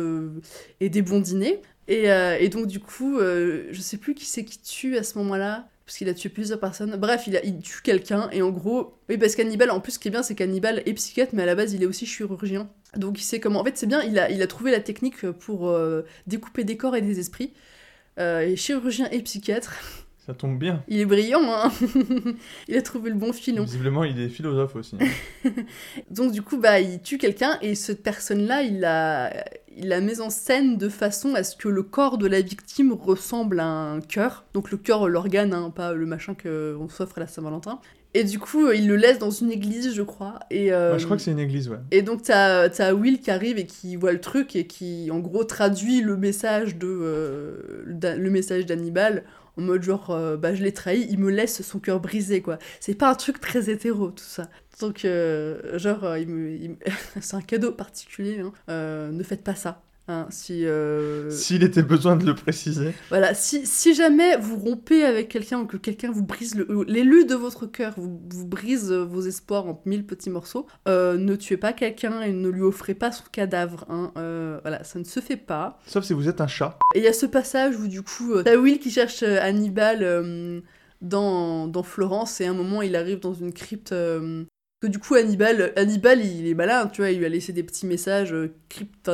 et 0.81 0.89
des 0.89 1.03
bons 1.03 1.21
dîners. 1.21 1.63
Et, 1.89 2.07
et 2.41 2.49
donc 2.49 2.67
du 2.67 2.81
coup, 2.81 3.19
je 3.21 3.81
sais 3.81 3.97
plus 3.97 4.15
qui 4.15 4.27
c'est 4.27 4.45
qui 4.45 4.61
tue 4.61 4.97
à 4.97 5.03
ce 5.03 5.19
moment-là 5.19 5.67
parce 5.85 5.99
qu'il 5.99 6.09
a 6.09 6.15
tué 6.15 6.29
plusieurs 6.29 6.61
personnes. 6.61 6.97
Bref, 6.97 7.25
il, 7.27 7.37
a, 7.37 7.45
il 7.45 7.61
tue 7.61 7.83
quelqu'un, 7.83 8.29
et 8.33 8.43
en 8.43 8.51
gros, 8.51 8.99
oui, 9.09 9.19
parce 9.19 9.37
qu'Hannibal, 9.37 9.71
en 9.71 9.81
plus, 9.81 9.93
ce 9.93 9.99
qui 9.99 10.09
est 10.09 10.11
bien, 10.11 10.23
c'est 10.23 10.35
qu'Hannibal 10.35 10.83
est 10.87 10.95
psychiatre, 10.95 11.33
mais 11.35 11.43
à 11.43 11.47
la 11.47 11.55
base, 11.55 11.73
il 11.75 11.83
est 11.83 11.87
aussi 11.87 12.07
chirurgien. 12.07 12.69
Donc, 12.97 13.19
il 13.19 13.25
sait 13.25 13.41
comment. 13.41 13.61
En 13.61 13.65
fait, 13.65 13.77
c'est 13.77 13.87
bien, 13.87 14.03
il 14.03 14.19
a, 14.19 14.31
il 14.31 14.41
a 14.43 14.47
trouvé 14.47 14.71
la 14.71 14.81
technique 14.81 15.31
pour 15.31 15.69
euh, 15.69 16.03
découper 16.27 16.65
des 16.65 16.77
corps 16.77 16.97
et 16.97 17.03
des 17.03 17.21
esprits. 17.21 17.53
Euh, 18.19 18.41
et 18.41 18.57
chirurgien 18.57 19.09
et 19.11 19.21
psychiatre. 19.23 19.75
Ça 20.25 20.33
tombe 20.33 20.59
bien. 20.59 20.83
Il 20.89 21.01
est 21.01 21.05
brillant, 21.05 21.43
hein 21.45 21.71
Il 22.69 22.77
a 22.79 22.83
trouvé 22.83 23.11
le 23.11 23.17
bon 23.17 23.33
filon. 23.35 23.65
Visiblement, 23.65 24.05
il 24.05 24.19
est 24.19 24.31
philosophe 24.31 24.75
aussi. 24.75 24.97
Donc 26.11 26.33
du 26.33 26.41
coup, 26.41 26.57
bah, 26.57 26.81
il 26.81 27.03
tue 27.03 27.19
quelqu'un 27.19 27.59
et 27.61 27.75
cette 27.75 28.03
personne-là, 28.03 28.63
il 28.63 28.81
l'a, 28.81 29.45
il 29.77 29.89
l'a 29.89 30.01
mise 30.01 30.21
en 30.21 30.31
scène 30.31 30.77
de 30.77 30.89
façon 30.89 31.35
à 31.35 31.43
ce 31.43 31.57
que 31.57 31.69
le 31.69 31.83
corps 31.83 32.19
de 32.19 32.27
la 32.27 32.41
victime 32.41 32.93
ressemble 32.93 33.61
à 33.61 33.67
un 33.67 34.01
cœur. 34.01 34.45
Donc 34.55 34.71
le 34.71 34.77
cœur, 34.77 35.09
l'organe, 35.09 35.53
hein, 35.53 35.71
pas 35.75 35.93
le 35.93 36.07
machin 36.07 36.35
qu'on 36.41 36.89
s'offre 36.89 37.19
à 37.19 37.21
la 37.21 37.27
Saint-Valentin. 37.27 37.81
Et 38.17 38.23
du 38.23 38.39
coup, 38.39 38.71
il 38.71 38.87
le 38.87 38.95
laisse 38.95 39.19
dans 39.19 39.33
une 39.33 39.51
église, 39.51 39.93
je 39.93 40.03
crois. 40.03 40.39
Et, 40.49 40.73
euh, 40.73 40.93
Ouais, 40.93 40.99
je 41.01 41.05
crois 41.05 41.17
que 41.17 41.23
c'est 41.25 41.33
une 41.33 41.41
église, 41.41 41.69
ouais. 41.69 41.79
et 41.91 42.03
donc 42.03 42.23
t'as 42.23 42.69
as 42.69 42.95
Will 42.95 43.19
qui 43.21 43.33
arrive 43.33 43.59
et 43.59 43.67
qui 43.67 43.97
voit 43.97 44.13
le 44.13 44.21
truc 44.21 44.55
et 44.55 44.69
qui 44.69 45.11
en 45.11 45.19
gros 45.19 45.43
traduit 45.43 46.01
le 46.01 46.17
message 46.17 46.77
de 46.77 46.87
euh, 46.87 47.83
le 47.85 48.31
message 48.31 48.67
d'Hannibal 48.67 49.25
en 49.57 49.63
mode 49.63 49.83
genre 49.83 50.11
euh, 50.11 50.37
bah 50.37 50.55
je 50.55 50.63
l'ai 50.63 50.73
trahi, 50.73 51.07
il 51.11 51.19
me 51.19 51.31
laisse 51.31 51.63
son 51.63 51.81
cœur 51.81 51.99
brisé 52.01 52.41
quoi. 52.41 52.59
C'est 52.79 52.95
pas 52.95 53.11
un 53.11 53.15
truc 53.15 53.41
très 53.41 53.69
hétéro 53.69 54.11
tout 54.11 54.25
ça. 54.25 54.49
Donc 54.81 55.05
euh, 55.05 55.79
genre 55.79 56.05
euh, 56.05 56.19
il 56.19 56.29
me, 56.29 56.51
il 56.51 56.71
me- 56.71 56.77
c'est 57.21 57.37
un 57.37 57.43
cadeau 57.43 57.73
particulier. 57.73 58.41
hein. 58.41 58.53
Euh, 58.69 59.11
ne 59.11 59.23
faites 59.23 59.43
pas 59.45 59.55
ça. 59.55 59.83
hein. 60.09 60.27
si 60.31 60.67
euh, 60.67 61.31
S'il 61.31 61.63
était 61.63 61.83
besoin 61.83 62.17
de 62.17 62.27
le 62.27 62.35
préciser. 62.35 62.93
voilà, 63.09 63.33
si, 63.35 63.67
si 63.67 63.95
jamais 63.95 64.37
vous 64.37 64.57
rompez 64.59 65.05
avec 65.05 65.29
quelqu'un 65.29 65.61
ou 65.61 65.67
que 65.67 65.77
quelqu'un 65.79 66.11
vous 66.11 66.25
brise 66.25 66.55
l'élu 66.89 67.25
de 67.25 67.35
votre 67.35 67.67
cœur, 67.67 67.95
vous, 67.97 68.21
vous 68.31 68.47
brise 68.47 68.91
vos 68.93 69.23
espoirs 69.23 69.67
en 69.67 69.81
mille 69.87 70.05
petits 70.05 70.29
morceaux, 70.31 70.67
euh, 70.89 71.17
ne 71.17 71.37
tuez 71.37 71.57
pas 71.57 71.73
quelqu'un 71.73 72.21
et 72.21 72.33
ne 72.33 72.49
lui 72.49 72.63
offrez 72.63 72.95
pas 72.95 73.13
son 73.13 73.25
cadavre. 73.33 73.87
hein. 73.89 74.13
Euh, 74.19 74.59
voilà, 74.63 74.85
ça 74.85 74.99
ne 74.99 75.05
se 75.05 75.21
fait 75.21 75.37
pas. 75.39 75.79
Sauf 75.87 76.05
si 76.05 76.13
vous 76.13 76.29
êtes 76.29 76.41
un 76.43 76.47
chat. 76.49 76.79
Et 76.95 76.99
il 76.99 77.05
y 77.05 77.09
a 77.09 77.13
ce 77.15 77.27
passage 77.27 77.77
où 77.77 77.87
du 77.89 78.03
coup, 78.03 78.43
t'as 78.43 78.57
Will 78.57 78.79
qui 78.81 78.91
cherche 78.91 79.23
Hannibal 79.23 80.63
dans, 81.01 81.67
dans 81.67 81.83
Florence 81.83 82.41
et 82.41 82.47
à 82.47 82.51
un 82.51 82.55
moment 82.55 82.81
il 82.83 82.97
arrive 82.97 83.21
dans 83.21 83.35
une 83.35 83.53
crypte. 83.53 83.93
euh, 83.93 84.45
que 84.85 84.91
du 84.91 84.99
coup 84.99 85.15
Hannibal, 85.15 85.73
Hannibal 85.77 86.23
il 86.23 86.47
est 86.47 86.55
malin, 86.55 86.89
tu 86.89 87.01
vois, 87.01 87.11
il 87.11 87.19
lui 87.19 87.25
a 87.25 87.31
laissé 87.31 87.55
des 87.55 87.63
petits 87.63 87.87
messages, 87.87 88.35
euh, 88.35 88.55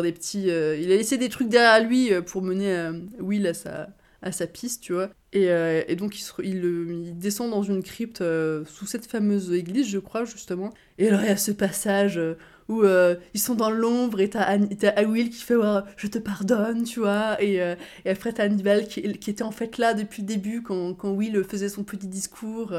des 0.02 0.12
petits, 0.12 0.50
euh, 0.50 0.76
il 0.76 0.90
a 0.90 0.96
laissé 0.96 1.16
des 1.16 1.28
trucs 1.28 1.48
derrière 1.48 1.87
lui 1.87 2.12
euh, 2.12 2.22
pour 2.22 2.42
mener 2.42 2.90
Will 3.20 3.46
à 3.46 3.54
sa, 3.54 3.88
à 4.20 4.33
sa 4.33 4.48
piste, 4.48 4.83
tu 4.83 4.94
vois. 4.94 5.11
Et, 5.33 5.46
et 5.87 5.94
donc 5.94 6.18
il, 6.42 7.18
descend 7.18 7.52
dans 7.52 7.62
une 7.62 7.85
crypte 7.85 8.24
sous 8.66 8.87
cette 8.87 9.06
fameuse 9.06 9.52
église, 9.52 9.88
je 9.88 10.00
crois, 10.00 10.24
justement. 10.24 10.72
Et 10.98 11.06
alors 11.06 11.20
il 11.20 11.28
y 11.28 11.30
a 11.30 11.37
ce 11.37 11.52
passage 11.52 12.20
où 12.68 12.83
ils 12.85 13.40
sont 13.40 13.54
dans 13.54 13.70
l'ombre 13.70 14.20
et 14.20 14.28
t'as 14.28 15.04
Will 15.04 15.30
qui 15.30 15.42
fait 15.44 15.54
Ouais, 15.54 15.83
Je 15.96 16.09
te 16.09 16.18
pardonne, 16.18 16.83
tu 16.83 16.98
vois. 16.98 17.40
Et, 17.40 17.59
et 18.04 18.11
après 18.11 18.33
t'as 18.33 18.42
Hannibal 18.44 18.88
qui, 18.88 19.02
qui 19.18 19.30
était 19.30 19.44
en 19.44 19.52
fait 19.52 19.78
là 19.78 19.94
depuis 19.94 20.22
le 20.22 20.26
début 20.26 20.62
quand, 20.62 20.94
quand 20.94 21.12
Will 21.12 21.44
faisait 21.44 21.68
son 21.68 21.85
petit 21.85 22.09
discours. 22.09 22.74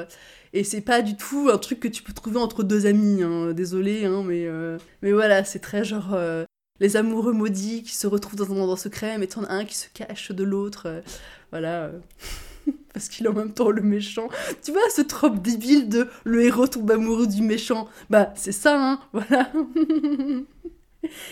Et 0.53 0.63
c'est 0.63 0.81
pas 0.81 1.01
du 1.01 1.15
tout 1.15 1.49
un 1.51 1.57
truc 1.57 1.79
que 1.79 1.87
tu 1.87 2.03
peux 2.03 2.13
trouver 2.13 2.37
entre 2.37 2.63
deux 2.63 2.85
amis, 2.85 3.23
hein. 3.23 3.53
désolé, 3.53 4.05
hein, 4.05 4.23
mais, 4.25 4.45
euh, 4.45 4.77
mais 5.01 5.13
voilà, 5.13 5.43
c'est 5.45 5.59
très 5.59 5.83
genre 5.85 6.13
euh, 6.13 6.43
les 6.79 6.97
amoureux 6.97 7.31
maudits 7.33 7.83
qui 7.83 7.95
se 7.95 8.05
retrouvent 8.07 8.35
dans 8.35 8.51
un 8.51 8.57
endroit 8.59 8.77
secret, 8.77 9.17
mais 9.17 9.27
t'en 9.27 9.43
as 9.45 9.53
un 9.53 9.65
qui 9.65 9.75
se 9.75 9.87
cache 9.93 10.31
de 10.31 10.43
l'autre. 10.43 10.83
euh, 10.87 11.01
voilà. 11.51 11.91
Parce 12.93 13.07
qu'il 13.09 13.25
est 13.25 13.29
en 13.29 13.33
même 13.33 13.53
temps 13.53 13.71
le 13.71 13.81
méchant. 13.81 14.27
Tu 14.63 14.71
vois, 14.71 14.81
ce 14.93 15.01
trope 15.01 15.41
débile 15.41 15.87
de 15.89 16.07
le 16.25 16.43
héros 16.43 16.67
tombe 16.67 16.91
amoureux 16.91 17.27
du 17.27 17.41
méchant? 17.41 17.87
Bah, 18.09 18.33
c'est 18.35 18.51
ça, 18.51 18.77
hein, 18.77 18.99
voilà. 19.13 19.49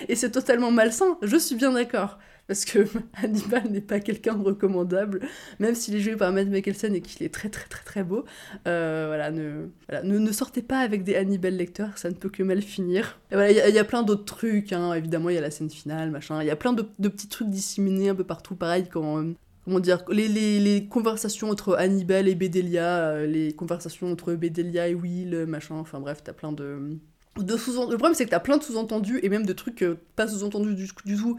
Et 0.08 0.16
c'est 0.16 0.32
totalement 0.32 0.72
malsain, 0.72 1.18
je 1.22 1.38
suis 1.38 1.56
bien 1.56 1.72
d'accord. 1.74 2.18
Parce 2.50 2.66
que 2.66 2.80
Hannibal 3.24 3.70
n'est 3.70 3.80
pas 3.80 4.00
quelqu'un 4.00 4.34
de 4.34 4.44
recommandable, 4.44 5.22
même 5.60 5.76
s'il 5.76 5.96
est 5.96 6.00
joué 6.00 6.16
par 6.16 6.34
Matt 6.34 6.48
Mikkelsen 6.48 6.96
et 6.96 7.02
qu'il 7.02 7.24
est 7.24 7.32
très 7.32 7.50
très 7.50 7.68
très 7.68 7.84
très 7.86 8.04
beau. 8.04 8.26
Euh, 8.68 9.06
voilà, 9.08 9.30
ne, 9.30 10.32
sortez 10.32 10.64
pas 10.64 10.80
avec 10.80 11.04
des 11.04 11.16
Hannibal 11.16 11.56
lecteurs, 11.56 11.96
ça 12.00 12.10
ne 12.10 12.16
peut 12.16 12.30
que 12.30 12.42
mal 12.42 12.64
finir. 12.64 13.20
Et 13.32 13.36
voilà, 13.36 13.52
il 13.52 13.76
y 13.76 13.78
a- 13.78 13.84
plein 13.86 14.02
d'autres 14.02 14.26
trucs, 14.26 14.74
hein. 14.74 14.94
évidemment, 14.96 15.30
il 15.30 15.36
y 15.36 15.38
a 15.38 15.42
la 15.42 15.52
scène 15.52 15.70
finale, 15.70 16.10
machin. 16.10 16.42
Il 16.42 16.48
y 16.48 16.50
a 16.50 16.56
plein 16.56 16.74
de, 16.74 16.86
de 16.98 17.08
petits 17.08 17.28
trucs 17.28 17.50
disséminés 17.50 18.10
un 18.10 18.16
peu 18.16 18.24
partout, 18.24 18.56
pareil, 18.56 18.86
quand. 18.92 19.20
euh, 19.20 19.34
Comment 19.66 19.80
dire, 19.80 20.04
les, 20.10 20.88
conversations 20.90 21.52
entre 21.52 21.76
Hannibal 21.76 22.28
et 22.28 22.34
Bedelia, 22.34 23.10
euh, 23.12 23.28
les 23.28 23.54
conversations 23.54 24.12
entre 24.12 24.34
Bedelia 24.34 24.88
et 24.88 24.96
Will, 24.96 25.46
machin, 25.48 25.76
enfin 25.76 26.00
bref, 26.00 26.22
t'as 26.24 26.34
plein 26.34 26.52
de, 26.52 26.98
de 27.38 27.58
sous 27.58 27.74
Le 27.74 27.98
problème, 27.98 28.16
c'est 28.16 28.26
que 28.26 28.32
t'as 28.32 28.40
plein 28.40 28.58
de 28.58 28.64
sous-entendus 28.64 29.20
et 29.22 29.30
même 29.30 29.46
de 29.46 29.54
trucs 29.54 29.86
pas 30.16 30.28
sous-entendus 30.28 30.74
du, 30.74 30.88
tout 30.88 31.38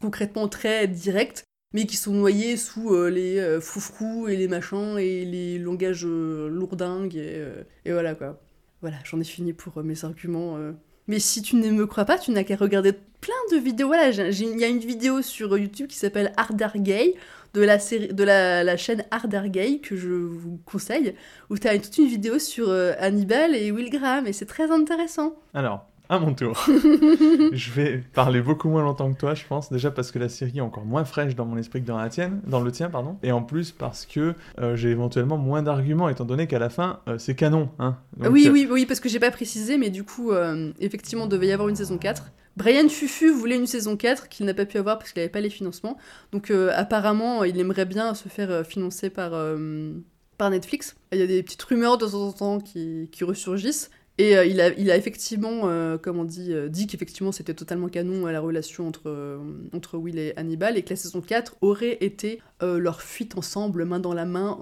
concrètement 0.00 0.48
très 0.48 0.86
directs, 0.88 1.44
mais 1.72 1.86
qui 1.86 1.96
sont 1.96 2.12
noyés 2.12 2.56
sous 2.56 2.94
euh, 2.94 3.10
les 3.10 3.38
euh, 3.38 3.60
foufrous 3.60 4.28
et 4.28 4.36
les 4.36 4.48
machins 4.48 4.98
et 4.98 5.24
les 5.24 5.58
langages 5.58 6.06
euh, 6.06 6.48
lourdingues 6.48 7.16
et, 7.16 7.92
voilà 7.92 8.14
quoi. 8.14 8.40
Voilà, 8.80 8.96
j'en 9.04 9.20
ai 9.20 9.24
fini 9.24 9.52
pour 9.52 9.82
mes 9.82 10.04
arguments. 10.04 10.56
Mais 11.08 11.18
si 11.18 11.42
tu 11.42 11.56
ne 11.56 11.68
me 11.70 11.84
crois 11.86 12.04
pas, 12.04 12.16
tu 12.16 12.30
n'as 12.30 12.44
qu'à 12.44 12.54
regarder 12.54 12.92
plein 12.92 13.34
de 13.50 13.56
vidéos. 13.56 13.88
Voilà, 13.88 14.10
il 14.10 14.60
y 14.60 14.64
a 14.64 14.68
une 14.68 14.78
vidéo 14.78 15.20
sur 15.20 15.58
YouTube 15.58 15.88
qui 15.88 15.96
s'appelle 15.96 16.32
Harder 16.36 16.68
Gay 16.76 17.14
de 17.54 17.62
la 17.62 17.80
série 17.80 18.08
de 18.14 18.22
la, 18.22 18.62
la 18.62 18.76
chaîne 18.76 19.04
Harder 19.10 19.42
Gay 19.46 19.80
que 19.80 19.96
je 19.96 20.10
vous 20.10 20.60
conseille 20.64 21.16
où 21.50 21.58
tu 21.58 21.66
as 21.66 21.76
toute 21.78 21.98
une 21.98 22.06
vidéo 22.06 22.38
sur 22.38 22.70
Hannibal 22.70 23.56
et 23.56 23.72
Will 23.72 23.90
Graham 23.90 24.28
et 24.28 24.32
c'est 24.32 24.46
très 24.46 24.70
intéressant. 24.70 25.34
Alors, 25.54 25.87
à 26.08 26.18
mon 26.18 26.34
tour. 26.34 26.64
je 27.52 27.70
vais 27.72 27.98
parler 28.14 28.40
beaucoup 28.40 28.68
moins 28.68 28.82
longtemps 28.82 29.12
que 29.12 29.18
toi, 29.18 29.34
je 29.34 29.44
pense. 29.46 29.70
Déjà 29.70 29.90
parce 29.90 30.10
que 30.10 30.18
la 30.18 30.28
série 30.28 30.58
est 30.58 30.62
encore 30.62 30.84
moins 30.84 31.04
fraîche 31.04 31.34
dans 31.34 31.44
mon 31.44 31.56
esprit 31.56 31.82
que 31.82 31.86
dans 31.86 31.98
la 31.98 32.08
tienne, 32.08 32.40
dans 32.46 32.60
le 32.60 32.72
tien, 32.72 32.88
pardon. 32.88 33.18
Et 33.22 33.32
en 33.32 33.42
plus 33.42 33.72
parce 33.72 34.06
que 34.06 34.34
euh, 34.58 34.76
j'ai 34.76 34.90
éventuellement 34.90 35.36
moins 35.36 35.62
d'arguments, 35.62 36.08
étant 36.08 36.24
donné 36.24 36.46
qu'à 36.46 36.58
la 36.58 36.70
fin, 36.70 37.00
euh, 37.08 37.18
c'est 37.18 37.34
canon. 37.34 37.68
Hein. 37.78 37.96
Donc, 38.16 38.32
oui, 38.32 38.46
euh, 38.48 38.50
oui, 38.50 38.66
oui, 38.70 38.86
parce 38.86 39.00
que 39.00 39.08
j'ai 39.08 39.20
pas 39.20 39.30
précisé, 39.30 39.76
mais 39.76 39.90
du 39.90 40.04
coup, 40.04 40.32
effectivement, 40.80 41.24
il 41.24 41.28
devait 41.28 41.48
y 41.48 41.52
avoir 41.52 41.68
une 41.68 41.76
saison 41.76 41.98
4. 41.98 42.24
Brian 42.56 42.88
Fufu 42.88 43.30
voulait 43.30 43.56
une 43.56 43.68
saison 43.68 43.96
4 43.96 44.28
qu'il 44.28 44.46
n'a 44.46 44.54
pas 44.54 44.66
pu 44.66 44.78
avoir 44.78 44.98
parce 44.98 45.12
qu'il 45.12 45.20
n'avait 45.20 45.30
pas 45.30 45.40
les 45.40 45.50
financements. 45.50 45.96
Donc 46.32 46.50
apparemment, 46.50 47.44
il 47.44 47.58
aimerait 47.60 47.84
bien 47.84 48.14
se 48.14 48.28
faire 48.28 48.66
financer 48.66 49.10
par, 49.10 49.32
par 50.38 50.50
Netflix. 50.50 50.96
Il 51.12 51.18
y 51.18 51.22
a 51.22 51.26
des 51.26 51.42
petites 51.42 51.62
rumeurs 51.62 51.98
de 51.98 52.06
temps 52.06 52.26
en 52.26 52.32
temps 52.32 52.60
qui, 52.60 53.08
qui 53.12 53.22
ressurgissent. 53.22 53.90
Et 54.20 54.36
euh, 54.36 54.44
il, 54.44 54.60
a, 54.60 54.96
effectivement, 54.96 55.62
euh, 55.64 55.96
comme 55.96 56.18
on 56.18 56.24
dit, 56.24 56.52
euh, 56.52 56.68
dit 56.68 56.88
qu'effectivement 56.88 57.30
c'était 57.30 57.54
totalement 57.54 57.88
canon 57.88 58.26
euh, 58.26 58.32
la 58.32 58.40
relation 58.40 58.88
entre, 58.88 59.38
entre 59.72 59.96
Will 59.96 60.18
et 60.18 60.32
Hannibal 60.36 60.76
et 60.76 60.82
que 60.82 60.90
la 60.90 60.96
saison 60.96 61.20
4 61.20 61.56
aurait 61.60 61.98
été 62.00 62.42
leur 62.60 63.00
fuite 63.00 63.38
ensemble, 63.38 63.84
main 63.84 64.00
dans 64.00 64.14
la 64.14 64.24
main, 64.24 64.58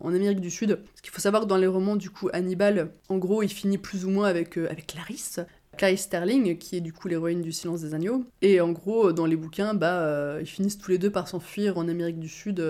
en, 0.00 0.14
Amérique 0.14 0.40
du 0.40 0.50
Sud. 0.50 0.76
Parce 0.76 1.00
qu'il 1.00 1.10
faut 1.10 1.20
savoir 1.20 1.46
dans 1.46 1.56
les 1.56 1.66
romans, 1.66 1.96
du 1.96 2.10
coup, 2.10 2.28
Hannibal, 2.34 2.90
en 3.08 3.16
gros, 3.16 3.42
il 3.42 3.48
finit 3.48 3.78
plus 3.78 4.04
ou 4.04 4.10
moins 4.10 4.26
avec, 4.26 4.58
avec 4.58 4.86
Clarisse. 4.86 5.40
Clarisse 5.78 6.02
Sterling, 6.02 6.58
qui 6.58 6.76
est 6.76 6.80
du 6.80 6.92
coup 6.92 7.08
l'héroïne 7.08 7.40
du 7.40 7.52
Silence 7.52 7.80
des 7.80 7.94
Agneaux. 7.94 8.24
Et 8.42 8.60
en 8.60 8.72
gros, 8.72 9.12
dans 9.12 9.24
les 9.24 9.36
bouquins, 9.36 9.72
bah, 9.72 10.38
ils 10.40 10.46
finissent 10.46 10.76
tous 10.76 10.90
les 10.90 10.98
deux 10.98 11.10
par 11.10 11.26
s'enfuir 11.26 11.78
en 11.78 11.88
Amérique 11.88 12.18
du 12.18 12.28
Sud, 12.28 12.62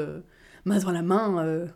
main 0.65 0.79
dans 0.79 0.93
la 0.93 1.03
main, 1.03 1.67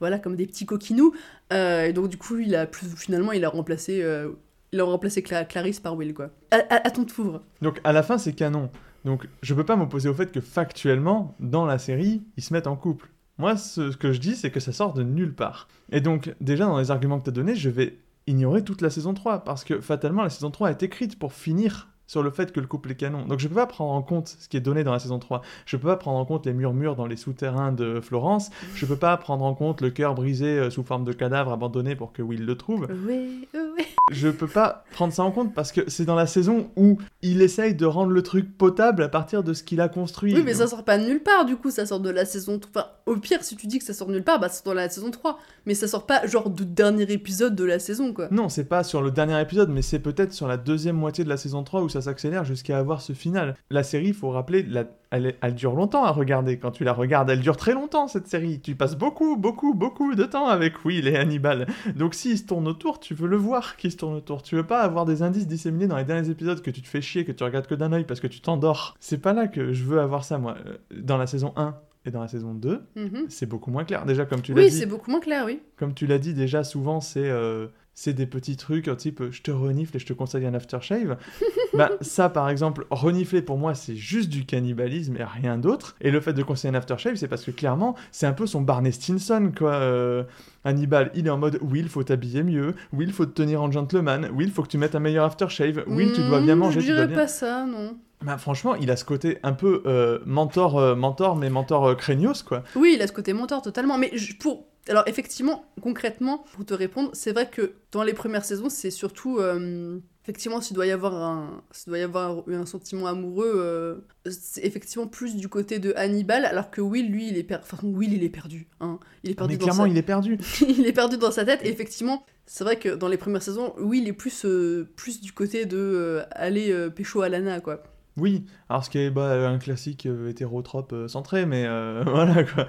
voilà, 0.00 0.18
comme 0.18 0.34
des 0.36 0.46
petits 0.46 0.66
coquinous. 0.66 1.14
Euh, 1.52 1.84
et 1.86 1.92
donc, 1.92 2.08
du 2.08 2.16
coup, 2.18 2.38
il 2.38 2.54
a 2.56 2.66
plus, 2.66 2.86
finalement, 2.96 3.32
il 3.32 3.44
a 3.44 3.48
remplacé, 3.48 4.02
euh, 4.02 4.30
il 4.72 4.80
a 4.80 4.84
remplacé 4.84 5.20
Cla- 5.22 5.46
Clarisse 5.46 5.80
par 5.80 5.96
Will, 5.96 6.14
quoi. 6.14 6.30
À, 6.50 6.90
ton 6.90 7.04
tour. 7.04 7.40
Donc 7.62 7.80
à 7.84 7.92
la 7.92 8.02
fin, 8.02 8.18
c'est 8.18 8.32
canon. 8.32 8.70
Donc 9.04 9.28
je 9.42 9.54
peux 9.54 9.64
pas 9.64 9.76
m'opposer 9.76 10.08
au 10.08 10.14
fait 10.14 10.30
que 10.32 10.40
factuellement, 10.40 11.34
dans 11.40 11.64
la 11.66 11.78
série, 11.78 12.22
ils 12.36 12.42
se 12.42 12.52
mettent 12.52 12.66
en 12.66 12.76
couple. 12.76 13.08
Moi, 13.38 13.56
ce, 13.56 13.90
ce 13.92 13.96
que 13.96 14.12
je 14.12 14.20
dis, 14.20 14.36
c'est 14.36 14.50
que 14.50 14.60
ça 14.60 14.72
sort 14.72 14.92
de 14.92 15.02
nulle 15.02 15.34
part. 15.34 15.68
Et 15.92 16.00
donc, 16.00 16.34
déjà, 16.40 16.66
dans 16.66 16.78
les 16.78 16.90
arguments 16.90 17.18
que 17.18 17.24
tu 17.24 17.30
as 17.30 17.32
donnés, 17.32 17.54
je 17.54 17.70
vais 17.70 17.98
ignorer 18.26 18.62
toute 18.62 18.82
la 18.82 18.90
saison 18.90 19.14
3, 19.14 19.44
parce 19.44 19.64
que 19.64 19.80
fatalement, 19.80 20.22
la 20.22 20.30
saison 20.30 20.50
3 20.50 20.70
est 20.70 20.82
écrite 20.82 21.18
pour 21.18 21.32
finir 21.32 21.88
sur 22.10 22.24
le 22.24 22.30
fait 22.32 22.50
que 22.50 22.58
le 22.58 22.66
couple 22.66 22.90
est 22.90 22.96
canon. 22.96 23.24
Donc 23.24 23.38
je 23.38 23.46
peux 23.46 23.54
pas 23.54 23.68
prendre 23.68 23.92
en 23.92 24.02
compte 24.02 24.34
ce 24.40 24.48
qui 24.48 24.56
est 24.56 24.60
donné 24.60 24.82
dans 24.82 24.90
la 24.90 24.98
saison 24.98 25.20
3. 25.20 25.42
Je 25.64 25.76
peux 25.76 25.86
pas 25.86 25.96
prendre 25.96 26.18
en 26.18 26.24
compte 26.24 26.44
les 26.44 26.52
murmures 26.52 26.96
dans 26.96 27.06
les 27.06 27.14
souterrains 27.14 27.70
de 27.70 28.00
Florence. 28.00 28.50
Je 28.74 28.84
peux 28.84 28.96
pas 28.96 29.16
prendre 29.16 29.44
en 29.44 29.54
compte 29.54 29.80
le 29.80 29.90
cœur 29.90 30.16
brisé 30.16 30.58
euh, 30.58 30.70
sous 30.70 30.82
forme 30.82 31.04
de 31.04 31.12
cadavre 31.12 31.52
abandonné 31.52 31.94
pour 31.94 32.12
que 32.12 32.20
Will 32.20 32.44
le 32.44 32.56
trouve 32.56 32.88
Oui, 33.06 33.46
oui. 33.54 33.84
je 34.10 34.26
peux 34.26 34.48
pas 34.48 34.82
prendre 34.90 35.12
ça 35.12 35.22
en 35.22 35.30
compte 35.30 35.54
parce 35.54 35.70
que 35.70 35.82
c'est 35.88 36.04
dans 36.04 36.16
la 36.16 36.26
saison 36.26 36.72
où 36.74 36.98
il 37.22 37.42
essaye 37.42 37.76
de 37.76 37.86
rendre 37.86 38.10
le 38.10 38.22
truc 38.24 38.58
potable 38.58 39.04
à 39.04 39.08
partir 39.08 39.44
de 39.44 39.52
ce 39.52 39.62
qu'il 39.62 39.80
a 39.80 39.88
construit. 39.88 40.34
Oui, 40.34 40.42
mais 40.44 40.54
ça 40.54 40.66
sort 40.66 40.84
pas 40.84 40.98
de 40.98 41.04
nulle 41.04 41.22
part, 41.22 41.44
du 41.44 41.54
coup, 41.54 41.70
ça 41.70 41.86
sort 41.86 42.00
de 42.00 42.10
la 42.10 42.24
saison 42.24 42.58
3. 42.58 42.70
Enfin, 42.74 42.88
au 43.06 43.14
pire, 43.18 43.44
si 43.44 43.54
tu 43.54 43.68
dis 43.68 43.78
que 43.78 43.84
ça 43.84 43.94
sort 43.94 44.08
de 44.08 44.14
nulle 44.14 44.24
part, 44.24 44.40
bah 44.40 44.48
c'est 44.48 44.64
dans 44.66 44.74
la 44.74 44.88
saison 44.88 45.12
3. 45.12 45.38
Mais 45.64 45.74
ça 45.74 45.86
sort 45.86 46.06
pas, 46.06 46.26
genre, 46.26 46.50
du 46.50 46.66
dernier 46.66 47.04
épisode 47.12 47.54
de 47.54 47.62
la 47.62 47.78
saison, 47.78 48.12
quoi. 48.12 48.26
Non, 48.32 48.48
c'est 48.48 48.64
pas 48.64 48.82
sur 48.82 49.00
le 49.00 49.12
dernier 49.12 49.40
épisode, 49.40 49.70
mais 49.70 49.82
c'est 49.82 50.00
peut-être 50.00 50.32
sur 50.32 50.48
la 50.48 50.56
deuxième 50.56 50.96
moitié 50.96 51.22
de 51.22 51.28
la 51.28 51.36
saison 51.36 51.62
3 51.62 51.82
où 51.82 51.88
ça 51.88 51.99
s'accélère 52.00 52.44
jusqu'à 52.44 52.78
avoir 52.78 53.00
ce 53.00 53.12
final. 53.12 53.56
La 53.70 53.82
série, 53.82 54.08
il 54.08 54.14
faut 54.14 54.30
rappeler, 54.30 54.62
la- 54.62 54.84
elle, 55.10 55.34
dure 55.54 55.74
longtemps 55.74 56.04
à 56.04 56.10
regarder. 56.12 56.58
Quand 56.58 56.70
tu 56.70 56.84
la 56.84 56.92
regardes, 56.92 57.28
elle 57.30 57.40
dure 57.40 57.56
très 57.56 57.74
longtemps 57.74 58.06
cette 58.08 58.26
série. 58.28 58.60
Tu 58.60 58.74
passes 58.76 58.96
beaucoup, 58.96 59.36
beaucoup, 59.36 59.74
beaucoup 59.74 60.14
de 60.14 60.24
temps 60.24 60.46
avec 60.46 60.84
Will 60.84 61.08
et 61.08 61.16
Hannibal. 61.16 61.66
Donc 61.96 62.14
s'il 62.14 62.38
se 62.38 62.44
tourne 62.44 62.68
autour, 62.68 63.00
tu 63.00 63.14
veux 63.14 63.26
le 63.28 63.36
voir 63.36 63.76
qui 63.76 63.90
se 63.90 63.96
tourne 63.96 64.14
autour. 64.14 64.42
Tu 64.42 64.54
veux 64.54 64.66
pas 64.66 64.82
avoir 64.82 65.04
des 65.06 65.22
indices 65.22 65.46
disséminés 65.48 65.86
dans 65.88 65.96
les 65.96 66.04
derniers 66.04 66.30
épisodes 66.30 66.62
que 66.62 66.70
tu 66.70 66.80
te 66.82 66.88
fais 66.88 67.00
chier, 67.00 67.24
que 67.24 67.32
tu 67.32 67.42
regardes 67.44 67.66
que 67.66 67.74
d'un 67.74 67.92
œil 67.92 68.04
parce 68.04 68.20
que 68.20 68.26
tu 68.28 68.40
t'endors. 68.40 68.94
C'est 69.00 69.18
pas 69.20 69.32
là 69.32 69.48
que 69.48 69.72
je 69.72 69.84
veux 69.84 70.00
avoir 70.00 70.24
ça, 70.24 70.38
moi. 70.38 70.54
Euh, 70.66 70.76
Dans 71.02 71.16
la 71.18 71.26
saison 71.26 71.52
1 71.56 71.74
et 72.06 72.10
dans 72.10 72.20
la 72.22 72.28
saison 72.28 72.54
2, 72.54 72.80
Mhm. 72.96 73.26
c'est 73.28 73.46
beaucoup 73.46 73.70
moins 73.70 73.84
clair. 73.84 74.06
Déjà, 74.06 74.24
comme 74.24 74.40
tu 74.40 74.54
l'as 74.54 74.62
Oui, 74.62 74.70
dit, 74.70 74.76
c'est 74.76 74.86
beaucoup 74.86 75.10
moins 75.10 75.20
clair, 75.20 75.42
oui. 75.44 75.60
comme 75.76 75.92
tu 75.92 76.06
l'as 76.06 76.18
dit 76.18 76.32
déjà, 76.34 76.64
souvent 76.64 77.00
c'est 77.00 77.28
euh, 77.28 77.66
c'est 77.94 78.12
des 78.14 78.26
petits 78.26 78.56
trucs, 78.56 78.94
type 78.96 79.22
je 79.30 79.42
te 79.42 79.50
renifle 79.50 79.96
et 79.96 79.98
je 79.98 80.06
te 80.06 80.12
conseille 80.12 80.46
un 80.46 80.54
aftershave. 80.54 81.18
bah, 81.74 81.90
ça, 82.00 82.28
par 82.28 82.48
exemple, 82.48 82.86
renifler 82.90 83.42
pour 83.42 83.58
moi, 83.58 83.74
c'est 83.74 83.96
juste 83.96 84.30
du 84.30 84.44
cannibalisme 84.46 85.16
et 85.18 85.24
rien 85.24 85.58
d'autre. 85.58 85.96
Et 86.00 86.10
le 86.10 86.20
fait 86.20 86.32
de 86.32 86.42
conseiller 86.42 86.74
un 86.74 86.78
aftershave, 86.78 87.16
c'est 87.16 87.28
parce 87.28 87.44
que 87.44 87.50
clairement, 87.50 87.94
c'est 88.10 88.26
un 88.26 88.32
peu 88.32 88.46
son 88.46 88.62
Barney 88.62 88.92
Stinson, 88.92 89.52
quoi. 89.56 89.72
euh, 89.74 90.24
Hannibal, 90.64 91.10
il 91.14 91.26
est 91.26 91.30
en 91.30 91.38
mode 91.38 91.58
oui, 91.62 91.80
il 91.80 91.88
faut 91.88 92.02
t'habiller 92.02 92.42
mieux, 92.42 92.74
oui, 92.92 93.04
il 93.06 93.12
faut 93.12 93.26
te 93.26 93.32
tenir 93.32 93.62
en 93.62 93.70
gentleman, 93.70 94.28
oui, 94.34 94.44
il 94.44 94.50
faut 94.50 94.62
que 94.62 94.68
tu 94.68 94.78
mettes 94.78 94.94
un 94.94 95.00
meilleur 95.00 95.24
aftershave, 95.24 95.84
oui, 95.86 96.12
tu 96.14 96.22
dois 96.22 96.40
bien 96.40 96.54
Hmm, 96.54 96.58
manger, 96.58 96.80
Je 96.80 96.86
tu 96.86 96.92
dois 96.92 96.96
dirais 97.04 97.08
bien. 97.08 97.16
pas 97.16 97.28
ça, 97.28 97.64
non. 97.66 97.96
Bah, 98.22 98.36
franchement, 98.36 98.74
il 98.74 98.90
a 98.90 98.96
ce 98.96 99.04
côté 99.06 99.38
un 99.42 99.54
peu 99.54 99.82
euh, 99.86 100.18
mentor, 100.26 100.78
euh, 100.78 100.94
mentor, 100.94 101.36
mais 101.36 101.48
mentor 101.48 101.96
craignos, 101.96 102.42
quoi. 102.42 102.62
Oui, 102.76 102.92
il 102.96 103.02
a 103.02 103.06
ce 103.06 103.12
côté 103.12 103.32
mentor 103.32 103.62
totalement. 103.62 103.96
Mais 103.96 104.12
pour. 104.38 104.66
Alors, 104.90 105.04
effectivement, 105.06 105.64
concrètement, 105.80 106.44
pour 106.52 106.64
te 106.66 106.74
répondre, 106.74 107.10
c'est 107.14 107.32
vrai 107.32 107.48
que 107.48 107.72
dans 107.92 108.02
les 108.02 108.12
premières 108.12 108.44
saisons, 108.44 108.68
c'est 108.68 108.90
surtout. 108.90 109.38
euh, 109.38 109.98
Effectivement, 110.24 110.60
s'il 110.60 110.76
doit 110.76 110.86
y 110.86 110.90
avoir 110.90 111.14
un, 111.14 111.62
doit 111.86 111.98
y 111.98 112.02
avoir 112.02 112.44
un 112.46 112.66
sentiment 112.66 113.06
amoureux, 113.06 113.52
euh, 113.56 113.96
c'est 114.30 114.62
effectivement 114.64 115.06
plus 115.06 115.34
du 115.34 115.48
côté 115.48 115.78
de 115.78 115.94
Hannibal, 115.96 116.44
alors 116.44 116.70
que 116.70 116.80
Will, 116.82 117.10
lui, 117.10 117.28
il 117.28 117.38
est 117.38 117.42
perdu. 117.42 117.64
Enfin, 117.64 117.78
Will, 117.86 118.12
il 118.12 118.22
est 118.22 118.28
perdu. 118.28 118.68
Hein. 118.80 118.98
Il 119.24 119.30
est 119.30 119.34
perdu 119.34 119.54
Mais 119.54 119.58
dans 119.58 119.64
clairement, 119.64 119.84
sa- 119.84 119.88
il 119.88 119.96
est 119.96 120.02
perdu. 120.02 120.38
il 120.68 120.86
est 120.86 120.92
perdu 120.92 121.16
dans 121.16 121.30
sa 121.30 121.44
tête. 121.46 121.60
Et 121.64 121.70
effectivement, 121.70 122.22
c'est 122.46 122.64
vrai 122.64 122.76
que 122.76 122.90
dans 122.90 123.08
les 123.08 123.16
premières 123.16 123.42
saisons, 123.42 123.72
Will 123.78 124.06
est 124.06 124.12
plus, 124.12 124.44
euh, 124.44 124.88
plus 124.94 125.20
du 125.22 125.32
côté 125.32 125.64
de 125.64 126.20
aller 126.32 126.88
pécho 126.94 127.22
à 127.22 127.28
Lana, 127.30 127.60
quoi. 127.60 127.82
Oui, 128.18 128.44
alors 128.68 128.84
ce 128.84 128.90
qui 128.90 128.98
est 128.98 129.10
bah, 129.10 129.48
un 129.48 129.58
classique 129.58 130.06
hétérotrope 130.28 130.94
centré, 131.08 131.46
mais 131.46 131.64
voilà 132.04 132.44
quoi. 132.44 132.66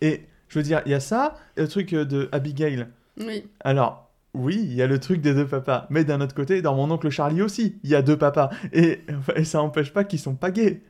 Et 0.00 0.22
je 0.50 0.58
veux 0.58 0.62
dire, 0.62 0.82
il 0.84 0.92
y 0.92 0.94
a 0.94 1.00
ça, 1.00 1.36
et 1.56 1.62
le 1.62 1.68
truc 1.68 1.94
euh, 1.94 2.04
de 2.04 2.28
Abigail. 2.32 2.86
Oui. 3.18 3.44
Alors, 3.60 4.10
oui, 4.34 4.58
il 4.62 4.74
y 4.74 4.82
a 4.82 4.86
le 4.86 5.00
truc 5.00 5.20
des 5.22 5.32
deux 5.34 5.46
papas, 5.46 5.86
mais 5.90 6.04
d'un 6.04 6.20
autre 6.20 6.34
côté, 6.34 6.60
dans 6.62 6.74
mon 6.76 6.90
oncle 6.90 7.08
Charlie 7.10 7.40
aussi, 7.42 7.78
il 7.82 7.90
y 7.90 7.94
a 7.94 8.02
deux 8.02 8.16
papas. 8.18 8.50
Et, 8.72 9.00
et 9.34 9.44
ça 9.44 9.58
n'empêche 9.58 9.92
pas 9.92 10.04
qu'ils 10.04 10.18
sont 10.20 10.34
pas 10.34 10.50
gays. 10.50 10.82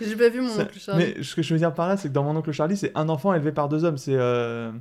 J'ai 0.00 0.16
pas 0.16 0.28
vu 0.30 0.40
mon 0.40 0.50
oncle 0.58 0.78
Charlie. 0.78 1.14
mais 1.16 1.22
ce 1.22 1.34
que 1.36 1.42
je 1.42 1.52
veux 1.54 1.58
dire 1.58 1.72
par 1.74 1.86
là, 1.88 1.96
c'est 1.98 2.08
que 2.08 2.14
dans 2.14 2.24
mon 2.24 2.34
oncle 2.34 2.50
Charlie, 2.50 2.76
c'est 2.76 2.92
un 2.96 3.08
enfant 3.08 3.34
élevé 3.34 3.52
par 3.52 3.68
deux 3.68 3.84
hommes. 3.84 3.98
C'est 3.98 4.16
euh, 4.16 4.72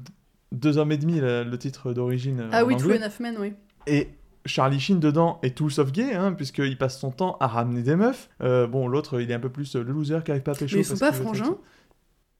deux 0.51 0.77
hommes 0.77 0.91
et 0.91 0.97
demi, 0.97 1.19
le, 1.19 1.43
le 1.43 1.57
titre 1.57 1.93
d'origine. 1.93 2.39
euh, 2.39 2.49
Ah 2.51 2.65
oui, 2.65 2.75
anglais. 2.75 2.97
Enough 2.97 3.19
Men, 3.19 3.35
oui. 3.39 3.53
Et 3.87 4.07
Charlie 4.45 4.79
Sheen 4.79 4.99
dedans 4.99 5.37
est 5.43 5.55
tout 5.55 5.69
sauf 5.69 5.91
gay, 5.91 6.13
hein, 6.15 6.33
puisqu'il 6.33 6.77
passe 6.77 6.97
son 6.99 7.11
temps 7.11 7.37
à 7.39 7.47
ramener 7.47 7.83
des 7.83 7.95
meufs. 7.95 8.29
Euh, 8.41 8.65
bon, 8.67 8.87
l'autre, 8.87 9.21
il 9.21 9.29
est 9.29 9.33
un 9.35 9.39
peu 9.39 9.49
plus 9.49 9.75
le 9.75 9.83
loser 9.83 10.19
qui 10.25 10.31
arrive 10.31 10.43
pas 10.43 10.53
à 10.53 10.55
pécho. 10.55 10.75
Mais 10.77 10.81
ils 10.81 10.85
sont 10.85 10.97
pas 10.97 11.09
être 11.09 11.15
frangins 11.21 11.57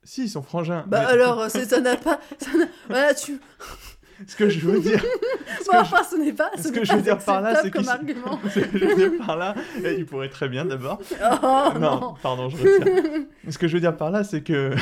Si, 0.03 0.23
ils 0.23 0.29
sont 0.29 0.41
frangins. 0.41 0.83
Bah 0.87 1.01
mais 1.01 1.05
alors, 1.13 1.49
c'est- 1.49 1.65
ça 1.65 1.79
n'a 1.81 1.95
pas. 1.97 2.19
ça 2.39 2.49
voilà, 2.87 3.13
tu. 3.13 3.39
Ce 4.27 4.35
que 4.35 4.49
je 4.49 4.59
veux 4.67 4.81
dire, 4.81 5.01
Bon, 5.71 5.77
enfin, 5.79 6.03
ce 6.03 6.17
n'est 6.17 6.33
pas. 6.33 6.51
ce 6.57 6.63
ce 6.63 6.67
que 6.73 6.83
je 6.83 6.91
veux 6.91 7.01
dire 7.01 7.19
par 7.19 7.39
là, 7.41 7.55
c'est 7.61 7.67
ce 7.67 7.71
que 7.71 7.81
je 8.77 8.85
veux 8.85 8.95
dire 9.09 9.25
par 9.25 9.37
là, 9.37 9.55
et 9.81 9.93
il 9.93 10.05
pourrait 10.05 10.27
très 10.27 10.49
bien 10.49 10.65
d'abord. 10.65 10.99
Oh, 11.41 11.69
non, 11.79 11.99
non. 12.01 12.13
pardon, 12.21 12.49
je 12.49 12.57
retire. 12.57 13.23
Ce 13.49 13.57
que 13.57 13.69
je 13.69 13.75
veux 13.75 13.79
dire 13.79 13.95
par 13.95 14.11
là, 14.11 14.25
c'est 14.25 14.41
que 14.41 14.73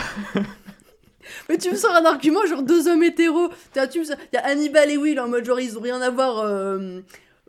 Mais 1.49 1.57
tu 1.57 1.69
me 1.71 1.75
sors 1.75 1.93
un 1.93 2.05
argument, 2.05 2.45
genre 2.47 2.63
deux 2.63 2.87
hommes 2.87 3.03
hétéros. 3.03 3.49
Tu 3.91 3.99
me 3.99 4.05
sors- 4.05 4.15
Il 4.33 4.37
y 4.37 4.39
a 4.39 4.45
Hannibal 4.47 4.89
et 4.89 4.97
Will 4.97 5.19
en 5.19 5.27
mode 5.27 5.45
genre 5.45 5.59
ils 5.59 5.77
ont 5.77 5.81
rien 5.81 6.01
à 6.01 6.09
voir 6.09 6.39
euh, 6.39 7.01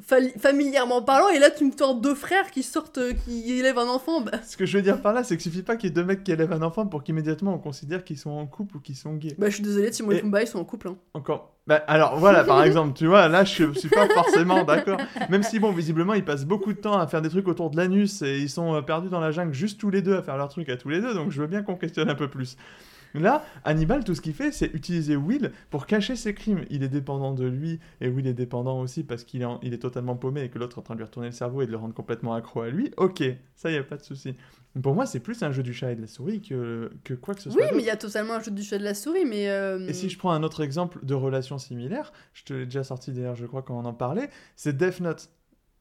familièrement 0.03 1.03
parlant, 1.03 1.29
et 1.29 1.39
là 1.39 1.51
tu 1.51 1.65
me 1.65 1.73
sors 1.77 1.95
deux 1.95 2.15
frères 2.15 2.51
qui 2.51 2.63
sortent, 2.63 2.99
euh, 2.99 3.13
qui 3.25 3.53
élèvent 3.59 3.79
un 3.79 3.89
enfant. 3.89 4.21
Bah, 4.21 4.33
ce 4.47 4.57
que 4.57 4.65
je 4.67 4.77
veux 4.77 4.83
dire 4.83 5.01
par 5.03 5.13
là, 5.13 5.25
c'est 5.25 5.37
qu'il 5.37 5.51
suffit 5.51 5.63
pas 5.65 5.77
qu'il 5.77 5.89
y 5.89 5.93
ait 5.93 5.95
deux 5.95 6.05
mecs 6.05 6.25
qui 6.25 6.33
élèvent 6.33 6.53
un 6.53 6.63
enfant 6.63 6.87
pour 6.87 7.03
qu'immédiatement 7.03 7.55
on 7.55 7.59
considère 7.59 8.05
qu'ils 8.05 8.19
sont 8.19 8.31
en 8.31 8.47
couple 8.47 8.77
ou 8.77 8.81
qu'ils 8.81 8.97
sont 8.97 9.15
gays. 9.15 9.35
bah 9.39 9.49
je 9.49 9.55
suis 9.57 9.63
désolée, 9.65 9.91
Timon 9.91 10.13
et 10.13 10.17
Et- 10.17 10.21
Pumba 10.21 10.43
ils 10.43 10.47
sont 10.47 10.59
en 10.59 10.65
couple. 10.65 10.89
Hein. 10.89 10.97
Encore. 11.15 11.55
Bah, 11.67 11.83
alors 11.87 12.17
voilà, 12.17 12.45
par 12.45 12.63
exemple, 12.65 12.95
tu 12.97 13.07
vois, 13.07 13.29
là 13.29 13.45
je 13.45 13.73
suis 13.75 13.89
pas 13.89 14.09
forcément 14.09 14.65
d'accord. 14.65 14.99
Même 15.29 15.43
si, 15.43 15.59
bon, 15.59 15.73
visiblement, 15.73 16.15
ils 16.15 16.25
passent 16.25 16.47
beaucoup 16.47 16.73
de 16.73 16.79
temps 16.79 16.99
à 16.99 17.07
faire 17.07 17.21
des 17.21 17.29
trucs 17.29 17.47
autour 17.49 17.71
de 17.71 17.77
l'anus 17.77 18.23
et 18.23 18.39
ils 18.39 18.49
sont 18.51 18.75
euh, 18.75 18.81
perdus 18.83 19.09
dans 19.11 19.21
la 19.21 19.33
jungle 19.33 19.53
juste 19.53 19.79
tous 19.81 19.91
les 19.91 20.01
deux 20.01 20.17
à 20.17 20.23
faire 20.23 20.37
leur 20.39 20.49
truc 20.49 20.69
à 20.71 20.77
tous 20.77 20.89
les 20.89 21.01
deux, 21.01 21.13
donc 21.15 21.31
je 21.31 21.41
veux 21.41 21.47
bien 21.47 21.63
qu'on 21.63 21.77
questionne 21.77 22.09
un 22.09 22.15
peu 22.15 22.29
plus. 22.29 22.57
Là, 23.19 23.45
Hannibal, 23.65 24.05
tout 24.05 24.15
ce 24.15 24.21
qu'il 24.21 24.33
fait, 24.35 24.53
c'est 24.53 24.73
utiliser 24.75 25.17
Will 25.17 25.53
pour 25.71 25.87
cacher 25.87 26.17
ses 26.17 26.35
crimes. 26.35 26.65
Il 26.71 26.83
est 26.83 26.89
dépendant 26.89 27.35
de 27.35 27.45
lui, 27.47 27.81
et 28.01 28.09
Will 28.09 28.27
est 28.27 28.33
dépendant 28.35 28.81
aussi 28.81 29.03
parce 29.05 29.25
qu'il 29.25 29.43
est, 29.43 29.47
en- 29.47 29.61
il 29.63 29.75
est 29.75 29.79
totalement 29.79 30.17
paumé 30.17 30.43
et 30.45 30.49
que 30.49 30.59
l'autre 30.59 30.77
est 30.79 30.81
en 30.81 30.83
train 30.83 30.95
de 30.95 31.01
lui 31.01 31.05
retourner 31.05 31.29
le 31.29 31.33
cerveau 31.35 31.63
et 31.63 31.67
de 31.67 31.71
le 31.71 31.77
rendre 31.77 31.95
complètement 31.95 32.35
accro 32.35 32.63
à 32.63 32.71
lui. 32.71 32.91
Ok, 32.97 33.23
ça, 33.55 33.71
y 33.71 33.77
a 33.77 33.83
pas 33.83 33.97
de 33.97 34.03
souci. 34.03 34.35
Pour 34.83 34.95
moi, 34.95 35.07
c'est 35.07 35.21
plus 35.21 35.43
un 35.43 35.51
jeu 35.51 35.63
du 35.63 35.73
chat 35.75 35.91
et 35.93 35.97
de 35.97 36.01
la 36.03 36.07
souris 36.07 36.41
que, 36.41 36.91
que 37.03 37.15
quoi 37.15 37.35
que 37.35 37.41
ce 37.43 37.51
soit. 37.51 37.61
Oui, 37.63 37.69
mais 37.75 37.83
il 37.83 37.87
y 37.87 37.91
a 37.91 37.97
totalement 37.97 38.35
un 38.35 38.41
jeu 38.41 38.51
du 38.53 38.63
chat 38.63 38.79
de 38.79 38.85
la 38.85 38.95
souris, 38.95 39.25
mais. 39.25 39.49
euh, 39.49 39.89
Et 39.89 39.93
si 39.93 40.09
je 40.09 40.17
prends 40.19 40.31
un 40.33 40.43
autre 40.43 40.63
exemple 40.63 41.05
de 41.05 41.15
relation 41.15 41.59
similaire, 41.59 42.13
je 42.35 42.45
te 42.45 42.53
l'ai 42.53 42.65
déjà 42.67 42.85
sorti 42.85 43.11
d'ailleurs, 43.13 43.35
je 43.35 43.47
crois 43.47 43.63
qu'on 43.63 43.85
en 43.85 43.95
parlait, 43.95 44.31
c'est 44.57 44.77
Death 44.77 45.01
Note. 45.01 45.31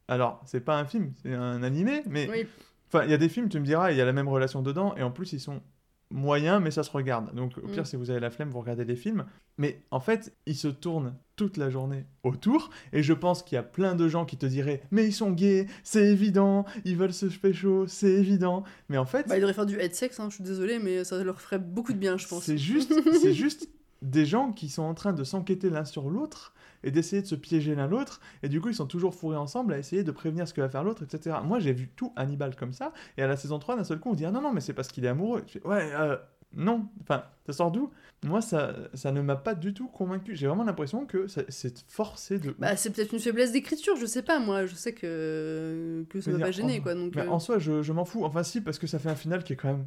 Alors, 0.08 0.42
c'est 0.46 0.62
pas 0.62 0.80
un 0.80 0.86
film, 0.86 1.12
c'est 1.22 1.34
un 1.34 1.64
animé, 1.64 2.02
mais 2.10 2.28
Oui. 2.32 2.48
enfin, 2.88 3.04
il 3.04 3.12
y 3.12 3.14
a 3.14 3.18
des 3.18 3.28
films, 3.30 3.50
tu 3.50 3.60
me 3.60 3.66
diras, 3.66 3.92
il 3.92 3.98
y 3.98 4.02
a 4.02 4.06
la 4.06 4.14
même 4.14 4.30
relation 4.30 4.62
dedans, 4.62 4.96
et 4.96 5.04
en 5.04 5.12
plus, 5.12 5.34
ils 5.34 5.40
sont 5.42 5.62
moyen, 6.10 6.60
mais 6.60 6.72
ça 6.72 6.84
se 6.84 6.92
regarde. 6.92 7.34
Donc, 7.36 7.58
au 7.58 7.68
pire, 7.68 7.84
Mm. 7.84 7.86
si 7.86 7.96
vous 7.98 8.10
avez 8.12 8.20
la 8.20 8.30
flemme, 8.30 8.50
vous 8.50 8.60
regardez 8.60 8.86
des 8.86 8.96
films. 8.96 9.26
Mais 9.58 9.82
en 9.92 10.00
fait, 10.00 10.34
ils 10.46 10.56
se 10.56 10.68
tournent 10.68 11.16
toute 11.36 11.58
la 11.58 11.70
journée 11.70 12.06
autour. 12.24 12.70
Et 12.94 13.04
je 13.04 13.14
pense 13.14 13.44
qu'il 13.44 13.56
y 13.56 13.60
a 13.60 13.64
plein 13.64 13.96
de 13.96 14.08
gens 14.08 14.26
qui 14.26 14.38
te 14.38 14.46
diraient 14.46 14.82
Mais 14.92 15.06
ils 15.06 15.14
sont 15.14 15.32
gays, 15.32 15.68
c'est 15.84 16.06
évident, 16.08 16.66
ils 16.86 16.96
veulent 16.96 17.14
se 17.14 17.26
pécho, 17.26 17.88
c'est 17.88 18.12
évident. 18.12 18.64
Mais 18.90 18.98
en 18.98 19.06
fait, 19.06 19.28
Bah, 19.28 19.36
ils 19.38 19.42
devraient 19.42 19.54
faire 19.54 19.66
du 19.66 19.80
head 19.80 19.94
sex, 19.94 20.20
hein, 20.20 20.28
je 20.30 20.36
suis 20.36 20.44
désolée, 20.44 20.80
mais 20.80 21.04
ça 21.04 21.22
leur 21.24 21.42
ferait 21.42 21.60
beaucoup 21.60 21.94
de 21.94 21.98
bien, 22.00 22.18
je 22.18 22.28
pense. 22.28 22.44
c'est 22.44 22.58
juste, 22.58 22.94
c'est 23.22 23.34
juste 23.34 23.70
des 24.02 24.26
gens 24.26 24.52
qui 24.52 24.70
sont 24.70 24.84
en 24.84 24.94
train 24.94 25.14
de 25.14 25.24
s'enquêter 25.24 25.70
l'un 25.70 25.86
sur 25.86 26.10
l'autre 26.10 26.54
et 26.84 26.92
d'essayer 26.92 27.22
de 27.22 27.28
se 27.28 27.36
piéger 27.36 27.74
l'un 27.76 27.88
l'autre. 27.88 28.22
Et 28.44 28.50
du 28.50 28.62
coup, 28.62 28.70
ils 28.70 28.76
sont 28.76 28.86
toujours 28.86 29.16
fourrés 29.16 29.38
ensemble 29.38 29.74
à 29.74 29.80
essayer 29.80 30.04
de 30.04 30.12
prévenir 30.12 30.48
ce 30.48 30.54
que 30.54 30.62
va 30.62 30.70
faire 30.70 30.84
l'autre, 30.84 31.04
etc. 31.04 31.38
Moi, 31.44 31.60
j'ai 31.60 31.74
vu 31.74 31.90
tout 31.96 32.14
Hannibal 32.16 32.56
comme 32.56 32.74
ça. 32.74 32.94
Et 33.18 33.24
à 33.24 33.28
la 33.28 33.36
saison 33.38 33.58
3, 33.60 33.76
d'un 33.76 33.84
seul 33.84 34.00
coup, 34.00 34.12
on 34.12 34.14
dit 34.14 34.26
Ah 34.26 34.32
non, 34.32 34.42
non, 34.42 34.54
mais 34.54 34.62
c'est 34.62 34.74
parce 34.74 34.90
qu'il 34.90 35.04
est 35.06 35.08
amoureux. 35.10 35.44
Je 35.48 35.54
fais, 35.54 35.68
ouais, 35.68 35.90
euh, 35.94 36.16
non. 36.56 36.88
Enfin, 37.02 37.24
ça 37.48 37.54
sort 37.54 37.72
d'où? 37.72 37.90
Moi, 38.24 38.42
ça, 38.42 38.76
ça 38.94 39.12
ne 39.12 39.22
m'a 39.22 39.36
pas 39.36 39.54
du 39.56 39.74
tout 39.74 39.88
convaincu. 39.88 40.36
J'ai 40.36 40.48
vraiment 40.48 40.64
l'impression 40.64 41.06
que 41.06 41.28
c'est 41.28 41.84
forcé 41.88 42.38
de. 42.40 42.56
Bah, 42.60 42.76
c'est 42.76 42.92
peut-être 42.92 43.14
une 43.14 43.20
faiblesse 43.20 43.52
d'écriture, 43.52 43.96
je 43.96 44.06
sais 44.06 44.22
pas, 44.24 44.40
moi, 44.40 44.66
je 44.68 44.76
sais 44.76 44.94
que, 44.94 46.06
que 46.10 46.22
ça 46.22 46.32
m'a 46.32 46.40
pas 46.40 46.52
gêné, 46.52 46.80
en- 46.80 46.84
quoi. 46.84 46.96
Donc, 46.96 47.16
Mais 47.16 47.24
euh, 47.24 47.30
en 47.32 47.40
soi, 47.40 47.58
je, 47.60 47.82
je 47.82 47.94
m'en 47.94 48.06
fous. 48.06 48.24
Enfin, 48.24 48.44
si, 48.44 48.62
parce 48.62 48.78
que 48.80 48.88
ça 48.88 49.00
fait 49.00 49.10
un 49.10 49.16
final 49.16 49.44
qui 49.44 49.54
est 49.54 49.56
quand 49.56 49.68
même 49.70 49.86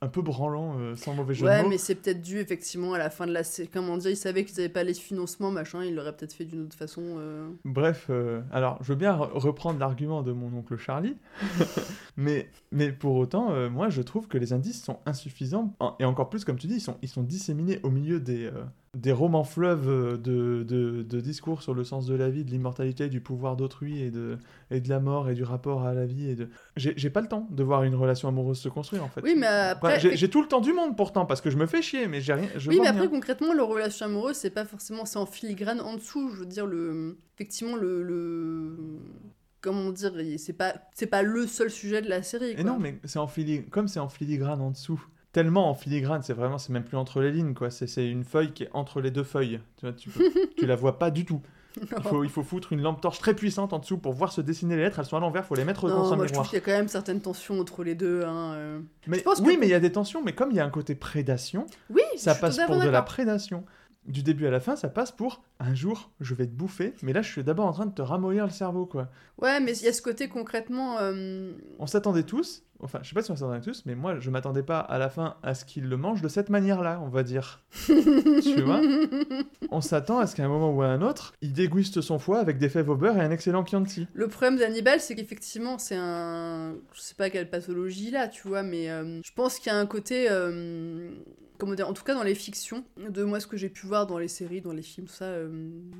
un 0.00 0.08
peu 0.08 0.22
branlant, 0.22 0.78
euh, 0.78 0.94
sans 0.96 1.14
mauvais 1.14 1.34
jeu 1.34 1.44
de 1.44 1.50
Ouais, 1.50 1.62
mots. 1.62 1.68
mais 1.68 1.78
c'est 1.78 1.94
peut-être 1.96 2.20
dû 2.20 2.38
effectivement 2.38 2.92
à 2.94 2.98
la 2.98 3.10
fin 3.10 3.26
de 3.26 3.32
la. 3.32 3.42
Comment 3.72 3.96
dire, 3.96 4.10
ils 4.10 4.16
savaient 4.16 4.44
qu'ils 4.44 4.58
avaient 4.60 4.68
pas 4.68 4.84
les 4.84 4.94
financements, 4.94 5.50
machin, 5.50 5.84
ils 5.84 5.94
l'auraient 5.94 6.14
peut-être 6.16 6.32
fait 6.32 6.44
d'une 6.44 6.62
autre 6.62 6.76
façon. 6.76 7.02
euh. 7.18 7.48
Bref, 7.64 8.06
euh, 8.10 8.40
alors 8.52 8.78
je 8.82 8.88
veux 8.92 8.98
bien 8.98 9.16
re- 9.16 9.30
reprendre 9.32 9.78
l'argument 9.78 10.22
de 10.22 10.32
mon 10.32 10.56
oncle 10.56 10.76
Charlie, 10.76 11.16
mais, 12.16 12.48
mais 12.72 12.92
pour 12.92 13.16
autant, 13.16 13.52
moi 13.70 13.88
je 13.88 14.02
trouve 14.02 14.28
que 14.28 14.38
les 14.38 14.52
indices 14.52 14.82
sont 14.82 14.98
insuffisants, 15.06 15.74
et 15.98 16.04
encore 16.04 16.30
plus, 16.30 16.44
comme 16.44 16.58
tu 16.58 16.66
dis, 16.66 16.76
ils 16.76 16.80
sont, 16.80 16.96
ils 17.02 17.08
sont 17.08 17.22
disséminés 17.22 17.80
au 17.82 17.90
milieu 17.90 18.20
des, 18.20 18.50
des 18.98 19.12
romans 19.12 19.44
fleuves 19.44 20.20
de, 20.20 20.64
de, 20.64 21.02
de 21.02 21.20
discours 21.20 21.62
sur 21.62 21.72
le 21.72 21.84
sens 21.84 22.06
de 22.06 22.14
la 22.14 22.30
vie, 22.30 22.44
de 22.44 22.50
l'immortalité, 22.50 23.08
du 23.08 23.20
pouvoir 23.20 23.56
d'autrui, 23.56 24.02
et 24.02 24.10
de, 24.10 24.38
et 24.70 24.80
de 24.80 24.88
la 24.88 24.98
mort, 24.98 25.30
et 25.30 25.34
du 25.34 25.44
rapport 25.44 25.84
à 25.84 25.94
la 25.94 26.04
vie. 26.04 26.28
et 26.30 26.34
de... 26.34 26.48
J'ai 26.76 27.10
pas 27.10 27.20
le 27.20 27.28
temps 27.28 27.46
de 27.50 27.62
voir 27.62 27.84
une 27.84 27.94
relation 27.94 28.28
amoureuse 28.28 28.58
se 28.58 28.68
construire 28.68 29.04
en 29.04 29.08
fait. 29.08 29.20
Oui, 29.22 29.34
mais 29.36 29.46
après. 29.46 30.00
j'ai 30.00 30.28
tout 30.28 30.42
le 30.42 30.48
temps 30.48 30.60
du 30.60 30.72
monde 30.72 30.96
pourtant, 30.96 31.26
parce 31.26 31.40
que 31.40 31.50
je 31.50 31.56
me 31.56 31.66
fais 31.66 31.80
chier, 31.80 32.08
mais 32.08 32.20
j'ai 32.20 32.34
rien. 32.34 32.48
Je 32.56 32.68
Oui, 32.70 32.78
mais 32.80 32.88
après, 32.88 33.02
rien. 33.02 33.10
concrètement, 33.10 33.54
leur 33.54 33.68
relation 33.68 34.06
amoureuse, 34.06 34.36
c'est 34.36 34.50
pas 34.50 34.64
forcément. 34.64 35.04
C'est 35.04 35.18
en 35.18 35.26
filigrane 35.26 35.80
en 35.80 35.94
dessous. 35.94 36.30
Je 36.34 36.40
veux 36.40 36.46
dire, 36.46 36.66
le. 36.66 37.18
Effectivement, 37.36 37.76
le. 37.76 38.02
le... 38.02 38.76
Comment 39.60 39.90
dire 39.90 40.12
C'est 40.38 40.52
pas, 40.52 40.74
c'est 40.94 41.06
pas 41.06 41.22
le 41.22 41.46
seul 41.46 41.70
sujet 41.70 42.00
de 42.00 42.08
la 42.08 42.22
série. 42.22 42.50
Et 42.50 42.54
quoi. 42.54 42.64
non, 42.64 42.78
mais 42.78 42.98
c'est 43.04 43.18
en 43.18 43.26
fili... 43.26 43.64
comme 43.66 43.88
c'est 43.88 43.98
en 43.98 44.08
filigrane 44.08 44.60
en 44.60 44.70
dessous. 44.70 45.04
Tellement 45.38 45.70
en 45.70 45.74
filigrane, 45.74 46.22
c'est 46.24 46.32
vraiment, 46.32 46.58
c'est 46.58 46.72
même 46.72 46.82
plus 46.82 46.96
entre 46.96 47.20
les 47.20 47.30
lignes, 47.30 47.54
quoi. 47.54 47.70
C'est 47.70 48.08
une 48.10 48.24
feuille 48.24 48.50
qui 48.52 48.64
est 48.64 48.70
entre 48.72 49.00
les 49.00 49.12
deux 49.12 49.22
feuilles. 49.22 49.60
Tu 49.76 49.86
vois, 49.86 49.92
tu, 49.92 50.10
peux- 50.10 50.24
tu 50.58 50.66
la 50.66 50.74
vois 50.74 50.98
pas 50.98 51.12
du 51.12 51.24
tout. 51.24 51.40
Il 51.80 52.02
faut, 52.02 52.24
il 52.24 52.30
faut 52.30 52.42
foutre 52.42 52.72
une 52.72 52.80
lampe 52.82 53.00
torche 53.00 53.20
très 53.20 53.34
puissante 53.34 53.72
en 53.72 53.78
dessous 53.78 53.98
pour 53.98 54.12
voir 54.12 54.32
se 54.32 54.40
dessiner 54.40 54.74
les 54.74 54.82
lettres. 54.82 54.98
Elles 54.98 55.04
sont 55.04 55.16
à 55.16 55.20
l'envers, 55.20 55.44
faut 55.44 55.54
les 55.54 55.64
mettre 55.64 55.82
contre 55.82 55.94
un 55.94 56.02
je 56.02 56.08
trouve 56.08 56.24
miroir. 56.24 56.44
qu'il 56.48 56.54
y 56.58 56.60
a 56.60 56.64
quand 56.64 56.72
même 56.72 56.88
certaines 56.88 57.20
tensions 57.20 57.60
entre 57.60 57.84
les 57.84 57.94
deux. 57.94 58.24
Hein, 58.24 58.52
euh. 58.54 58.80
Mais, 59.06 59.18
je 59.18 59.22
pense 59.22 59.38
oui, 59.38 59.54
que- 59.54 59.60
mais 59.60 59.66
il 59.68 59.70
y 59.70 59.74
a 59.74 59.78
des 59.80 59.92
tensions, 59.92 60.20
mais 60.24 60.32
comme 60.34 60.50
il 60.50 60.56
y 60.56 60.60
a 60.60 60.64
un 60.64 60.70
côté 60.70 60.96
prédation, 60.96 61.66
Oui, 61.88 62.02
ça 62.16 62.34
je 62.34 62.40
passe 62.40 62.58
pour 62.66 62.80
de 62.82 62.88
la 62.88 63.02
prédation. 63.02 63.64
Du 64.08 64.22
début 64.22 64.46
à 64.46 64.50
la 64.50 64.58
fin, 64.60 64.74
ça 64.74 64.88
passe 64.88 65.12
pour 65.12 65.42
un 65.60 65.74
jour, 65.74 66.10
je 66.20 66.34
vais 66.34 66.46
te 66.46 66.52
bouffer, 66.52 66.94
mais 67.02 67.12
là, 67.12 67.20
je 67.22 67.30
suis 67.30 67.44
d'abord 67.44 67.66
en 67.66 67.72
train 67.72 67.86
de 67.86 67.92
te 67.94 68.00
ramollir 68.02 68.44
le 68.44 68.50
cerveau, 68.50 68.86
quoi. 68.86 69.08
Ouais, 69.40 69.60
mais 69.60 69.76
il 69.76 69.84
y 69.84 69.88
a 69.88 69.92
ce 69.92 70.00
côté 70.02 70.28
concrètement. 70.28 70.96
euh, 71.00 71.52
On 71.78 71.86
s'attendait 71.86 72.22
tous, 72.22 72.62
enfin, 72.80 73.00
je 73.02 73.08
sais 73.10 73.14
pas 73.14 73.22
si 73.22 73.30
on 73.30 73.36
s'attendait 73.36 73.60
tous, 73.60 73.82
mais 73.84 73.94
moi, 73.94 74.18
je 74.18 74.30
m'attendais 74.30 74.62
pas 74.62 74.78
à 74.80 74.96
la 74.98 75.10
fin 75.10 75.36
à 75.42 75.54
ce 75.54 75.64
qu'il 75.66 75.84
le 75.88 75.96
mange 75.98 76.22
de 76.22 76.28
cette 76.28 76.48
manière-là, 76.48 77.00
on 77.04 77.08
va 77.08 77.22
dire. 77.22 77.62
tu 77.86 78.62
vois? 78.62 78.80
On 79.70 79.80
s'attend 79.82 80.18
à 80.18 80.26
ce 80.26 80.34
qu'à 80.34 80.44
un 80.44 80.48
moment 80.48 80.70
ou 80.72 80.80
à 80.80 80.86
un 80.86 81.02
autre, 81.02 81.34
il 81.42 81.52
déguste 81.52 82.00
son 82.00 82.18
foie 82.18 82.38
avec 82.38 82.56
des 82.58 82.70
fèves 82.70 82.88
au 82.88 82.96
beurre 82.96 83.18
et 83.18 83.20
un 83.20 83.30
excellent 83.30 83.64
Chianti. 83.66 84.06
Le 84.14 84.28
problème 84.28 84.56
d'Hannibal, 84.56 85.00
c'est 85.00 85.14
qu'effectivement, 85.16 85.76
c'est 85.78 85.96
un. 85.98 86.76
Je 86.94 87.00
sais 87.00 87.14
pas 87.14 87.28
quelle 87.28 87.50
pathologie 87.50 88.10
là, 88.10 88.26
tu 88.28 88.48
vois, 88.48 88.62
mais 88.62 88.88
euh, 88.90 89.20
je 89.22 89.32
pense 89.34 89.58
qu'il 89.58 89.70
y 89.70 89.74
a 89.74 89.78
un 89.78 89.86
côté. 89.86 90.28
euh, 90.30 91.10
Comment 91.58 91.74
dire 91.74 91.88
En 91.88 91.92
tout 91.92 92.04
cas, 92.04 92.14
dans 92.14 92.22
les 92.22 92.34
fictions, 92.36 92.84
de 92.96 93.24
moi, 93.24 93.40
ce 93.40 93.46
que 93.48 93.56
j'ai 93.56 93.68
pu 93.68 93.86
voir 93.86 94.06
dans 94.06 94.18
les 94.18 94.28
séries, 94.28 94.60
dans 94.60 94.72
les 94.72 94.82
films, 94.82 95.08
ça, 95.08 95.24
euh, 95.24 95.48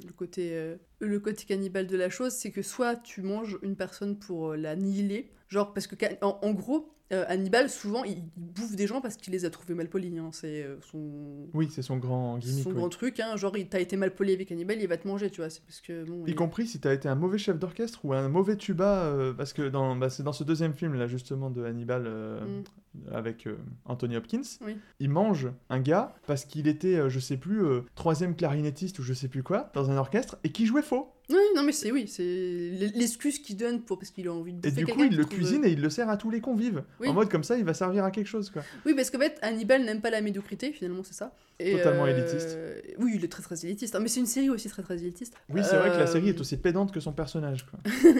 le 0.06 0.12
côté. 0.12 0.50
euh, 0.52 0.76
le 1.00 1.18
côté 1.20 1.44
cannibale 1.44 1.86
de 1.86 1.96
la 1.96 2.10
chose, 2.10 2.32
c'est 2.32 2.50
que 2.50 2.62
soit 2.62 2.96
tu 2.96 3.22
manges 3.22 3.58
une 3.62 3.76
personne 3.76 4.18
pour 4.18 4.50
euh, 4.52 4.56
l'annihiler, 4.56 5.30
genre, 5.48 5.74
parce 5.74 5.86
que, 5.86 5.96
en 6.22 6.52
gros. 6.52 6.94
Euh, 7.12 7.24
Hannibal, 7.28 7.70
souvent, 7.70 8.04
il, 8.04 8.18
bouffe 8.36 8.76
des 8.76 8.86
gens 8.86 9.00
parce 9.00 9.16
qu'il 9.16 9.32
les 9.32 9.44
a 9.44 9.50
trouvés 9.50 9.74
mal 9.74 9.88
polis. 9.88 10.12
hein. 10.18 10.30
C'est 10.32 10.62
euh, 10.62 10.76
son, 10.90 11.48
Oui, 11.54 11.68
c'est 11.70 11.82
son 11.82 11.96
grand 11.96 12.38
gimmick. 12.38 12.64
son 12.64 12.70
oui. 12.70 12.76
grand 12.76 12.88
truc. 12.88 13.18
Hein. 13.20 13.36
Genre, 13.36 13.54
t'as 13.70 13.80
été 13.80 13.96
mal 13.96 14.14
poli 14.14 14.32
avec 14.32 14.50
Hannibal, 14.52 14.78
il 14.80 14.86
va 14.88 14.96
te 14.96 15.06
manger, 15.08 15.30
tu 15.30 15.40
vois. 15.40 15.50
C'est 15.50 15.62
parce 15.64 15.80
que. 15.80 16.04
Bon, 16.04 16.24
Y 16.26 16.30
il- 16.30 16.34
compris 16.34 16.66
si 16.66 16.80
t'as 16.80 16.92
été 16.92 17.08
un 17.08 17.14
mauvais 17.14 17.38
chef 17.38 17.58
d'orchestre 17.58 18.04
ou 18.04 18.12
un 18.12 18.28
mauvais 18.28 18.56
tuba, 18.56 19.04
euh, 19.04 19.32
parce 19.32 19.52
que 19.52 19.68
dans, 19.68 19.96
bah, 19.96 20.10
c'est 20.10 20.22
dans 20.22 20.32
ce 20.32 20.44
deuxième 20.44 20.74
film 20.74 20.94
là 20.94 21.06
justement 21.06 21.50
de 21.50 21.64
Hannibal 21.64 22.04
euh, 22.06 22.40
Mm. 22.40 23.14
avec 23.14 23.48
Anthony 23.84 24.16
Hopkins, 24.16 24.42
Oui. 24.64 24.76
il 25.00 25.10
mange 25.10 25.48
un 25.70 25.80
gars 25.80 26.14
parce 26.26 26.44
qu'il 26.44 26.66
était, 26.68 27.08
je 27.08 27.18
sais 27.20 27.36
plus, 27.36 27.62
troisième 27.94 28.34
clarinettiste 28.34 28.98
ou 28.98 29.02
je 29.02 29.12
sais 29.12 29.28
plus 29.28 29.42
quoi 29.42 29.70
dans 29.74 29.90
un 29.90 29.96
orchestre 29.96 30.36
et 30.44 30.50
qui 30.52 30.66
jouait 30.66 30.82
faux. 30.82 31.12
Oui, 31.30 31.36
non, 31.54 31.62
mais 31.62 31.72
c'est 31.72 31.92
oui, 31.92 32.08
c'est 32.08 32.70
l'excuse 32.94 33.38
qu'il 33.38 33.58
donne 33.58 33.82
pour 33.82 33.98
parce 33.98 34.10
qu'il 34.10 34.26
a 34.28 34.32
envie 34.32 34.54
de 34.54 34.66
Et 34.66 34.70
du 34.70 34.86
coup, 34.86 35.04
il 35.04 35.14
le 35.14 35.24
trouve- 35.24 35.36
cuisine 35.36 35.62
et 35.64 35.68
il 35.68 35.80
le 35.82 35.90
sert 35.90 36.08
à 36.08 36.16
tous 36.16 36.30
les 36.30 36.40
convives. 36.40 36.82
Oui. 37.00 37.08
En 37.08 37.12
mode 37.14 37.30
comme 37.30 37.44
ça, 37.44 37.56
il 37.56 37.64
va 37.64 37.74
servir 37.74 38.04
à 38.04 38.10
quelque 38.10 38.26
chose 38.26 38.50
quoi. 38.50 38.62
Oui, 38.86 38.94
parce 38.94 39.10
qu'en 39.10 39.18
fait, 39.18 39.38
Hannibal 39.42 39.84
n'aime 39.84 40.00
pas 40.00 40.10
la 40.10 40.20
médiocrité, 40.20 40.72
finalement, 40.72 41.02
c'est 41.04 41.14
ça. 41.14 41.32
Et, 41.60 41.72
Totalement 41.76 42.04
euh, 42.06 42.16
élitiste. 42.16 42.58
Oui, 42.98 43.12
il 43.16 43.24
est 43.24 43.28
très 43.28 43.42
très 43.42 43.64
élitiste. 43.64 43.94
hein, 43.96 44.00
mais 44.00 44.08
c'est 44.08 44.20
une 44.20 44.26
série 44.26 44.50
aussi 44.50 44.68
très 44.68 44.82
très 44.82 44.96
élitiste. 44.98 45.34
Oui, 45.48 45.60
c'est 45.64 45.76
vrai 45.76 45.90
que 45.90 45.96
la 45.96 46.02
Euh, 46.02 46.06
série 46.06 46.28
est 46.28 46.40
aussi 46.40 46.56
pédante 46.56 46.92
que 46.92 47.00
son 47.00 47.12
personnage 47.12 47.66
quoi. 47.66 47.78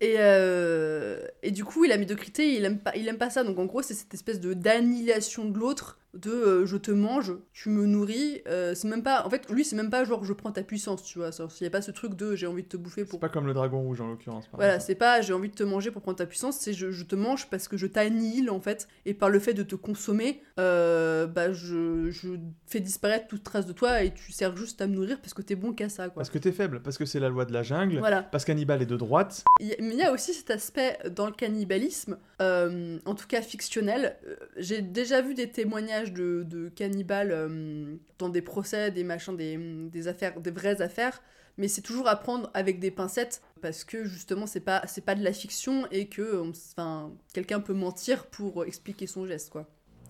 Et, 0.00 0.14
euh, 0.18 1.18
et 1.42 1.50
du 1.50 1.64
coup, 1.64 1.84
la 1.84 1.96
médiocrité, 1.98 2.54
il 2.54 2.64
aime 2.64 2.78
pas, 2.78 2.92
il 2.96 3.08
aime 3.08 3.18
pas 3.18 3.30
ça. 3.30 3.42
Donc 3.44 3.58
en 3.58 3.64
gros, 3.66 3.82
c'est 3.82 3.94
cette 3.94 4.14
espèce 4.14 4.40
de 4.40 4.54
d'annihilation 4.54 5.44
de 5.46 5.58
l'autre, 5.58 5.98
de 6.14 6.30
euh, 6.30 6.66
je 6.66 6.76
te 6.76 6.90
mange, 6.90 7.32
tu 7.52 7.68
me 7.68 7.84
nourris. 7.84 8.40
euh, 8.48 8.74
c'est 8.74 8.88
même 8.88 9.02
pas, 9.02 9.26
en 9.26 9.30
fait, 9.30 9.50
lui, 9.50 9.64
c'est 9.64 9.76
même 9.76 9.90
pas 9.90 10.04
genre 10.04 10.24
je 10.24 10.32
prends 10.32 10.52
ta 10.52 10.62
puissance, 10.62 11.02
tu 11.02 11.18
vois. 11.18 11.30
Il 11.60 11.64
y 11.64 11.66
a 11.66 11.70
pas 11.70 11.82
ce 11.82 11.90
truc 11.90 12.14
de 12.14 12.34
j'ai 12.36 12.46
envie 12.46 12.62
de 12.62 12.68
te 12.68 12.76
bouffer 12.76 13.02
C'est 13.02 13.08
pour. 13.10 13.20
pas 13.20 13.28
comme 13.28 13.46
le 13.46 13.54
dragon 13.54 13.80
rouge 13.82 14.00
en 14.00 14.08
l'occurrence. 14.08 14.48
Voilà, 14.52 14.78
c'est 14.80 14.94
pas 14.94 15.20
j'ai 15.20 15.32
envie 15.32 15.48
de 15.50 15.54
te 15.54 15.64
manger 15.64 15.90
pour 15.90 16.00
prendre 16.02 16.16
ta 16.18 16.26
puissance, 16.26 16.56
c'est 16.58 16.72
je, 16.72 16.90
je 16.92 17.04
te 17.04 17.14
mange 17.16 17.50
parce 17.50 17.66
que 17.68 17.76
je 17.76 17.86
t'annihile 17.86 18.50
en 18.50 18.60
fait, 18.60 18.88
et 19.04 19.14
par 19.14 19.30
le 19.30 19.38
fait 19.40 19.54
de 19.54 19.62
te 19.64 19.74
consommer, 19.74 20.40
bah 20.56 21.52
je, 21.52 22.10
je 22.10 22.28
fais 22.66 22.80
disparaître 22.80 23.26
toute 23.26 23.42
trace 23.42 23.66
de 23.66 23.72
toi 23.72 24.02
et 24.02 24.12
tu 24.14 24.32
sers 24.32 24.56
juste 24.56 24.80
à 24.80 24.86
me 24.86 24.94
nourrir 24.94 25.20
parce 25.20 25.34
que 25.34 25.42
t'es 25.42 25.56
bon 25.56 25.72
qu'à 25.72 25.88
ça 25.88 26.04
quoi. 26.04 26.14
Parce 26.16 26.30
que 26.30 26.38
t'es 26.38 26.52
faible, 26.52 26.80
parce 26.82 26.98
que 26.98 27.04
c'est 27.04 27.20
la 27.20 27.28
loi 27.28 27.44
de 27.44 27.52
la 27.52 27.62
jungle, 27.62 27.98
Voilà. 27.98 28.22
parce 28.22 28.44
qu'Hannibal 28.44 28.80
est 28.82 28.86
de 28.86 28.96
droite. 28.96 29.44
Il 29.60 29.66
y 29.66 29.72
a- 29.72 29.76
Mais 29.88 29.94
il 29.94 30.00
y 30.00 30.02
a 30.02 30.12
aussi 30.12 30.34
cet 30.34 30.50
aspect 30.50 30.98
dans 31.10 31.24
le 31.24 31.32
cannibalisme, 31.32 32.18
euh, 32.42 32.98
en 33.06 33.14
tout 33.14 33.26
cas 33.26 33.40
fictionnel. 33.40 34.18
Euh, 34.26 34.36
J'ai 34.58 34.82
déjà 34.82 35.22
vu 35.22 35.32
des 35.32 35.50
témoignages 35.50 36.12
de, 36.12 36.70
cannibales 36.76 37.30
euh, 37.32 37.96
dans 38.18 38.28
des 38.28 38.42
procès, 38.42 38.90
des 38.90 39.02
machins, 39.02 39.34
des, 39.34 40.08
affaires, 40.08 40.38
des 40.42 40.50
vraies 40.50 40.82
affaires. 40.82 41.22
Mais 41.56 41.68
c'est 41.68 41.80
toujours 41.80 42.06
à 42.06 42.16
prendre 42.16 42.50
avec 42.52 42.80
des 42.80 42.90
pincettes 42.90 43.40
parce 43.62 43.82
que 43.82 44.04
justement 44.04 44.46
c'est 44.46 44.60
pas 44.60 44.82
c'est 44.86 45.04
pas 45.04 45.16
de 45.16 45.24
la 45.24 45.32
fiction 45.32 45.88
et 45.90 46.06
que 46.06 46.40
enfin 46.48 47.10
quelqu'un 47.32 47.58
peut 47.58 47.72
mentir 47.72 48.26
pour 48.26 48.64
expliquer 48.64 49.08
son 49.08 49.26
geste 49.26 49.50
quoi. 49.50 49.66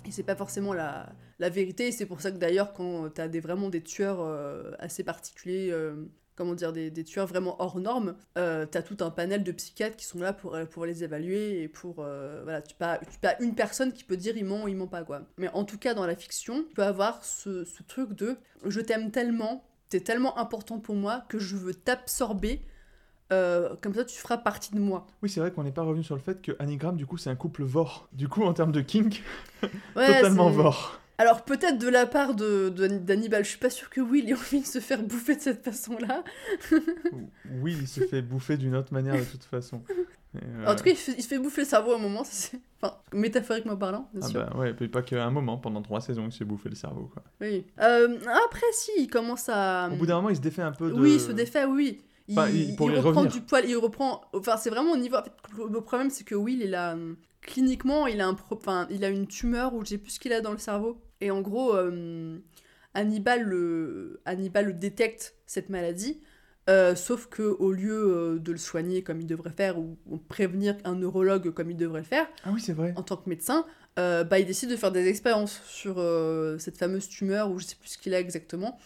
Et 0.06 0.10
c'est 0.10 0.24
pas 0.24 0.36
forcément 0.36 0.74
la, 0.74 1.14
vérité. 1.38 1.86
et 1.86 1.92
C'est 1.92 2.04
pour 2.04 2.20
ça 2.20 2.32
que 2.32 2.36
d'ailleurs 2.36 2.74
quand 2.74 3.08
t'as 3.14 3.28
des 3.28 3.40
vraiment 3.40 3.70
des 3.70 3.82
tueurs 3.82 4.20
assez 4.78 5.04
particuliers 5.04 5.72
comment 6.38 6.54
dire, 6.54 6.72
des, 6.72 6.90
des 6.90 7.04
tueurs 7.04 7.26
vraiment 7.26 7.60
hors 7.60 7.78
normes, 7.78 8.14
euh, 8.38 8.64
t'as 8.64 8.80
tout 8.80 8.96
un 9.00 9.10
panel 9.10 9.44
de 9.44 9.52
psychiatres 9.52 9.96
qui 9.96 10.06
sont 10.06 10.20
là 10.20 10.32
pour, 10.32 10.54
euh, 10.54 10.64
pour 10.64 10.86
les 10.86 11.04
évaluer 11.04 11.62
et 11.62 11.68
pour. 11.68 11.96
euh, 11.98 12.40
voilà, 12.44 12.62
tu 12.62 12.74
pas, 12.74 12.98
tu 12.98 13.18
pas 13.18 13.34
une 13.40 13.54
personne 13.54 13.92
qui 13.92 14.04
peut 14.04 14.16
dire 14.16 14.36
il 14.36 14.46
ment 14.46 14.62
ou 14.64 14.68
il 14.68 14.76
ment 14.76 14.86
pas, 14.86 15.02
quoi. 15.04 15.20
Mais 15.36 15.48
en 15.52 15.64
tout 15.64 15.76
cas, 15.78 15.92
dans 15.92 16.06
la 16.06 16.16
fiction, 16.16 16.62
tu 16.68 16.74
peux 16.74 16.84
avoir 16.84 17.22
ce, 17.24 17.64
ce 17.64 17.82
truc 17.82 18.14
de 18.14 18.36
je 18.64 18.80
t'aime 18.80 19.10
tellement, 19.10 19.64
t'es 19.90 20.00
tellement 20.00 20.38
important 20.38 20.78
pour 20.78 20.94
moi 20.94 21.24
que 21.28 21.38
je 21.38 21.56
veux 21.56 21.74
t'absorber. 21.74 22.62
euh, 23.32 23.74
comme 23.82 23.94
ça, 23.94 24.04
tu 24.06 24.16
feras 24.18 24.38
partie 24.38 24.72
de 24.74 24.80
moi. 24.80 25.06
Oui, 25.22 25.28
c'est 25.28 25.40
vrai 25.40 25.50
qu'on 25.52 25.62
n'est 25.64 25.72
pas 25.72 25.82
revenu 25.82 26.02
sur 26.02 26.14
le 26.14 26.20
fait 26.22 26.40
que 26.40 26.52
Anigram, 26.58 26.96
du 26.96 27.04
coup, 27.04 27.18
c'est 27.18 27.28
un 27.30 27.36
couple 27.36 27.62
vor. 27.64 28.08
Du 28.12 28.28
coup, 28.28 28.42
en 28.44 28.54
termes 28.54 28.72
de 28.72 28.80
kink, 28.80 29.22
Ouais, 29.96 30.06
totalement 30.16 30.48
vor. 30.50 31.00
Alors, 31.20 31.44
peut-être 31.44 31.78
de 31.78 31.88
la 31.88 32.06
part 32.06 32.34
de, 32.34 32.68
d'Hannibal, 32.68 33.42
je 33.44 33.48
suis 33.50 33.58
pas 33.58 33.70
sûre 33.70 33.90
que 33.90 34.00
Will 34.00 34.28
ait 34.30 34.34
envie 34.34 34.60
de 34.60 34.66
se 34.66 34.78
faire 34.78 35.02
bouffer 35.02 35.34
de 35.36 35.40
cette 35.40 35.64
façon-là. 35.64 36.22
Oui, 37.60 37.76
il 37.80 37.88
se 37.88 38.00
fait 38.06 38.22
bouffer 38.22 38.56
d'une 38.56 38.76
autre 38.76 38.92
manière 38.92 39.14
de 39.16 39.24
toute 39.24 39.44
façon. 39.44 39.82
Euh, 40.36 40.66
En 40.66 40.76
tout 40.76 40.84
cas, 40.84 40.90
il 40.90 40.96
se, 40.96 41.10
fait, 41.10 41.16
il 41.18 41.22
se 41.22 41.28
fait 41.28 41.38
bouffer 41.38 41.62
le 41.62 41.66
cerveau 41.66 41.92
à 41.92 41.96
un 41.96 41.98
moment, 42.00 42.22
c'est- 42.22 42.60
enfin, 42.82 42.98
métaphoriquement 43.14 43.78
parlant, 43.78 44.10
bien 44.12 44.20
ah 44.22 44.28
sûr. 44.28 44.40
bah 44.44 44.56
ouais, 44.58 44.74
puis 44.74 44.86
pas 44.88 45.00
qu'à 45.00 45.24
un 45.24 45.30
moment, 45.30 45.56
pendant 45.56 45.80
trois 45.80 46.02
saisons, 46.02 46.26
il 46.26 46.32
se 46.32 46.36
fait 46.36 46.44
bouffer 46.44 46.68
le 46.68 46.74
cerveau. 46.74 47.10
Quoi. 47.14 47.22
Oui. 47.40 47.64
Euh, 47.80 48.18
après, 48.44 48.66
si, 48.72 48.90
il 48.98 49.06
commence 49.08 49.48
à. 49.48 49.88
Au 49.90 49.96
bout 49.96 50.04
d'un 50.04 50.16
moment, 50.16 50.28
il 50.28 50.36
se 50.36 50.42
défait 50.42 50.60
un 50.60 50.72
peu 50.72 50.90
de... 50.90 51.00
Oui, 51.00 51.14
il 51.14 51.20
se 51.20 51.32
défait, 51.32 51.64
oui. 51.64 52.02
Il, 52.28 52.38
Enfin, 52.38 52.50
il- 52.50 52.76
pour 52.76 52.90
il 52.90 52.96
y 52.96 53.00
reprend 53.00 53.22
revenir. 53.22 53.32
du 53.32 53.40
poil, 53.40 53.64
il 53.66 53.76
reprend. 53.78 54.20
Enfin, 54.34 54.58
c'est 54.58 54.68
vraiment 54.68 54.92
au 54.92 54.98
niveau. 54.98 55.16
En 55.16 55.22
fait, 55.22 55.32
le 55.56 55.80
problème, 55.80 56.10
c'est 56.10 56.24
que 56.24 56.34
Will, 56.34 56.60
il 56.60 56.74
a. 56.74 56.94
cliniquement, 57.40 58.06
il 58.06 58.20
a, 58.20 58.26
un 58.28 58.34
pro- 58.34 58.56
enfin, 58.56 58.86
il 58.90 59.06
a 59.06 59.08
une 59.08 59.26
tumeur 59.28 59.72
ou 59.74 59.82
je 59.82 59.88
sais 59.88 59.98
plus 59.98 60.10
ce 60.10 60.20
qu'il 60.20 60.34
a 60.34 60.42
dans 60.42 60.52
le 60.52 60.58
cerveau. 60.58 61.00
Et 61.20 61.30
en 61.30 61.40
gros, 61.40 61.74
euh, 61.74 62.38
Hannibal, 62.94 63.42
le, 63.42 64.20
Hannibal 64.24 64.66
le 64.66 64.72
détecte 64.72 65.34
cette 65.46 65.68
maladie. 65.68 66.20
euh, 66.68 66.94
sauf 66.94 67.26
que 67.28 67.42
au 67.42 67.72
lieu 67.72 67.94
euh, 68.14 68.38
de 68.38 68.52
le 68.52 68.58
soigner 68.58 69.02
comme 69.02 69.20
il 69.22 69.26
devrait 69.26 69.52
faire 69.56 69.78
ou, 69.78 69.96
ou 70.06 70.18
prévenir 70.18 70.76
un 70.84 70.94
neurologue 70.96 71.50
comme 71.54 71.70
il 71.70 71.76
devrait 71.76 72.00
le 72.00 72.06
faire, 72.06 72.28
Ah 72.44 72.50
oui, 72.52 72.60
vrai. 72.72 72.92
en 72.96 73.02
tant 73.02 73.16
que 73.16 73.28
médecin, 73.28 73.64
euh, 73.98 74.22
bah, 74.22 74.38
il 74.38 74.44
décide 74.46 74.68
de 74.70 74.76
faire 74.76 74.92
des 74.92 75.08
expériences 75.08 75.62
sur 75.64 75.94
cette 76.58 76.76
fameuse 76.76 77.08
tumeur 77.08 77.50
ou 77.50 77.58
je 77.58 77.64
sais 77.64 77.76
plus 77.76 77.88
ce 77.90 77.98
qu'il 77.98 78.12
a 78.14 78.20
exactement. 78.20 78.78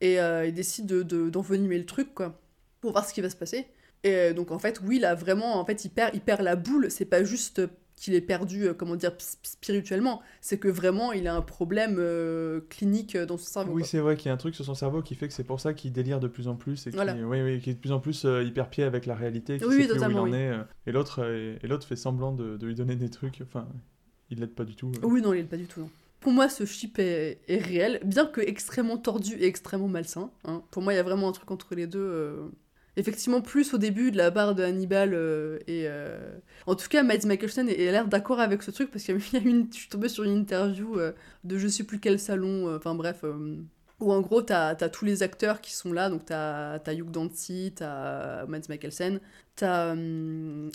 Et 0.00 0.16
il 0.18 0.52
décide 0.52 0.86
de, 0.86 1.02
de- 1.02 1.28
d'envenimer 1.30 1.78
le 1.78 1.86
truc, 1.86 2.12
quoi, 2.14 2.40
pour 2.80 2.92
voir 2.92 3.04
ce 3.08 3.12
qui 3.14 3.20
va 3.20 3.30
se 3.30 3.36
passer. 3.36 3.66
Et 4.04 4.32
donc, 4.32 4.50
en 4.52 4.58
fait, 4.60 4.80
oui, 4.84 4.98
là, 5.00 5.14
vraiment, 5.16 5.58
en 5.60 5.64
fait, 5.64 5.84
il 5.84 5.90
perd, 5.90 6.14
il 6.14 6.20
perd 6.20 6.42
la 6.42 6.54
boule. 6.54 6.88
C'est 6.90 7.04
pas 7.04 7.24
juste 7.24 7.62
qu'il 7.98 8.14
est 8.14 8.20
perdu, 8.20 8.64
euh, 8.68 8.74
comment 8.74 8.96
dire, 8.96 9.12
spirituellement. 9.42 10.22
C'est 10.40 10.58
que 10.58 10.68
vraiment, 10.68 11.12
il 11.12 11.26
a 11.28 11.34
un 11.34 11.40
problème 11.42 11.96
euh, 11.98 12.60
clinique 12.68 13.16
euh, 13.16 13.26
dans 13.26 13.36
son 13.36 13.44
cerveau. 13.46 13.72
Oui, 13.72 13.84
c'est 13.84 13.98
vrai 13.98 14.16
qu'il 14.16 14.26
y 14.26 14.30
a 14.30 14.34
un 14.34 14.38
truc 14.38 14.54
sur 14.54 14.64
son 14.64 14.74
cerveau 14.74 15.02
qui 15.02 15.14
fait 15.14 15.28
que 15.28 15.34
c'est 15.34 15.44
pour 15.44 15.60
ça 15.60 15.74
qu'il 15.74 15.92
délire 15.92 16.20
de 16.20 16.28
plus 16.28 16.48
en 16.48 16.54
plus 16.54 16.80
et 16.86 16.90
qu'il 16.90 16.94
Voilà. 16.96 17.14
oui, 17.14 17.40
oui, 17.42 17.60
qu'il 17.60 17.72
est 17.72 17.74
de 17.74 17.80
plus 17.80 17.92
en 17.92 18.00
plus 18.00 18.24
euh, 18.24 18.42
hyper 18.42 18.70
pied 18.70 18.84
avec 18.84 19.06
la 19.06 19.14
réalité, 19.14 19.54
Oui, 19.54 19.58
sait 19.60 19.66
oui, 19.66 19.86
plus 19.88 19.98
où 20.04 20.10
il 20.10 20.16
en 20.18 20.32
est. 20.32 20.52
et 20.86 20.92
l'autre 20.92 21.24
et 21.24 21.66
l'autre 21.66 21.86
fait 21.86 21.96
semblant 21.96 22.32
de, 22.32 22.56
de 22.56 22.66
lui 22.66 22.74
donner 22.74 22.96
des 22.96 23.08
trucs. 23.10 23.40
Enfin, 23.42 23.66
il 24.30 24.40
l'aide 24.40 24.54
pas 24.54 24.64
du 24.64 24.74
tout. 24.76 24.92
Oui, 25.02 25.20
non, 25.22 25.32
il 25.34 25.40
est 25.40 25.44
pas 25.44 25.56
du 25.56 25.66
tout, 25.66 25.80
non. 25.80 25.90
Pour 26.20 26.32
moi, 26.32 26.48
ce 26.48 26.64
chip 26.66 26.98
est, 26.98 27.38
est 27.46 27.58
réel, 27.58 28.00
bien 28.04 28.26
que 28.26 28.40
extrêmement 28.40 28.96
tordu 28.96 29.34
et 29.34 29.46
extrêmement 29.46 29.86
malsain. 29.88 30.30
hein. 30.44 30.62
Pour 30.72 30.82
moi, 30.82 30.92
il 30.92 30.96
y 30.96 30.98
a 30.98 31.02
vraiment 31.04 31.28
un 31.28 31.32
truc 31.32 31.50
entre 31.50 31.74
les 31.76 31.86
deux. 31.86 32.50
Effectivement, 32.96 33.40
plus 33.40 33.74
au 33.74 33.78
début 33.78 34.10
de 34.10 34.16
la 34.16 34.30
part 34.32 34.54
de 34.54 34.62
Hannibal 34.64 35.14
euh, 35.14 35.58
et... 35.68 35.84
euh, 35.86 36.38
En 36.66 36.74
tout 36.74 36.88
cas, 36.88 37.02
Mads 37.04 37.26
Mikkelsen 37.26 37.68
a 37.68 37.72
l'air 37.72 38.08
d'accord 38.08 38.40
avec 38.40 38.62
ce 38.62 38.70
truc, 38.72 38.90
parce 38.90 39.08
a 39.08 39.12
une... 39.44 39.68
je 39.72 39.78
suis 39.78 39.88
tombée 39.88 40.08
sur 40.08 40.24
une 40.24 40.32
interview 40.36 40.98
euh, 40.98 41.12
de 41.44 41.58
je 41.58 41.68
sais 41.68 41.84
plus 41.84 42.00
quel 42.00 42.18
salon, 42.18 42.74
enfin 42.76 42.94
bref... 42.96 43.24
où 44.00 44.12
en 44.12 44.20
gros, 44.20 44.42
t'as 44.42 44.68
as 44.70 44.88
tous 44.88 45.04
les 45.04 45.22
acteurs 45.22 45.60
qui 45.60 45.72
sont 45.74 45.92
là, 45.92 46.08
donc 46.10 46.24
t'as 46.24 46.74
as 46.84 46.94
Hugh 46.94 47.10
Dancy, 47.10 47.72
t'as 47.76 48.46
Mads 48.46 48.68
Mikkelsen, 48.68 49.20
t'as 49.56 49.94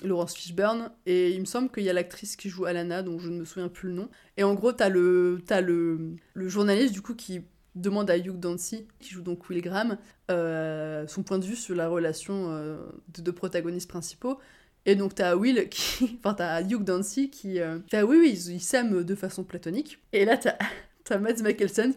Laurence 0.03 0.33
Fishburne, 0.35 0.91
et 1.05 1.31
il 1.31 1.39
me 1.41 1.45
semble 1.45 1.69
qu'il 1.71 1.83
y 1.83 1.89
a 1.89 1.93
l'actrice 1.93 2.35
qui 2.35 2.49
joue 2.49 2.65
Alana, 2.65 3.01
dont 3.03 3.19
je 3.19 3.29
ne 3.29 3.39
me 3.39 3.45
souviens 3.45 3.69
plus 3.69 3.89
le 3.89 3.95
nom. 3.95 4.09
Et 4.37 4.43
en 4.43 4.53
gros, 4.55 4.71
t'as 4.73 4.89
le, 4.89 5.41
le, 5.61 6.15
le 6.33 6.47
journaliste 6.49 6.93
du 6.93 7.01
coup 7.01 7.15
qui 7.15 7.41
demande 7.75 8.09
à 8.09 8.17
Hugh 8.17 8.39
Dancy, 8.39 8.85
qui 8.99 9.11
joue 9.11 9.21
donc 9.21 9.49
Will 9.49 9.61
Graham, 9.61 9.97
euh, 10.31 11.07
son 11.07 11.23
point 11.23 11.39
de 11.39 11.45
vue 11.45 11.55
sur 11.55 11.75
la 11.75 11.87
relation 11.87 12.47
euh, 12.49 12.77
des 13.09 13.21
deux 13.21 13.31
protagonistes 13.31 13.89
principaux. 13.89 14.39
Et 14.85 14.95
donc 14.95 15.15
t'as 15.15 15.35
Will 15.35 15.69
qui, 15.71 16.19
enfin 16.19 16.33
t'as 16.33 16.61
Hugh 16.61 16.83
Dancy 16.83 17.29
qui 17.29 17.59
euh, 17.59 17.79
fait 17.89 17.97
ah 17.97 18.05
oui 18.05 18.17
oui 18.19 18.31
ils 18.31 19.05
de 19.05 19.15
façon 19.15 19.43
platonique. 19.43 19.99
Et 20.11 20.25
là 20.25 20.37
t'as 20.37 20.57
t'as 21.03 21.17
Mads 21.17 21.43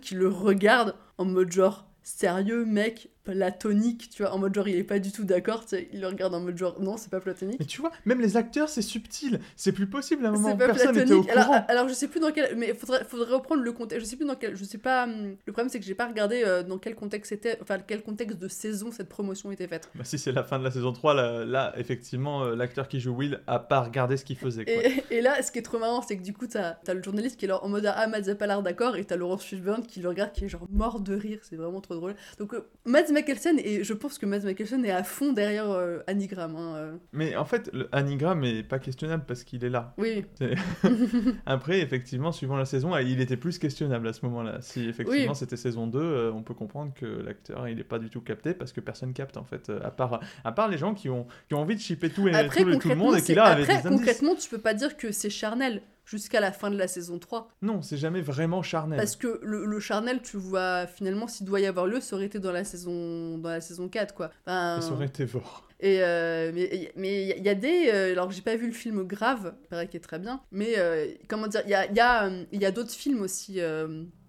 qui 0.01 0.15
le 0.15 0.29
regarde 0.29 0.95
en 1.19 1.25
mode 1.25 1.51
genre 1.51 1.87
sérieux 2.03 2.65
mec 2.65 3.11
platonique 3.51 4.09
tu 4.11 4.23
vois 4.23 4.33
en 4.33 4.39
mode 4.39 4.55
genre 4.55 4.69
il 4.69 4.77
est 4.77 4.85
pas 4.85 4.99
du 4.99 5.13
tout 5.13 5.25
d'accord 5.25 5.65
il 5.93 6.01
le 6.01 6.07
regarde 6.07 6.35
en 6.35 6.41
mode 6.41 6.57
genre 6.57 6.81
non 6.81 6.97
c'est 6.97 7.11
pas 7.11 7.21
platonique. 7.21 7.57
Mais 7.61 7.67
tu 7.67 7.81
vois, 7.81 7.91
même 8.05 8.21
les 8.21 8.37
acteurs, 8.37 8.69
c'est 8.69 8.83
subtil. 8.83 9.41
C'est 9.57 9.73
plus 9.73 9.87
possible 9.87 10.25
à 10.27 10.29
un 10.31 10.33
moment. 10.33 10.57
Pas 10.57 10.67
Personne 10.67 10.95
n'était 10.97 11.13
au 11.13 11.23
platonique. 11.23 11.31
Alors, 11.31 11.47
courant. 11.47 11.65
alors, 11.69 11.89
je 11.89 11.95
sais 11.95 12.09
plus 12.09 12.21
dans 12.21 12.31
quel. 12.33 12.57
Mais 12.57 12.75
faudrait, 12.75 13.05
faudrait 13.05 13.33
reprendre 13.35 13.63
le 13.63 13.73
contexte. 13.73 14.05
Je 14.05 14.11
sais 14.11 14.17
plus 14.17 14.27
dans 14.27 14.35
quel. 14.35 14.57
Je 14.57 14.65
sais 14.65 14.79
pas. 14.79 15.05
hum, 15.05 15.37
Le 15.45 15.53
problème 15.53 15.69
c'est 15.69 15.79
que 15.81 15.85
j'ai 15.85 15.95
pas 15.95 16.07
regardé 16.07 16.43
euh, 16.45 16.63
dans 16.63 16.79
quel 16.79 16.95
contexte 16.95 17.31
c'était. 17.31 17.59
Enfin, 17.61 17.79
quel 17.87 18.03
contexte 18.03 18.39
de 18.39 18.49
saison 18.49 18.91
cette 18.93 19.09
promotion 19.09 19.51
était 19.53 19.67
faite. 19.69 19.91
Bah, 19.95 20.05
si 20.05 20.19
c'est 20.19 20.33
la 20.33 20.43
fin 20.45 20.59
de 20.59 20.65
la 20.65 20.71
saison 20.71 20.93
3, 20.93 21.15
là, 21.15 21.45
là, 21.45 21.75
effectivement, 21.77 22.45
euh, 22.45 22.55
l'acteur 22.57 22.89
qui 22.89 23.01
joue 23.01 23.13
Will 23.15 23.41
a 23.47 23.59
pas 23.59 23.81
regardé 23.81 24.17
ce 24.17 24.25
qu'il 24.25 24.37
faisait. 24.37 24.65
Quoi. 24.65 24.75
Et, 24.75 25.05
et 25.11 25.21
là, 25.21 25.43
ce 25.43 25.51
qui 25.51 25.59
est 25.59 25.63
trop 25.63 25.79
marrant, 25.79 26.03
c'est 26.03 26.17
que 26.17 26.23
du 26.23 26.33
coup, 26.33 26.47
t'as 26.47 26.77
as 26.87 26.95
le 26.95 27.03
journaliste 27.03 27.39
qui 27.39 27.45
est 27.47 27.49
là 27.49 27.63
en 27.65 27.69
mode 27.69 27.87
Ah, 27.87 28.07
Mads 28.07 28.29
a 28.31 28.35
pas 28.35 28.47
l'air 28.47 28.63
d'accord, 28.63 28.97
et 28.97 29.05
t'as 29.05 29.17
Laurence 29.17 29.43
Fishburne 29.45 29.83
qui 29.87 30.01
le 30.01 30.09
regarde, 30.09 30.33
qui 30.33 30.45
est 30.45 30.49
genre 30.49 30.67
mort 30.71 31.01
de 31.01 31.15
rire, 31.15 31.39
c'est 31.43 31.57
vraiment 31.57 31.81
trop 31.81 31.95
drôle. 31.95 32.15
Donc, 32.39 32.55
euh, 32.55 32.67
Mads 32.85 33.13
Mikkelsen, 33.17 33.59
et 33.59 33.83
je 33.83 33.93
pense 33.95 34.19
que 34.19 34.27
Mads 34.27 34.41
Mikkelsen 34.45 34.85
est 34.85 34.91
à 34.91 35.03
fond 35.03 35.33
derrière 35.33 35.71
euh, 35.71 35.99
Annie 36.07 36.27
Graham. 36.27 36.55
hein, 36.57 36.75
euh. 36.77 36.93
Mais 37.13 37.35
en 37.37 37.45
fait, 37.45 37.71
le 37.73 37.89
anigramme 37.93 38.45
est 38.45 38.63
pas 38.63 38.79
questionnable 38.79 39.25
parce 39.27 39.43
qu'il 39.45 39.65
est 39.65 39.71
là. 39.71 39.95
Oui, 39.99 40.25
Après, 41.47 41.81
effectivement, 41.81 42.33
suivant 42.33 42.57
la 42.57 42.65
saison, 42.65 42.97
il 42.99 43.21
était 43.21 43.37
plus 43.37 43.59
questionnable 43.59 44.09
à 44.09 44.13
ce 44.13 44.25
moment-là. 44.27 44.59
Si 44.61 44.89
effectivement 44.89 45.33
Oui. 45.33 45.37
c'était 45.37 45.57
saison 45.57 45.87
2, 45.87 45.99
euh, 45.99 46.33
on 46.33 46.43
peut 46.43 46.55
comprendre 46.55 46.93
que 46.95 47.07
l'acteur 47.07 47.69
il 47.69 47.79
est 47.81 47.85
pas 47.85 47.99
du 47.99 48.11
tout 48.11 48.21
capté 48.21 48.55
parce 48.55 48.73
que 48.73 48.81
personne 48.81 49.13
capte 49.13 49.37
en 49.37 49.45
fait, 49.45 49.71
euh, 49.71 49.81
à 49.85 49.91
part, 49.91 50.21
à 50.45 50.53
part 50.53 50.69
les 50.69 50.79
gens 50.79 50.95
qui 50.95 51.09
ont, 51.09 51.27
qui 51.49 51.55
ont 51.55 51.61
envie 51.61 51.75
de 51.77 51.81
shipper 51.81 52.11
tout, 52.11 52.29
et, 52.29 52.35
après, 52.35 52.61
tout, 52.61 52.67
le- 52.67 52.73
tout 52.79 52.89
le 52.89 52.95
concrètement, 52.95 53.05
monde 53.07 53.17
et 53.19 53.23
qui 53.23 53.35
là 53.35 53.45
avec 53.45 53.67
des 53.67 53.73
indices. 53.73 53.89
concrètement, 53.89 54.35
tu 54.35 54.49
peux 54.49 54.59
pas 54.59 54.75
dire 54.75 54.97
que 54.97 55.13
c'est 55.13 55.31
charnel 55.31 55.83
jusqu'à 56.07 56.41
la 56.41 56.53
fin 56.53 56.71
de 56.71 56.79
la 56.79 56.89
saison 56.89 57.19
3. 57.19 57.49
Non, 57.61 57.83
c'est 57.83 57.99
jamais 57.99 58.23
vraiment 58.23 58.63
charnel. 58.63 58.97
Parce 58.99 59.17
que 59.17 59.39
le, 59.43 59.67
le 59.67 59.81
charnel, 59.81 60.23
tu 60.23 60.39
vois, 60.39 60.87
finalement, 60.87 61.29
s'il 61.29 61.47
doit 61.47 61.61
y 61.61 61.67
avoir 61.67 61.87
lieu, 61.87 62.01
ça 62.01 62.17
aurait 62.17 62.27
été 62.27 62.39
dans 62.39 62.53
la 62.53 62.65
saison, 62.65 63.37
dans 63.37 63.51
la 63.51 63.61
saison 63.61 63.89
4, 63.89 64.15
quoi. 64.15 64.31
Ça 64.47 64.81
aurait 64.93 65.07
été 65.07 65.27
fort. 65.27 65.63
Et 65.79 65.99
euh, 66.03 66.53
mais 66.55 66.91
mais 66.97 67.37
il 67.37 67.45
y 67.45 67.49
a 67.51 67.55
des 67.55 67.91
euh, 67.93 68.13
alors 68.13 68.31
j'ai 68.31 68.41
pas 68.41 68.57
vu 68.57 68.67
le 68.67 68.73
film 68.73 69.03
Grave, 69.03 69.55
il 69.65 69.69
paraît 69.69 69.87
qu'il 69.87 69.99
est 69.99 70.01
très 70.01 70.19
bien, 70.19 70.41
mais 70.51 70.79
euh, 70.79 71.07
comment 71.29 71.49
dire, 71.49 71.61
il 71.67 71.71
y 71.71 71.75
a 71.75 71.85
il 71.85 71.95
y 71.95 72.01
a 72.01 72.25
euh, 72.29 72.45
il 72.51 72.63
y 72.63 72.65
a 72.65 72.71
d'autres 72.71 72.93
films 72.95 73.21
aussi. 73.21 73.61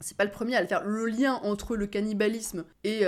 c'est 0.01 0.17
pas 0.17 0.25
le 0.25 0.32
premier 0.32 0.57
à 0.57 0.61
le 0.61 0.67
faire. 0.67 0.84
Le 0.84 1.05
lien 1.05 1.36
entre 1.43 1.78
le 1.78 1.88
cannibalisme 1.88 2.65
et 2.84 3.03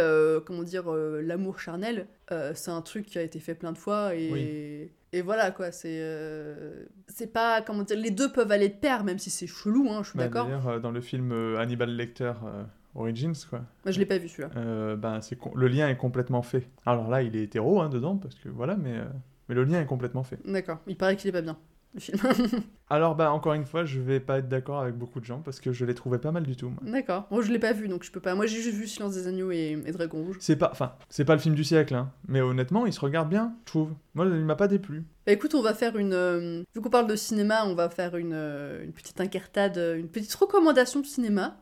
comment 0.45 0.63
dire 0.63 0.89
l'amour 0.89 1.59
charnel, 1.59 2.07
c'est 2.55 2.71
un 2.71 2.81
truc 2.81 3.07
qui 3.07 3.17
a 3.17 3.23
été 3.23 3.39
fait 3.39 3.55
plein 3.55 3.73
de 3.73 3.77
fois 3.77 4.15
et 4.15 4.31
Oui. 4.31 4.91
Et 5.13 5.21
voilà 5.21 5.51
quoi. 5.51 5.71
C'est 5.71 5.99
euh, 6.01 6.85
c'est 7.07 7.31
pas 7.33 7.61
comment 7.61 7.83
dire, 7.83 7.97
les 7.97 8.11
deux 8.11 8.31
peuvent 8.31 8.51
aller 8.51 8.69
de 8.69 8.73
pair, 8.75 9.03
même 9.03 9.19
si 9.19 9.29
c'est 9.29 9.47
chelou, 9.47 9.87
hein, 9.91 10.01
je 10.03 10.09
suis 10.09 10.17
Bah, 10.17 10.25
d'accord. 10.25 10.45
D'ailleurs, 10.45 10.67
euh, 10.67 10.79
dans 10.79 10.91
le 10.91 11.01
film 11.01 11.31
euh, 11.31 11.57
Hannibal 11.59 11.89
Lecter 11.95 12.33
euh, 12.45 12.63
Origins, 12.95 13.33
quoi, 13.49 13.61
je 13.85 13.97
l'ai 13.99 14.05
pas 14.05 14.17
vu 14.17 14.27
celui-là. 14.27 14.49
euh, 14.57 14.95
ben, 14.95 15.21
c'est 15.21 15.37
le 15.55 15.67
lien 15.67 15.89
est 15.89 15.97
complètement 15.97 16.41
fait. 16.41 16.67
Alors 16.85 17.09
là, 17.09 17.21
il 17.21 17.35
est 17.35 17.43
hétéro 17.43 17.81
hein, 17.81 17.89
dedans, 17.89 18.17
parce 18.17 18.35
que 18.35 18.49
voilà, 18.49 18.75
mais, 18.75 18.95
mais 19.47 19.55
le 19.55 19.63
lien 19.63 19.81
est 19.81 19.85
complètement 19.85 20.23
fait. 20.23 20.39
D'accord. 20.45 20.79
Il 20.87 20.95
paraît 20.97 21.15
qu'il 21.15 21.29
est 21.29 21.33
pas 21.33 21.41
bien 21.41 21.57
le 21.93 21.99
film. 21.99 22.17
Alors, 22.89 23.15
bah, 23.15 23.31
encore 23.31 23.53
une 23.53 23.65
fois, 23.65 23.85
je 23.85 23.99
vais 23.99 24.19
pas 24.19 24.39
être 24.39 24.49
d'accord 24.49 24.79
avec 24.79 24.95
beaucoup 24.95 25.19
de 25.19 25.25
gens 25.25 25.41
parce 25.41 25.59
que 25.59 25.71
je 25.71 25.85
l'ai 25.85 25.93
trouvé 25.93 26.17
pas 26.17 26.31
mal 26.31 26.43
du 26.43 26.55
tout. 26.55 26.69
moi. 26.69 26.79
D'accord. 26.91 27.27
Moi 27.29 27.41
je 27.43 27.51
l'ai 27.51 27.59
pas 27.59 27.71
vu 27.73 27.87
donc 27.87 28.03
je 28.03 28.11
peux 28.11 28.19
pas. 28.19 28.33
Moi 28.35 28.47
j'ai 28.47 28.61
juste 28.61 28.75
vu 28.75 28.87
Silence 28.87 29.13
des 29.13 29.27
agneaux 29.27 29.51
et, 29.51 29.77
et 29.85 29.91
Dragon 29.91 30.23
Rouge. 30.23 30.37
C'est 30.39 30.55
pas, 30.55 30.69
enfin, 30.71 30.93
c'est 31.09 31.25
pas 31.25 31.33
le 31.35 31.39
film 31.41 31.53
du 31.55 31.63
siècle, 31.63 31.93
hein, 31.93 32.11
mais 32.27 32.41
honnêtement, 32.41 32.85
il 32.87 32.93
se 32.93 32.99
regarde 32.99 33.29
bien, 33.29 33.53
je 33.65 33.71
trouve. 33.71 33.91
Moi, 34.15 34.25
il 34.25 34.45
m'a 34.45 34.55
pas 34.55 34.67
déplu. 34.67 35.03
Bah 35.27 35.33
écoute, 35.33 35.53
on 35.53 35.61
va 35.61 35.73
faire 35.75 35.97
une. 35.97 36.13
euh, 36.13 36.63
vu 36.73 36.81
qu'on 36.81 36.89
parle 36.89 37.07
de 37.07 37.15
cinéma, 37.15 37.65
on 37.65 37.75
va 37.75 37.89
faire 37.89 38.15
une, 38.17 38.33
euh, 38.33 38.83
une 38.83 38.91
petite 38.93 39.21
incartade, 39.21 39.77
euh, 39.77 39.97
une 39.97 40.09
petite 40.09 40.33
recommandation 40.33 40.99
de 41.01 41.05
cinéma. 41.05 41.57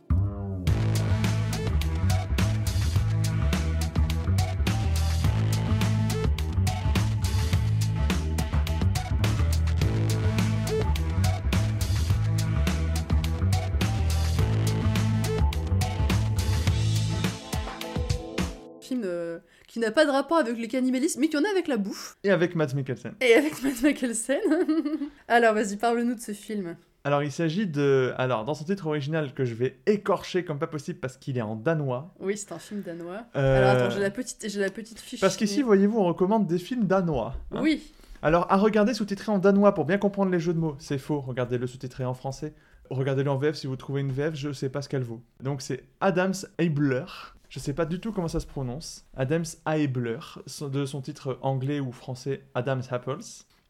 Qui 19.78 19.82
n'a 19.84 19.92
pas 19.92 20.06
de 20.08 20.12
rapport 20.12 20.38
avec 20.40 20.58
le 20.58 20.66
cannibalisme, 20.66 21.20
mais 21.20 21.28
qui 21.30 21.38
en 21.38 21.44
a 21.44 21.50
avec 21.52 21.68
la 21.68 21.78
bouffe. 21.78 22.18
Et 22.24 22.32
avec 22.32 22.56
Mads 22.56 22.74
Mikkelsen. 22.74 23.14
Et 23.22 23.34
avec 23.36 23.62
Matt 23.64 23.82
Mikkelsen. 23.84 24.40
Alors 25.28 25.54
vas-y, 25.54 25.78
parle-nous 25.78 26.16
de 26.16 26.20
ce 26.20 26.32
film. 26.32 26.76
Alors, 27.04 27.22
il 27.24 27.32
s'agit 27.32 27.68
de. 27.68 28.12
Alors, 28.18 28.44
dans 28.44 28.54
son 28.56 28.66
titre 28.66 28.88
original, 28.88 29.34
que 29.34 29.46
je 29.46 29.54
vais 29.54 29.78
écorcher 29.86 30.44
comme 30.44 30.58
pas 30.60 30.68
possible 30.68 31.00
parce 31.00 31.16
qu'il 31.16 31.38
est 31.38 31.42
en 31.42 31.56
danois. 31.56 32.14
Oui, 32.20 32.36
c'est 32.38 32.52
un 32.52 32.60
film 32.60 32.82
danois. 32.82 33.22
euh, 33.36 33.58
Alors 33.60 33.82
attends, 33.84 33.96
j'ai 33.96 34.02
la 34.02 34.10
petite, 34.10 34.46
j'ai 34.50 34.60
la 34.60 34.70
petite 34.72 35.00
fiche. 35.00 35.22
Parce 35.22 35.38
qu'ici, 35.38 35.60
mais- 35.60 35.64
voyez-vous, 35.66 36.00
on 36.00 36.06
recommande 36.06 36.48
des 36.48 36.58
films 36.58 36.86
danois. 36.86 37.36
hein. 37.52 37.60
Oui. 37.62 37.94
Alors, 38.24 38.52
à 38.52 38.58
regarder 38.58 38.94
sous-titré 38.96 39.32
en 39.32 39.38
danois 39.38 39.74
pour 39.76 39.86
bien 39.86 40.00
comprendre 40.00 40.32
les 40.32 40.40
jeux 40.40 40.54
de 40.54 40.60
mots, 40.60 40.76
c'est 40.80 40.98
faux. 40.98 41.22
Regardez-le 41.22 41.68
sous-titré 41.68 42.04
en 42.04 42.16
français. 42.16 42.54
Regardez-le 42.90 43.30
en 43.30 43.38
VF 43.38 43.56
si 43.56 43.68
vous 43.68 43.76
trouvez 43.76 44.02
une 44.02 44.12
VF, 44.12 44.34
je 44.34 44.52
sais 44.52 44.70
pas 44.70 44.82
ce 44.82 44.90
qu'elle 44.90 45.04
vaut. 45.04 45.22
Donc, 45.42 45.62
c'est 45.62 45.84
Adams 46.02 46.34
Abler. 46.60 47.06
Je 47.50 47.60
sais 47.60 47.74
pas 47.74 47.86
du 47.86 48.00
tout 48.00 48.12
comment 48.12 48.28
ça 48.28 48.40
se 48.40 48.46
prononce. 48.48 49.06
Adams 49.16 49.46
Abler, 49.66 50.20
son- 50.48 50.68
de 50.70 50.86
son 50.86 51.02
titre 51.02 51.40
anglais 51.42 51.80
ou 51.80 51.92
français 51.92 52.44
Adam's 52.56 52.92
Apples. 52.92 53.20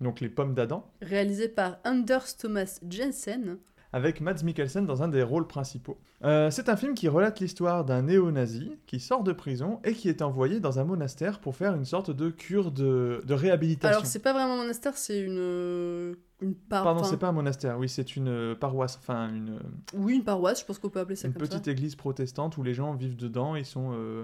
Donc, 0.02 0.20
les 0.20 0.30
pommes 0.30 0.54
d'Adam. 0.54 0.90
Réalisé 1.02 1.48
par 1.50 1.78
Anders 1.86 2.36
Thomas 2.38 2.80
Jensen. 2.88 3.58
Avec 3.94 4.22
Mads 4.22 4.44
Mikkelsen 4.44 4.86
dans 4.86 5.04
un 5.04 5.08
des 5.08 5.24
rôles 5.24 5.48
principaux. 5.48 5.98
Euh, 6.24 6.50
c'est 6.52 6.70
un 6.70 6.76
film 6.76 6.94
qui 6.94 7.08
relate 7.08 7.40
l'histoire 7.40 7.86
d'un 7.86 8.04
néo-nazi 8.04 8.72
qui 8.86 9.00
sort 9.00 9.24
de 9.24 9.32
prison 9.32 9.80
et 9.84 9.94
qui 9.94 10.10
est 10.10 10.22
envoyé 10.22 10.60
dans 10.60 10.80
un 10.80 10.84
monastère 10.84 11.40
pour 11.40 11.56
faire 11.56 11.74
une 11.76 11.86
sorte 11.86 12.12
de 12.12 12.30
cure 12.30 12.72
de, 12.72 13.22
de 13.26 13.34
réhabilitation. 13.34 13.98
Alors 13.98 14.06
c'est 14.06 14.20
pas 14.20 14.34
vraiment 14.34 14.54
un 14.56 14.58
monastère, 14.58 14.98
c'est 14.98 15.20
une 15.22 16.16
une 16.40 16.54
par... 16.54 16.84
Pardon, 16.84 17.00
enfin, 17.02 17.10
c'est 17.10 17.18
pas 17.18 17.30
un 17.30 17.32
monastère, 17.32 17.80
oui, 17.80 17.90
c'est 17.90 18.16
une 18.16 18.28
euh, 18.28 18.56
paroisse, 18.56 18.98
enfin 19.02 19.30
une, 19.30 19.56
euh, 19.56 19.60
Oui, 19.96 20.16
une 20.16 20.24
paroisse, 20.24 20.60
je 20.62 20.66
pense 20.66 20.78
qu'on 20.78 20.90
peut 20.90 21.00
appeler 21.00 21.16
ça 21.16 21.28
une 21.28 21.34
comme 21.34 21.42
petite 21.42 21.66
ça. 21.66 21.72
église 21.72 21.96
protestante 21.96 22.58
où 22.58 22.64
les 22.64 22.76
gens 22.76 22.94
vivent 22.94 23.16
dedans, 23.16 23.56
ils 23.56 23.66
sont, 23.66 23.92
euh, 23.94 24.24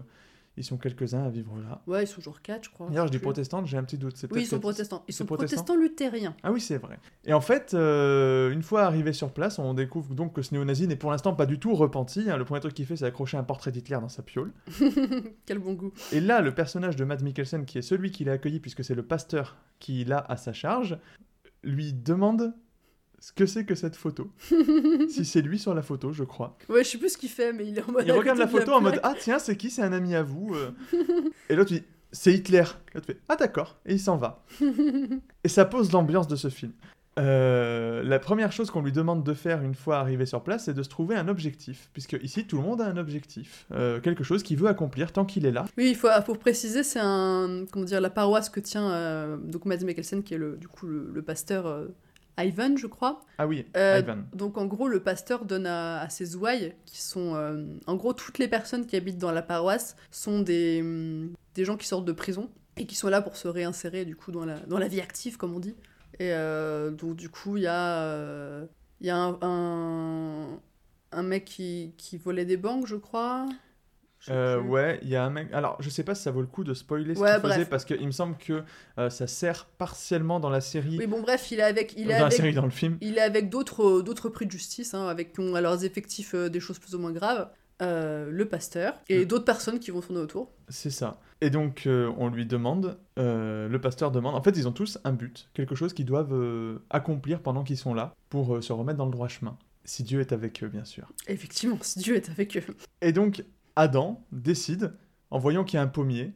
Ils 0.55 0.63
sont 0.63 0.77
quelques-uns 0.77 1.23
à 1.23 1.29
vivre 1.29 1.57
là. 1.57 1.81
Ouais, 1.87 2.03
ils 2.03 2.07
sont 2.07 2.21
genre 2.21 2.39
4, 2.41 2.65
je 2.65 2.69
crois. 2.69 2.87
D'ailleurs, 2.87 3.07
je 3.07 3.11
dis 3.11 3.15
sais 3.15 3.19
plus. 3.19 3.23
protestante, 3.23 3.65
j'ai 3.65 3.77
un 3.77 3.83
petit 3.83 3.97
doute. 3.97 4.15
Oui, 4.31 4.41
ils 4.41 4.45
sont 4.45 4.59
protestants. 4.59 5.03
Ils 5.07 5.13
sont 5.13 5.25
protestant 5.25 5.55
protestants 5.63 5.81
luthériens. 5.81 6.35
Ah 6.43 6.51
oui, 6.51 6.61
c'est 6.61 6.77
vrai. 6.77 6.99
Et 7.25 7.33
en 7.33 7.41
fait, 7.41 7.73
euh, 7.73 8.51
une 8.51 8.61
fois 8.61 8.83
arrivé 8.83 9.13
sur 9.13 9.31
place, 9.31 9.57
on 9.57 9.73
découvre 9.73 10.13
donc 10.13 10.33
que 10.33 10.43
ce 10.43 10.53
néo-nazi 10.53 10.87
n'est 10.87 10.95
pour 10.95 11.09
l'instant 11.09 11.33
pas 11.33 11.47
du 11.47 11.57
tout 11.57 11.73
repenti. 11.73 12.29
hein. 12.29 12.37
Le 12.37 12.45
premier 12.45 12.59
truc 12.61 12.75
qu'il 12.75 12.85
fait, 12.85 12.97
c'est 12.97 13.05
accrocher 13.05 13.37
un 13.37 13.43
portrait 13.43 13.71
d'Hitler 13.71 13.97
dans 13.99 14.09
sa 14.09 14.21
piole. 14.21 14.51
Quel 15.47 15.57
bon 15.57 15.73
goût. 15.73 15.91
Et 16.11 16.19
là, 16.19 16.39
le 16.41 16.53
personnage 16.53 16.95
de 16.97 17.03
Matt 17.03 17.23
Mikkelsen, 17.23 17.65
qui 17.65 17.79
est 17.79 17.81
celui 17.81 18.11
qui 18.11 18.23
l'a 18.23 18.33
accueilli, 18.33 18.59
puisque 18.59 18.83
c'est 18.83 18.95
le 18.95 19.03
pasteur 19.03 19.57
qui 19.79 20.05
l'a 20.05 20.19
à 20.29 20.37
sa 20.37 20.53
charge, 20.53 20.99
lui 21.63 21.93
demande 21.93 22.53
ce 23.23 23.31
que 23.31 23.45
c'est 23.45 23.63
que 23.63 23.73
cette 23.73 23.95
photo. 23.95 24.29
si 25.09 25.23
c'est 25.23 25.41
lui 25.41 25.57
sur 25.57 25.73
la 25.73 25.81
photo, 25.81 26.11
je 26.11 26.25
crois. 26.25 26.57
Ouais, 26.67 26.83
je 26.83 26.89
sais 26.89 26.97
plus 26.97 27.13
ce 27.13 27.17
qu'il 27.17 27.29
fait, 27.29 27.53
mais 27.53 27.65
il 27.65 27.77
est 27.77 27.81
en 27.81 27.93
mode. 27.93 28.03
Il 28.05 28.11
regarde 28.11 28.37
la 28.37 28.49
photo 28.49 28.73
en 28.73 28.81
mode. 28.81 28.99
Ah 29.01 29.13
tiens, 29.17 29.39
c'est 29.39 29.55
qui? 29.55 29.69
C'est 29.69 29.81
un 29.81 29.93
ami 29.93 30.13
à 30.13 30.23
vous 30.23 30.53
euh. 30.53 30.71
Et 31.49 31.55
l'autre 31.55 31.71
dit 31.71 31.83
C'est 32.11 32.33
Hitler. 32.33 32.65
L'autre 32.93 33.07
fait 33.07 33.21
Ah 33.29 33.37
d'accord. 33.37 33.79
Et 33.85 33.93
il 33.93 33.99
s'en 34.01 34.17
va. 34.17 34.43
Et 35.45 35.47
ça 35.47 35.63
pose 35.63 35.93
l'ambiance 35.93 36.27
de 36.27 36.35
ce 36.35 36.49
film. 36.49 36.73
Euh, 37.17 38.03
la 38.03 38.19
première 38.19 38.51
chose 38.51 38.69
qu'on 38.69 38.81
lui 38.81 38.91
demande 38.91 39.23
de 39.23 39.33
faire 39.33 39.61
une 39.61 39.75
fois 39.75 39.99
arrivé 39.99 40.25
sur 40.25 40.43
place, 40.43 40.65
c'est 40.65 40.73
de 40.73 40.83
se 40.83 40.89
trouver 40.89 41.15
un 41.15 41.29
objectif. 41.29 41.89
Puisque 41.93 42.19
ici, 42.23 42.45
tout 42.45 42.57
le 42.57 42.63
monde 42.63 42.81
a 42.81 42.87
un 42.87 42.97
objectif. 42.97 43.67
Euh, 43.71 44.01
quelque 44.01 44.25
chose 44.25 44.43
qu'il 44.43 44.57
veut 44.57 44.67
accomplir 44.67 45.13
tant 45.13 45.23
qu'il 45.23 45.45
est 45.45 45.51
là. 45.51 45.63
Oui, 45.77 45.91
il 45.91 45.95
faut 45.95 46.09
pour 46.25 46.39
préciser, 46.39 46.83
c'est 46.83 46.99
un 47.01 47.63
comment 47.71 47.85
dire 47.85 48.01
la 48.01 48.09
paroisse 48.09 48.49
que 48.49 48.59
tient 48.59 48.91
euh, 48.91 49.37
donc 49.37 49.63
Mads 49.63 49.85
Mikkelsen 49.85 50.23
qui 50.23 50.33
est 50.33 50.37
le 50.37 50.57
du 50.57 50.67
coup 50.67 50.87
le, 50.87 51.09
le 51.13 51.21
pasteur 51.21 51.87
Ivan, 52.39 52.75
je 52.77 52.87
crois. 52.87 53.21
Ah 53.37 53.45
oui, 53.47 53.65
Euh, 53.77 53.99
Ivan. 54.03 54.23
Donc 54.33 54.57
en 54.57 54.65
gros, 54.65 54.87
le 54.87 55.01
pasteur 55.01 55.45
donne 55.45 55.65
à, 55.67 56.01
à 56.01 56.09
ses 56.09 56.35
ouailles, 56.35 56.73
qui 56.85 57.01
sont... 57.01 57.35
euh, 57.35 57.63
en 57.87 57.95
gros, 57.95 58.13
toutes 58.13 58.39
les 58.39 58.47
personnes 58.47 58.85
qui 58.85 58.95
habitent 58.95 59.19
dans 59.19 59.31
la 59.31 59.41
paroisse 59.43 59.95
sont 60.11 60.39
des, 60.41 60.81
hum, 60.81 61.33
des 61.55 61.65
gens 61.65 61.77
qui 61.77 61.87
sortent 61.87 62.05
de 62.05 62.11
prison 62.11 62.49
et 62.77 62.85
qui 62.87 62.95
sont 62.95 63.09
là 63.09 63.21
pour 63.21 63.35
se 63.37 63.47
réinsérer 63.47 64.03
du 64.05 64.15
coup 64.15 64.31
dans 64.31 64.45
la, 64.45 64.59
dans 64.61 64.79
la 64.79 64.87
vie 64.87 64.99
active, 65.01 65.37
comme 65.37 65.53
on 65.55 65.59
dit. 65.59 65.75
Et 66.19 66.33
euh, 66.33 66.89
donc 66.91 67.15
du 67.15 67.29
coup, 67.29 67.57
il 67.57 67.63
y 67.63 67.67
a, 67.67 68.65
il 69.01 69.07
y 69.07 69.09
a 69.11 69.17
un, 69.17 69.37
un, 69.41 70.59
un 71.11 71.23
mec 71.23 71.45
qui, 71.45 71.93
qui 71.97 72.17
volait 72.17 72.45
des 72.45 72.57
banques, 72.57 72.87
je 72.87 72.95
crois. 72.95 73.47
Euh, 74.29 74.61
ouais, 74.61 74.99
il 75.01 75.09
y 75.09 75.15
a 75.15 75.23
un 75.23 75.29
mec. 75.29 75.51
Alors, 75.53 75.75
je 75.81 75.89
sais 75.89 76.03
pas 76.03 76.15
si 76.15 76.23
ça 76.23 76.31
vaut 76.31 76.41
le 76.41 76.47
coup 76.47 76.63
de 76.63 76.73
spoiler 76.73 77.15
ce 77.15 77.19
Ouais, 77.19 77.39
qu'il 77.41 77.49
faisait 77.51 77.65
parce 77.65 77.85
qu'il 77.85 78.05
me 78.05 78.11
semble 78.11 78.37
que 78.37 78.63
euh, 78.97 79.09
ça 79.09 79.27
sert 79.27 79.65
partiellement 79.65 80.39
dans 80.39 80.49
la 80.49 80.61
série, 80.61 80.97
Oui, 80.97 81.07
bon 81.07 81.21
bref, 81.21 81.51
il 81.51 81.59
est 81.59 81.63
avec... 81.63 81.93
Il 81.97 82.09
est 82.11 82.17
dans 82.19 82.25
la 82.25 82.31
série 82.31 82.53
dans 82.53 82.65
le 82.65 82.71
film. 82.71 82.97
Il 83.01 83.17
est 83.17 83.21
avec 83.21 83.49
d'autres 83.49 84.01
d'autres 84.01 84.29
prix 84.29 84.45
de 84.45 84.51
justice, 84.51 84.93
hein, 84.93 85.07
avec 85.07 85.33
qui 85.33 85.39
ont 85.41 85.55
à 85.55 85.61
leurs 85.61 85.83
effectifs 85.83 86.35
euh, 86.35 86.49
des 86.49 86.59
choses 86.59 86.79
plus 86.79 86.95
ou 86.95 86.99
moins 86.99 87.11
graves. 87.11 87.49
Euh, 87.81 88.29
le 88.29 88.47
pasteur 88.47 88.93
et 89.09 89.25
d'autres 89.25 89.43
personnes 89.45 89.79
qui 89.79 89.89
vont 89.89 89.99
tourner 89.99 90.21
autour. 90.21 90.51
C'est 90.69 90.91
ça. 90.91 91.19
Et 91.41 91.49
donc, 91.49 91.85
euh, 91.87 92.13
on 92.17 92.29
lui 92.29 92.45
demande, 92.45 92.97
euh, 93.17 93.67
le 93.67 93.81
pasteur 93.81 94.11
demande, 94.11 94.35
en 94.35 94.43
fait, 94.43 94.51
ils 94.55 94.67
ont 94.67 94.71
tous 94.71 94.99
un 95.03 95.11
but, 95.11 95.49
quelque 95.55 95.73
chose 95.73 95.91
qu'ils 95.91 96.05
doivent 96.05 96.33
euh, 96.33 96.77
accomplir 96.91 97.41
pendant 97.41 97.63
qu'ils 97.63 97.79
sont 97.79 97.95
là, 97.95 98.13
pour 98.29 98.55
euh, 98.55 98.61
se 98.61 98.71
remettre 98.71 98.99
dans 98.99 99.05
le 99.07 99.11
droit 99.11 99.27
chemin. 99.27 99.57
Si 99.85 100.03
Dieu 100.03 100.21
est 100.21 100.31
avec 100.31 100.63
eux, 100.63 100.67
bien 100.67 100.85
sûr. 100.85 101.11
Effectivement, 101.27 101.77
si 101.81 101.99
Dieu 101.99 102.15
est 102.15 102.29
avec 102.29 102.55
eux. 102.55 102.63
Et 103.01 103.11
donc, 103.11 103.43
Adam 103.75 104.23
décide, 104.31 104.93
en 105.31 105.39
voyant 105.39 105.63
qu'il 105.63 105.77
y 105.77 105.79
a 105.79 105.83
un 105.83 105.87
pommier, 105.87 106.33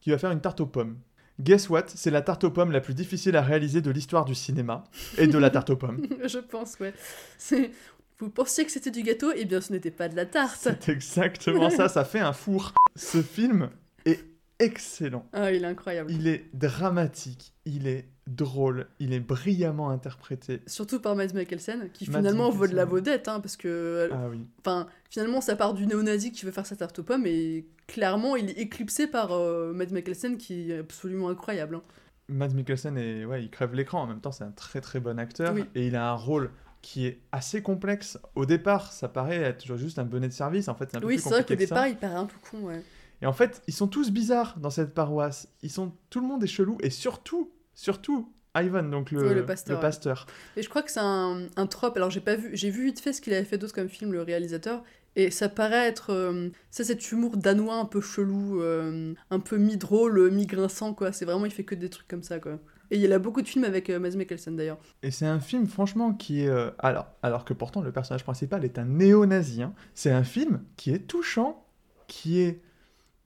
qu'il 0.00 0.12
va 0.12 0.18
faire 0.18 0.30
une 0.32 0.40
tarte 0.40 0.60
aux 0.60 0.66
pommes. 0.66 0.98
Guess 1.40 1.70
what? 1.70 1.84
C'est 1.88 2.10
la 2.10 2.22
tarte 2.22 2.44
aux 2.44 2.50
pommes 2.50 2.72
la 2.72 2.80
plus 2.80 2.94
difficile 2.94 3.36
à 3.36 3.42
réaliser 3.42 3.80
de 3.80 3.90
l'histoire 3.90 4.24
du 4.24 4.34
cinéma, 4.34 4.84
et 5.18 5.26
de 5.26 5.38
la 5.38 5.50
tarte 5.50 5.70
aux 5.70 5.76
pommes. 5.76 6.06
Je 6.26 6.38
pense, 6.38 6.78
ouais. 6.80 6.92
C'est- 7.38 7.70
Vous 8.18 8.28
pensiez 8.30 8.64
que 8.64 8.70
c'était 8.70 8.90
du 8.90 9.02
gâteau? 9.02 9.32
Eh 9.34 9.44
bien, 9.44 9.60
ce 9.60 9.72
n'était 9.72 9.90
pas 9.90 10.08
de 10.08 10.14
la 10.16 10.26
tarte. 10.26 10.58
C'est 10.80 10.88
exactement 10.88 11.70
ça, 11.70 11.88
ça 11.88 12.04
fait 12.04 12.20
un 12.20 12.32
four. 12.32 12.72
Ce 12.94 13.22
film 13.22 13.70
est 14.04 14.20
excellent. 14.62 15.26
Ah, 15.32 15.52
il 15.52 15.62
est 15.64 15.66
incroyable. 15.66 16.10
Il 16.10 16.26
est 16.28 16.44
dramatique, 16.54 17.52
il 17.64 17.86
est 17.86 18.08
drôle, 18.26 18.86
il 19.00 19.12
est 19.12 19.20
brillamment 19.20 19.90
interprété. 19.90 20.62
Surtout 20.66 21.00
par 21.00 21.16
Mads 21.16 21.34
Mikkelsen, 21.34 21.90
qui 21.92 22.08
Mads 22.10 22.18
finalement 22.18 22.50
vaut 22.50 22.66
de 22.66 22.74
la 22.74 22.84
Mikkelsen. 22.86 23.04
vedette, 23.04 23.28
hein, 23.28 23.40
parce 23.40 23.56
que... 23.56 24.08
Ah 24.12 24.28
oui. 24.30 24.46
Enfin, 24.60 24.86
finalement, 25.10 25.40
ça 25.40 25.56
part 25.56 25.74
du 25.74 25.86
néo-nazi 25.86 26.30
qui 26.32 26.44
veut 26.46 26.52
faire 26.52 26.66
sa 26.66 26.76
tarte 26.76 26.98
aux 27.00 27.02
pommes, 27.02 27.26
et 27.26 27.66
clairement, 27.88 28.36
il 28.36 28.50
est 28.50 28.58
éclipsé 28.58 29.06
par 29.06 29.32
euh, 29.32 29.72
Mads 29.72 29.90
Mikkelsen, 29.92 30.36
qui 30.38 30.70
est 30.72 30.78
absolument 30.78 31.28
incroyable. 31.28 31.76
hein. 31.76 31.82
Mads 32.28 32.54
Mikkelsen, 32.54 32.96
est, 32.96 33.24
ouais, 33.24 33.42
il 33.42 33.50
crève 33.50 33.74
l'écran. 33.74 34.02
En 34.02 34.06
même 34.06 34.20
temps, 34.20 34.32
c'est 34.32 34.44
un 34.44 34.52
très 34.52 34.80
très 34.80 35.00
bon 35.00 35.18
acteur. 35.18 35.52
Oui. 35.54 35.64
Et 35.74 35.88
il 35.88 35.96
a 35.96 36.08
un 36.10 36.14
rôle 36.14 36.50
qui 36.80 37.06
est 37.06 37.20
assez 37.32 37.60
complexe. 37.62 38.18
Au 38.36 38.46
départ, 38.46 38.92
ça 38.92 39.08
paraît 39.08 39.36
être 39.42 39.76
juste 39.76 39.98
un 39.98 40.04
bonnet 40.04 40.28
de 40.28 40.32
service. 40.32 40.68
En 40.68 40.74
fait, 40.74 40.88
c'est 40.90 40.96
un 40.96 41.00
peu 41.00 41.06
Oui, 41.08 41.18
c'est 41.18 41.28
vrai 41.28 41.42
qu'au 41.42 41.48
ça. 41.50 41.56
départ, 41.56 41.88
il 41.88 41.96
paraît 41.96 42.14
un 42.14 42.26
peu 42.26 42.36
con, 42.50 42.58
ouais. 42.68 42.82
Et 43.22 43.26
en 43.26 43.32
fait, 43.32 43.62
ils 43.68 43.74
sont 43.74 43.86
tous 43.88 44.10
bizarres 44.10 44.58
dans 44.58 44.70
cette 44.70 44.92
paroisse. 44.94 45.48
Ils 45.62 45.70
sont, 45.70 45.92
tout 46.10 46.20
le 46.20 46.26
monde 46.26 46.42
est 46.44 46.48
chelou. 46.48 46.76
Et 46.82 46.90
surtout, 46.90 47.50
surtout, 47.74 48.32
Ivan, 48.56 48.82
donc 48.82 49.10
le, 49.12 49.28
Oui, 49.28 49.34
le 49.34 49.46
pasteur, 49.46 49.80
pasteur. 49.80 50.26
Et 50.56 50.62
je 50.62 50.68
crois 50.68 50.82
que 50.82 50.90
c'est 50.90 51.00
un, 51.00 51.46
un 51.56 51.66
trope. 51.66 51.96
Alors 51.96 52.10
j'ai 52.10 52.20
pas 52.20 52.34
vu, 52.36 52.50
j'ai 52.52 52.68
vu 52.70 52.84
vite 52.84 53.00
fait 53.00 53.12
ce 53.12 53.20
qu'il 53.22 53.32
avait 53.32 53.44
fait 53.44 53.58
d'autre 53.58 53.74
comme 53.74 53.88
film, 53.88 54.12
le 54.12 54.22
réalisateur. 54.22 54.82
Et 55.14 55.30
ça 55.30 55.48
paraît 55.50 55.86
être 55.88 56.10
euh, 56.10 56.48
ça, 56.70 56.84
cet 56.84 57.12
humour 57.12 57.36
danois 57.36 57.76
un 57.76 57.84
peu 57.84 58.00
chelou, 58.00 58.60
euh, 58.62 59.14
un 59.30 59.40
peu 59.40 59.56
mi-drôle, 59.58 60.30
mi-grinçant, 60.30 60.94
quoi. 60.94 61.12
C'est 61.12 61.24
vraiment, 61.26 61.44
il 61.44 61.52
fait 61.52 61.64
que 61.64 61.74
des 61.74 61.90
trucs 61.90 62.08
comme 62.08 62.22
ça, 62.22 62.40
quoi. 62.40 62.58
Et 62.90 62.98
il 62.98 63.12
a 63.12 63.18
beaucoup 63.18 63.40
de 63.42 63.48
films 63.48 63.64
avec 63.64 63.88
euh, 63.90 63.98
Mads 63.98 64.16
Mikkelsen 64.16 64.56
d'ailleurs. 64.56 64.78
Et 65.02 65.10
c'est 65.10 65.26
un 65.26 65.38
film, 65.40 65.66
franchement, 65.66 66.12
qui 66.14 66.42
est. 66.42 66.48
euh, 66.48 66.70
alors, 66.78 67.06
alors 67.22 67.44
que 67.44 67.52
pourtant, 67.54 67.82
le 67.82 67.92
personnage 67.92 68.24
principal 68.24 68.64
est 68.64 68.78
un 68.78 68.84
néo-nazi. 68.84 69.62
hein. 69.62 69.74
C'est 69.94 70.10
un 70.10 70.24
film 70.24 70.62
qui 70.76 70.90
est 70.92 71.06
touchant, 71.06 71.66
qui 72.06 72.40
est 72.40 72.60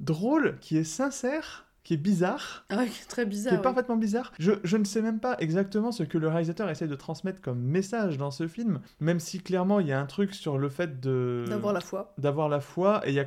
drôle, 0.00 0.58
qui 0.60 0.76
est 0.76 0.84
sincère, 0.84 1.66
qui 1.84 1.94
est 1.94 1.98
bizarre. 1.98 2.64
Ah 2.68 2.78
ouais, 2.78 2.88
très 3.08 3.22
qui 3.24 3.28
bizarre. 3.30 3.54
est 3.54 3.56
ouais. 3.56 3.62
parfaitement 3.62 3.96
bizarre. 3.96 4.32
Je, 4.38 4.52
je 4.64 4.76
ne 4.76 4.84
sais 4.84 5.02
même 5.02 5.20
pas 5.20 5.36
exactement 5.38 5.92
ce 5.92 6.02
que 6.02 6.18
le 6.18 6.28
réalisateur 6.28 6.68
essaie 6.68 6.88
de 6.88 6.94
transmettre 6.96 7.40
comme 7.40 7.60
message 7.60 8.18
dans 8.18 8.30
ce 8.32 8.48
film, 8.48 8.80
même 9.00 9.20
si 9.20 9.40
clairement 9.40 9.78
il 9.80 9.86
y 9.86 9.92
a 9.92 10.00
un 10.00 10.06
truc 10.06 10.34
sur 10.34 10.58
le 10.58 10.68
fait 10.68 11.00
de 11.00 11.44
D'avoir 11.48 11.72
la 11.72 11.80
foi. 11.80 12.12
d'avoir 12.18 12.48
la 12.48 12.60
foi 12.60 13.02
et 13.06 13.10
il 13.10 13.14
y 13.14 13.20
a 13.20 13.26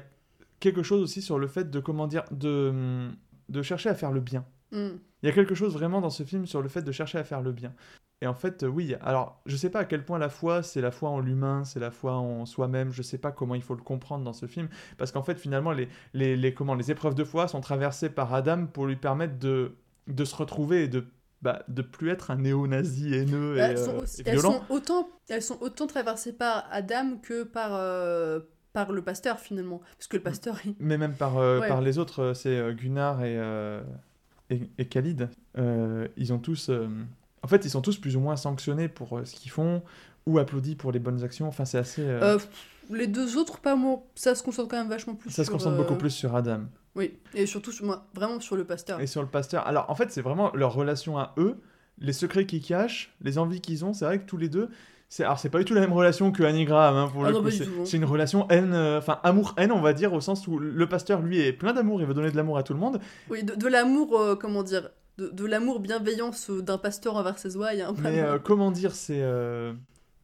quelque 0.60 0.84
chose 0.84 1.02
aussi 1.02 1.22
sur 1.22 1.40
le 1.40 1.48
fait 1.48 1.70
de 1.72 1.80
comment 1.80 2.06
dire 2.08 2.24
de 2.32 3.08
de 3.48 3.62
chercher 3.62 3.90
à 3.90 3.96
faire 3.96 4.12
le 4.12 4.20
bien. 4.20 4.46
Hmm. 4.72 4.98
Il 5.24 5.26
y 5.26 5.30
a 5.30 5.32
quelque 5.34 5.56
chose 5.56 5.74
vraiment 5.74 6.02
dans 6.02 6.10
ce 6.12 6.24
film 6.24 6.46
sur 6.46 6.62
le 6.62 6.70
fait 6.70 6.82
de 6.82 6.92
chercher 6.92 7.18
à 7.18 7.24
faire 7.24 7.42
le 7.42 7.52
bien. 7.52 7.74
Et 8.22 8.28
en 8.28 8.34
fait, 8.34 8.64
euh, 8.64 8.68
oui, 8.68 8.96
alors 9.02 9.42
je 9.46 9.56
sais 9.56 9.70
pas 9.70 9.80
à 9.80 9.86
quel 9.86 10.04
point 10.04 10.20
la 10.20 10.28
foi, 10.28 10.62
c'est 10.62 10.82
la 10.82 10.92
foi 10.92 11.10
en 11.10 11.22
l'humain, 11.22 11.64
c'est 11.64 11.80
la 11.80 11.90
foi 11.90 12.14
en 12.18 12.46
soi-même, 12.46 12.92
je 12.92 13.02
sais 13.02 13.18
pas 13.18 13.32
comment 13.32 13.56
il 13.56 13.62
faut 13.62 13.76
le 13.76 13.82
comprendre 13.82 14.26
dans 14.26 14.34
ce 14.34 14.46
film, 14.46 14.68
parce 14.98 15.14
qu'en 15.14 15.24
fait, 15.24 15.36
finalement, 15.40 15.72
les, 15.72 15.88
les, 16.14 16.36
les, 16.36 16.54
comment, 16.54 16.76
les 16.76 16.92
épreuves 16.92 17.16
de 17.16 17.24
foi 17.24 17.48
sont 17.48 17.62
traversées 17.62 18.10
par 18.10 18.34
Adam 18.34 18.66
pour 18.66 18.88
lui 18.88 18.98
permettre 18.98 19.40
de, 19.40 19.76
de 20.08 20.26
se 20.26 20.36
retrouver 20.36 20.84
et 20.84 20.88
de 20.90 21.06
bah, 21.42 21.64
de 21.70 21.82
plus 21.82 22.10
être 22.10 22.32
un 22.32 22.36
néo-nazi 22.36 23.14
haineux 23.16 23.56
et, 23.56 23.60
Elles, 23.62 23.78
sont 23.78 24.00
euh, 24.00 24.06
et 24.18 24.24
elles 24.26 24.34
violent. 24.34 24.52
sont 24.68 24.74
autant, 24.74 25.10
elles 25.30 25.42
sont 25.42 25.58
autant 25.62 25.88
traversées 25.88 26.34
par 26.34 26.66
Adam 26.70 27.16
que 27.24 27.44
par, 27.44 27.70
euh, 27.76 28.42
par 28.74 28.92
le 28.92 29.02
pasteur 29.02 29.40
finalement. 29.40 29.80
Parce 29.98 30.08
que 30.08 30.18
le 30.18 30.24
pasteur, 30.24 30.58
il- 30.66 30.76
Mais 30.80 30.98
même 30.98 31.14
par, 31.14 31.38
euh, 31.38 31.62
Ouais. 31.62 31.70
par 31.70 31.80
les 31.80 31.98
autres, 31.98 32.34
c'est 32.36 32.76
Gunnar 32.76 33.24
et, 33.24 33.40
et, 34.50 34.70
et 34.78 34.86
Khalid. 34.90 35.30
Ils 36.18 36.34
ont 36.34 36.40
tous. 36.40 36.70
En 37.44 37.48
fait, 37.48 37.66
ils 37.66 37.70
sont 37.70 37.82
tous 37.82 37.98
plus 37.98 38.16
ou 38.16 38.20
moins 38.20 38.36
sanctionnés 38.36 38.88
pour 38.88 39.18
euh, 39.18 39.26
ce 39.26 39.34
qu'ils 39.36 39.52
font 39.52 39.82
ou 40.26 40.38
applaudis 40.40 40.76
pour 40.76 40.92
les 40.92 41.00
bonnes 41.00 41.24
actions. 41.24 41.48
Enfin, 41.48 41.66
c'est 41.66 41.78
assez. 41.78 42.02
euh, 42.04 42.20
euh, 42.22 42.40
les 42.92 43.08
deux 43.08 43.38
autres, 43.38 43.60
pas 43.60 43.76
moi. 43.76 44.04
Ça 44.16 44.36
se 44.36 44.44
concentre 44.44 44.70
quand 44.70 44.78
même 44.78 44.90
vachement 44.90 45.16
plus 45.16 45.30
ça 45.32 45.44
se 45.46 45.52
concentre 45.52 45.76
euh, 45.76 45.78
beaucoup 45.78 45.96
plus 45.96 46.10
sur 46.10 46.36
Adam 46.36 46.62
Oui, 46.96 47.18
et 47.34 47.46
surtout, 47.46 47.72
sur 47.72 47.86
moi, 47.86 48.06
vraiment 48.14 48.40
sur 48.40 48.56
le 48.56 48.66
pasteur. 48.66 49.00
et 49.00 49.08
sur 49.08 49.22
le 49.22 49.28
pasteur. 49.28 49.66
Alors, 49.68 49.90
en 49.90 49.96
fait, 49.96 50.12
c'est 50.12 50.22
vraiment 50.22 50.52
leur 50.56 50.74
relation 50.74 51.18
à 51.18 51.34
eux, 51.38 51.58
les 52.00 52.14
secrets 52.14 52.46
qu'ils 52.46 52.62
cachent, 52.64 53.14
les 53.22 53.38
envies 53.38 53.62
qu'ils 53.62 53.86
ont. 53.86 53.94
C'est 53.94 54.06
vrai 54.06 54.20
que 54.20 54.26
tous 54.26 54.38
les 54.38 54.50
deux. 54.50 54.70
C'est, 55.12 55.24
alors, 55.24 55.40
c'est 55.40 55.50
pas 55.50 55.58
du 55.58 55.66
tout 55.66 55.74
la 55.74 55.82
même 55.82 55.94
relation 55.94 56.32
que 56.32 56.44
Annie 56.44 56.66
Graham, 56.66 56.96
hein, 56.96 57.10
pour 57.12 57.26
Ah 57.26 57.30
le 57.30 57.34
non, 57.36 57.42
coup. 57.44 57.50
C'est, 57.50 57.66
tout, 57.66 57.72
hein. 57.80 57.86
c'est 57.86 57.98
une 57.98 58.06
relation 58.06 58.48
haine, 58.50 58.76
enfin 58.76 59.20
amour-haine, 59.24 59.72
on 59.72 59.82
va 59.82 59.94
dire, 59.94 60.14
au 60.14 60.22
sens 60.22 60.48
où 60.48 60.60
le 60.60 60.88
pasteur, 60.90 61.22
lui, 61.22 61.40
est 61.40 61.52
plein 61.54 61.74
d'amour, 61.74 62.00
il 62.02 62.06
veut 62.08 62.14
donner 62.14 62.30
de 62.32 62.38
l'amour 62.38 62.58
à 62.60 62.64
tout 62.64 62.74
le 62.74 62.80
monde. 62.80 63.00
Oui, 63.30 63.44
de, 63.44 63.56
de 63.56 63.68
l'amour, 63.68 64.38
comment 64.40 64.62
dire, 64.62 64.90
de, 65.20 65.30
de 65.30 65.46
l'amour 65.46 65.80
bienveillance 65.80 66.50
euh, 66.50 66.62
d'un 66.62 66.78
pasteur 66.78 67.16
envers 67.16 67.38
ses 67.38 67.58
peu. 67.94 68.02
Mais 68.02 68.20
euh, 68.22 68.40
comment 68.40 68.72
dire, 68.72 68.96
c'est 68.96 69.22
euh, 69.22 69.74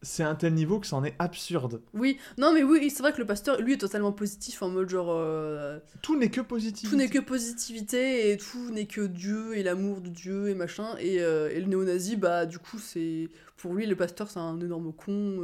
c'est 0.02 0.22
un 0.22 0.34
tel 0.34 0.54
niveau 0.54 0.78
que 0.80 0.86
c'en 0.86 1.04
est 1.04 1.14
absurde. 1.18 1.82
Oui, 1.94 2.18
non, 2.38 2.52
mais 2.54 2.62
oui, 2.62 2.90
c'est 2.90 3.02
vrai 3.02 3.12
que 3.12 3.18
le 3.18 3.26
pasteur, 3.26 3.60
lui, 3.60 3.72
est 3.74 3.78
totalement 3.78 4.12
positif, 4.12 4.62
en 4.62 4.68
mode 4.68 4.88
genre. 4.88 5.08
euh, 5.10 5.78
Tout 6.02 6.16
n'est 6.18 6.30
que 6.30 6.40
positif. 6.40 6.88
tout 6.90 6.96
n'est 6.96 7.08
que 7.08 7.18
positivité 7.18 8.30
et 8.30 8.36
tout 8.36 8.70
n'est 8.70 8.86
que 8.86 9.00
Dieu 9.00 9.56
et 9.56 9.62
l'amour 9.62 10.00
de 10.00 10.08
Dieu 10.08 10.48
et 10.48 10.54
machin. 10.54 10.88
Et, 11.00 11.16
et 11.16 11.60
le 11.60 11.66
néo-nazi, 11.66 12.16
bah, 12.16 12.46
du 12.46 12.58
coup, 12.58 12.78
c'est. 12.78 13.28
Pour 13.56 13.72
lui, 13.74 13.86
le 13.86 13.96
pasteur, 13.96 14.30
c'est 14.30 14.38
un 14.38 14.60
énorme 14.60 14.92
con. 14.92 15.38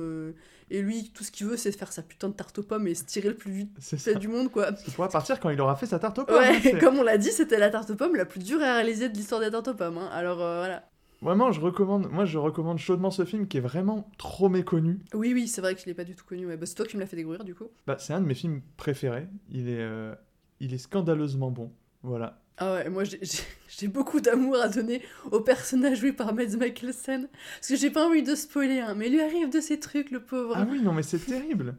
Et 0.74 0.80
lui, 0.82 1.10
tout 1.14 1.22
ce 1.22 1.30
qu'il 1.30 1.46
veut, 1.46 1.56
c'est 1.56 1.70
faire 1.70 1.92
sa 1.92 2.02
putain 2.02 2.28
de 2.28 2.34
tarte 2.34 2.58
aux 2.58 2.62
pommes 2.62 2.86
et 2.88 2.94
se 2.94 3.04
tirer 3.04 3.28
le 3.28 3.36
plus 3.36 3.52
vite 3.52 4.18
du 4.18 4.28
monde, 4.28 4.50
quoi. 4.50 4.70
Il 4.86 4.92
pourra 4.94 5.08
partir 5.08 5.38
quand 5.38 5.50
il 5.50 5.60
aura 5.60 5.76
fait 5.76 5.86
sa 5.86 5.98
tarte 5.98 6.18
aux 6.18 6.24
pommes. 6.24 6.38
Ouais, 6.38 6.78
comme 6.80 6.98
on 6.98 7.02
l'a 7.02 7.18
dit, 7.18 7.30
c'était 7.30 7.58
la 7.58 7.68
tarte 7.70 7.90
aux 7.90 7.94
pommes 7.96 8.16
la 8.16 8.24
plus 8.24 8.40
dure 8.40 8.60
à 8.62 8.74
réaliser 8.76 9.08
de 9.08 9.14
l'histoire 9.14 9.40
des 9.40 9.50
tartes 9.50 9.68
aux 9.68 9.74
pommes. 9.74 9.98
hein. 9.98 10.08
Alors 10.12 10.40
euh, 10.42 10.58
voilà. 10.58 10.88
Vraiment, 11.20 11.52
je 11.52 11.60
recommande, 11.60 12.10
moi, 12.10 12.24
je 12.24 12.36
recommande 12.36 12.78
chaudement 12.78 13.12
ce 13.12 13.24
film 13.24 13.46
qui 13.46 13.58
est 13.58 13.60
vraiment 13.60 14.10
trop 14.18 14.48
méconnu. 14.48 14.98
Oui, 15.14 15.32
oui, 15.34 15.46
c'est 15.46 15.60
vrai 15.60 15.74
que 15.76 15.80
je 15.80 15.86
l'ai 15.86 15.94
pas 15.94 16.02
du 16.04 16.16
tout 16.16 16.24
connu. 16.24 16.46
ouais. 16.46 16.56
Bah, 16.56 16.66
c'est 16.66 16.74
toi 16.74 16.84
qui 16.84 16.96
me 16.96 17.00
l'as 17.02 17.06
fait 17.06 17.14
découvrir, 17.16 17.44
du 17.44 17.54
coup. 17.54 17.68
Bah, 17.86 17.96
c'est 18.00 18.12
un 18.12 18.20
de 18.20 18.26
mes 18.26 18.34
films 18.34 18.60
préférés. 18.76 19.28
Il 19.48 19.68
est, 19.68 19.78
euh, 19.78 20.14
il 20.58 20.74
est 20.74 20.78
scandaleusement 20.78 21.52
bon. 21.52 21.70
Voilà. 22.02 22.41
Ah 22.64 22.74
ouais, 22.74 22.88
moi 22.90 23.02
j'ai- 23.04 23.88
beaucoup 23.88 24.20
d'amour 24.20 24.56
à 24.56 24.68
donner 24.68 25.02
au 25.32 25.40
personnage 25.40 25.98
joué 25.98 26.12
par 26.12 26.32
Mads 26.34 26.56
Mikkelsen. 26.58 27.28
Parce 27.56 27.68
que 27.68 27.76
j'ai 27.76 27.90
pas 27.90 28.06
envie 28.06 28.22
de 28.22 28.34
spoiler, 28.34 28.78
hein, 28.80 28.94
mais 28.96 29.06
il 29.08 29.12
lui 29.14 29.20
arrive 29.20 29.50
de 29.50 29.60
ces 29.60 29.80
trucs, 29.80 30.10
le 30.12 30.20
pauvre. 30.20 30.54
Ah 30.56 30.66
oui, 30.70 30.80
non, 30.80 30.92
mais 30.92 31.02
c'est 31.02 31.18
terrible. 31.26 31.74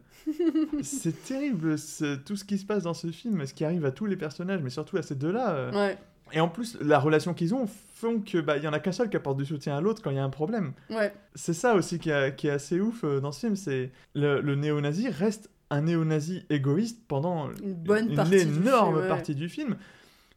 c'est 0.82 1.24
terrible 1.24 1.78
ce- 1.78 2.16
tout 2.16 2.36
ce 2.36 2.44
qui 2.44 2.58
se 2.58 2.66
passe 2.66 2.82
dans 2.82 2.94
ce 2.94 3.06
film, 3.08 3.44
ce 3.46 3.54
qui 3.54 3.64
arrive 3.64 3.84
à 3.84 3.90
tous 3.90 4.06
les 4.06 4.16
personnages, 4.16 4.60
mais 4.62 4.70
surtout 4.70 4.96
à 4.96 5.02
ces 5.02 5.14
deux-là. 5.14 5.50
euh. 5.54 5.72
Ouais, 5.72 5.98
Et 6.32 6.40
en 6.40 6.48
plus, 6.48 6.76
la 6.80 6.98
relation 6.98 7.32
qu'ils 7.34 7.54
ont 7.54 7.66
font 7.94 8.20
que 8.20 8.38
bah 8.38 8.56
il 8.58 8.64
y 8.64 8.68
en 8.68 8.72
a 8.72 8.80
qu'un 8.80 8.92
seul 8.92 9.08
qui 9.08 9.16
apporte 9.16 9.38
du 9.38 9.46
soutien 9.46 9.76
à 9.76 9.80
l'autre 9.80 10.02
quand 10.02 10.10
il 10.10 10.16
y 10.16 10.20
a 10.20 10.24
un 10.24 10.30
problème. 10.30 10.72
ouais. 10.90 11.12
C'est 11.34 11.54
ça 11.54 11.74
aussi 11.74 11.98
qui, 11.98 12.12
a- 12.12 12.30
qui 12.30 12.48
est 12.48 12.50
assez 12.50 12.80
ouf 12.80 13.04
euh, 13.04 13.20
dans 13.20 13.32
ce 13.32 13.40
film, 13.40 13.56
c'est 13.56 13.92
le, 14.14 14.40
le 14.40 14.54
néo-nazi 14.56 15.08
reste 15.08 15.48
un 15.70 15.80
néo-nazi 15.82 16.44
égoïste 16.50 17.00
pendant 17.08 17.48
Une 17.62 17.74
bonne 17.74 18.14
partie 18.14 18.44
du 18.44 18.52
énorme 18.58 18.94
film, 18.94 19.02
ouais. 19.02 19.08
partie 19.08 19.34
du 19.34 19.48
film. 19.48 19.76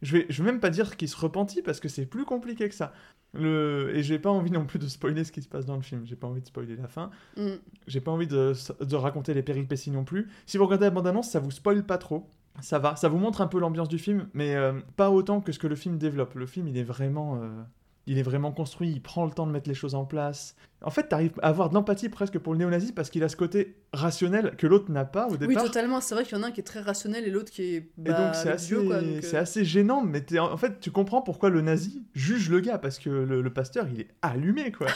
Je 0.02 0.16
vais, 0.16 0.26
je 0.28 0.42
vais 0.42 0.50
même 0.50 0.60
pas 0.60 0.70
dire 0.70 0.96
qu'il 0.96 1.08
se 1.08 1.16
repentit 1.16 1.62
parce 1.62 1.80
que 1.80 1.88
c'est 1.88 2.06
plus 2.06 2.24
compliqué 2.24 2.68
que 2.68 2.74
ça. 2.74 2.92
Le... 3.34 3.90
Et 3.94 4.02
j'ai 4.02 4.18
pas 4.18 4.30
envie 4.30 4.50
non 4.50 4.64
plus 4.64 4.78
de 4.78 4.86
spoiler 4.86 5.24
ce 5.24 5.32
qui 5.32 5.42
se 5.42 5.48
passe 5.48 5.66
dans 5.66 5.76
le 5.76 5.82
film. 5.82 6.06
J'ai 6.06 6.16
pas 6.16 6.26
envie 6.26 6.40
de 6.40 6.46
spoiler 6.46 6.76
la 6.76 6.88
fin. 6.88 7.10
Mm. 7.36 7.54
J'ai 7.86 8.00
pas 8.00 8.10
envie 8.10 8.26
de, 8.26 8.52
de 8.80 8.96
raconter 8.96 9.34
les 9.34 9.42
péripéties 9.42 9.90
non 9.90 10.04
plus. 10.04 10.28
Si 10.46 10.56
vous 10.56 10.64
regardez 10.64 10.86
la 10.86 10.90
bande-annonce, 10.90 11.30
ça 11.30 11.40
vous 11.40 11.50
spoil 11.50 11.84
pas 11.84 11.98
trop. 11.98 12.28
Ça 12.60 12.78
va, 12.78 12.96
ça 12.96 13.08
vous 13.08 13.18
montre 13.18 13.40
un 13.40 13.46
peu 13.46 13.60
l'ambiance 13.60 13.88
du 13.88 13.98
film, 13.98 14.28
mais 14.34 14.56
euh, 14.56 14.80
pas 14.96 15.10
autant 15.10 15.40
que 15.40 15.52
ce 15.52 15.58
que 15.58 15.68
le 15.68 15.76
film 15.76 15.96
développe. 15.96 16.34
Le 16.34 16.46
film, 16.46 16.66
il 16.66 16.76
est 16.76 16.84
vraiment, 16.84 17.36
euh, 17.36 17.62
il 18.08 18.18
est 18.18 18.22
vraiment 18.22 18.50
construit. 18.52 18.90
Il 18.90 19.00
prend 19.00 19.24
le 19.26 19.30
temps 19.32 19.46
de 19.46 19.52
mettre 19.52 19.68
les 19.68 19.74
choses 19.74 19.94
en 19.94 20.04
place. 20.04 20.56
En 20.82 20.90
fait, 20.90 21.04
t'arrives 21.08 21.32
à 21.42 21.48
avoir 21.48 21.68
de 21.70 21.74
l'empathie 21.74 22.08
presque 22.08 22.38
pour 22.38 22.52
le 22.52 22.58
néo-nazi 22.60 22.92
parce 22.92 23.10
qu'il 23.10 23.22
a 23.24 23.28
ce 23.28 23.36
côté 23.36 23.76
rationnel 23.92 24.54
que 24.56 24.66
l'autre 24.66 24.90
n'a 24.92 25.04
pas 25.04 25.26
au 25.28 25.32
Oui, 25.32 25.38
départ. 25.38 25.64
totalement. 25.64 26.00
C'est 26.00 26.14
vrai 26.14 26.24
qu'il 26.24 26.36
y 26.36 26.40
en 26.40 26.44
a 26.44 26.48
un 26.48 26.50
qui 26.52 26.60
est 26.60 26.64
très 26.64 26.80
rationnel 26.80 27.24
et 27.26 27.30
l'autre 27.30 27.50
qui 27.50 27.62
est. 27.62 27.74
Et 27.76 27.90
Bah, 27.98 28.12
donc 28.26 28.34
c'est 28.34 28.48
assez, 28.50 28.74
quoi, 28.74 29.00
donc, 29.00 29.04
euh, 29.16 29.20
c'est 29.22 29.36
assez 29.38 29.64
gênant, 29.64 30.02
mais 30.02 30.24
en 30.38 30.56
fait 30.56 30.78
tu 30.80 30.90
comprends 30.90 31.20
pourquoi 31.22 31.50
le 31.50 31.60
nazi 31.62 32.02
juge 32.14 32.48
le 32.50 32.60
gars 32.60 32.78
parce 32.78 32.98
que 32.98 33.10
le, 33.10 33.42
le 33.42 33.52
pasteur 33.52 33.86
il 33.92 34.00
est 34.02 34.08
allumé 34.22 34.70
quoi. 34.70 34.86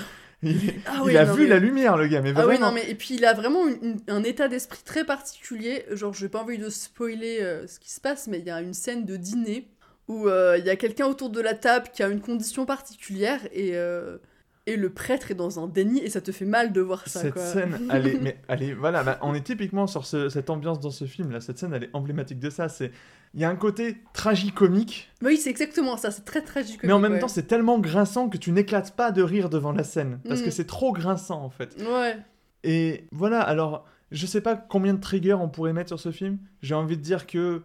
Il, 0.45 0.57
Ah 0.87 0.95
il 0.99 1.03
oui, 1.07 1.17
a 1.17 1.25
non, 1.27 1.35
vu 1.35 1.43
mais- 1.43 1.49
la 1.49 1.59
lumière 1.59 1.97
le 1.97 2.07
gars, 2.07 2.21
mais 2.21 2.33
Ah 2.37 2.41
oui, 2.41 2.57
vraiment. 2.57 2.69
non, 2.69 2.73
mais 2.75 2.89
et 2.89 2.95
puis 2.95 3.15
il 3.17 3.25
a 3.25 3.33
vraiment 3.35 3.67
une- 3.67 3.79
une- 3.83 4.01
un 4.09 4.23
état 4.23 4.47
d'esprit 4.49 4.83
très 4.85 5.05
particulier. 5.05 5.85
Genre, 5.93 6.15
j'ai 6.15 6.29
pas 6.29 6.43
envie 6.43 6.59
de 6.59 6.69
spoiler 6.69 7.39
euh, 7.41 7.67
ce 7.67 7.79
qui 7.81 7.91
se 7.91 8.01
passe, 8.01 8.29
mais 8.29 8.39
il 8.39 8.45
y 8.47 8.51
a 8.51 8.61
une 8.61 8.75
scène 8.75 9.05
de 9.05 9.17
dîner 9.17 9.69
où 10.09 10.29
euh, 10.29 10.57
il 10.59 10.65
y 10.67 10.71
a 10.71 10.77
quelqu'un 10.77 11.07
autour 11.07 11.31
de 11.31 11.41
la 11.41 11.55
table 11.55 11.87
qui 11.93 12.03
a 12.03 12.09
une 12.09 12.21
condition 12.21 12.67
particulière 12.67 13.41
et, 13.53 13.71
euh, 13.77 14.19
et 14.67 14.77
le 14.77 14.91
prêtre 14.91 15.31
est 15.31 15.35
dans 15.35 15.63
un 15.63 15.67
déni 15.69 16.01
et 16.01 16.11
ça 16.11 16.21
te 16.21 16.33
fait 16.33 16.45
mal 16.45 16.73
de 16.73 16.81
voir 16.81 17.07
ça. 17.09 17.21
cette 17.21 17.35
quoi. 17.35 17.43
scène, 17.45 17.79
elle 17.91 18.07
est, 18.09 18.19
mais 18.21 18.39
elle 18.49 18.63
est, 18.63 18.75
voilà, 18.75 19.03
bah, 19.05 19.19
on 19.23 19.35
est 19.35 19.41
typiquement 19.45 19.87
sur 19.87 20.05
ce- 20.07 20.29
cette 20.29 20.51
ambiance 20.51 20.81
dans 20.81 20.91
ce 20.91 21.05
film 21.05 21.31
là. 21.31 21.41
Cette 21.41 21.59
scène, 21.59 21.73
elle 21.75 21.85
est 21.85 21.91
emblématique 21.95 22.39
de 22.41 22.51
ça. 22.51 22.69
C'est, 22.69 22.91
il 23.35 23.41
y 23.41 23.45
a 23.45 23.49
un 23.51 23.57
côté 23.57 23.97
tragicomique, 24.13 25.11
Mais 25.23 25.29
oui, 25.29 25.37
c'est 25.39 25.51
exactement 25.51 25.97
ça, 25.97 26.11
c'est 26.11 26.25
très 26.25 26.43
tragique. 26.43 26.81
mais 26.83 26.93
en 26.93 26.99
même 26.99 27.19
temps 27.19 27.29
c'est 27.29 27.47
tellement 27.47 27.79
grinçant 27.79 28.29
que 28.29 28.37
tu 28.37 28.53
n'éclates 28.53 28.95
pas 28.95 29.11
de 29.11 29.23
rire 29.23 29.49
devant 29.49 29.73
la 29.73 29.85
scène 29.85 30.21
parce 30.29 30.41
Mm. 30.41 30.45
que 30.45 30.51
c'est 30.51 30.67
trop 30.67 30.93
grinçant 30.93 31.43
en 31.43 31.51
fait. 31.51 31.77
Ouais. 31.81 32.17
Et 32.65 33.07
voilà, 33.11 33.41
alors, 33.41 33.87
je 34.11 34.27
sais 34.27 34.41
pas 34.41 34.55
combien 34.57 34.95
de 34.95 35.01
triggers 35.01 35.33
on 35.35 35.49
pourrait 35.49 35.73
mettre 35.73 35.89
sur 35.89 35.99
ce 36.01 36.11
film. 36.13 36.39
J'ai 36.61 36.75
envie 36.75 36.97
de 36.97 37.03
dire 37.03 37.27
que 37.27 37.63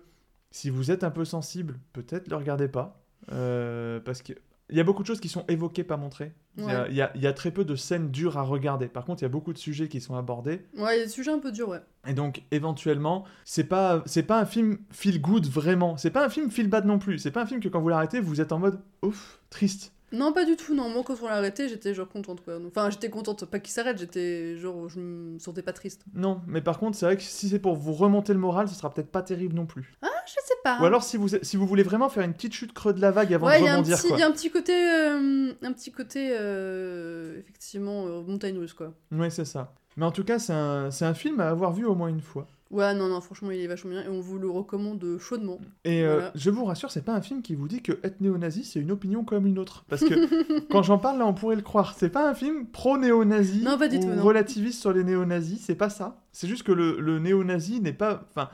si 0.52 0.70
vous 0.70 0.91
êtes 0.91 1.04
un 1.04 1.12
peu 1.12 1.26
sensible, 1.26 1.80
peut-être 1.93 2.28
le 2.30 2.36
regardez 2.36 2.68
pas. 2.68 3.02
Euh, 3.32 4.00
parce 4.00 4.22
que 4.22 4.34
il 4.70 4.76
y 4.76 4.82
a 4.82 4.84
beaucoup 4.84 5.02
de 5.02 5.08
choses 5.08 5.22
qui 5.22 5.30
sont 5.30 5.45
évoquées, 5.48 5.86
pas 5.86 5.95
montrées. 5.95 6.34
Il 6.58 6.64
y 6.66 6.68
Ouais. 6.68 6.91
y 7.16 7.28
a 7.28 7.34
très 7.34 7.52
peu 7.52 7.64
de 7.64 7.78
scènes 7.78 8.12
dures 8.12 8.38
à 8.38 8.41
regarder. 8.41 8.88
Par 8.89 9.06
contre, 9.06 9.22
il 9.22 9.26
y 9.26 9.28
a 9.28 9.30
beaucoup 9.30 9.54
de 9.54 9.58
sujets 9.58 9.88
qui 9.88 10.02
sont 10.02 10.16
abordés. 10.16 10.66
Ouais, 10.78 10.98
il 10.98 11.00
y 11.00 11.02
a 11.04 11.06
des 11.06 11.10
sujets 11.10 11.32
un 11.32 11.39
peu 11.39 11.54
durs, 11.54 11.70
ouais. 11.70 11.80
Et 12.06 12.14
donc, 12.14 12.43
éventuellement, 12.52 13.24
c'est 13.45 13.64
pas, 13.64 14.04
c'est 14.06 14.24
pas 14.24 14.41
un 14.41 14.45
film 14.45 14.78
feel 14.91 15.22
good 15.22 15.45
vraiment. 15.48 15.95
C'est 15.95 16.10
pas 16.12 16.26
un 16.26 16.30
film 16.30 16.52
feel 16.52 16.68
bad 16.68 16.86
non 16.86 17.00
plus. 17.00 17.18
C'est 17.18 17.32
pas 17.32 17.43
un 17.43 17.45
film 17.45 17.62
que 17.62 17.70
quand 17.70 17.80
vous 17.80 17.88
l'arrêtez, 17.88 18.20
vous 18.20 18.41
êtes 18.41 18.52
en 18.52 18.60
mode 18.60 18.82
ouf, 19.04 19.39
triste. 19.50 19.93
Non, 20.12 20.32
pas 20.32 20.45
du 20.45 20.55
tout, 20.55 20.74
non. 20.74 20.89
Moi, 20.89 21.03
quand 21.05 21.16
on 21.22 21.28
l'a 21.28 21.36
arrêté, 21.36 21.68
j'étais 21.68 21.93
genre 21.93 22.08
contente, 22.08 22.43
quoi. 22.43 22.58
Enfin, 22.66 22.89
j'étais 22.89 23.10
contente, 23.10 23.45
pas 23.45 23.60
qu'il 23.60 23.74
s'arrête, 23.74 23.97
j'étais 23.97 24.55
genre, 24.58 24.88
je 24.88 24.99
me 24.99 25.39
sentais 25.39 25.62
pas 25.62 25.74
triste. 25.74 26.05
Non, 26.14 26.41
mais 26.47 26.62
par 26.62 26.80
contre, 26.80 26.97
c'est 26.97 27.05
vrai 27.05 27.18
que 27.18 27.24
si 27.24 27.49
c'est 27.49 27.60
pour 27.60 27.76
vous 27.76 27.93
remonter 27.93 28.34
le 28.34 28.39
moral, 28.39 28.70
ce 28.70 28.76
sera 28.76 28.93
peut-être 28.93 29.12
pas 29.12 29.22
terrible 29.22 29.55
non 29.55 29.66
plus. 29.66 29.93
Ah, 30.01 30.08
je 30.26 30.34
sais 30.34 30.53
pas. 30.64 30.80
Ou 30.82 30.86
alors, 30.86 31.03
si 31.03 31.18
vous, 31.18 31.28
si 31.41 31.58
vous 31.58 31.68
voulez 31.68 31.84
vraiment 31.84 32.08
faire 32.08 32.24
une 32.24 32.34
petite 32.34 32.53
chute 32.53 32.74
creux 32.74 32.93
de 32.93 33.01
la 33.01 33.12
vague 33.12 33.34
avant 33.34 33.47
ouais, 33.47 33.60
de 33.60 33.66
rebondir, 33.66 33.97
il 34.12 34.20
y 34.20 34.24
a 34.24 34.28
un 34.28 34.32
petit 34.32 34.49
côté, 34.49 34.74
euh, 34.74 35.51
un 35.62 35.74
petit 35.74 35.91
côté, 35.91 36.30
euh, 36.32 37.39
effectivement, 37.39 38.05
euh, 38.08 38.22
montagne 38.22 38.58
russe, 38.58 38.74
quoi. 38.74 38.93
Oui, 39.12 39.30
c'est 39.30 39.45
ça. 39.45 39.74
Mais 39.97 40.05
en 40.05 40.12
tout 40.12 40.24
cas, 40.24 40.39
c'est 40.39 40.53
un, 40.53 40.89
c'est 40.91 41.05
un 41.05 41.16
film 41.16 41.39
à 41.41 41.49
avoir 41.49 41.74
vu 41.74 41.86
au 41.86 41.95
moins 41.95 42.08
une 42.08 42.22
fois. 42.22 42.47
Ouais, 42.70 42.93
non, 42.93 43.07
non, 43.07 43.22
franchement, 43.22 43.51
il 43.51 43.59
est 43.61 43.68
vachement 43.68 43.91
bien 43.91 44.03
et 44.03 44.09
on 44.09 44.20
vous 44.20 44.38
le 44.39 44.49
recommande 44.49 45.18
chaudement. 45.20 45.59
Et 45.86 46.03
euh, 46.03 46.13
Voilà. 46.15 46.32
je 46.36 46.49
vous 46.49 46.65
rassure, 46.65 46.91
c'est 46.91 47.03
pas 47.05 47.13
un 47.13 47.22
film 47.22 47.41
qui 47.41 47.55
vous 47.55 47.68
dit 47.68 47.82
que 47.82 47.93
être 48.03 48.20
néo-nazi, 48.22 48.63
c'est 48.65 48.80
une 48.80 48.91
opinion 48.91 49.24
comme 49.24 49.47
une 49.47 49.57
autre. 49.59 49.86
Parce 49.88 50.03
que 50.03 50.59
quand 50.72 50.84
j'en 50.84 50.97
parle, 50.97 51.20
là, 51.20 51.26
on 51.26 51.34
pourrait 51.34 51.55
le 51.55 51.61
croire. 51.61 51.95
C'est 51.97 52.09
pas 52.09 52.30
un 52.30 52.34
film 52.34 52.68
pro-néo-nazi 52.68 53.63
ou 54.07 54.24
relativiste 54.24 54.82
sur 54.82 54.91
les 54.91 55.03
néo-nazis, 55.03 55.61
c'est 55.63 55.76
pas 55.76 55.89
ça. 55.89 56.22
C'est 56.32 56.47
juste 56.47 56.63
que 56.63 56.72
le, 56.72 56.99
le 56.99 57.20
néo-nazi 57.20 57.80
n'est 57.82 57.93
pas... 57.93 58.26
Enfin, 58.30 58.49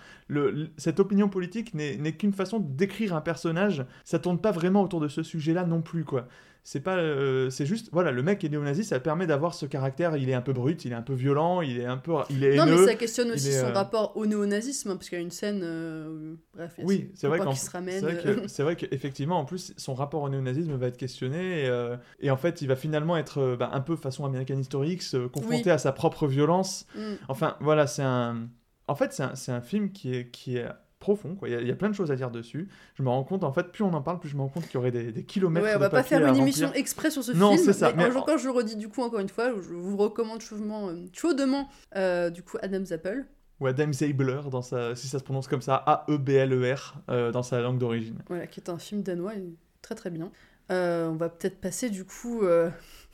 cette 0.78 1.00
opinion 1.00 1.28
politique 1.28 1.74
n'est 1.74 1.98
n'est 1.98 2.14
qu'une 2.16 2.34
façon 2.34 2.60
de 2.60 2.68
décrire 2.76 3.16
un 3.16 3.22
personnage. 3.22 3.86
Ça 4.06 4.20
tourne 4.20 4.40
pas 4.40 4.52
vraiment 4.52 4.84
autour 4.84 5.00
de 5.02 5.08
ce 5.08 5.22
sujet-là 5.24 5.66
non 5.66 5.82
plus, 5.82 6.06
quoi. 6.06 6.28
C'est 6.66 6.80
pas... 6.80 6.96
euh, 6.96 7.50
c'est 7.50 7.66
juste... 7.66 7.90
Voilà, 7.92 8.12
le 8.12 8.24
mec 8.24 8.42
est 8.44 8.50
néo-nazi, 8.50 8.86
ça 8.86 9.00
permet 9.02 9.28
d'avoir 9.28 9.54
ce 9.54 9.66
caractère. 9.66 10.16
Il 10.16 10.30
est 10.30 10.34
un 10.34 10.42
peu 10.42 10.54
brut, 10.54 10.86
il 10.86 10.94
est 10.94 10.96
un 10.96 11.02
peu 11.02 11.14
violent, 11.14 11.62
il 11.62 11.78
est 11.80 11.86
un 11.86 11.98
peu... 11.98 12.14
Il 12.30 12.44
est 12.46 12.56
Non, 12.56 12.66
mais 12.66 12.86
ça 12.86 12.96
questionne 12.96 13.32
aussi 13.32 13.50
est, 13.50 13.60
son 13.60 13.66
euh, 13.68 13.74
rapport 13.74 14.16
au 14.16 14.26
néonazisme, 14.26 14.92
hein, 14.92 14.96
parce 14.96 15.10
qu'il 15.10 15.18
y 15.18 15.22
a 15.22 15.24
une 15.24 15.32
scène. 15.32 15.60
euh, 15.62 16.08
où- 16.08 16.38
Bref, 16.56 16.74
il 16.78 16.82
y 16.82 16.84
a 16.84 16.88
Oui, 16.88 17.10
ce 17.14 17.20
c'est 17.20 17.28
vrai 17.28 17.40
se 17.56 17.70
ramène. 17.70 18.48
C'est 18.48 18.64
vrai 18.64 18.76
qu'effectivement, 18.78 19.40
en 19.40 19.46
plus, 19.46 19.74
son 19.76 19.94
rapport 19.94 20.22
au 20.22 20.30
néonazisme 20.30 20.74
va 20.76 20.88
être 20.88 20.98
questionné. 20.98 21.64
Et, 21.64 21.68
euh, 21.68 21.98
et 22.22 22.32
en 22.32 22.38
fait, 22.38 22.62
il 22.62 22.68
va 22.70 22.78
finalement 22.78 23.18
être 23.18 23.40
euh, 23.40 23.56
bah, 23.58 23.70
un 23.74 23.82
peu 23.82 23.98
façon 23.98 24.26
American 24.26 24.58
History 24.58 24.92
X, 24.92 25.16
euh, 25.16 25.28
confronté 25.28 25.64
Oui. 25.66 25.72
à 25.72 25.78
sa 25.78 25.92
propre 25.92 26.28
violence. 26.28 26.86
Mm. 26.96 27.02
Enfin, 27.28 27.58
voilà, 27.60 27.88
c'est 27.88 28.04
un. 28.04 28.48
En 28.88 28.96
fait, 28.96 29.12
c'est 29.12 29.24
un, 29.24 29.56
un 29.56 29.62
film 29.62 29.92
qui 29.92 30.16
est, 30.16 30.30
qui 30.32 30.58
est 30.58 30.66
profond. 31.04 31.36
Quoi. 31.36 31.50
Il, 31.50 31.52
y 31.52 31.56
a, 31.58 31.62
il 31.62 31.68
y 31.68 31.72
a 31.72 31.76
plein 31.76 31.90
de 31.90 31.94
choses 31.96 32.12
à 32.12 32.16
dire 32.16 32.32
dessus. 32.32 32.68
Je 32.96 33.04
me 33.04 33.10
rends 33.10 33.24
compte, 33.24 33.44
en 33.44 33.52
fait, 33.52 33.72
plus 33.72 33.84
on 33.84 33.94
en 33.94 34.02
parle, 34.02 34.20
plus 34.20 34.30
je 34.30 34.36
me 34.38 34.42
rends 34.42 34.48
compte 34.48 34.64
qu'il 34.66 34.76
y 34.76 34.78
aurait 34.78 34.92
des, 34.92 35.12
des 35.12 35.24
kilomètres 35.24 35.66
Ouais, 35.68 35.76
on 35.76 35.80
va 35.80 35.90
pas 35.90 36.04
faire 36.04 36.26
une 36.26 36.38
émission 36.38 36.72
exprès 36.74 37.12
sur 37.12 37.24
ce 37.24 37.34
Non, 37.34 37.52
film. 37.54 37.64
c'est 37.66 37.74
ça, 37.74 37.92
Mais, 37.96 38.10
mais- 38.10 38.16
encore, 38.16 38.38
je 38.38 38.46
le 38.46 38.52
redis 38.52 38.76
du 38.78 38.88
coup 38.88 39.02
encore 39.04 39.20
une 39.20 39.30
fois, 39.30 39.50
je 39.62 39.74
vous 39.74 39.98
recommande 39.98 40.42
chaudement, 40.42 40.90
euh, 40.90 40.96
chaudement 41.14 41.68
euh, 41.96 42.30
du 42.30 42.42
coup 42.42 42.58
Adam's 42.62 42.92
Apple. 42.92 43.26
Ou 43.60 43.68
Adam 43.68 43.92
Zabler, 43.94 44.40
dans 44.50 44.62
sa, 44.64 44.96
si 44.96 45.08
ça 45.08 45.20
se 45.20 45.24
prononce 45.24 45.48
comme 45.48 45.62
ça, 45.62 45.76
A-E-B-L-E-R, 45.76 46.96
euh, 47.10 47.32
dans 47.32 47.44
sa 47.44 47.62
langue 47.62 47.78
d'origine. 47.78 48.18
Voilà, 48.28 48.48
qui 48.48 48.60
est 48.60 48.70
un 48.70 48.78
film 48.80 49.04
danois, 49.04 49.36
et 49.36 49.44
très 49.82 49.96
très 49.96 50.10
bien. 50.10 50.32
Euh, 50.72 51.08
on 51.10 51.16
va 51.16 51.30
peut-être 51.30 51.60
passer 51.60 51.90
du 51.90 52.06
coup 52.06 52.44
euh, 52.44 52.70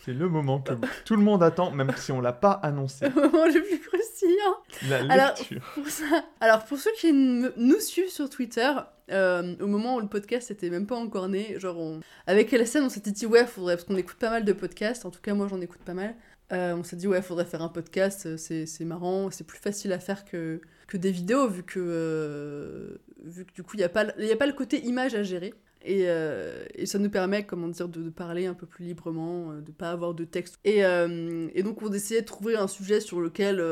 C'est 0.06 0.14
le 0.14 0.30
moment 0.30 0.62
que 0.62 0.74
tout 1.04 1.16
le 1.16 1.24
monde 1.24 1.42
attend, 1.42 1.72
même 1.72 1.92
si 1.98 2.12
on 2.12 2.22
l'a 2.22 2.32
pas 2.32 2.52
annoncé. 2.52 3.06
au 3.16 3.20
moment 3.22 3.46
le 3.46 3.62
plus 3.64 3.80
croustillant. 3.80 4.58
La 4.88 5.12
Alors- 5.14 5.36
lecture. 5.38 5.62
Pour 5.74 5.88
ça. 5.88 6.06
Alors 6.42 6.64
pour 6.66 6.78
ceux 6.78 6.92
qui 6.98 7.12
nous 7.12 7.80
suivent 7.80 8.10
sur 8.12 8.30
Twitter, 8.30 8.72
euh, 9.12 9.56
au 9.60 9.66
moment 9.68 9.96
où 9.96 10.00
le 10.00 10.08
podcast 10.08 10.52
était 10.52 10.70
même 10.70 10.86
pas 10.86 10.96
encore 10.96 11.28
né, 11.28 11.60
genre 11.60 11.80
on... 11.80 12.00
avec 12.28 12.52
LSN 12.52 12.84
on 12.84 12.90
s'était 12.90 13.10
dit 13.12 13.26
ouais 13.26 13.48
faudrait 13.48 13.76
parce 13.76 13.86
qu'on 13.88 13.98
écoute 13.98 14.18
pas 14.20 14.30
mal 14.30 14.46
de 14.46 14.54
podcasts, 14.54 15.06
en 15.06 15.10
tout 15.12 15.22
cas 15.22 15.34
moi 15.34 15.48
j'en 15.50 15.60
écoute 15.60 15.82
pas 15.84 15.96
mal. 15.96 16.16
Euh, 16.52 16.76
on 16.76 16.84
s'est 16.84 16.96
dit 16.96 17.08
ouais 17.08 17.22
faudrait 17.24 17.46
faire 17.46 17.62
un 17.64 17.70
podcast, 17.70 18.26
euh, 18.28 18.38
c'est 18.38 18.68
c'est 18.68 18.86
marrant, 18.86 19.32
c'est 19.32 19.46
plus 19.46 19.58
facile 19.60 19.92
à 19.94 20.00
faire 20.00 20.26
que, 20.26 20.62
que 20.88 20.98
des 20.98 21.12
vidéos 21.12 21.48
vu 21.48 21.64
que 21.64 21.80
euh, 21.80 22.98
vu 23.24 23.46
que 23.46 23.54
du 23.54 23.64
coup 23.64 23.72
il 23.76 23.80
y 23.80 23.84
a 23.84 23.90
pas 23.90 24.04
le- 24.06 24.14
il 24.20 24.26
y 24.26 24.32
a 24.32 24.36
pas 24.38 24.48
le 24.48 24.54
côté 24.54 24.80
image 24.86 25.16
à 25.16 25.24
gérer. 25.24 25.54
Et, 25.82 26.04
euh, 26.08 26.66
et 26.76 26.86
ça 26.86 27.00
nous 27.00 27.10
permet, 27.10 27.46
comment 27.46 27.68
dire, 27.70 27.88
de, 27.88 28.04
de 28.04 28.10
parler 28.10 28.46
un 28.46 28.54
peu 28.54 28.66
plus 28.68 28.86
librement, 28.86 29.52
euh, 29.52 29.62
de 29.62 29.72
pas 29.72 29.92
avoir 29.92 30.14
de 30.14 30.26
texte. 30.26 30.60
Et, 30.66 30.84
euh, 30.86 31.50
et 31.54 31.64
donc 31.64 31.82
on 31.82 31.92
essayait 31.92 32.22
de 32.22 32.26
trouver 32.26 32.56
un 32.56 32.68
sujet 32.68 33.00
sur 33.00 33.22
lequel, 33.22 33.64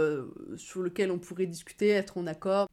sur 0.55 0.81
lequel 0.81 1.11
on 1.11 1.19
pourrait 1.19 1.47
discuter, 1.47 1.89
être 1.89 2.17
en 2.17 2.27
accord. 2.27 2.67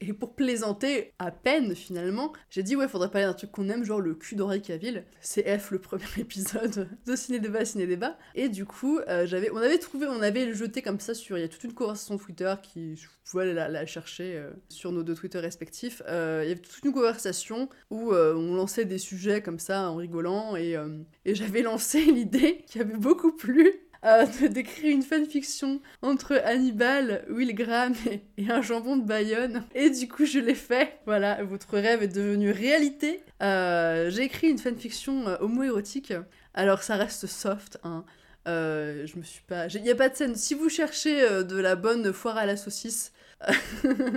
Et, 0.00 0.12
pour 0.14 0.34
plaisanter 0.34 1.12
à 1.18 1.30
peine 1.30 1.74
finalement, 1.74 2.32
j'ai 2.48 2.62
dit 2.62 2.76
ouais 2.76 2.88
faudrait 2.88 3.10
parler 3.10 3.26
d'un 3.26 3.34
truc 3.34 3.52
qu'on 3.52 3.68
aime, 3.68 3.84
genre 3.84 4.00
le 4.00 4.14
cul 4.14 4.34
d'Henri 4.34 4.62
Cavill. 4.62 5.04
C'est 5.20 5.58
F 5.58 5.70
le 5.70 5.78
premier 5.78 6.04
épisode 6.18 6.88
de 7.06 7.16
Ciné 7.16 7.40
Débat 7.40 7.64
Ciné 7.64 7.86
Débat. 7.86 8.16
Et 8.34 8.48
du 8.48 8.64
coup, 8.64 8.98
euh, 9.08 9.26
j'avais, 9.26 9.50
on 9.50 9.58
avait 9.58 9.78
trouvé, 9.78 10.06
on 10.06 10.22
avait 10.22 10.52
jeté 10.54 10.82
comme 10.82 11.00
ça 11.00 11.14
sur, 11.14 11.36
il 11.36 11.42
y 11.42 11.44
a 11.44 11.48
toute 11.48 11.64
une 11.64 11.74
conversation 11.74 12.16
Twitter 12.16 12.54
qui, 12.62 12.96
je 12.96 13.06
pouvais 13.30 13.44
aller 13.44 13.54
la, 13.54 13.86
chercher 13.86 14.36
euh, 14.36 14.50
sur 14.68 14.92
nos 14.92 15.02
deux 15.02 15.14
Twitter 15.14 15.38
respectifs. 15.38 16.02
Euh, 16.08 16.40
il 16.44 16.48
y 16.48 16.52
avait 16.52 16.60
toute 16.60 16.84
une 16.84 16.92
conversation 16.92 17.68
où 17.90 18.12
on 18.12 18.54
lançait 18.54 18.84
des 18.84 18.98
sujets 18.98 19.42
comme 19.42 19.58
ça 19.58 19.90
en 19.90 19.96
rigolant 19.96 20.56
et, 20.56 20.76
et 21.24 21.34
j'avais 21.34 21.62
lancé 21.62 22.04
l'idée 22.04 22.64
qui 22.66 22.80
avait 22.80 22.96
beaucoup 22.96 23.32
plu. 23.32 23.89
Euh, 24.04 24.26
d'écrire 24.48 24.90
une 24.94 25.02
fanfiction 25.02 25.80
entre 26.02 26.40
Hannibal, 26.44 27.24
Will 27.30 27.54
Graham 27.54 27.94
et, 28.10 28.22
et 28.38 28.50
un 28.50 28.62
jambon 28.62 28.96
de 28.96 29.04
Bayonne. 29.04 29.64
Et 29.74 29.90
du 29.90 30.08
coup, 30.08 30.24
je 30.24 30.38
l'ai 30.38 30.54
fait. 30.54 30.98
Voilà, 31.06 31.42
votre 31.44 31.74
rêve 31.78 32.02
est 32.02 32.08
devenu 32.08 32.50
réalité. 32.50 33.22
Euh, 33.42 34.10
J'ai 34.10 34.22
écrit 34.22 34.48
une 34.50 34.58
fanfiction 34.58 35.28
euh, 35.28 35.36
homo-érotique. 35.40 36.12
Alors, 36.54 36.82
ça 36.82 36.96
reste 36.96 37.26
soft, 37.26 37.78
hein. 37.84 38.04
Euh, 38.48 39.06
je 39.06 39.18
me 39.18 39.22
suis 39.22 39.42
pas. 39.42 39.66
Il 39.68 39.82
n'y 39.82 39.90
a 39.90 39.94
pas 39.94 40.08
de 40.08 40.16
scène. 40.16 40.34
Si 40.34 40.54
vous 40.54 40.70
cherchez 40.70 41.20
euh, 41.22 41.42
de 41.42 41.56
la 41.58 41.76
bonne 41.76 42.10
foire 42.12 42.38
à 42.38 42.46
la 42.46 42.56
saucisse, 42.56 43.12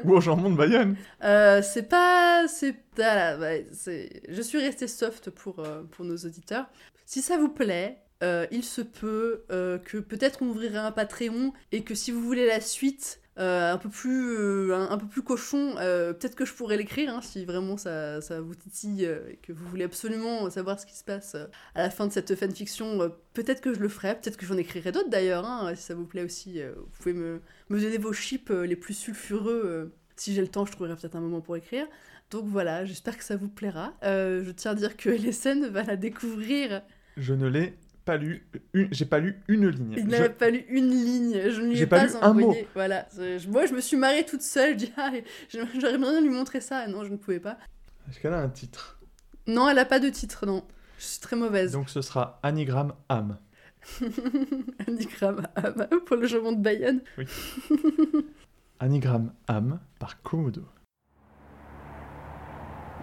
Ou 0.06 0.12
au 0.16 0.22
jambon 0.22 0.50
de 0.52 0.56
Bayonne. 0.58 0.96
Euh, 1.24 1.62
c'est 1.62 1.88
pas. 1.90 2.46
C'est. 2.48 2.76
Ouais, 2.98 3.68
c'est- 3.72 4.22
je 4.30 4.42
suis 4.42 4.60
restée 4.60 4.88
soft 4.88 5.30
pour, 5.30 5.64
pour 5.92 6.04
nos 6.06 6.16
auditeurs. 6.18 6.66
Si 7.06 7.22
ça 7.22 7.38
vous 7.38 7.50
plaît, 7.50 8.00
euh, 8.22 8.46
il 8.52 8.64
se 8.64 8.82
peut 8.82 9.44
euh, 9.52 9.78
que 9.78 9.98
peut-être 9.98 10.42
on 10.42 10.48
ouvrirait 10.48 10.78
un 10.78 10.92
Patreon 10.92 11.54
et 11.72 11.84
que 11.84 11.96
si 11.96 12.12
vous 12.12 12.22
voulez 12.22 12.46
la 12.46 12.62
suite. 12.62 13.20
euh, 13.40 13.74
un 13.74 13.80
peu 13.80 13.90
plus 13.90 14.72
un, 14.72 14.96
peu 15.00 15.08
plus 15.08 15.24
cochon 15.24 15.74
peut-être 15.76 16.36
que 16.36 16.46
je 16.46 16.54
pourrais 16.54 16.78
l'écrire 16.78 17.16
hein, 17.16 17.22
si 17.24 17.46
vraiment 17.46 17.78
ça, 17.78 18.22
ça 18.22 18.40
vous 18.42 18.54
titille 18.54 19.06
et 19.06 19.40
que 19.42 19.52
vous 19.52 19.66
voulez 19.68 19.86
absolument 19.86 20.52
savoir 20.52 20.80
ce 20.80 20.86
qui 20.86 20.96
se 20.96 21.04
passe 21.04 21.34
à 21.74 21.82
la 21.82 21.90
fin 21.90 22.06
de 22.06 22.12
cette 22.12 22.36
fanfiction 22.36 23.12
peut-être 23.34 23.60
que 23.60 23.74
je 23.74 23.80
le 23.80 23.90
ferai 23.90 24.14
peut-être 24.14 24.38
que 24.38 24.46
j'en 24.46 24.58
écrirai 24.58 24.92
d'autres 24.92 25.10
d'ailleurs 25.10 25.48
hein, 25.48 25.74
si 25.74 25.82
ça 25.82 25.96
vous 25.96 26.06
plaît 26.06 26.22
aussi 26.22 26.62
vous 26.62 26.86
pouvez 27.00 27.14
me, 27.14 27.42
me 27.70 27.82
donner 27.82 27.98
vos 27.98 28.14
chips 28.14 28.52
les 28.52 28.76
plus 28.76 28.94
sulfureux 28.94 29.92
si 30.16 30.36
j'ai 30.36 30.42
le 30.42 30.48
temps 30.48 30.68
je 30.68 30.72
trouverai 30.74 30.96
peut-être 30.96 31.16
un 31.16 31.22
moment 31.22 31.42
pour 31.42 31.56
écrire 31.56 31.88
donc 32.30 32.46
voilà, 32.46 32.84
j'espère 32.84 33.16
que 33.16 33.24
ça 33.24 33.36
vous 33.36 33.50
plaira. 33.50 33.94
Je 34.02 34.50
tiens 34.52 34.72
à 34.72 34.76
dire 34.76 34.98
que 34.98 35.10
Lesen 35.24 35.68
va 35.68 35.84
la 35.84 35.96
découvrir. 35.96 36.82
Je 37.16 37.34
ne 37.36 37.48
l'ai 37.48 37.78
pas 38.06 38.18
lu. 38.18 38.46
Une... 38.74 38.88
J'ai 38.92 39.06
pas 39.06 39.20
lu 39.20 39.42
une 39.48 39.68
ligne. 39.70 39.94
Il 39.98 40.04
Je- 40.06 40.10
n'avait 40.10 40.30
pas 40.30 40.50
lu 40.50 40.66
une 40.70 40.90
ligne. 40.90 41.50
Je 41.50 41.62
ne 41.62 41.68
lui 41.68 41.80
ai 41.82 41.86
pas 41.88 42.00
pas, 42.00 42.06
lu 42.08 42.12
un 42.22 42.30
envoyé. 42.30 42.48
mot. 42.48 42.56
Voilà. 42.76 43.08
Je- 43.16 43.50
Moi, 43.50 43.66
je 43.66 43.74
me 43.74 43.82
suis 43.82 43.98
marrée 43.98 44.26
toute 44.26 44.42
seule. 44.42 44.74
Je 44.80 44.86
dis, 44.86 44.94
ah, 44.98 45.12
j'aurais 45.80 45.98
bien 45.98 46.22
lui 46.22 46.30
montrer 46.30 46.62
ça. 46.62 46.88
Non, 46.88 47.04
je 47.04 47.10
ne 47.12 47.18
pouvais 47.18 47.40
pas. 47.40 47.58
Est-ce 48.10 48.20
qu'elle 48.20 48.34
a 48.34 48.40
un 48.40 48.50
titre? 48.50 49.00
Non, 49.48 49.70
elle 49.70 49.80
a 49.80 49.86
pas 49.86 50.00
de 50.00 50.10
titre, 50.10 50.46
non. 50.46 50.64
Je 50.98 51.06
suis 51.06 51.20
très 51.20 51.36
mauvaise. 51.36 51.72
Donc 51.72 51.90
ce 51.90 52.02
sera 52.02 52.40
Anigramme 52.44 52.94
âme. 53.10 53.38
Anigramme 54.88 55.48
ah, 55.56 55.72
bah, 55.76 55.88
pour 56.06 56.16
le 56.18 56.28
jambon 56.28 56.52
de 56.54 56.62
Bayonne. 56.62 57.02
Anigramme 58.80 59.34
âme 59.48 59.80
par 60.00 60.22
Komodo. 60.22 60.64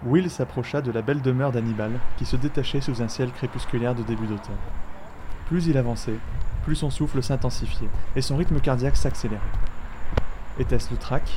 Will 0.05 0.31
s'approcha 0.31 0.81
de 0.81 0.91
la 0.91 1.03
belle 1.03 1.21
demeure 1.21 1.51
d'Hannibal 1.51 1.91
qui 2.17 2.25
se 2.25 2.35
détachait 2.35 2.81
sous 2.81 3.03
un 3.03 3.07
ciel 3.07 3.31
crépusculaire 3.31 3.93
de 3.93 4.01
début 4.01 4.25
d'automne. 4.25 4.57
Plus 5.51 5.67
il 5.67 5.77
avançait, 5.77 6.15
plus 6.63 6.77
son 6.77 6.89
souffle 6.89 7.21
s'intensifiait 7.21 7.89
et 8.15 8.21
son 8.21 8.37
rythme 8.37 8.61
cardiaque 8.61 8.95
s'accélérait. 8.95 9.41
Était-ce 10.57 10.89
le 10.91 10.95
trac 10.95 11.29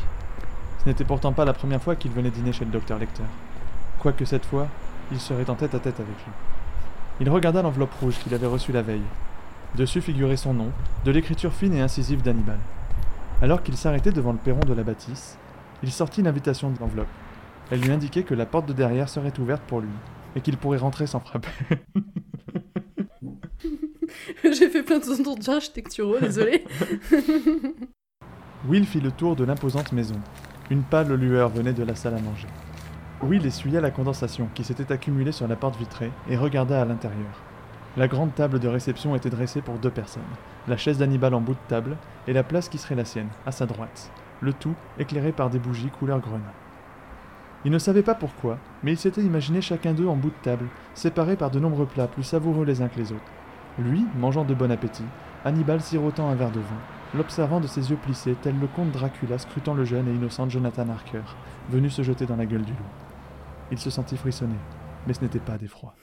Ce 0.78 0.88
n'était 0.88 1.02
pourtant 1.02 1.32
pas 1.32 1.44
la 1.44 1.52
première 1.52 1.82
fois 1.82 1.96
qu'il 1.96 2.12
venait 2.12 2.30
dîner 2.30 2.52
chez 2.52 2.64
le 2.64 2.70
docteur 2.70 3.00
Lecter. 3.00 3.24
Quoique 3.98 4.24
cette 4.24 4.46
fois, 4.46 4.68
il 5.10 5.18
serait 5.18 5.50
en 5.50 5.56
tête 5.56 5.74
à 5.74 5.80
tête 5.80 5.98
avec 5.98 6.14
lui. 6.14 6.32
Il 7.18 7.28
regarda 7.28 7.60
l'enveloppe 7.60 7.92
rouge 7.94 8.20
qu'il 8.20 8.32
avait 8.34 8.46
reçue 8.46 8.70
la 8.70 8.82
veille. 8.82 9.02
Dessus 9.74 10.00
figurait 10.00 10.36
son 10.36 10.54
nom, 10.54 10.70
de 11.04 11.10
l'écriture 11.10 11.52
fine 11.52 11.74
et 11.74 11.80
incisive 11.80 12.22
d'Hannibal. 12.22 12.60
Alors 13.42 13.64
qu'il 13.64 13.76
s'arrêtait 13.76 14.12
devant 14.12 14.30
le 14.30 14.38
perron 14.38 14.60
de 14.60 14.74
la 14.74 14.84
bâtisse, 14.84 15.38
il 15.82 15.90
sortit 15.90 16.22
l'invitation 16.22 16.70
de 16.70 16.78
l'enveloppe. 16.78 17.08
Elle 17.72 17.80
lui 17.80 17.90
indiquait 17.90 18.22
que 18.22 18.34
la 18.34 18.46
porte 18.46 18.66
de 18.66 18.74
derrière 18.74 19.08
serait 19.08 19.36
ouverte 19.40 19.62
pour 19.66 19.80
lui, 19.80 19.90
et 20.36 20.40
qu'il 20.40 20.56
pourrait 20.56 20.78
rentrer 20.78 21.08
sans 21.08 21.18
frapper. 21.18 21.48
J'ai 24.44 24.68
fait 24.68 24.82
plein 24.82 24.98
de 24.98 25.04
sons 25.04 25.48
architecturaux, 25.48 26.18
désolé. 26.20 26.64
Will 28.68 28.86
fit 28.86 29.00
le 29.00 29.10
tour 29.10 29.36
de 29.36 29.44
l'imposante 29.44 29.92
maison. 29.92 30.16
Une 30.70 30.82
pâle 30.82 31.12
lueur 31.12 31.50
venait 31.50 31.72
de 31.72 31.82
la 31.82 31.94
salle 31.94 32.14
à 32.14 32.20
manger. 32.20 32.48
Will 33.22 33.44
essuya 33.46 33.80
la 33.80 33.90
condensation 33.90 34.48
qui 34.54 34.64
s'était 34.64 34.92
accumulée 34.92 35.32
sur 35.32 35.46
la 35.46 35.56
porte 35.56 35.76
vitrée 35.76 36.10
et 36.28 36.36
regarda 36.36 36.80
à 36.80 36.84
l'intérieur. 36.84 37.42
La 37.96 38.08
grande 38.08 38.34
table 38.34 38.58
de 38.58 38.68
réception 38.68 39.14
était 39.14 39.30
dressée 39.30 39.60
pour 39.60 39.78
deux 39.78 39.90
personnes, 39.90 40.22
la 40.66 40.76
chaise 40.76 40.98
d'Hannibal 40.98 41.32
en 41.32 41.40
bout 41.40 41.52
de 41.52 41.68
table 41.68 41.96
et 42.26 42.32
la 42.32 42.42
place 42.42 42.68
qui 42.68 42.78
serait 42.78 42.96
la 42.96 43.04
sienne, 43.04 43.28
à 43.46 43.52
sa 43.52 43.66
droite, 43.66 44.10
le 44.40 44.52
tout 44.52 44.74
éclairé 44.98 45.30
par 45.30 45.48
des 45.48 45.60
bougies 45.60 45.90
couleur 45.90 46.18
grenat. 46.18 46.52
Il 47.64 47.70
ne 47.70 47.78
savait 47.78 48.02
pas 48.02 48.14
pourquoi, 48.14 48.58
mais 48.82 48.92
il 48.92 48.98
s'était 48.98 49.22
imaginé 49.22 49.60
chacun 49.60 49.92
d'eux 49.92 50.08
en 50.08 50.16
bout 50.16 50.30
de 50.30 50.42
table, 50.42 50.66
séparés 50.94 51.36
par 51.36 51.50
de 51.50 51.60
nombreux 51.60 51.86
plats 51.86 52.08
plus 52.08 52.24
savoureux 52.24 52.64
les 52.64 52.82
uns 52.82 52.88
que 52.88 52.98
les 52.98 53.12
autres. 53.12 53.22
Lui, 53.78 54.06
mangeant 54.16 54.44
de 54.44 54.54
bon 54.54 54.70
appétit, 54.70 55.04
Hannibal 55.44 55.80
sirotant 55.80 56.28
un 56.28 56.36
verre 56.36 56.52
de 56.52 56.60
vin, 56.60 56.80
l'observant 57.14 57.60
de 57.60 57.66
ses 57.66 57.90
yeux 57.90 57.96
plissés, 57.96 58.36
tel 58.40 58.58
le 58.58 58.68
comte 58.68 58.92
Dracula 58.92 59.38
scrutant 59.38 59.74
le 59.74 59.84
jeune 59.84 60.08
et 60.08 60.14
innocent 60.14 60.48
Jonathan 60.48 60.88
Harker, 60.88 61.22
venu 61.70 61.90
se 61.90 62.02
jeter 62.02 62.24
dans 62.24 62.36
la 62.36 62.46
gueule 62.46 62.64
du 62.64 62.72
loup. 62.72 62.78
Il 63.72 63.78
se 63.78 63.90
sentit 63.90 64.16
frissonner, 64.16 64.54
mais 65.06 65.14
ce 65.14 65.22
n'était 65.22 65.40
pas 65.40 65.58
d'effroi. 65.58 65.94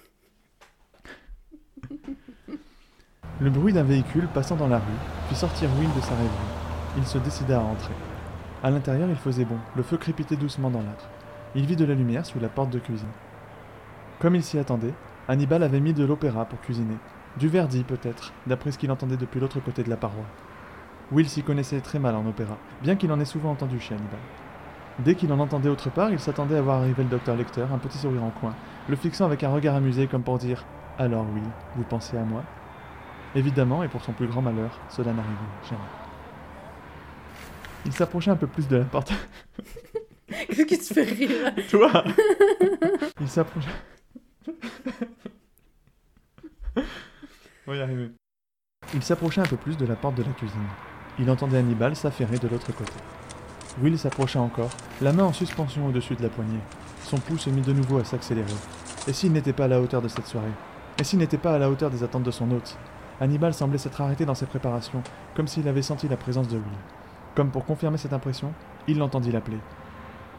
Le 3.39 3.49
bruit 3.49 3.73
d'un 3.73 3.83
véhicule 3.83 4.27
passant 4.27 4.55
dans 4.55 4.67
la 4.67 4.77
rue 4.77 5.29
fit 5.29 5.35
sortir 5.35 5.69
Will 5.79 5.89
de 5.95 6.01
sa 6.01 6.13
rêverie. 6.15 6.29
Il 6.97 7.05
se 7.05 7.17
décida 7.17 7.59
à 7.59 7.63
entrer. 7.63 7.93
À 8.63 8.69
l'intérieur, 8.69 9.09
il 9.09 9.15
faisait 9.15 9.45
bon, 9.45 9.57
le 9.75 9.83
feu 9.83 9.97
crépitait 9.97 10.35
doucement 10.35 10.69
dans 10.69 10.81
l'âtre. 10.81 11.07
Il 11.55 11.65
vit 11.65 11.75
de 11.75 11.85
la 11.85 11.95
lumière 11.95 12.25
sous 12.25 12.39
la 12.39 12.49
porte 12.49 12.69
de 12.69 12.79
cuisine. 12.79 13.07
Comme 14.19 14.35
il 14.35 14.43
s'y 14.43 14.59
attendait, 14.59 14.93
Hannibal 15.27 15.63
avait 15.63 15.79
mis 15.79 15.93
de 15.93 16.05
l'opéra 16.05 16.45
pour 16.45 16.61
cuisiner. 16.61 16.97
Du 17.37 17.47
Verdi 17.47 17.83
peut-être, 17.83 18.33
d'après 18.45 18.71
ce 18.71 18.77
qu'il 18.77 18.91
entendait 18.91 19.17
depuis 19.17 19.39
l'autre 19.39 19.59
côté 19.61 19.83
de 19.83 19.89
la 19.89 19.95
paroi. 19.95 20.25
Will 21.11 21.29
s'y 21.29 21.43
connaissait 21.43 21.79
très 21.79 21.99
mal 21.99 22.15
en 22.15 22.25
opéra, 22.25 22.57
bien 22.81 22.95
qu'il 22.95 23.11
en 23.11 23.19
ait 23.19 23.25
souvent 23.25 23.51
entendu 23.51 23.79
chez 23.79 23.95
Hannibal. 23.95 24.19
Dès 24.99 25.15
qu'il 25.15 25.31
en 25.31 25.39
entendait 25.39 25.69
autre 25.69 25.89
part, 25.89 26.11
il 26.11 26.19
s'attendait 26.19 26.57
à 26.57 26.61
voir 26.61 26.81
arriver 26.81 27.03
le 27.03 27.09
docteur 27.09 27.35
Lecter, 27.35 27.65
un 27.73 27.77
petit 27.77 27.97
sourire 27.97 28.23
en 28.23 28.29
coin, 28.29 28.53
le 28.89 28.95
fixant 28.95 29.25
avec 29.25 29.43
un 29.43 29.49
regard 29.49 29.75
amusé 29.75 30.07
comme 30.07 30.23
pour 30.23 30.37
dire 30.37 30.65
Alors 30.97 31.25
oui, 31.33 31.41
vous 31.75 31.83
pensez 31.83 32.17
à 32.17 32.23
moi? 32.23 32.43
Évidemment, 33.33 33.83
et 33.83 33.87
pour 33.87 34.03
son 34.03 34.11
plus 34.11 34.27
grand 34.27 34.41
malheur, 34.41 34.77
cela 34.89 35.13
n'arrivait 35.13 35.35
jamais. 35.69 35.81
Il 37.85 37.93
s'approchait 37.93 38.31
un 38.31 38.35
peu 38.35 38.47
plus 38.47 38.67
de 38.67 38.77
la 38.77 38.83
porte. 38.83 39.13
Qu'est-ce 40.27 40.65
qui 40.65 40.77
te 40.77 40.93
fait 40.93 41.03
rire? 41.03 41.53
Toi? 41.69 42.03
Il 43.19 43.27
s'approchait. 43.27 43.69
Il 48.93 49.03
s'approchait 49.03 49.41
un 49.41 49.45
peu 49.45 49.57
plus 49.57 49.77
de 49.77 49.85
la 49.85 49.95
porte 49.95 50.15
de 50.15 50.23
la 50.23 50.31
cuisine. 50.31 50.59
Il 51.19 51.29
entendait 51.29 51.57
Hannibal 51.57 51.95
s'affairer 51.95 52.37
de 52.37 52.47
l'autre 52.47 52.73
côté. 52.73 52.93
Will 53.81 53.97
s'approcha 53.97 54.41
encore, 54.41 54.69
la 55.01 55.13
main 55.13 55.23
en 55.23 55.33
suspension 55.33 55.87
au-dessus 55.87 56.15
de 56.15 56.23
la 56.23 56.29
poignée. 56.29 56.59
Son 57.03 57.17
pouls 57.17 57.37
se 57.37 57.49
mit 57.49 57.61
de 57.61 57.73
nouveau 57.73 57.99
à 57.99 58.03
s'accélérer. 58.03 58.47
Et 59.07 59.13
s'il 59.13 59.31
n'était 59.31 59.53
pas 59.53 59.65
à 59.65 59.67
la 59.69 59.79
hauteur 59.79 60.01
de 60.01 60.07
cette 60.07 60.27
soirée? 60.27 60.51
Et 60.99 61.03
s'il 61.03 61.19
n'était 61.19 61.37
pas 61.37 61.53
à 61.53 61.59
la 61.59 61.69
hauteur 61.69 61.89
des 61.89 62.03
attentes 62.03 62.23
de 62.23 62.31
son 62.31 62.51
hôte? 62.51 62.77
Hannibal 63.19 63.53
semblait 63.53 63.77
s'être 63.77 64.01
arrêté 64.01 64.25
dans 64.25 64.35
ses 64.35 64.45
préparations, 64.45 65.03
comme 65.35 65.47
s'il 65.47 65.67
avait 65.67 65.81
senti 65.81 66.07
la 66.07 66.17
présence 66.17 66.47
de 66.47 66.57
Will. 66.57 66.77
Comme 67.35 67.51
pour 67.51 67.65
confirmer 67.65 67.97
cette 67.97 68.13
impression, 68.13 68.53
il 68.87 68.97
l'entendit 68.97 69.31
l'appeler. 69.31 69.59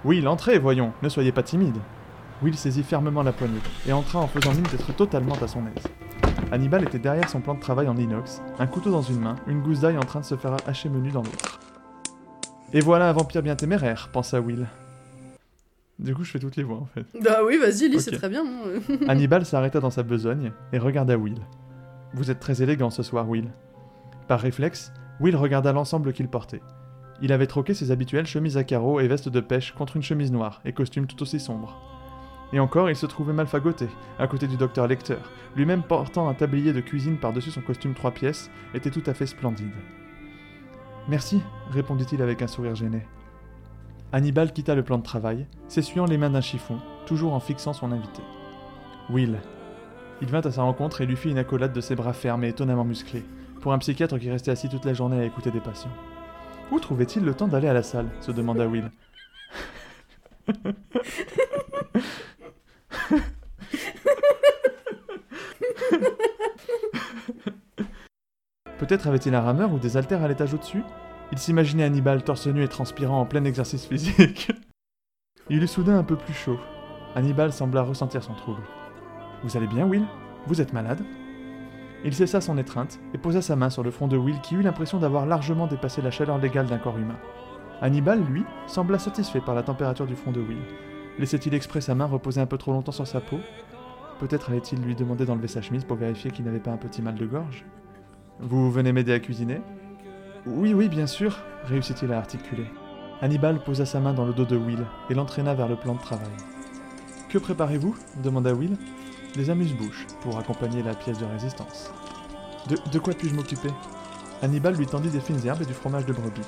Will, 0.05 0.29
entrez, 0.29 0.59
voyons, 0.59 0.93
ne 1.03 1.09
soyez 1.09 1.33
pas 1.33 1.43
timide. 1.43 1.79
Will 2.43 2.57
saisit 2.57 2.83
fermement 2.83 3.23
la 3.23 3.33
poignée 3.33 3.61
et 3.87 3.93
entra 3.93 4.19
en 4.19 4.27
faisant 4.27 4.53
mine 4.53 4.65
d'être 4.65 4.95
totalement 4.95 5.37
à 5.41 5.49
son 5.49 5.61
aise. 5.67 6.22
Hannibal 6.53 6.85
était 6.85 6.99
derrière 6.99 7.31
son 7.31 7.41
plan 7.41 7.55
de 7.55 7.61
travail 7.61 7.89
en 7.89 7.97
inox, 7.97 8.43
un 8.59 8.67
couteau 8.67 8.91
dans 8.91 9.01
une 9.01 9.21
main, 9.21 9.37
une 9.47 9.63
gousse 9.63 9.81
d'ail 9.81 9.97
en 9.97 10.03
train 10.03 10.21
de 10.21 10.27
se 10.27 10.37
faire 10.37 10.55
hacher 10.67 10.91
menu 10.91 11.11
dans 11.11 11.23
l'autre. 11.23 11.59
Et 12.75 12.81
voilà 12.81 13.09
un 13.09 13.13
vampire 13.15 13.43
bien 13.43 13.57
téméraire, 13.57 14.11
pensa 14.13 14.39
Will. 14.39 14.67
Du 15.99 16.15
coup, 16.15 16.25
je 16.25 16.31
fais 16.31 16.39
toutes 16.39 16.57
les 16.57 16.63
voix 16.63 16.77
en 16.77 16.85
fait. 16.85 17.07
Bah 17.23 17.39
oui, 17.43 17.57
vas-y, 17.57 17.89
lis, 17.89 18.01
c'est 18.01 18.11
très 18.11 18.29
bien. 18.29 18.45
Hannibal 19.09 19.47
s'arrêta 19.47 19.81
dans 19.81 19.89
sa 19.89 20.03
besogne 20.03 20.53
et 20.75 20.79
regarda 20.79 21.17
Will. 21.17 21.39
Vous 22.13 22.31
êtes 22.31 22.41
très 22.41 22.63
élégant 22.63 22.91
ce 22.91 23.03
soir, 23.03 23.27
Will. 23.31 23.49
Par 24.29 24.39
réflexe, 24.39 24.93
Will 25.21 25.37
regarda 25.37 25.73
l'ensemble 25.73 26.13
qu'il 26.13 26.29
portait. 26.29 26.61
Il 27.23 27.33
avait 27.33 27.47
troqué 27.47 27.73
ses 27.73 27.93
habituelles 27.93 28.27
chemises 28.27 28.59
à 28.59 28.65
carreaux 28.65 29.01
et 29.01 29.09
veste 29.09 29.31
de 29.31 29.41
pêche 29.41 29.73
contre 29.73 29.97
une 29.97 30.03
chemise 30.03 30.31
noire 30.31 30.61
et 30.67 30.75
costume 30.75 31.07
tout 31.07 31.23
aussi 31.23 31.41
sombre. 31.41 31.92
Et 32.53 32.61
encore, 32.61 32.91
il 32.91 32.97
se 32.97 33.07
trouvait 33.07 33.33
mal 33.33 33.47
fagoté, 33.47 33.89
à 34.19 34.27
côté 34.27 34.47
du 34.47 34.57
docteur 34.57 34.87
Lecter, 34.87 35.17
lui-même 35.57 35.83
portant 35.83 36.29
un 36.29 36.35
tablier 36.35 36.73
de 36.73 36.81
cuisine 36.81 37.17
par-dessus 37.17 37.51
son 37.51 37.63
costume 37.63 37.95
trois 37.95 38.11
pièces, 38.11 38.51
était 38.75 38.91
tout 38.91 39.03
à 39.07 39.15
fait 39.15 39.27
splendide. 39.27 39.73
Merci, 41.09 41.41
répondit-il 41.71 42.21
avec 42.21 42.43
un 42.43 42.47
sourire 42.47 42.75
gêné. 42.75 43.07
Hannibal 44.13 44.53
quitta 44.53 44.75
le 44.75 44.83
plan 44.83 44.99
de 44.99 45.03
travail, 45.03 45.47
s'essuyant 45.69 46.05
les 46.05 46.19
mains 46.19 46.31
d'un 46.31 46.43
chiffon, 46.43 46.79
toujours 47.07 47.33
en 47.33 47.41
fixant 47.41 47.73
son 47.73 47.91
invité. 47.91 48.23
Will. 49.09 49.41
Il 50.21 50.29
vint 50.29 50.43
à 50.43 50.51
sa 50.51 50.63
rencontre 50.63 51.01
et 51.01 51.07
lui 51.07 51.17
fit 51.17 51.31
une 51.31 51.39
accolade 51.39 51.73
de 51.73 51.81
ses 51.81 51.97
bras 51.97 52.13
fermes 52.13 52.45
et 52.45 52.49
étonnamment 52.49 52.85
musclés, 52.85 53.25
pour 53.63 53.73
un 53.73 53.79
psychiatre 53.79 54.19
qui 54.19 54.31
restait 54.31 54.51
assis 54.51 54.69
toute 54.69 54.85
la 54.85 54.93
journée 54.93 55.19
à 55.19 55.25
écouter 55.25 55.51
des 55.51 55.61
patients. 55.61 55.91
Où 56.71 56.79
trouvait-il 56.79 57.25
le 57.25 57.35
temps 57.35 57.49
d'aller 57.49 57.69
à 57.69 57.73
la 57.73 57.83
salle? 57.83 58.11
se 58.21 58.31
demanda 58.31 58.67
Will. 58.67 58.91
Peut-être 68.79 69.07
avait-il 69.07 69.35
un 69.35 69.41
rameur 69.41 69.73
ou 69.73 69.79
des 69.79 69.97
haltères 69.97 70.23
à 70.23 70.29
l'étage 70.29 70.55
au-dessus 70.55 70.83
Il 71.31 71.39
s'imaginait 71.39 71.85
Hannibal 71.85 72.25
torse 72.25 72.49
nu 72.49 72.65
et 72.65 72.69
transpirant 72.69 73.21
en 73.21 73.27
plein 73.27 73.45
exercice 73.45 73.87
physique. 73.87 74.51
Il 75.51 75.63
eut 75.63 75.69
soudain 75.69 75.99
un 75.99 76.05
peu 76.05 76.17
plus 76.17 76.35
chaud. 76.35 76.59
Hannibal 77.15 77.53
sembla 77.53 77.83
ressentir 77.83 78.23
son 78.23 78.35
trouble. 78.35 78.63
Vous 79.45 79.57
allez 79.57 79.67
bien, 79.67 79.87
Will? 79.87 80.05
Vous 80.47 80.61
êtes 80.61 80.73
malade? 80.73 81.03
Il 82.05 82.15
cessa 82.15 82.41
son 82.41 82.59
étreinte 82.59 82.99
et 83.15 83.19
posa 83.19 83.41
sa 83.41 83.55
main 83.55 83.71
sur 83.71 83.85
le 83.85 83.93
front 83.93 84.09
de 84.09 84.17
Will 84.17 84.41
qui 84.41 84.57
eut 84.57 84.63
l'impression 84.63 84.99
d'avoir 84.99 85.27
largement 85.27 85.69
dépassé 85.69 86.03
la 86.03 86.11
chaleur 86.11 86.39
légale 86.39 86.67
d'un 86.67 86.79
corps 86.79 86.99
humain. 86.99 87.19
Hannibal, 87.81 88.21
lui, 88.25 88.45
sembla 88.67 88.99
satisfait 88.99 89.41
par 89.41 89.55
la 89.55 89.63
température 89.63 90.07
du 90.07 90.17
front 90.17 90.33
de 90.33 90.41
Will. 90.41 90.63
Laissait-il 91.19 91.55
exprès 91.55 91.81
sa 91.81 91.95
main 91.95 92.07
reposer 92.07 92.41
un 92.41 92.47
peu 92.47 92.59
trop 92.59 92.73
longtemps 92.73 92.93
sur 92.93 93.07
sa 93.07 93.21
peau? 93.21 93.39
Peut-être 94.19 94.51
allait-il 94.51 94.81
lui 94.81 94.95
demander 94.95 95.25
d'enlever 95.25 95.49
sa 95.49 95.63
chemise 95.63 95.85
pour 95.85 95.97
vérifier 95.97 96.31
qu'il 96.31 96.45
n'avait 96.45 96.61
pas 96.61 96.71
un 96.71 96.77
petit 96.77 97.03
mal 97.03 97.15
de 97.15 97.27
gorge? 97.27 97.65
Vous 98.41 98.71
venez 98.71 98.93
m'aider 98.93 99.13
à 99.13 99.21
cuisiner? 99.21 99.61
Oui, 100.47 100.75
oui, 100.75 100.89
bien 100.89 101.07
sûr, 101.07 101.39
réussit-il 101.65 102.13
à 102.13 102.19
articuler. 102.19 102.67
Hannibal 103.21 103.63
posa 103.63 103.87
sa 103.87 104.01
main 104.01 104.13
dans 104.13 104.25
le 104.25 104.33
dos 104.33 104.45
de 104.45 104.57
Will 104.57 104.85
et 105.11 105.15
l'entraîna 105.15 105.55
vers 105.55 105.69
le 105.69 105.77
plan 105.77 105.95
de 105.95 106.01
travail. 106.01 106.33
Que 107.29 107.39
préparez-vous? 107.39 107.97
demanda 108.23 108.53
Will. 108.53 108.77
Des 109.35 109.49
amuse-bouches 109.49 110.07
pour 110.21 110.39
accompagner 110.39 110.83
la 110.83 110.95
pièce 110.95 111.19
de 111.19 111.25
résistance. 111.25 111.91
De, 112.69 112.77
de 112.91 112.99
quoi 112.99 113.15
puis-je 113.15 113.35
m'occuper? 113.35 113.71
Hannibal 114.43 114.75
lui 114.75 114.87
tendit 114.87 115.09
des 115.09 115.21
fines 115.21 115.47
herbes 115.47 115.63
et 115.63 115.67
du 115.67 115.73
fromage 115.73 116.05
de 116.05 116.13
brebis. 116.13 116.43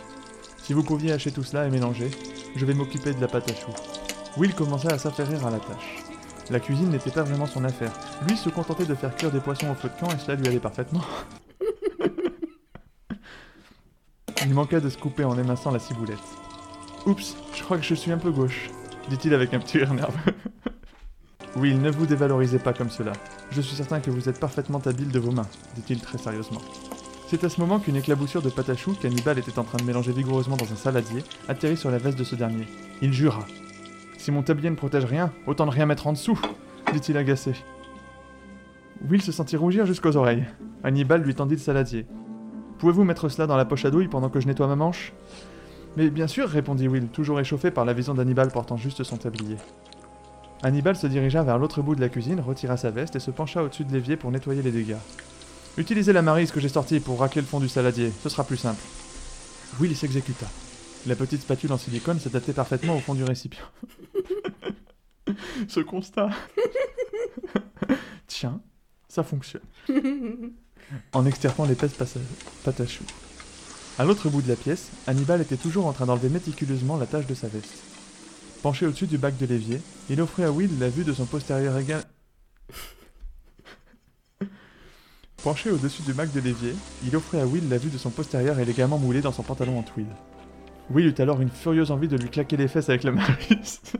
Si 0.58 0.72
vous 0.72 0.82
pouviez 0.82 1.12
hacher 1.12 1.30
tout 1.30 1.44
cela 1.44 1.66
et 1.66 1.70
mélanger, 1.70 2.10
je 2.56 2.66
vais 2.66 2.74
m'occuper 2.74 3.14
de 3.14 3.20
la 3.20 3.28
pâte 3.28 3.50
à 3.50 3.54
choux. 3.54 3.72
Will 4.36 4.54
commença 4.54 4.88
à 4.88 4.98
s'affairer 4.98 5.36
à 5.36 5.50
la 5.50 5.60
tâche. 5.60 6.02
La 6.50 6.60
cuisine 6.60 6.90
n'était 6.90 7.10
pas 7.10 7.22
vraiment 7.22 7.46
son 7.46 7.64
affaire. 7.64 7.92
Lui 8.28 8.36
se 8.36 8.48
contentait 8.48 8.84
de 8.84 8.94
faire 8.94 9.14
cuire 9.14 9.30
des 9.30 9.40
poissons 9.40 9.70
au 9.70 9.74
feu 9.74 9.88
de 9.88 10.00
camp 10.00 10.12
et 10.12 10.18
cela 10.18 10.36
lui 10.36 10.48
allait 10.48 10.58
parfaitement. 10.58 11.04
Il 14.44 14.52
manqua 14.52 14.80
de 14.80 14.90
se 14.90 14.98
couper 14.98 15.24
en 15.24 15.38
éminçant 15.38 15.70
la 15.70 15.78
ciboulette. 15.78 16.18
Oups, 17.06 17.36
je 17.54 17.62
crois 17.62 17.78
que 17.78 17.84
je 17.84 17.94
suis 17.94 18.10
un 18.10 18.18
peu 18.18 18.30
gauche, 18.30 18.68
dit-il 19.08 19.32
avec 19.32 19.54
un 19.54 19.60
petit 19.60 19.78
rire 19.78 19.94
nerveux. 19.94 20.34
Will, 21.56 21.80
ne 21.80 21.90
vous 21.90 22.04
dévalorisez 22.04 22.58
pas 22.58 22.72
comme 22.72 22.90
cela. 22.90 23.12
Je 23.52 23.60
suis 23.60 23.76
certain 23.76 24.00
que 24.00 24.10
vous 24.10 24.28
êtes 24.28 24.40
parfaitement 24.40 24.82
habile 24.84 25.10
de 25.10 25.20
vos 25.20 25.30
mains, 25.30 25.46
dit-il 25.76 26.00
très 26.00 26.18
sérieusement. 26.18 26.60
C'est 27.28 27.44
à 27.44 27.48
ce 27.48 27.60
moment 27.60 27.78
qu'une 27.78 27.96
éclaboussure 27.96 28.42
de 28.42 28.50
pâte 28.50 28.68
à 28.68 28.76
choux 28.76 28.94
qu'Hannibal 29.00 29.38
était 29.38 29.58
en 29.58 29.64
train 29.64 29.78
de 29.78 29.84
mélanger 29.84 30.12
vigoureusement 30.12 30.56
dans 30.56 30.70
un 30.70 30.76
saladier 30.76 31.24
atterrit 31.48 31.76
sur 31.76 31.90
la 31.90 31.98
veste 31.98 32.18
de 32.18 32.24
ce 32.24 32.34
dernier. 32.34 32.66
Il 33.00 33.12
jura. 33.12 33.46
Si 34.24 34.32
mon 34.32 34.42
tablier 34.42 34.70
ne 34.70 34.74
protège 34.74 35.04
rien, 35.04 35.30
autant 35.46 35.66
ne 35.66 35.70
rien 35.70 35.84
mettre 35.84 36.06
en 36.06 36.12
dessous, 36.14 36.40
dit-il 36.94 37.14
agacé. 37.18 37.52
Will 39.06 39.20
se 39.20 39.32
sentit 39.32 39.58
rougir 39.58 39.84
jusqu'aux 39.84 40.16
oreilles. 40.16 40.46
Hannibal 40.82 41.20
lui 41.20 41.34
tendit 41.34 41.56
le 41.56 41.60
saladier. 41.60 42.06
Pouvez-vous 42.78 43.04
mettre 43.04 43.28
cela 43.28 43.46
dans 43.46 43.58
la 43.58 43.66
poche 43.66 43.84
à 43.84 43.90
douille 43.90 44.08
pendant 44.08 44.30
que 44.30 44.40
je 44.40 44.46
nettoie 44.46 44.66
ma 44.66 44.76
manche? 44.76 45.12
Mais 45.98 46.08
bien 46.08 46.26
sûr, 46.26 46.48
répondit 46.48 46.88
Will, 46.88 47.08
toujours 47.08 47.38
échauffé 47.38 47.70
par 47.70 47.84
la 47.84 47.92
vision 47.92 48.14
d'Hannibal 48.14 48.50
portant 48.50 48.78
juste 48.78 49.04
son 49.04 49.18
tablier. 49.18 49.58
Hannibal 50.62 50.96
se 50.96 51.06
dirigea 51.06 51.42
vers 51.42 51.58
l'autre 51.58 51.82
bout 51.82 51.94
de 51.94 52.00
la 52.00 52.08
cuisine, 52.08 52.40
retira 52.40 52.78
sa 52.78 52.90
veste 52.90 53.16
et 53.16 53.20
se 53.20 53.30
pencha 53.30 53.62
au-dessus 53.62 53.84
de 53.84 53.92
l'évier 53.92 54.16
pour 54.16 54.30
nettoyer 54.30 54.62
les 54.62 54.72
dégâts. 54.72 54.96
Utilisez 55.76 56.14
la 56.14 56.22
marise 56.22 56.50
que 56.50 56.60
j'ai 56.60 56.70
sortie 56.70 56.98
pour 56.98 57.20
racler 57.20 57.42
le 57.42 57.46
fond 57.46 57.60
du 57.60 57.68
saladier, 57.68 58.10
ce 58.22 58.30
sera 58.30 58.44
plus 58.44 58.56
simple. 58.56 58.80
Will 59.78 59.94
s'exécuta. 59.94 60.46
La 61.06 61.16
petite 61.16 61.42
spatule 61.42 61.72
en 61.72 61.78
silicone 61.78 62.18
s'adaptait 62.18 62.54
parfaitement 62.54 62.96
au 62.96 63.00
fond 63.00 63.14
du 63.14 63.24
récipient. 63.24 63.64
Ce 65.68 65.80
constat. 65.80 66.30
Tiens, 68.26 68.60
ça 69.08 69.22
fonctionne. 69.22 69.62
En 71.12 71.26
extirpant 71.26 71.66
l'épaisse 71.66 71.92
pâte 72.64 72.80
à 72.80 72.86
choux. 72.86 73.04
À 73.98 74.04
l'autre 74.04 74.28
bout 74.28 74.42
de 74.42 74.48
la 74.48 74.56
pièce, 74.56 74.88
Hannibal 75.06 75.40
était 75.40 75.56
toujours 75.56 75.86
en 75.86 75.92
train 75.92 76.06
d'enlever 76.06 76.28
méticuleusement 76.28 76.96
la 76.96 77.06
tache 77.06 77.26
de 77.26 77.34
sa 77.34 77.48
veste. 77.48 77.82
Penché 78.62 78.86
au-dessus 78.86 79.06
du 79.06 79.18
bac 79.18 79.36
de 79.36 79.46
l'évier, 79.46 79.80
il 80.08 80.20
offrait 80.22 80.44
à 80.44 80.50
Will 80.50 80.78
la 80.78 80.88
vue 80.88 81.04
de 81.04 81.12
son 81.12 81.26
postérieur 81.26 81.76
égal. 81.76 82.02
Penché 85.42 85.70
au-dessus 85.70 86.02
du 86.02 86.14
bac 86.14 86.32
de 86.32 86.40
l'évier, 86.40 86.74
il 87.06 87.14
offrait 87.14 87.40
à 87.40 87.46
Will 87.46 87.68
la 87.68 87.76
vue 87.76 87.90
de 87.90 87.98
son 87.98 88.10
postérieur 88.10 88.58
élégamment 88.58 88.98
moulé 88.98 89.20
dans 89.20 89.32
son 89.32 89.42
pantalon 89.42 89.78
en 89.78 89.82
tweed. 89.82 90.08
Will 90.90 91.06
eut 91.06 91.14
alors 91.18 91.40
une 91.40 91.48
furieuse 91.48 91.90
envie 91.90 92.08
de 92.08 92.16
lui 92.16 92.28
claquer 92.28 92.56
les 92.56 92.68
fesses 92.68 92.88
avec 92.90 93.04
la 93.04 93.12
marise. 93.12 93.80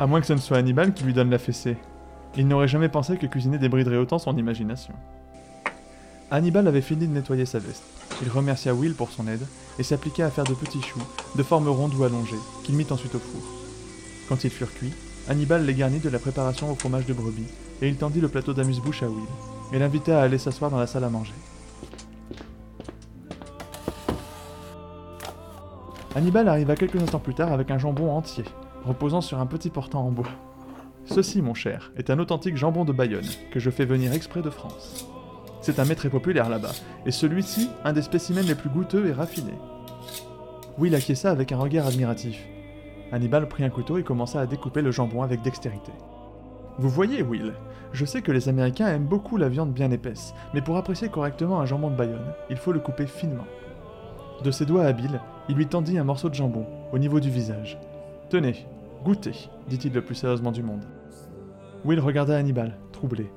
à 0.00 0.06
moins 0.06 0.20
que 0.20 0.26
ce 0.26 0.32
ne 0.32 0.38
soit 0.38 0.56
Hannibal 0.58 0.94
qui 0.94 1.04
lui 1.04 1.12
donne 1.12 1.30
la 1.30 1.38
fessée. 1.38 1.76
Il 2.36 2.48
n'aurait 2.48 2.68
jamais 2.68 2.88
pensé 2.88 3.16
que 3.16 3.26
cuisiner 3.26 3.58
débriderait 3.58 3.96
autant 3.96 4.18
son 4.18 4.36
imagination. 4.36 4.94
Hannibal 6.30 6.66
avait 6.66 6.80
fini 6.80 7.06
de 7.06 7.12
nettoyer 7.12 7.46
sa 7.46 7.58
veste. 7.58 7.84
Il 8.22 8.30
remercia 8.30 8.74
Will 8.74 8.94
pour 8.94 9.10
son 9.10 9.28
aide 9.28 9.46
et 9.78 9.82
s'appliqua 9.82 10.26
à 10.26 10.30
faire 10.30 10.44
de 10.44 10.54
petits 10.54 10.82
choux, 10.82 11.02
de 11.36 11.42
forme 11.42 11.68
ronde 11.68 11.94
ou 11.94 12.04
allongée, 12.04 12.36
qu'il 12.64 12.74
mit 12.76 12.86
ensuite 12.90 13.14
au 13.14 13.18
four. 13.18 13.42
Quand 14.28 14.42
ils 14.44 14.50
furent 14.50 14.72
cuits, 14.72 14.94
Hannibal 15.28 15.64
les 15.64 15.74
garnit 15.74 16.00
de 16.00 16.08
la 16.08 16.18
préparation 16.18 16.70
au 16.70 16.74
fromage 16.74 17.06
de 17.06 17.12
brebis 17.12 17.46
et 17.82 17.88
il 17.88 17.96
tendit 17.96 18.20
le 18.20 18.28
plateau 18.28 18.54
d'amuse-bouche 18.54 19.02
à 19.02 19.08
Will 19.08 19.24
et 19.72 19.78
l'invita 19.78 20.20
à 20.20 20.24
aller 20.24 20.38
s'asseoir 20.38 20.70
dans 20.70 20.78
la 20.78 20.86
salle 20.86 21.04
à 21.04 21.10
manger. 21.10 21.34
Hannibal 26.14 26.48
arriva 26.48 26.76
quelques 26.76 27.02
instants 27.02 27.18
plus 27.18 27.34
tard 27.34 27.52
avec 27.52 27.70
un 27.70 27.78
jambon 27.78 28.10
entier, 28.10 28.44
reposant 28.84 29.20
sur 29.20 29.38
un 29.38 29.46
petit 29.46 29.68
portant 29.68 30.06
en 30.06 30.10
bois. 30.10 30.30
Ceci, 31.04 31.42
mon 31.42 31.54
cher, 31.54 31.92
est 31.96 32.10
un 32.10 32.18
authentique 32.18 32.56
jambon 32.56 32.84
de 32.84 32.92
Bayonne, 32.92 33.28
que 33.50 33.60
je 33.60 33.70
fais 33.70 33.84
venir 33.84 34.12
exprès 34.12 34.42
de 34.42 34.50
France. 34.50 35.06
C'est 35.60 35.78
un 35.78 35.84
mets 35.84 35.94
très 35.94 36.08
populaire 36.08 36.48
là-bas, 36.48 36.72
et 37.04 37.10
celui-ci, 37.10 37.68
un 37.84 37.92
des 37.92 38.02
spécimens 38.02 38.46
les 38.46 38.54
plus 38.54 38.70
goûteux 38.70 39.06
et 39.06 39.12
raffinés. 39.12 39.58
Will 40.78 40.94
acquiesça 40.94 41.30
avec 41.30 41.52
un 41.52 41.58
regard 41.58 41.86
admiratif. 41.86 42.42
Hannibal 43.12 43.48
prit 43.48 43.64
un 43.64 43.70
couteau 43.70 43.98
et 43.98 44.02
commença 44.02 44.40
à 44.40 44.46
découper 44.46 44.82
le 44.82 44.90
jambon 44.90 45.22
avec 45.22 45.42
dextérité. 45.42 45.92
Vous 46.78 46.88
voyez, 46.88 47.22
Will, 47.22 47.52
je 47.96 48.04
sais 48.04 48.20
que 48.20 48.30
les 48.30 48.50
Américains 48.50 48.88
aiment 48.88 49.06
beaucoup 49.06 49.38
la 49.38 49.48
viande 49.48 49.72
bien 49.72 49.90
épaisse, 49.90 50.34
mais 50.52 50.60
pour 50.60 50.76
apprécier 50.76 51.08
correctement 51.08 51.60
un 51.60 51.64
jambon 51.64 51.90
de 51.90 51.96
Bayonne, 51.96 52.34
il 52.50 52.58
faut 52.58 52.72
le 52.72 52.78
couper 52.78 53.06
finement. 53.06 53.46
De 54.44 54.50
ses 54.50 54.66
doigts 54.66 54.84
habiles, 54.84 55.18
il 55.48 55.56
lui 55.56 55.66
tendit 55.66 55.96
un 55.96 56.04
morceau 56.04 56.28
de 56.28 56.34
jambon, 56.34 56.66
au 56.92 56.98
niveau 56.98 57.20
du 57.20 57.30
visage. 57.30 57.78
Tenez, 58.28 58.66
goûtez, 59.02 59.48
dit-il 59.68 59.94
le 59.94 60.02
plus 60.02 60.14
sérieusement 60.14 60.52
du 60.52 60.62
monde. 60.62 60.84
Will 61.86 62.00
regarda 62.00 62.36
Hannibal, 62.36 62.76
troublé. 62.92 63.30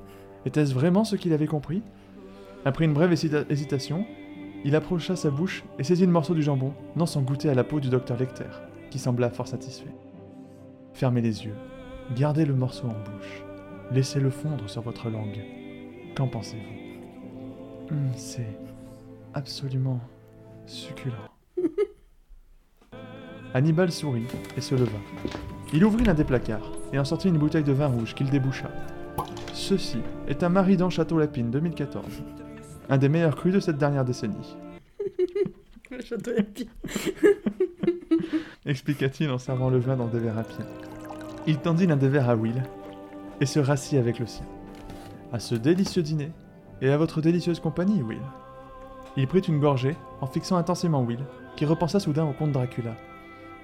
Était-ce 0.44 0.74
vraiment 0.74 1.04
ce 1.04 1.16
qu'il 1.16 1.32
avait 1.32 1.46
compris? 1.46 1.82
Après 2.66 2.84
une 2.84 2.92
brève 2.92 3.12
hésita- 3.12 3.46
hésitation, 3.48 4.04
il 4.66 4.76
approcha 4.76 5.16
sa 5.16 5.30
bouche 5.30 5.64
et 5.78 5.84
saisit 5.84 6.04
le 6.04 6.12
morceau 6.12 6.34
du 6.34 6.42
jambon, 6.42 6.74
non 6.96 7.06
sans 7.06 7.22
goûter 7.22 7.48
à 7.48 7.54
la 7.54 7.64
peau 7.64 7.80
du 7.80 7.88
docteur 7.88 8.18
Lecter, 8.18 8.44
qui 8.90 8.98
sembla 8.98 9.30
fort 9.30 9.48
satisfait. 9.48 9.94
Fermez 10.92 11.22
les 11.22 11.46
yeux, 11.46 11.54
gardez 12.14 12.44
le 12.44 12.52
morceau 12.52 12.88
en 12.88 13.10
bouche, 13.10 13.42
laissez-le 13.90 14.30
fondre 14.30 14.68
sur 14.68 14.82
votre 14.82 15.10
langue. 15.10 15.40
Qu'en 16.16 16.28
pensez-vous 16.28 17.90
Hum, 17.90 18.10
C'est 18.14 18.56
absolument 19.34 20.00
succulent. 20.66 21.14
Hannibal 23.54 23.90
sourit 23.90 24.26
et 24.56 24.60
se 24.60 24.74
leva. 24.74 24.98
Il 25.72 25.84
ouvrit 25.84 26.04
l'un 26.04 26.14
des 26.14 26.24
placards 26.24 26.70
et 26.92 26.98
en 26.98 27.04
sortit 27.04 27.28
une 27.28 27.38
bouteille 27.38 27.64
de 27.64 27.72
vin 27.72 27.88
rouge 27.88 28.14
qu'il 28.14 28.30
déboucha. 28.30 28.70
Ceci 29.52 29.98
est 30.28 30.42
un 30.42 30.48
Maridan 30.48 30.90
Château 30.90 31.18
Lapine 31.18 31.50
2014, 31.50 32.22
un 32.88 32.98
des 32.98 33.08
meilleurs 33.08 33.36
crus 33.36 33.52
de 33.54 33.60
cette 33.60 33.78
dernière 33.78 34.04
décennie, 34.04 34.56
Le 35.90 36.00
château 36.00 36.30
Happy. 36.36 36.68
expliqua-t-il 38.66 39.30
en 39.30 39.38
servant 39.38 39.70
le 39.70 39.78
vin 39.78 39.96
dans 39.96 40.06
des 40.06 40.20
verres 40.20 40.38
à 40.38 40.44
pied. 40.44 40.64
Il 41.46 41.58
tendit 41.58 41.86
l'un 41.86 41.96
des 41.96 42.08
verres 42.08 42.30
à 42.30 42.36
Will 42.36 42.62
et 43.40 43.46
se 43.46 43.58
rassit 43.58 43.98
avec 43.98 44.18
le 44.18 44.26
sien. 44.26 44.46
À 45.32 45.38
ce 45.38 45.54
délicieux 45.54 46.02
dîner 46.02 46.32
et 46.82 46.90
à 46.90 46.96
votre 46.96 47.20
délicieuse 47.20 47.60
compagnie, 47.60 48.02
Will. 48.02 48.20
Il 49.16 49.26
prit 49.26 49.40
une 49.40 49.60
gorgée 49.60 49.96
en 50.20 50.26
fixant 50.26 50.56
intensément 50.56 51.02
Will, 51.02 51.24
qui 51.56 51.64
repensa 51.64 52.00
soudain 52.00 52.24
au 52.24 52.32
comte 52.32 52.52
Dracula. 52.52 52.94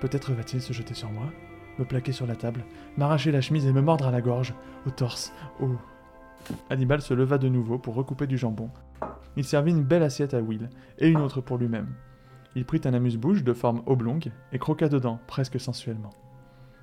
Peut-être 0.01 0.33
va-t-il 0.33 0.61
se 0.61 0.73
jeter 0.73 0.95
sur 0.95 1.11
moi, 1.11 1.25
me 1.79 1.85
plaquer 1.85 2.13
sur 2.13 2.27
la 2.27 2.37
table, 2.37 2.65
m'arracher 2.97 3.31
la 3.33 3.41
chemise 3.41 3.67
et 3.67 3.73
me 3.73 3.81
mordre 3.81 4.07
à 4.07 4.11
la 4.11 4.21
gorge, 4.21 4.55
au 4.87 4.91
torse, 4.91 5.33
au... 5.61 5.71
Hannibal 6.71 7.01
se 7.01 7.15
leva 7.15 7.39
de 7.39 7.49
nouveau 7.49 7.79
pour 7.79 7.95
recouper 7.95 8.27
du 8.27 8.39
jambon. 8.39 8.71
Il 9.37 9.45
servit 9.45 9.73
une 9.73 9.83
belle 9.83 10.03
assiette 10.03 10.35
à 10.35 10.41
Will 10.41 10.71
et 10.99 11.09
une 11.09 11.21
autre 11.21 11.41
pour 11.41 11.59
lui-même. 11.59 11.95
Il 12.55 12.65
prit 12.65 12.81
un 12.85 12.95
amuse-bouche 12.95 13.43
de 13.43 13.53
forme 13.53 13.83
oblongue 13.87 14.31
et 14.53 14.59
croqua 14.59 14.89
dedans, 14.89 15.19
presque 15.27 15.61
sensuellement. 15.61 16.11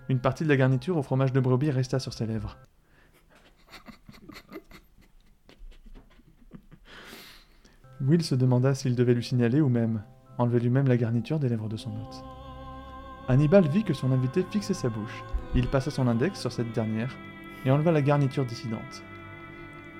Une 0.09 0.19
partie 0.19 0.43
de 0.43 0.49
la 0.49 0.57
garniture 0.57 0.97
au 0.97 1.01
fromage 1.01 1.33
de 1.33 1.39
brebis 1.39 1.71
resta 1.71 1.99
sur 1.99 2.13
ses 2.13 2.25
lèvres. 2.25 2.57
Will 8.01 8.23
se 8.23 8.35
demanda 8.35 8.73
s'il 8.73 8.95
devait 8.95 9.13
lui 9.13 9.23
signaler 9.23 9.61
ou 9.61 9.69
même 9.69 10.03
enlever 10.37 10.59
lui-même 10.59 10.87
la 10.87 10.97
garniture 10.97 11.39
des 11.39 11.49
lèvres 11.49 11.69
de 11.69 11.77
son 11.77 11.91
hôte. 11.91 12.23
Hannibal 13.27 13.67
vit 13.67 13.83
que 13.83 13.93
son 13.93 14.11
invité 14.11 14.45
fixait 14.49 14.73
sa 14.73 14.89
bouche. 14.89 15.23
Il 15.55 15.67
passa 15.67 15.91
son 15.91 16.07
index 16.07 16.39
sur 16.39 16.51
cette 16.51 16.71
dernière 16.73 17.15
et 17.65 17.71
enleva 17.71 17.91
la 17.91 18.01
garniture 18.01 18.45
dissidente. 18.45 19.03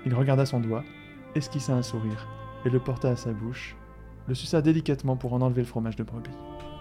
Il 0.06 0.14
regarda 0.14 0.46
son 0.46 0.60
doigt, 0.60 0.84
esquissa 1.36 1.74
un 1.74 1.82
sourire 1.82 2.28
et 2.66 2.70
le 2.70 2.80
porta 2.80 3.10
à 3.10 3.16
sa 3.16 3.32
bouche, 3.32 3.76
le 4.28 4.36
suça 4.36 4.62
délicatement 4.62 5.16
pour 5.16 5.34
en 5.34 5.42
enlever 5.42 5.62
le 5.62 5.68
fromage 5.68 5.96
de 5.96 6.04
brebis. 6.04 6.32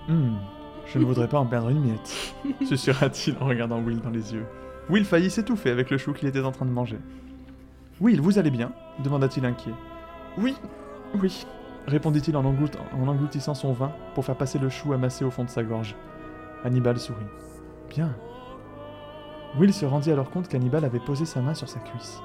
Hum, 0.09 0.39
je 0.87 0.99
ne 0.99 1.05
voudrais 1.05 1.29
pas 1.29 1.39
en 1.39 1.47
perdre 1.47 1.69
une 1.69 1.81
miette, 1.81 2.35
susurra-t-il 2.67 3.37
en 3.41 3.47
regardant 3.47 3.81
Will 3.81 4.01
dans 4.01 4.11
les 4.11 4.35
yeux. 4.35 4.47
Will 4.91 5.05
faillit 5.05 5.31
s'étouffer 5.31 5.71
avec 5.71 5.91
le 5.91 5.99
chou 5.99 6.13
qu'il 6.13 6.29
était 6.29 6.41
en 6.43 6.53
train 6.53 6.67
de 6.67 6.71
manger. 6.71 6.99
Will, 8.01 8.21
vous 8.21 8.39
allez 8.39 8.51
bien 8.51 8.73
demanda-t-il 9.03 9.45
inquiet. 9.47 9.75
Oui, 10.39 10.57
oui, 11.21 11.47
répondit-il 11.87 12.37
en, 12.37 12.45
englout- 12.45 12.77
en 12.93 13.09
engloutissant 13.09 13.55
son 13.55 13.73
vin 13.73 13.93
pour 14.15 14.25
faire 14.25 14.37
passer 14.37 14.59
le 14.59 14.69
chou 14.69 14.93
amassé 14.93 15.25
au 15.25 15.31
fond 15.31 15.45
de 15.45 15.51
sa 15.51 15.63
gorge. 15.63 15.97
Hannibal 16.65 16.99
sourit. 16.99 17.19
Bien. 17.89 18.15
Will 19.59 19.73
se 19.73 19.85
rendit 19.85 20.11
alors 20.11 20.31
compte 20.31 20.49
qu'Hannibal 20.49 20.85
avait 20.85 20.99
posé 21.01 21.25
sa 21.27 21.41
main 21.41 21.55
sur 21.55 21.69
sa 21.69 21.81
cuisse. 21.81 22.21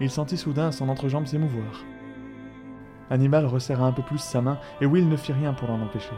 Il 0.00 0.10
sentit 0.10 0.36
soudain 0.36 0.72
son 0.72 0.88
entrejambe 0.88 1.26
s'émouvoir. 1.26 1.84
Hannibal 3.10 3.46
resserra 3.46 3.86
un 3.86 3.92
peu 3.92 4.02
plus 4.02 4.18
sa 4.18 4.40
main 4.40 4.58
et 4.80 4.86
Will 4.86 5.08
ne 5.08 5.16
fit 5.16 5.32
rien 5.32 5.52
pour 5.52 5.68
l'en 5.68 5.80
empêcher. 5.82 6.14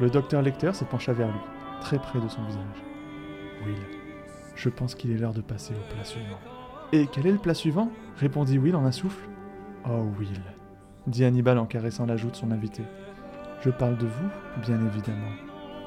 Le 0.00 0.10
docteur 0.10 0.42
Lecter 0.42 0.72
se 0.74 0.84
pencha 0.84 1.12
vers 1.12 1.28
lui, 1.28 1.40
très 1.80 1.98
près 1.98 2.20
de 2.20 2.28
son 2.28 2.42
visage. 2.44 2.84
Will, 3.64 3.74
je 4.58 4.68
pense 4.68 4.96
qu'il 4.96 5.12
est 5.12 5.16
l'heure 5.16 5.32
de 5.32 5.40
passer 5.40 5.72
au 5.72 5.94
plat 5.94 6.04
suivant. 6.04 6.38
Et 6.92 7.06
quel 7.06 7.26
est 7.26 7.32
le 7.32 7.38
plat 7.38 7.54
suivant? 7.54 7.90
répondit 8.16 8.58
Will 8.58 8.74
en 8.74 8.84
un 8.84 8.92
souffle. 8.92 9.28
Oh 9.88 10.02
Will, 10.18 10.42
dit 11.06 11.24
Hannibal 11.24 11.58
en 11.58 11.66
caressant 11.66 12.06
la 12.06 12.16
joue 12.16 12.30
de 12.30 12.36
son 12.36 12.50
invité. 12.50 12.82
Je 13.62 13.70
parle 13.70 13.96
de 13.96 14.06
vous, 14.06 14.28
bien 14.62 14.84
évidemment, 14.84 15.30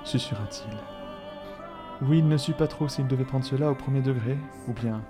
susurra-t-il. 0.05 2.07
Will 2.07 2.27
ne 2.27 2.37
sut 2.37 2.53
pas 2.53 2.67
trop 2.67 2.87
s'il 2.87 3.07
devait 3.07 3.25
prendre 3.25 3.43
cela 3.43 3.69
au 3.69 3.75
premier 3.75 4.01
degré, 4.01 4.37
ou 4.67 4.73
bien 4.73 5.01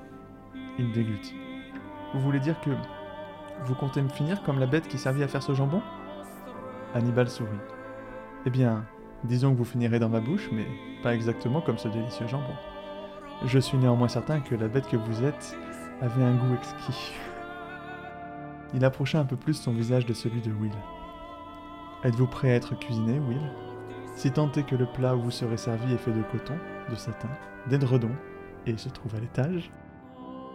il 0.80 0.92
déglutit. 0.92 1.36
Vous 2.14 2.20
voulez 2.20 2.40
dire 2.40 2.60
que 2.62 2.72
vous 3.66 3.76
comptez 3.76 4.02
me 4.02 4.10
finir 4.10 4.42
comme 4.42 4.60
la 4.60 4.66
bête 4.66 4.88
qui 4.88 4.98
servit 4.98 5.24
à 5.24 5.28
faire 5.28 5.44
ce 5.44 5.54
jambon? 5.54 5.82
Hannibal 6.96 7.30
sourit. 7.30 7.50
Eh 8.48 8.50
bien, 8.50 8.86
disons 9.24 9.54
que 9.54 9.58
vous 9.58 9.66
finirez 9.66 10.00
dans 10.00 10.10
ma 10.10 10.20
bouche, 10.20 10.50
mais 10.52 10.66
pas 11.04 11.14
exactement 11.14 11.62
comme 11.62 11.78
ce 11.78 11.88
délicieux 11.88 12.28
jambon. 12.28 12.56
Je 13.44 13.58
suis 13.58 13.78
néanmoins 13.78 14.08
certain 14.08 14.40
que 14.40 14.54
la 14.54 14.68
bête 14.68 14.88
que 14.88 14.98
vous 14.98 15.24
êtes 15.24 15.58
avait 16.00 16.24
un 16.24 16.36
goût 16.36 16.54
exquis. 16.54 17.12
Il 18.76 18.86
approcha 18.86 19.20
un 19.20 19.26
peu 19.26 19.36
plus 19.36 19.56
son 19.56 19.74
visage 19.74 20.06
de 20.06 20.14
celui 20.14 20.42
de 20.42 20.52
Will. 20.52 20.72
Êtes-vous 22.04 22.28
prêt 22.28 22.52
à 22.52 22.56
être 22.56 22.78
cuisiné, 22.78 23.20
Will? 23.20 23.42
Si 24.16 24.32
tant 24.32 24.52
est 24.52 24.64
que 24.64 24.76
le 24.76 24.86
plat 24.86 25.16
où 25.16 25.22
vous 25.22 25.32
serez 25.32 25.58
servi 25.58 25.92
est 25.94 25.98
fait 25.98 26.12
de 26.12 26.22
coton, 26.32 26.56
de 26.90 26.96
satin, 26.96 27.30
d'édredon, 27.68 28.12
et 28.68 28.78
se 28.78 28.90
trouve 28.90 29.16
à 29.16 29.20
l'étage? 29.20 29.72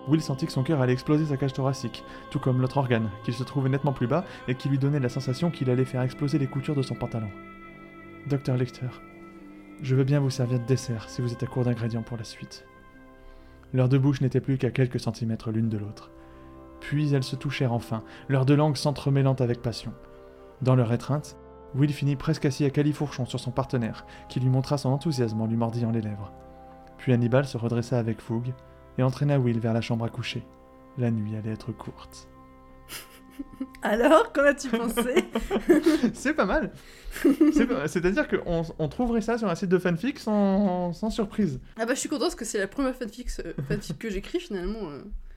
Will 0.06 0.22
sentit 0.22 0.46
que 0.46 0.52
son 0.52 0.62
cœur 0.62 0.80
allait 0.80 0.92
exploser 0.92 1.26
sa 1.26 1.36
cage 1.36 1.54
thoracique, 1.54 2.04
tout 2.30 2.38
comme 2.38 2.60
l'autre 2.60 2.76
organe, 2.76 3.10
qui 3.24 3.32
se 3.32 3.42
trouvait 3.42 3.68
nettement 3.68 3.92
plus 3.92 4.06
bas 4.06 4.24
et 4.46 4.54
qui 4.54 4.68
lui 4.68 4.78
donnait 4.78 5.00
la 5.00 5.08
sensation 5.08 5.50
qu'il 5.50 5.70
allait 5.70 5.84
faire 5.84 6.02
exploser 6.02 6.38
les 6.38 6.46
coutures 6.46 6.76
de 6.76 6.82
son 6.82 6.94
pantalon. 6.94 7.30
Docteur 8.28 8.56
Lecter, 8.56 8.86
je 9.82 9.96
veux 9.96 10.04
bien 10.04 10.20
vous 10.20 10.30
servir 10.30 10.60
de 10.60 10.64
dessert 10.64 11.10
si 11.10 11.20
vous 11.20 11.32
êtes 11.32 11.42
à 11.42 11.46
court 11.46 11.64
d'ingrédients 11.64 12.02
pour 12.02 12.16
la 12.16 12.24
suite. 12.24 12.64
Leurs 13.72 13.88
deux 13.88 13.98
bouches 13.98 14.20
n'étaient 14.20 14.40
plus 14.40 14.58
qu'à 14.58 14.70
quelques 14.70 15.00
centimètres 15.00 15.50
l'une 15.50 15.68
de 15.68 15.78
l'autre. 15.78 16.10
Puis 16.80 17.12
elles 17.14 17.24
se 17.24 17.36
touchèrent 17.36 17.72
enfin, 17.72 18.02
leurs 18.28 18.46
deux 18.46 18.56
langues 18.56 18.76
s'entremêlant 18.76 19.34
avec 19.34 19.62
passion. 19.62 19.92
Dans 20.62 20.76
leur 20.76 20.92
étreinte, 20.92 21.36
Will 21.74 21.92
finit 21.92 22.16
presque 22.16 22.46
assis 22.46 22.64
à 22.64 22.70
califourchon 22.70 23.26
sur 23.26 23.40
son 23.40 23.50
partenaire, 23.50 24.06
qui 24.28 24.40
lui 24.40 24.48
montra 24.48 24.78
son 24.78 24.90
enthousiasme 24.90 25.40
en 25.40 25.46
lui 25.46 25.56
mordillant 25.56 25.90
les 25.90 26.00
lèvres. 26.00 26.32
Puis 26.96 27.12
Hannibal 27.12 27.44
se 27.44 27.58
redressa 27.58 27.98
avec 27.98 28.20
fougue 28.20 28.54
et 28.98 29.02
entraîna 29.02 29.38
Will 29.38 29.58
vers 29.58 29.74
la 29.74 29.80
chambre 29.80 30.04
à 30.04 30.08
coucher. 30.08 30.46
La 30.96 31.10
nuit 31.10 31.36
allait 31.36 31.52
être 31.52 31.72
courte. 31.72 32.28
Alors, 33.82 34.32
qu'en 34.32 34.42
as-tu 34.44 34.68
pensé 34.68 35.24
C'est 36.14 36.34
pas 36.34 36.44
mal 36.44 36.72
C'est-à-dire 37.86 38.26
qu'on 38.28 38.64
on 38.78 38.88
trouverait 38.88 39.20
ça 39.20 39.38
sur 39.38 39.48
un 39.48 39.54
site 39.54 39.68
de 39.68 39.78
fanfic 39.78 40.18
sans, 40.18 40.92
sans 40.92 41.10
surprise. 41.10 41.60
Ah 41.78 41.86
bah 41.86 41.94
je 41.94 42.00
suis 42.00 42.08
contente 42.08 42.22
parce 42.26 42.34
que 42.34 42.44
c'est 42.44 42.58
la 42.58 42.68
première 42.68 42.94
fanfic, 42.94 43.28
euh, 43.44 43.52
fanfic 43.68 43.98
que 43.98 44.10
j'écris 44.10 44.40
finalement. 44.40 44.88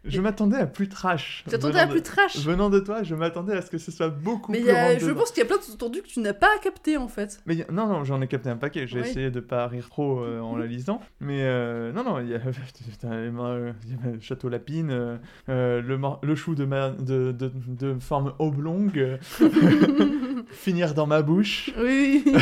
Je 0.05 0.21
m'attendais 0.21 0.57
à 0.57 0.65
plus 0.65 0.87
trash. 0.87 1.43
T'attendais 1.49 1.73
Venant 1.73 1.83
à 1.83 1.85
de- 1.87 1.91
plus 1.91 2.01
trash 2.01 2.37
Venant 2.37 2.69
de 2.69 2.79
toi, 2.79 3.03
je 3.03 3.15
m'attendais 3.15 3.53
à 3.53 3.61
ce 3.61 3.69
que 3.69 3.77
ce 3.77 3.91
soit 3.91 4.09
beaucoup 4.09 4.51
Mais 4.51 4.61
plus 4.61 4.71
rentre 4.71 4.99
je 4.99 5.11
pense 5.11 5.31
qu'il 5.31 5.39
y 5.43 5.45
a 5.45 5.47
plein 5.47 5.57
de 5.57 5.61
sous-entendus 5.61 6.01
que 6.01 6.07
tu 6.07 6.19
n'as 6.21 6.33
pas 6.33 6.57
capté 6.63 6.95
en 6.97 7.07
fait. 7.07 7.41
Mais 7.45 7.55
a- 7.61 7.71
non, 7.71 7.87
non, 7.87 8.03
j'en 8.05 8.21
ai 8.21 8.27
capté 8.27 8.49
un 8.49 8.55
paquet. 8.55 8.87
J'ai 8.87 9.01
Oui. 9.01 9.07
essayé 9.09 9.29
de 9.31 9.39
pas 9.41 9.67
rire 9.67 9.87
trop 9.89 10.19
euh, 10.21 10.39
en 10.39 10.55
la 10.55 10.65
lisant. 10.67 11.01
Mais 11.19 11.41
euh, 11.43 11.91
non, 11.91 12.03
non, 12.03 12.19
il 12.21 12.29
y 12.29 12.35
a, 12.35 12.39
putain, 12.91 13.11
euh, 13.11 13.71
il 13.85 13.91
y 13.91 13.93
a 14.07 14.11
le 14.13 14.19
Château 14.21 14.47
Lapine, 14.49 15.19
le, 15.47 15.97
le 16.23 16.35
chou 16.35 16.55
de, 16.55 16.65
ma- 16.65 16.91
de, 16.91 17.31
de, 17.31 17.51
de 17.67 17.99
forme 17.99 18.33
oblongue, 18.39 19.17
finir 20.51 20.93
dans 20.93 21.07
ma 21.07 21.21
bouche. 21.21 21.71
Oui, 21.77 22.23
oui. 22.25 22.33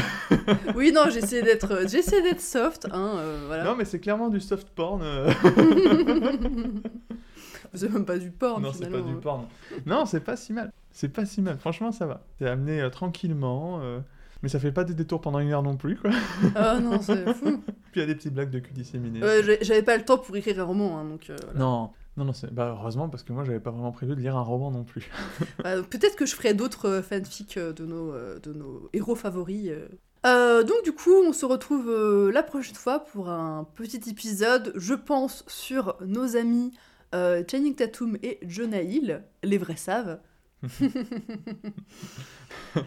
oui, 0.75 0.91
non, 0.93 1.05
j'essaie 1.09 1.41
d'être, 1.41 1.87
soft, 2.41 2.87
hein, 2.91 3.13
voilà. 3.47 3.63
Non, 3.63 3.75
mais 3.75 3.85
c'est 3.85 3.99
clairement 3.99 4.29
du 4.29 4.39
soft 4.39 4.69
porn. 4.69 5.01
C'est 7.73 7.89
même 7.91 8.05
pas 8.05 8.17
du 8.17 8.31
porn 8.31 8.61
non, 8.61 8.71
c'est 8.73 8.89
pas 8.89 9.01
du 9.01 9.15
porn. 9.15 9.45
Non, 9.85 10.05
c'est 10.05 10.19
pas 10.21 10.35
si 10.35 10.53
mal. 10.53 10.71
C'est 10.91 11.09
pas 11.09 11.25
si 11.25 11.41
mal. 11.41 11.57
Franchement, 11.57 11.91
ça 11.91 12.05
va. 12.05 12.21
C'est 12.39 12.47
amené 12.47 12.81
euh, 12.81 12.89
tranquillement. 12.89 13.79
euh, 13.81 13.99
Mais 14.43 14.49
ça 14.49 14.59
fait 14.59 14.71
pas 14.71 14.83
des 14.83 14.93
détours 14.93 15.21
pendant 15.21 15.39
une 15.39 15.51
heure 15.51 15.63
non 15.63 15.77
plus, 15.77 15.95
quoi. 15.97 16.11
Ah 16.55 16.79
non, 16.79 17.01
c'est 17.01 17.33
fou. 17.35 17.61
Puis 17.91 17.95
il 17.95 17.99
y 17.99 18.03
a 18.03 18.05
des 18.07 18.15
petites 18.15 18.33
blagues 18.33 18.49
de 18.51 18.59
cul 18.59 18.73
disséminées. 18.73 19.21
Ouais, 19.21 19.59
j'avais 19.61 19.83
pas 19.83 19.97
le 19.97 20.03
temps 20.05 20.17
pour 20.17 20.35
écrire 20.35 20.59
un 20.59 20.63
roman, 20.63 20.97
hein, 20.99 21.05
donc. 21.05 21.29
euh, 21.29 21.35
voilà. 21.45 21.59
Non, 21.59 21.91
non, 22.17 22.25
non, 22.25 22.33
c'est... 22.33 22.51
Bah, 22.53 22.75
heureusement, 22.79 23.09
parce 23.09 23.23
que 23.23 23.31
moi, 23.33 23.43
j'avais 23.43 23.59
pas 23.59 23.71
vraiment 23.71 23.91
prévu 23.91 24.15
de 24.15 24.21
lire 24.21 24.35
un 24.35 24.41
roman 24.41 24.71
non 24.71 24.83
plus. 24.83 25.09
Euh, 25.65 25.83
Peut-être 25.83 26.15
que 26.15 26.25
je 26.25 26.35
ferai 26.35 26.53
d'autres 26.53 27.01
fanfics 27.07 27.57
de 27.59 27.85
nos, 27.85 28.13
de 28.13 28.53
nos 28.53 28.89
héros 28.93 29.15
favoris. 29.15 29.71
Euh, 30.25 30.63
donc 30.63 30.83
du 30.83 30.93
coup, 30.93 31.13
on 31.25 31.31
se 31.31 31.45
retrouve 31.45 31.87
euh, 31.89 32.31
la 32.31 32.41
prochaine 32.43 32.75
fois 32.75 32.99
pour 33.05 33.29
un 33.29 33.65
petit 33.75 34.01
épisode, 34.09 34.73
je 34.75 34.93
pense, 34.95 35.43
sur 35.47 35.95
nos 36.05 36.35
amis 36.35 36.73
euh, 37.15 37.43
Channing 37.49 37.75
Tatum 37.75 38.17
et 38.23 38.39
Jonah 38.41 38.81
Hill, 38.81 39.23
les 39.43 39.57
vrais 39.57 39.77
savent. 39.77 40.19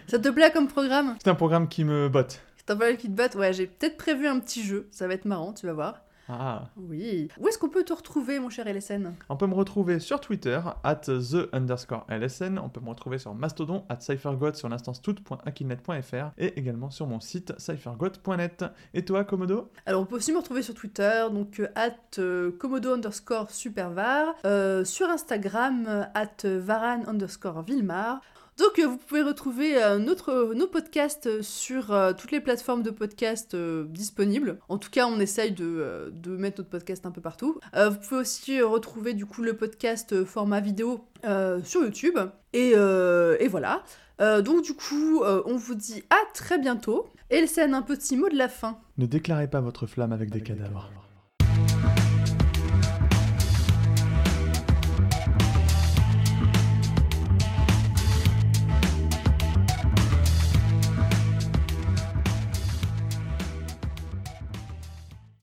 Ça 0.06 0.18
te 0.18 0.28
plaît 0.28 0.50
comme 0.52 0.68
programme? 0.68 1.16
C'est 1.22 1.30
un 1.30 1.34
programme 1.34 1.68
qui 1.68 1.84
me 1.84 2.08
botte. 2.08 2.40
T'as 2.70 2.76
pas 2.76 2.94
qui 2.94 3.08
te 3.08 3.12
battent 3.12 3.34
Ouais, 3.34 3.52
j'ai 3.52 3.66
peut-être 3.66 3.96
prévu 3.96 4.28
un 4.28 4.38
petit 4.38 4.62
jeu, 4.62 4.86
ça 4.92 5.08
va 5.08 5.14
être 5.14 5.24
marrant, 5.24 5.52
tu 5.52 5.66
vas 5.66 5.72
voir. 5.72 6.04
Ah. 6.32 6.68
Oui. 6.76 7.28
Où 7.38 7.48
est-ce 7.48 7.58
qu'on 7.58 7.68
peut 7.68 7.82
te 7.82 7.92
retrouver, 7.92 8.38
mon 8.38 8.50
cher 8.50 8.66
LSN 8.72 9.14
On 9.28 9.36
peut 9.36 9.48
me 9.48 9.54
retrouver 9.54 9.98
sur 9.98 10.20
Twitter, 10.20 10.60
at 10.84 11.00
the 11.06 11.48
underscore 11.52 12.06
LSN. 12.08 12.58
On 12.58 12.68
peut 12.68 12.80
me 12.80 12.88
retrouver 12.88 13.18
sur 13.18 13.34
Mastodon, 13.34 13.84
at 13.88 14.00
cyphergod 14.00 14.54
sur 14.54 14.68
l'instance 14.68 15.02
toute.akinet.fr 15.02 16.30
et 16.38 16.58
également 16.58 16.90
sur 16.90 17.06
mon 17.08 17.18
site 17.18 17.52
cyphergod.net. 17.58 18.64
Et 18.94 19.04
toi, 19.04 19.24
Komodo? 19.24 19.70
Alors, 19.86 20.02
on 20.02 20.06
peut 20.06 20.16
aussi 20.16 20.32
me 20.32 20.38
retrouver 20.38 20.62
sur 20.62 20.74
Twitter, 20.74 21.26
donc 21.32 21.58
euh, 21.58 21.68
at 21.74 21.96
euh, 22.18 22.52
komodo 22.52 22.94
underscore 22.94 23.50
supervar, 23.50 24.34
euh, 24.44 24.84
sur 24.84 25.08
Instagram, 25.08 26.06
at 26.14 26.44
varan 26.44 27.02
underscore 27.08 27.62
vilmar. 27.62 28.20
Donc, 28.60 28.78
euh, 28.78 28.86
vous 28.86 28.98
pouvez 28.98 29.22
retrouver 29.22 29.82
euh, 29.82 29.98
notre, 29.98 30.52
nos 30.54 30.66
podcasts 30.66 31.26
euh, 31.26 31.42
sur 31.42 31.92
euh, 31.92 32.12
toutes 32.12 32.30
les 32.30 32.40
plateformes 32.40 32.82
de 32.82 32.90
podcasts 32.90 33.54
euh, 33.54 33.86
disponibles. 33.88 34.58
En 34.68 34.76
tout 34.76 34.90
cas, 34.90 35.06
on 35.06 35.18
essaye 35.18 35.52
de, 35.52 36.12
de 36.12 36.36
mettre 36.36 36.60
notre 36.60 36.68
podcast 36.68 37.06
un 37.06 37.10
peu 37.10 37.22
partout. 37.22 37.58
Euh, 37.74 37.88
vous 37.88 37.96
pouvez 37.98 38.20
aussi 38.20 38.60
retrouver 38.60 39.14
du 39.14 39.24
coup 39.24 39.42
le 39.42 39.54
podcast 39.54 40.24
format 40.24 40.60
vidéo 40.60 41.06
euh, 41.24 41.62
sur 41.64 41.82
YouTube. 41.82 42.18
Et, 42.52 42.72
euh, 42.74 43.38
et 43.40 43.48
voilà. 43.48 43.82
Euh, 44.20 44.42
donc, 44.42 44.62
du 44.62 44.74
coup, 44.74 45.22
euh, 45.22 45.42
on 45.46 45.56
vous 45.56 45.74
dit 45.74 46.04
à 46.10 46.18
très 46.34 46.58
bientôt. 46.58 47.06
Et 47.30 47.46
c'est 47.46 47.62
un 47.62 47.82
petit 47.82 48.16
mot 48.16 48.28
de 48.28 48.36
la 48.36 48.48
fin. 48.48 48.78
Ne 48.98 49.06
déclarez 49.06 49.48
pas 49.48 49.62
votre 49.62 49.86
flamme 49.86 50.12
avec, 50.12 50.28
des 50.30 50.42
cadavres. 50.42 50.90